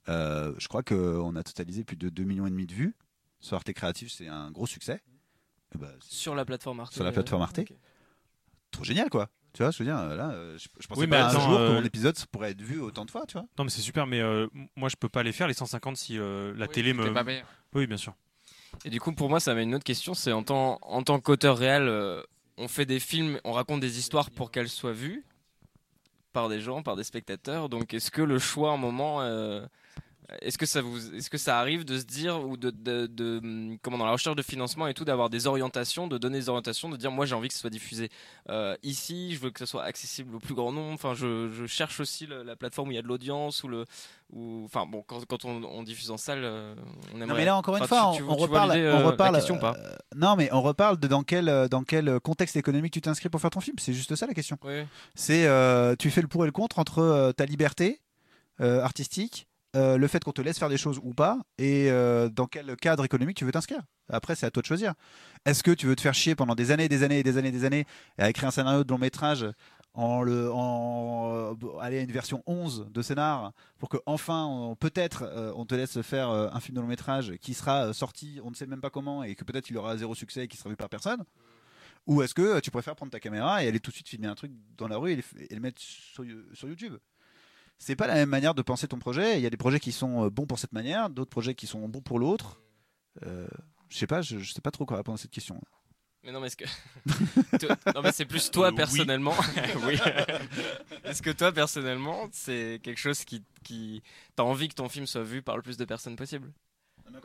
[0.09, 2.95] Euh, je crois qu'on a totalisé plus de 2 millions et demi de vues.
[3.41, 5.03] Sur Arte Créative, c'est un gros succès.
[5.75, 6.93] Et bah, c'est Sur la plateforme Arte.
[6.95, 7.61] Sur la plateforme Arte.
[8.71, 9.29] trop génial, quoi.
[9.53, 11.45] Tu vois, je veux dire, là, euh, je, je pensais Oui, mais pas attends, un
[11.49, 13.47] jour euh, que mon épisode pourrait être vu autant de fois, tu vois.
[13.59, 14.47] Non mais c'est super, mais euh,
[14.77, 17.13] moi je peux pas les faire les 150 si euh, la Oui, télé me.
[17.13, 17.25] pas.
[17.75, 18.15] Oui, bien sûr.
[18.85, 20.15] Et du coup, pour moi, ça m'a une autre question.
[20.15, 22.23] C'est en tant, en tant qu'auteur réel, euh,
[22.61, 25.25] on fait des films, on raconte des histoires pour qu'elles soient vues
[26.33, 27.69] par des gens, par des spectateurs.
[27.69, 29.67] Donc, est-ce que le choix, à un moment, euh,
[30.43, 33.77] est-ce que ça vous, est-ce que ça arrive de se dire ou de, de, de,
[33.83, 36.89] comment dans la recherche de financement et tout, d'avoir des orientations, de donner des orientations,
[36.89, 38.09] de dire moi j'ai envie que ce soit diffusé
[38.49, 40.93] euh, ici, je veux que ce soit accessible au plus grand nombre.
[40.95, 43.69] Enfin, je, je cherche aussi le- la plateforme où il y a de l'audience ou
[43.69, 43.85] le,
[44.33, 46.75] ou enfin bon, quand, quand on, on diffuse en salle, euh,
[47.13, 47.27] on aimerait.
[47.27, 48.93] Non mais là encore une fois, tu- on, tu- on tu vois reparle, on euh,
[49.01, 49.35] la reparle.
[49.37, 53.01] question pas euh, non mais on reparle de dans quel dans quel contexte économique tu
[53.01, 53.77] t'inscris pour faire ton film.
[53.79, 54.59] C'est juste ça la question.
[54.65, 54.83] Oui.
[55.15, 55.49] C'est
[55.99, 58.01] tu fais le pour et le contre entre ta liberté
[58.59, 59.47] artistique
[59.77, 62.75] euh, le fait qu'on te laisse faire des choses ou pas, et euh, dans quel
[62.77, 63.83] cadre économique tu veux t'inscrire.
[64.09, 64.95] Après, c'est à toi de choisir.
[65.45, 67.65] Est-ce que tu veux te faire chier pendant des années, des années, des années, des
[67.65, 67.85] années,
[68.19, 69.47] à écrire un scénario de long métrage
[69.95, 75.25] en le en euh, aller à une version 11 de scénar pour que enfin peut-être
[75.57, 78.67] on te laisse faire un film de long métrage qui sera sorti on ne sait
[78.67, 80.89] même pas comment et que peut-être il aura zéro succès et qui sera vu par
[80.91, 81.25] personne?
[82.07, 84.35] Ou est-ce que tu préfères prendre ta caméra et aller tout de suite filmer un
[84.35, 86.25] truc dans la rue et, le- et mettre sur,
[86.55, 86.95] sur YouTube?
[87.81, 89.91] C'est pas la même manière de penser ton projet il y a des projets qui
[89.91, 92.61] sont euh, bons pour cette manière d'autres projets qui sont bons pour l'autre
[93.27, 93.49] Euh,
[93.89, 95.61] je sais pas je, je sais pas trop quoi répondre à cette question
[96.23, 96.67] Mais non, mais est-ce que.
[97.95, 99.35] Non, mais c'est plus toi Euh, personnellement.
[99.87, 99.99] oui.
[101.05, 103.43] est-ce que toi personnellement, c'est quelque chose qui.
[103.65, 104.03] qui...
[104.37, 106.53] T'as envie que ton film soit vu par le plus de personnes possible?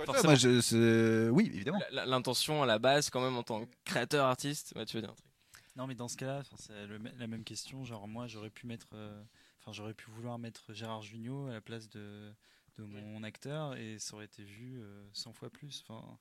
[0.06, 0.30] Forcément.
[0.30, 4.26] Moi, je- c'est- oui évidemment L'intention à la base, quand même, en tant que créateur
[4.26, 5.28] artiste, bah, tu veux dire un truc?
[5.76, 6.74] Non, mais dans ce cas-là, c'est
[7.20, 7.84] la même question.
[7.84, 9.22] Genre, moi, j'aurais pu mettre, euh,
[9.66, 12.34] enfin, j'aurais pu vouloir mettre Gérard Jugnot à la place de,
[12.78, 15.84] de mon acteur et ça aurait été vu euh, 100 fois plus.
[15.88, 16.18] Enfin,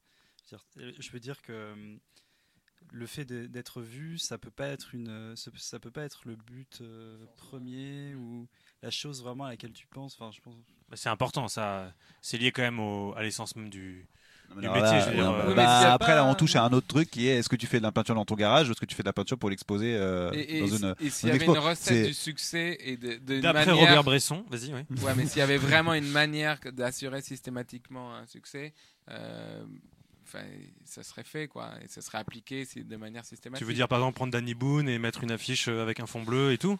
[0.50, 0.56] je
[1.10, 1.96] veux dire- euh, que euh,
[2.92, 6.22] le fait d'être vu, ça peut pas être une, euh, ça, ça peut pas être
[6.26, 8.48] le but euh, premier ou
[8.82, 10.14] la chose vraiment à laquelle tu penses.
[10.14, 10.56] Enfin, je pense.
[10.88, 11.94] Bah, c'est important, ça.
[12.20, 14.06] C'est lié quand même au- à l'essence même du.
[14.50, 16.64] Du métier, là, je veux dire, euh, euh, bah, après, pas- là, on touche à
[16.64, 18.68] un autre truc qui est est-ce que tu fais de la peinture dans ton garage
[18.68, 20.30] ou est-ce que tu fais de la peinture pour l'exposer euh,
[20.60, 20.94] dans une.
[21.00, 23.76] et s'il y avait une recette du succès et de, D'après manière...
[23.76, 24.82] Robert Bresson, vas-y, oui.
[25.02, 28.72] Ouais, mais s'il y avait vraiment une manière d'assurer systématiquement un succès,
[29.10, 29.64] euh,
[30.24, 30.44] enfin,
[30.84, 33.64] ça serait fait, quoi, et ça serait appliqué de manière systématique.
[33.64, 36.22] Tu veux dire par exemple prendre Danny Boone et mettre une affiche avec un fond
[36.22, 36.78] bleu et tout?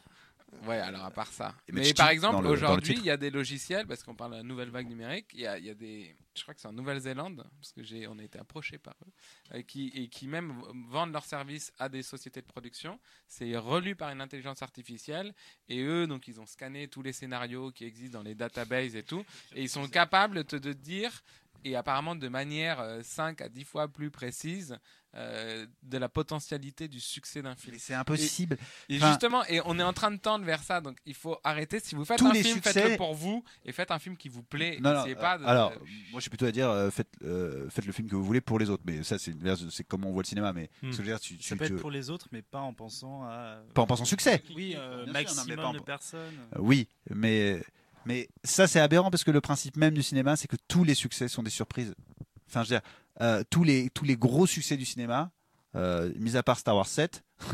[0.66, 1.55] Ouais, alors à part ça.
[1.68, 4.43] Et Mais par exemple, aujourd'hui, il y a des logiciels, parce qu'on parle de la
[4.43, 6.16] nouvelle vague numérique, il y a, y a des.
[6.36, 9.12] Je crois que c'est en Nouvelle-Zélande, parce que j'ai, on a été approché par eux,
[9.55, 10.52] euh, qui, et qui même
[10.89, 12.98] vendent leurs services à des sociétés de production.
[13.28, 15.32] C'est relu par une intelligence artificielle,
[15.68, 19.02] et eux, donc, ils ont scanné tous les scénarios qui existent dans les databases et
[19.02, 19.24] tout,
[19.55, 21.22] et ils sont capables de te de dire,
[21.64, 24.78] et apparemment de manière euh, 5 à 10 fois plus précise,
[25.16, 27.77] euh, de la potentialité du succès d'un film.
[27.78, 28.57] C'est impossible.
[28.89, 31.39] Et Enfin- justement, et on est en train de tendre vers ça, donc il faut
[31.45, 31.78] arrêter.
[31.81, 34.43] Si vous faites un film, succès- faites-le pour vous et faites un film qui vous
[34.43, 34.78] plaît.
[34.81, 35.70] Non, non, pas de- alors,
[36.11, 38.41] moi je suis plutôt à dire euh, faites, euh, faites le film que vous voulez
[38.41, 38.82] pour les autres.
[38.86, 40.53] Mais ça, c'est une- c'est comment on voit le cinéma.
[40.53, 40.91] Mais Hmm.
[40.93, 42.43] ce que je veux dire, tu, Ça tu- peut tu- être pour les autres, mais
[42.43, 43.59] pas en pensant à.
[43.74, 44.43] pas en pensant succès.
[44.55, 46.35] Oui, euh, sûr, non, maximum pas en- de personnes.
[46.59, 47.62] Oui, mais,
[48.05, 50.95] mais ça c'est aberrant parce que le principe même du cinéma, c'est que tous les
[50.95, 51.95] succès sont des surprises.
[52.49, 52.89] Enfin, je veux dire,
[53.51, 55.31] tous, les, tous les gros succès du cinéma,
[55.77, 57.23] euh, mis à part Star Wars 7,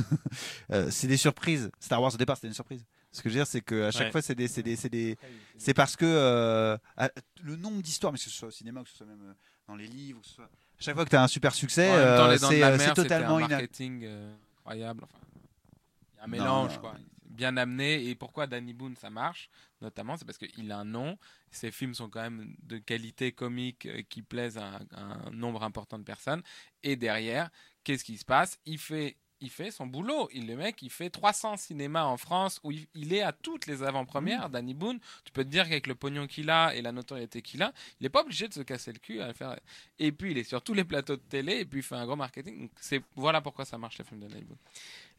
[0.72, 1.70] euh, c'est des surprises.
[1.80, 2.84] Star Wars au départ, c'était une surprise.
[3.12, 4.10] Ce que je veux dire, c'est qu'à chaque Ouais.
[4.12, 5.16] fois, c'est des, c'est des, c'est des,
[5.58, 7.10] c'est parce que euh, à-
[7.42, 9.32] le nombre d'histoires, mais que ce soit au cinéma, que ce soit même euh,
[9.66, 10.48] dans les livres, que ce soit, à
[10.82, 14.02] chaque fois que tu as un super succès, euh, c'est euh, totalement un ina- marketing
[14.04, 15.02] euh, incroyable.
[15.04, 16.80] Enfin, il y a un mélange, non.
[16.80, 16.94] quoi.
[17.30, 18.08] Bien amené.
[18.08, 19.48] Et pourquoi Danny Boone ça marche,
[19.80, 21.16] notamment, c'est parce qu'il a un nom.
[21.50, 25.30] Ses films sont quand même de qualité comique euh, qui plaisent à un, à un
[25.30, 26.42] nombre important de personnes.
[26.82, 27.50] Et derrière,
[27.84, 28.58] qu'est-ce qui se passe?
[28.66, 30.28] Il fait il fait son boulot.
[30.32, 33.66] Il, le mec, il fait 300 cinémas en France où il, il est à toutes
[33.66, 34.50] les avant-premières.
[34.50, 37.62] Danny Boone, tu peux te dire qu'avec le pognon qu'il a et la notoriété qu'il
[37.62, 39.58] a, il n'est pas obligé de se casser le cul à le faire.
[39.98, 42.06] Et puis, il est sur tous les plateaux de télé et puis il fait un
[42.06, 42.60] gros marketing.
[42.60, 44.58] Donc, c'est, voilà pourquoi ça marche, les films de Danny Boone.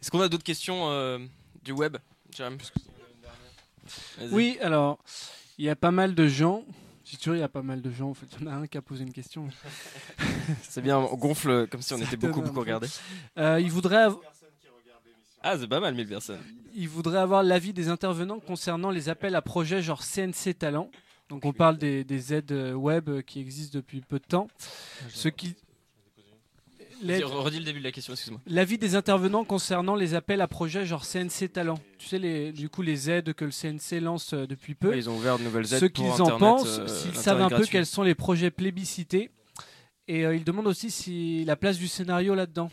[0.01, 1.19] Est-ce qu'on a d'autres questions euh,
[1.63, 1.97] du web.
[4.31, 4.99] Oui, alors,
[5.57, 6.63] il y a pas mal de gens.
[7.03, 8.09] Suis sûr, il y a pas mal de gens.
[8.09, 9.47] En fait, il y en a un qui a posé une question.
[10.69, 12.88] C'est bien, on gonfle comme si on était beaucoup, beaucoup regardés.
[13.38, 14.17] Euh, il voudrait av-
[15.43, 16.39] Ah, c'est pas mal, 1000 personnes.
[16.75, 20.89] il voudrait avoir l'avis des intervenants concernant les appels à projets genre CNC Talent.
[21.29, 24.47] Donc on parle des, des aides euh, web euh, qui existent depuis peu de temps.
[25.09, 25.55] Ce qui
[27.02, 28.41] Redis le début de la question, excuse-moi.
[28.48, 31.80] L'avis des intervenants concernant les appels à projets genre CNC Talent.
[31.98, 34.90] Tu sais, les, du coup, les aides que le CNC lance euh, depuis peu.
[34.90, 37.49] Ouais, ils ont ouvert de nouvelles aides Ce qu'ils en pensent, euh, s'ils savent un
[37.49, 39.32] peu quels sont les projets plébiscités.
[40.07, 42.69] Et euh, ils demandent aussi si la place du scénario là-dedans,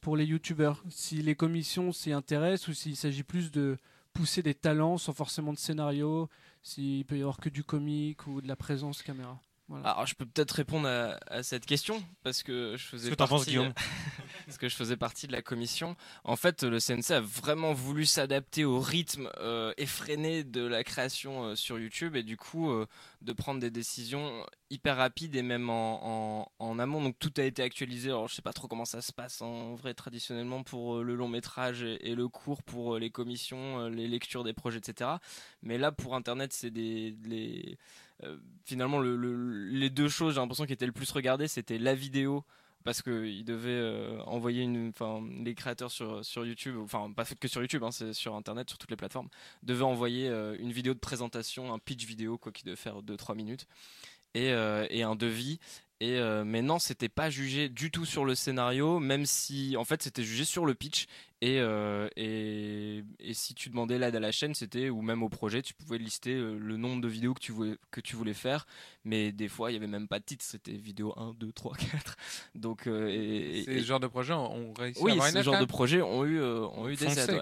[0.00, 0.82] pour les youtubeurs.
[0.90, 3.78] Si les commissions s'y intéressent ou s'il s'agit plus de
[4.12, 6.28] pousser des talents sans forcément de scénario,
[6.62, 9.40] s'il peut y avoir que du comique ou de la présence caméra.
[9.68, 9.88] Voilà.
[9.92, 13.30] Alors, je peux peut-être répondre à, à cette question parce que je faisais que penses,
[13.30, 13.72] partie- Guillaume
[14.46, 15.96] parce que je faisais partie de la commission.
[16.24, 21.44] En fait, le CNC a vraiment voulu s'adapter au rythme euh, effréné de la création
[21.44, 22.86] euh, sur YouTube et du coup euh,
[23.22, 27.00] de prendre des décisions hyper rapides et même en, en- en amont.
[27.02, 28.10] Donc tout a été actualisé.
[28.10, 31.14] Alors je sais pas trop comment ça se passe en vrai traditionnellement pour euh, le
[31.14, 34.78] long métrage et, et le cours pour euh, les commissions, euh, les lectures des projets,
[34.78, 35.10] etc.
[35.62, 37.78] Mais là pour Internet, c'est des les
[38.64, 41.94] finalement le- le- les deux choses j'ai l'impression qui étaient le plus regardées c'était la
[41.94, 42.44] vidéo
[42.84, 44.92] parce qu'ils devaient euh, envoyer une,
[45.42, 48.90] les créateurs sur, YouTube, enfin pas que sur YouTube, hein, c'est sur Internet, sur toutes
[48.90, 49.30] les plateformes,
[49.62, 53.34] devaient envoyer euh, une vidéo de présentation, un pitch vidéo, quoi, qui devait faire 2-3
[53.34, 53.66] minutes,
[54.36, 55.58] euh, et un devis.
[56.04, 59.84] Et euh, mais non, c'était pas jugé du tout sur le scénario, même si en
[59.84, 61.06] fait c'était jugé sur le pitch.
[61.40, 65.28] Et, euh, et, et si tu demandais l'aide à la chaîne, c'était ou même au
[65.28, 68.34] projet, tu pouvais lister euh, le nombre de vidéos que tu voulais, que tu voulais
[68.34, 68.66] faire.
[69.04, 71.76] Mais des fois, il y avait même pas de titre, c'était vidéo 1, 2, 3,
[71.76, 72.16] 4.
[72.54, 75.38] Donc, euh, et, et- Ces genres de projets ont réussi à oui, avoir une ce
[75.38, 77.30] aide, genre quand de projets ont eu, ont eu des aides.
[77.30, 77.40] ouais.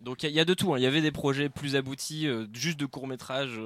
[0.00, 0.74] Donc il y, a- il y a de tout.
[0.74, 0.78] hein.
[0.78, 3.60] Il y avait des projets plus aboutis, euh, juste de court métrage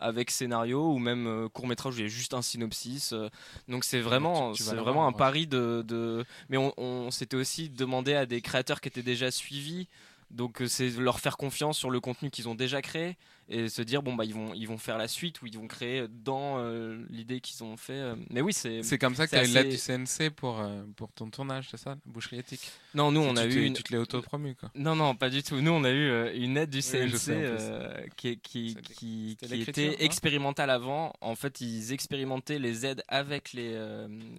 [0.00, 3.12] avec scénario, ou même court métrage où il y a juste un synopsis.
[3.12, 3.28] euh.
[3.68, 5.84] donc c'est vraiment, c'est vraiment un pari de.
[5.86, 9.88] de- Mais on, on s'était aussi demandé à des créateurs qui étaient déjà suivis.
[10.30, 13.16] Donc euh, c'est leur faire confiance sur le contenu qu'ils ont déjà créé
[13.50, 15.66] et se dire bon bah ils vont ils vont faire la suite ou ils vont
[15.66, 17.92] créer dans euh, l'idée qu'ils ont fait.
[17.94, 18.14] euh.
[18.30, 20.84] Mais oui c'est C'est comme ça que tu as eu l'aide du CNC pour, euh,
[20.96, 22.70] pour ton tournage, c'est ça Boucherie éthique?
[22.94, 24.70] Non nous on a eu une, Tu te l'es auto-promu, quoi.
[24.74, 25.60] Non, non, pas du tout.
[25.60, 30.70] Nous, on a eu une aide du Oui, CNC sais, qui, qui, qui, était expérimentale
[30.70, 31.12] avant.
[31.20, 33.78] En fait, ils expérimentaient les aides avec les,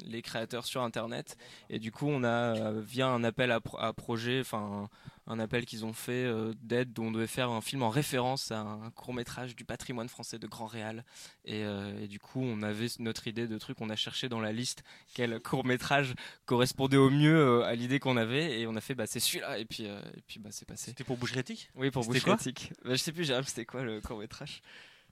[0.05, 1.37] les créateurs sur Internet.
[1.69, 4.89] Et du coup, on a, via un appel à, pro- à projet, enfin,
[5.27, 6.25] un, appel qu'ils ont fait
[6.61, 10.39] d'aide, dont on devait faire un film en référence à un court-métrage du patrimoine français
[10.39, 11.03] de Grand Réal.
[11.43, 13.77] Et, euh, et du coup, on avait notre idée de truc.
[13.81, 14.83] On a cherché dans la liste
[15.13, 16.13] quel court-métrage
[16.45, 18.59] correspondait au mieux euh, à l'idée qu'on avait.
[18.61, 19.59] Et on a fait, bah, c'est celui-là.
[19.59, 20.85] Et puis, euh, et puis bah, c'est passé.
[20.91, 22.35] C'était pour Bouche Critique Oui, pour C'était Bouche quoi?
[22.37, 22.71] Critique.
[22.85, 24.61] Bah, je sais plus, Jérôme, c'était quoi le court métrage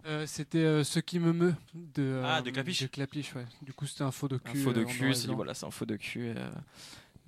[0.06, 2.82] Euh, c'était euh, Ce qui me meut de, euh, Ah, de Clapiche.
[2.84, 3.46] de Clapiche, ouais.
[3.62, 4.62] Du coup, c'était un faux de Un cul.
[4.62, 6.34] faux de cul, voilà, c'est un faux de cul.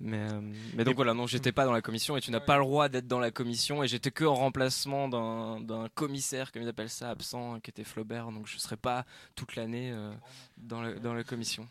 [0.02, 0.40] Euh, Mais, euh,
[0.74, 2.88] mais donc voilà, non, j'étais pas dans la commission et tu n'as pas le droit
[2.88, 6.90] d'être dans la commission et j'étais que en remplacement d'un d'un commissaire, comme ils appellent
[6.90, 9.04] ça, absent, qui était Flaubert, donc je serais pas
[9.34, 10.12] toute l'année euh,
[10.56, 11.68] dans, la, dans la commission.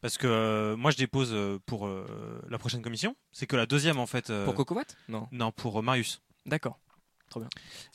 [0.00, 3.14] Parce que euh, moi je dépose euh, pour euh, la prochaine commission.
[3.32, 4.30] C'est que la deuxième en fait.
[4.30, 5.28] euh, Pour Cocovat Non.
[5.30, 6.20] Non, pour euh, Marius.
[6.46, 6.78] D'accord.
[7.30, 7.40] Tu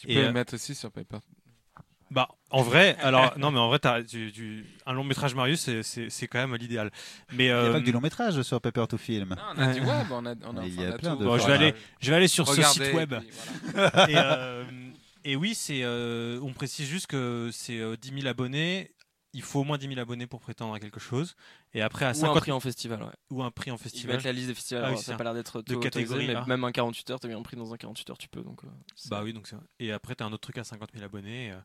[0.07, 1.17] Et, peux euh, le mettre aussi sur Paper.
[2.13, 5.81] Bah, en vrai, alors non, mais en vrai, tu- tu- un long métrage Marius, c'est-
[5.81, 6.91] c'est c'est quand même l'idéal.
[7.31, 9.29] Mais Il n'y a euh, pas que du long métrage sur Paper to Film.
[9.29, 10.97] Non, on a du web, on a, on a, Mais il y a on a
[10.99, 11.21] plein tout.
[11.21, 13.13] de bon, je vais aller, je vais aller sur Regardez, ce site web.
[13.13, 13.29] et puis
[13.73, 14.09] voilà.
[14.11, 14.63] et, euh,
[15.25, 18.91] et oui, c'est, euh, on précise juste que c'est euh, 10 000 abonnés.
[19.35, 21.35] Il faut au moins 10 000 abonnés pour prétendre à quelque chose.
[21.73, 23.09] Et après, à Ou un 50 prix en festival, ouais.
[23.31, 24.17] ou un prix en festival.
[24.17, 26.33] être la liste des festivals, Ah oui, ça n'a pas l'air d'être De catégorie, mais
[26.33, 26.45] là.
[26.47, 28.41] même un 48 heures, t'as eu un prix dans un 48 heures, tu peux.
[28.43, 28.67] Donc, euh,
[29.09, 29.49] Bah oui, donc
[29.79, 31.51] et après t'as un autre truc à 50 000 abonnés.
[31.51, 31.57] euh,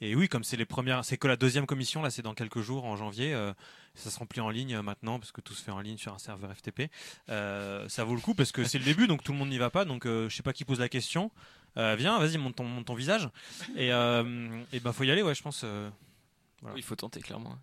[0.00, 2.60] et oui, comme c'est les premières, c'est que la deuxième commission là, c'est dans quelques
[2.60, 3.34] jours en janvier.
[3.34, 3.52] euh,
[3.94, 6.18] ça se remplit en ligne maintenant parce que tout se fait en ligne sur un
[6.18, 6.90] serveur FTP.
[7.28, 9.70] Ça vaut le coup parce que c'est le début, donc tout le monde n'y va
[9.70, 9.84] pas.
[9.84, 11.30] Donc je sais pas qui pose la question.
[11.76, 13.28] Viens, vas-y, monte ton, monte ton visage.
[13.76, 15.64] Et, euh, et bah faut y aller, ouais, je pense.
[16.60, 16.74] Voilà.
[16.74, 17.58] Oui, il faut tenter, clairement.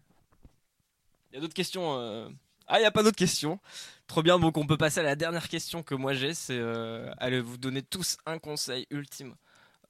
[1.31, 2.29] Il y a d'autres questions euh,
[2.67, 3.59] Ah, il n'y a pas d'autres questions.
[4.07, 6.33] Trop bien, donc on peut passer à la dernière question que moi j'ai.
[6.33, 9.35] C'est euh, allez vous donner tous un conseil ultime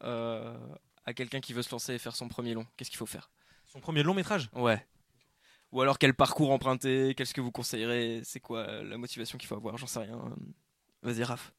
[0.03, 0.57] euh,
[1.05, 2.65] à quelqu'un qui veut se lancer et faire son premier long.
[2.77, 3.29] Qu'est-ce qu'il faut faire?
[3.65, 4.49] Son premier long métrage?
[4.53, 4.85] Ouais.
[5.71, 7.15] Ou alors quel parcours emprunter?
[7.15, 8.21] Qu'est-ce que vous conseillerez?
[8.23, 9.75] C'est quoi euh, la motivation qu'il faut avoir?
[9.77, 10.33] J'en sais rien.
[11.01, 11.51] Vas-y, Raph.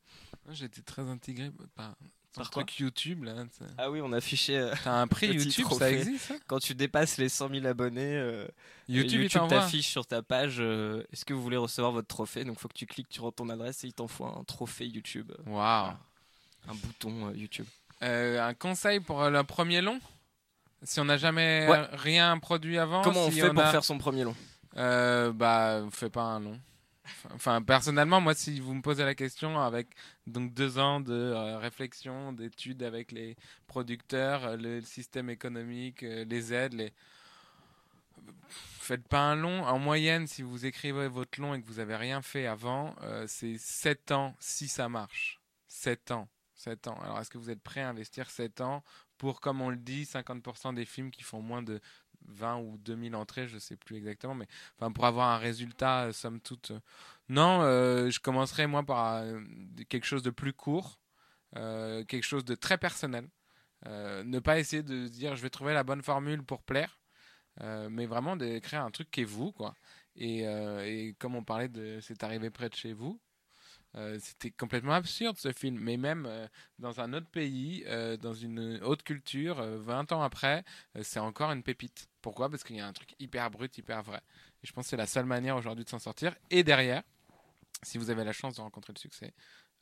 [0.46, 3.24] Moi, J'ai été très intégré par ton Par truc YouTube.
[3.24, 3.34] là.
[3.78, 6.34] Ah oui, on a affiché euh, T'as un prix YouTube, ça existe ça?
[6.46, 8.16] quand tu dépasses les 100 000 abonnés.
[8.16, 8.46] euh,
[8.88, 12.44] YouTube, il YouTube t'affiche sur ta page euh, est-ce que vous voulez recevoir votre trophée?
[12.44, 15.30] Donc faut que tu cliques, tu rentres ton adresse et il t'envoie un trophée YouTube,
[15.46, 15.92] euh, Waouh.
[16.68, 17.66] un bouton euh, YouTube.
[18.02, 20.00] Euh, un conseil pour euh, le premier long?
[20.82, 21.78] Si on n'a jamais Ouais.
[21.78, 24.34] euh, rien produit avant Comment on si fait pour a- faire son premier long?
[24.76, 26.58] Euh, bah, fais pas un long.
[27.32, 29.88] Enfin, personnellement, moi, si vous me posez la question avec
[30.26, 36.24] donc deux ans de euh, réflexion, d'études avec les producteurs, euh, le système économique, euh,
[36.24, 36.92] les aides, les
[38.80, 39.64] faites pas un long.
[39.64, 42.94] En moyenne, si vous écrivez votre long et que vous avez rien fait avant,
[43.26, 45.40] c'est 7 ans si ça marche.
[45.66, 46.28] 7 ans.
[46.54, 46.98] 7 ans.
[47.02, 48.82] Alors, est-ce que vous êtes prêt à investir 7 ans
[49.18, 51.80] pour, comme on le dit, 50% des films qui font moins de
[52.26, 54.46] 20 ou 2000 entrées, je sais plus exactement, mais
[54.78, 56.70] enfin pour avoir un résultat, euh, somme toute.
[56.72, 56.80] euh,
[57.28, 59.24] Non, euh, je commencerai moi par
[59.88, 61.00] quelque chose de plus court,
[61.54, 63.28] quelque chose de très personnel.
[63.86, 66.98] Ne pas essayer de dire je vais trouver la bonne formule pour plaire,
[67.90, 69.74] mais vraiment d'écrire un truc qui est vous, quoi.
[70.16, 73.20] Et, et comme on parlait de c'est arrivé près de chez vous,
[73.96, 76.46] euh, c'était complètement absurde ce film, mais même euh,
[76.78, 80.64] dans un autre pays, euh, dans une autre culture, euh, 20 ans après,
[80.96, 82.08] euh, c'est encore une pépite.
[82.20, 82.50] Pourquoi?
[82.50, 84.20] Parce qu'il y a un truc hyper brut, hyper vrai.
[84.62, 86.34] Et je pense que c'est la seule manière aujourd'hui de s'en sortir.
[86.50, 87.02] Et derrière,
[87.82, 89.32] si vous avez la chance de rencontrer le succès,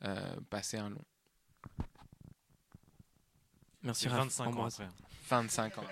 [0.04, 1.04] euh, passez un long.
[3.82, 4.24] Merci Raph.
[4.24, 4.88] 25 ans après.
[5.28, 5.84] 25 ans.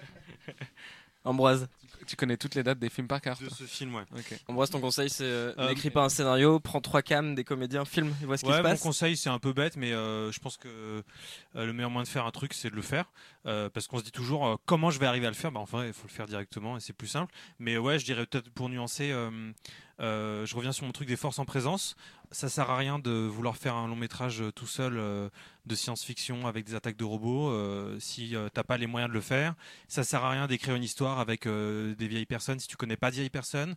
[1.24, 1.68] Ambroise.
[2.06, 3.36] Tu connais toutes les dates des films par cœur.
[3.38, 4.02] De ce film, ouais.
[4.48, 7.84] Ambroise, ton conseil, c'est euh, Euh, n'écris pas un scénario, prends trois cams, des comédiens,
[7.84, 8.80] filme, et vois ce qui se mon passe.
[8.80, 11.02] conseil, c'est un peu bête, mais euh, je pense que euh,
[11.54, 13.04] le meilleur moyen de faire un truc, c'est de le faire.
[13.46, 15.52] Euh, parce qu'on se dit toujours euh, comment je vais arriver à le faire?
[15.52, 17.32] Bah, enfin, il faut le faire directement et c'est plus simple.
[17.58, 19.14] Mais ouais, je dirais peut-être pour nuancer,
[20.00, 21.96] euh, je reviens sur mon truc des forces en présence.
[22.32, 25.28] Ça sert à rien de vouloir faire un long métrage euh, tout seul euh,
[25.66, 29.20] de science-fiction avec des attaques de robots euh, si t'as pas les moyens de le
[29.20, 29.54] faire.
[29.88, 33.10] Ça sert à rien d'écrire une histoire avec des vieilles personnes si tu connais pas
[33.10, 33.74] de vieilles personnes.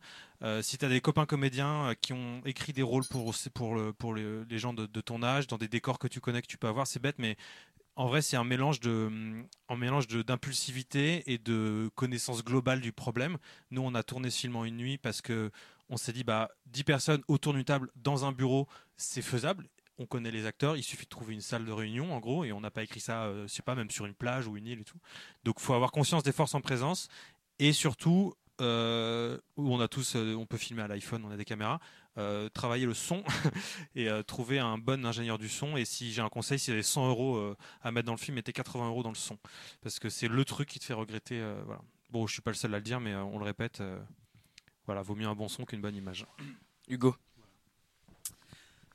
[0.61, 4.14] Si tu as des copains comédiens qui ont écrit des rôles pour, pour, le, pour
[4.14, 6.88] les, gens de, ton âge, dans des décors que tu connais, que tu peux avoir,
[6.88, 7.38] c'est bête, mais
[7.95, 9.11] en vrai, c'est un mélange de,
[9.69, 13.38] un mélange d'impulsivité et de connaissance globale du problème.
[13.72, 15.52] Nous, on a tourné ce film en une nuit parce que
[15.90, 19.70] on s'est dit, bah, 10 personnes autour d'une table dans un bureau, c'est faisable.
[20.00, 22.52] On connaît les acteurs, il suffit de trouver une salle de réunion, en gros, et
[22.52, 24.66] on n'a pas écrit ça, euh, je sais pas, même sur une plage ou une
[24.66, 25.00] île et tout.
[25.44, 27.10] Donc, faut avoir conscience des forces en présence
[27.60, 31.38] et surtout, euh, où on a tous, euh, on peut filmer à l'iPhone, on a
[31.38, 31.80] des caméras,
[32.18, 33.24] euh, travailler le son
[33.95, 35.76] et trouver un bon ingénieur du son.
[35.76, 38.53] Et si j'ai un conseil, si avez 100 euros à mettre dans le film, mettez
[38.53, 39.38] 80 euros dans le son.
[39.82, 41.42] Parce que c'est le truc qui te fait regretter.
[41.66, 41.82] voilà.
[42.12, 43.82] Bon, je suis pas le seul à le dire, mais on le répète.
[44.86, 46.26] Voilà, vaut mieux un bon son qu'une bonne image.
[46.90, 47.16] Hugo.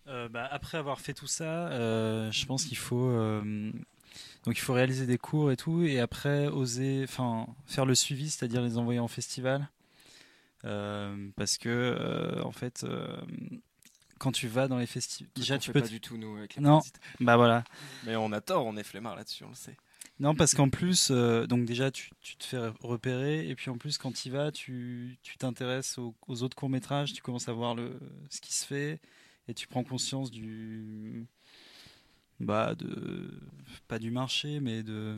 [0.07, 3.71] Euh, bah, après avoir fait tout ça, euh, je pense qu'il faut euh,
[4.45, 8.31] donc il faut réaliser des cours et tout, et après oser, enfin faire le suivi,
[8.31, 9.69] c'est-à-dire les envoyer en festival,
[10.65, 13.17] Euh, parce que euh, en fait, euh,
[14.19, 16.63] quand tu vas dans les festivals, Déjà, tu peux pas du tout nous avec les
[16.63, 16.81] Non.
[17.21, 17.63] bah voilà,
[18.05, 19.77] Mais on a tort, on est flemmard là-dessus, on le sait.
[20.21, 23.99] Non parce qu'en plus, euh, donc déjà tu, te fais repérer, et puis en plus
[23.99, 27.77] quand y vas, tu t'intéresses aux, autres courts métrages, tu commences à voir
[28.31, 29.01] ce qui se fait,
[29.49, 31.27] et tu prends conscience du
[32.41, 33.31] bah de
[33.89, 35.17] pas du marché mais de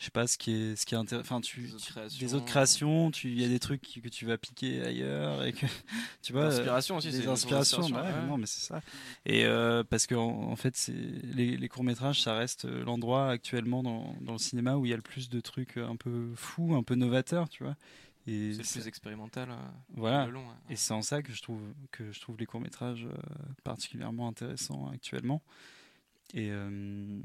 [0.00, 1.92] je sais pas ce qui est ce qui est intéressant enfin tu Des autres tu-
[1.92, 2.26] créations.
[2.26, 5.52] des autres créations tu il y a des trucs que tu vas piquer ailleurs et
[5.52, 5.66] que
[6.22, 8.80] tu vois euh, L'inspiration aussi, c'est des inspirations bah ouais, non mais c'est ça
[9.26, 12.82] et euh, parce que en, en fait c'est les, les courts métrages ça reste euh,
[12.82, 15.96] l'endroit actuellement dans, dans le cinéma où il y a le plus de trucs un
[15.96, 17.76] peu fous un peu novateurs tu vois
[18.26, 19.50] et C'est le plus expérimental.
[19.50, 19.54] euh,
[19.94, 20.54] voilà le long, ouais.
[20.70, 23.06] et c'est en ça que je trouve que je trouve les courts métrages
[23.64, 25.42] particulièrement intéressants actuellement.
[26.34, 27.18] Et, euh,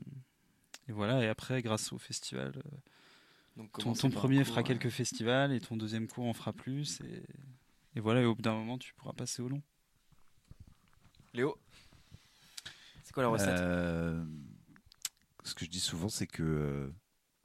[0.88, 1.24] et voilà.
[1.24, 2.78] Et après, grâce au festival, euh,
[3.58, 4.68] Donc, ton, premier cours, fera ouais.
[4.68, 7.02] quelques festivals et ton deuxième cours en fera plus.
[7.02, 7.24] Et,
[7.96, 8.22] et voilà.
[8.22, 9.62] Et au bout d'un moment, tu pourras passer au long.
[11.34, 11.58] Léo
[13.04, 13.60] C'est quoi la recette?
[13.60, 14.24] Euh,
[15.44, 16.90] ce que je dis souvent, c'est que euh,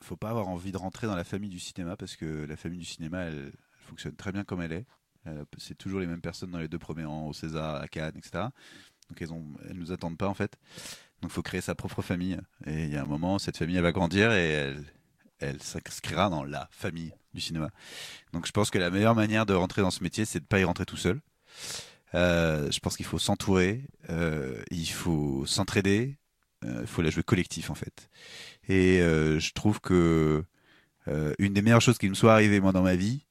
[0.01, 2.79] faut pas avoir envie de rentrer dans la famille du cinéma parce que la famille
[2.79, 3.53] du cinéma, elle, elle
[3.87, 4.87] fonctionne très bien comme elle est.
[5.59, 8.45] C'est toujours les mêmes personnes dans les deux premiers rangs, au César, à Cannes, etc.
[9.11, 10.57] Donc elles ont, elles nous attendent pas en fait.
[11.23, 12.39] Donc faut créer sa propre famille.
[12.67, 14.85] Et il y a un moment, cette famille elle va grandir et elle,
[15.39, 17.71] elle s'inscrira dans la famille du cinéma.
[18.33, 20.61] Donc je pense que la meilleure manière de rentrer dans ce métier, c'est de pas
[20.61, 21.21] y rentrer tout seul.
[22.15, 26.19] Euh, je pense qu'il faut s'entourer, euh, il faut s'entraider,
[26.65, 28.11] euh, il faut la jouer collectif en fait.
[28.69, 30.45] Et euh, je trouve que
[31.09, 33.25] euh, une des meilleures choses qui me soit arrivée moi dans ma vie,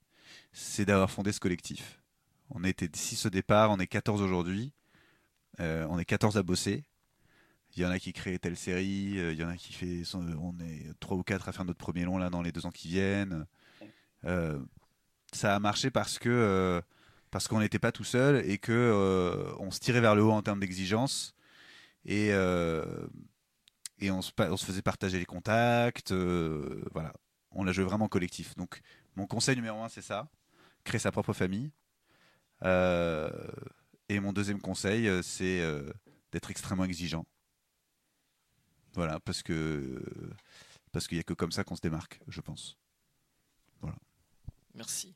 [0.51, 2.01] c'est d'avoir fondé ce collectif.
[2.49, 4.73] On était 6 au départ, on est 14 aujourd'hui.
[5.59, 6.85] On est 14 à bosser.
[7.79, 10.03] Il y en a qui créent telle série, euh, il y en a qui fait.
[10.03, 12.65] son- on est 3 ou 4 à faire notre premier long là dans les deux
[12.65, 13.45] ans qui viennent.
[14.25, 14.59] Euh,
[15.31, 16.29] ça a marché parce que.
[16.29, 16.81] euh,
[17.31, 20.31] parce qu'on n'était pas tout seul et que euh, on se tirait vers le haut
[20.31, 21.35] en termes d'exigence
[22.05, 22.83] et euh,
[23.99, 24.31] et on se,
[24.65, 27.13] faisait partager les contacts euh, voilà
[27.51, 28.81] on l'a joué vraiment collectif donc
[29.15, 30.27] mon conseil numéro un c'est ça
[30.83, 31.71] créer sa propre famille
[32.63, 33.29] Euh,
[34.09, 35.93] et mon deuxième conseil euh, c'est euh,
[36.31, 37.25] d'être extrêmement exigeant
[38.99, 40.03] voilà parce que
[40.91, 42.75] parce qu'il y a que comme ça qu'on se démarque je pense
[44.75, 45.13] Merci.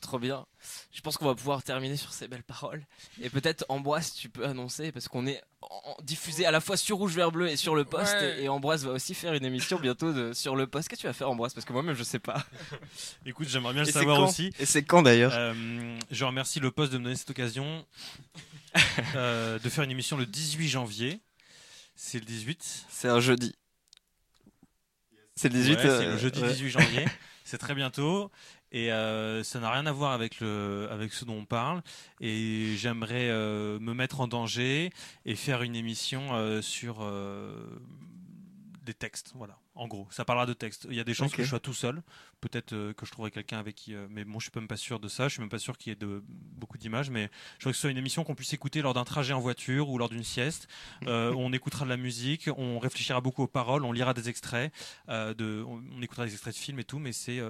[0.00, 0.46] Trop bien.
[0.92, 2.84] Je pense qu'on va pouvoir terminer sur ces belles paroles.
[3.20, 6.96] Et peut-être Ambroise, tu peux annoncer, parce qu'on est en- diffusé à la fois sur
[6.96, 8.14] Rouge, Vert, Bleu et sur le poste.
[8.14, 8.40] Ouais.
[8.40, 10.88] Et, et Ambroise va aussi faire une émission bientôt de- sur le poste.
[10.88, 11.54] Qu'est-ce que tu vas faire, Ambroise?
[11.54, 12.44] Parce que moi-même, je sais pas.
[13.26, 14.52] Écoute, j'aimerais bien le Et savoir aussi.
[14.58, 15.32] Et c'est quand d'ailleurs?
[15.34, 17.84] Euh, je remercie le poste de me donner cette occasion
[19.16, 21.20] euh, de faire une émission le 18 janvier.
[21.94, 22.86] C'est le 18.
[22.88, 23.54] C'est un jeudi.
[25.36, 26.48] C'est le 18 Ouais, c'est euh, le jeudi ouais.
[26.48, 27.04] 18 janvier.
[27.44, 28.30] C'est très bientôt.
[28.70, 31.82] Et euh, ça n'a rien à voir avec, le, avec ce dont on parle.
[32.20, 34.90] Et j'aimerais euh, me mettre en danger
[35.26, 37.04] et faire une émission sur
[38.84, 39.32] des textes.
[39.34, 39.58] Voilà.
[39.74, 40.86] En gros, ça parlera de texte.
[40.90, 42.02] Il y a des chances que je sois tout seul.
[42.42, 43.94] Peut-être euh, que je trouverai quelqu'un avec qui.
[43.94, 45.28] euh, mais bon, je suis même pas sûr de ça.
[45.28, 47.08] Je suis même pas sûr qu'il y ait de, beaucoup d'images.
[47.08, 49.40] Mais je voudrais que ce soit une émission qu'on puisse écouter lors d'un trajet en
[49.40, 50.68] voiture ou lors d'une sieste.
[51.06, 54.72] Euh, on écoutera de la musique, on réfléchira beaucoup aux paroles, on lira des extraits,
[55.08, 56.98] de, on, on écoutera des extraits de films et tout.
[56.98, 57.40] Mais c'est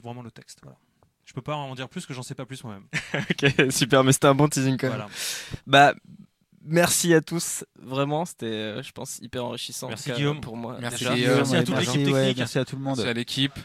[0.00, 0.60] vraiment le texte.
[0.62, 0.78] Voilà.
[1.24, 2.86] Je peux pas en dire plus que j'en sais pas plus moi-même.
[3.14, 4.96] ok, super, mais c'était un bon teasing quand même.
[4.96, 5.10] Voilà.
[5.66, 5.94] Bah,
[6.66, 7.64] merci à tous.
[7.80, 9.86] Vraiment, c'était, euh, je pense, hyper enrichissant.
[9.86, 10.40] en Merci, Guillaume.
[10.40, 10.76] Pour moi.
[10.80, 11.14] Merci, déjà.
[11.14, 11.36] Guillaume.
[11.36, 12.38] Merci à toute l'équipe ouais, technique.
[12.38, 12.96] merci à tout le monde.
[12.96, 13.58] Merci à l'équipe.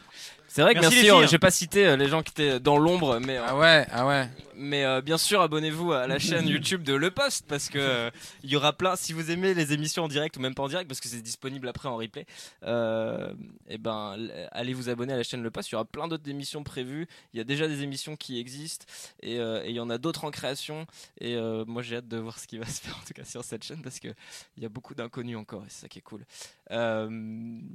[0.53, 2.77] C'est vrai que Merci, merci, euh, j'ai pas cité euh, les gens qui étaient dans
[2.77, 4.29] l'ombre, mais euh, Ah ouais, ah ouais.
[4.57, 8.11] Mais euh, bien sûr, abonnez-vous à la chaîne YouTube de Le Poste parce que euh,
[8.43, 8.97] il y aura plein.
[8.97, 11.21] Si vous aimez les émissions en direct ou même pas en direct, parce que c'est
[11.21, 12.25] disponible après en replay,
[12.63, 13.31] euh,
[13.69, 15.69] et ben l- allez vous abonner à la chaîne Le Poste.
[15.69, 17.07] Il y aura plein d'autres émissions prévues.
[17.33, 18.85] Il y a déjà des émissions qui existent
[19.23, 20.85] et, euh, il y en a d'autres en création.
[21.21, 23.23] Et euh, moi, j'ai hâte de voir ce qui va se faire en tout cas
[23.23, 24.09] sur cette chaîne parce que
[24.57, 26.25] il y a beaucoup d'inconnus encore et c'est ça qui est cool.
[26.71, 27.09] Euh,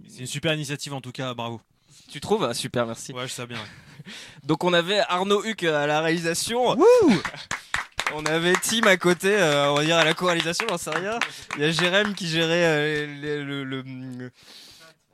[0.08, 1.32] C'est une super initiative en tout cas.
[1.32, 1.62] Bravo.
[2.10, 3.12] Tu trouves Ah, Super, merci.
[3.12, 3.58] Ouais, je sais bien.
[4.44, 6.76] Donc on avait Arnaud Huck à la réalisation.
[8.14, 11.18] on avait Tim à côté, euh, on va dire à la co-réalisation, j'en sais rien.
[11.56, 14.30] Il y a Jérém qui gérait euh, les- le, le,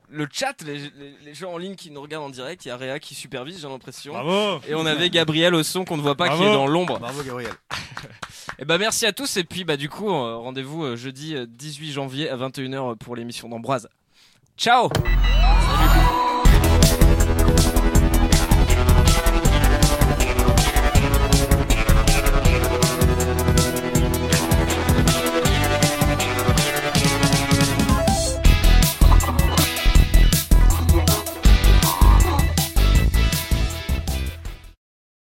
[0.09, 2.65] le chat, les, les- les gens en ligne qui nous regardent en direct.
[2.65, 4.13] Il y a Réa qui supervise, j'ai l'impression.
[4.13, 4.61] Bravo.
[4.67, 6.99] Et on avait Gabriel au son qu'on ne voit pas, qui est dans l'ombre.
[6.99, 7.53] Bravo Gabriel.
[8.59, 11.45] Et bah merci à tous et puis bah du coup euh, rendez-vous euh, jeudi euh,
[11.49, 13.89] 18 janvier à 21h pour l'émission d'Ambroise.
[14.57, 14.89] Ciao.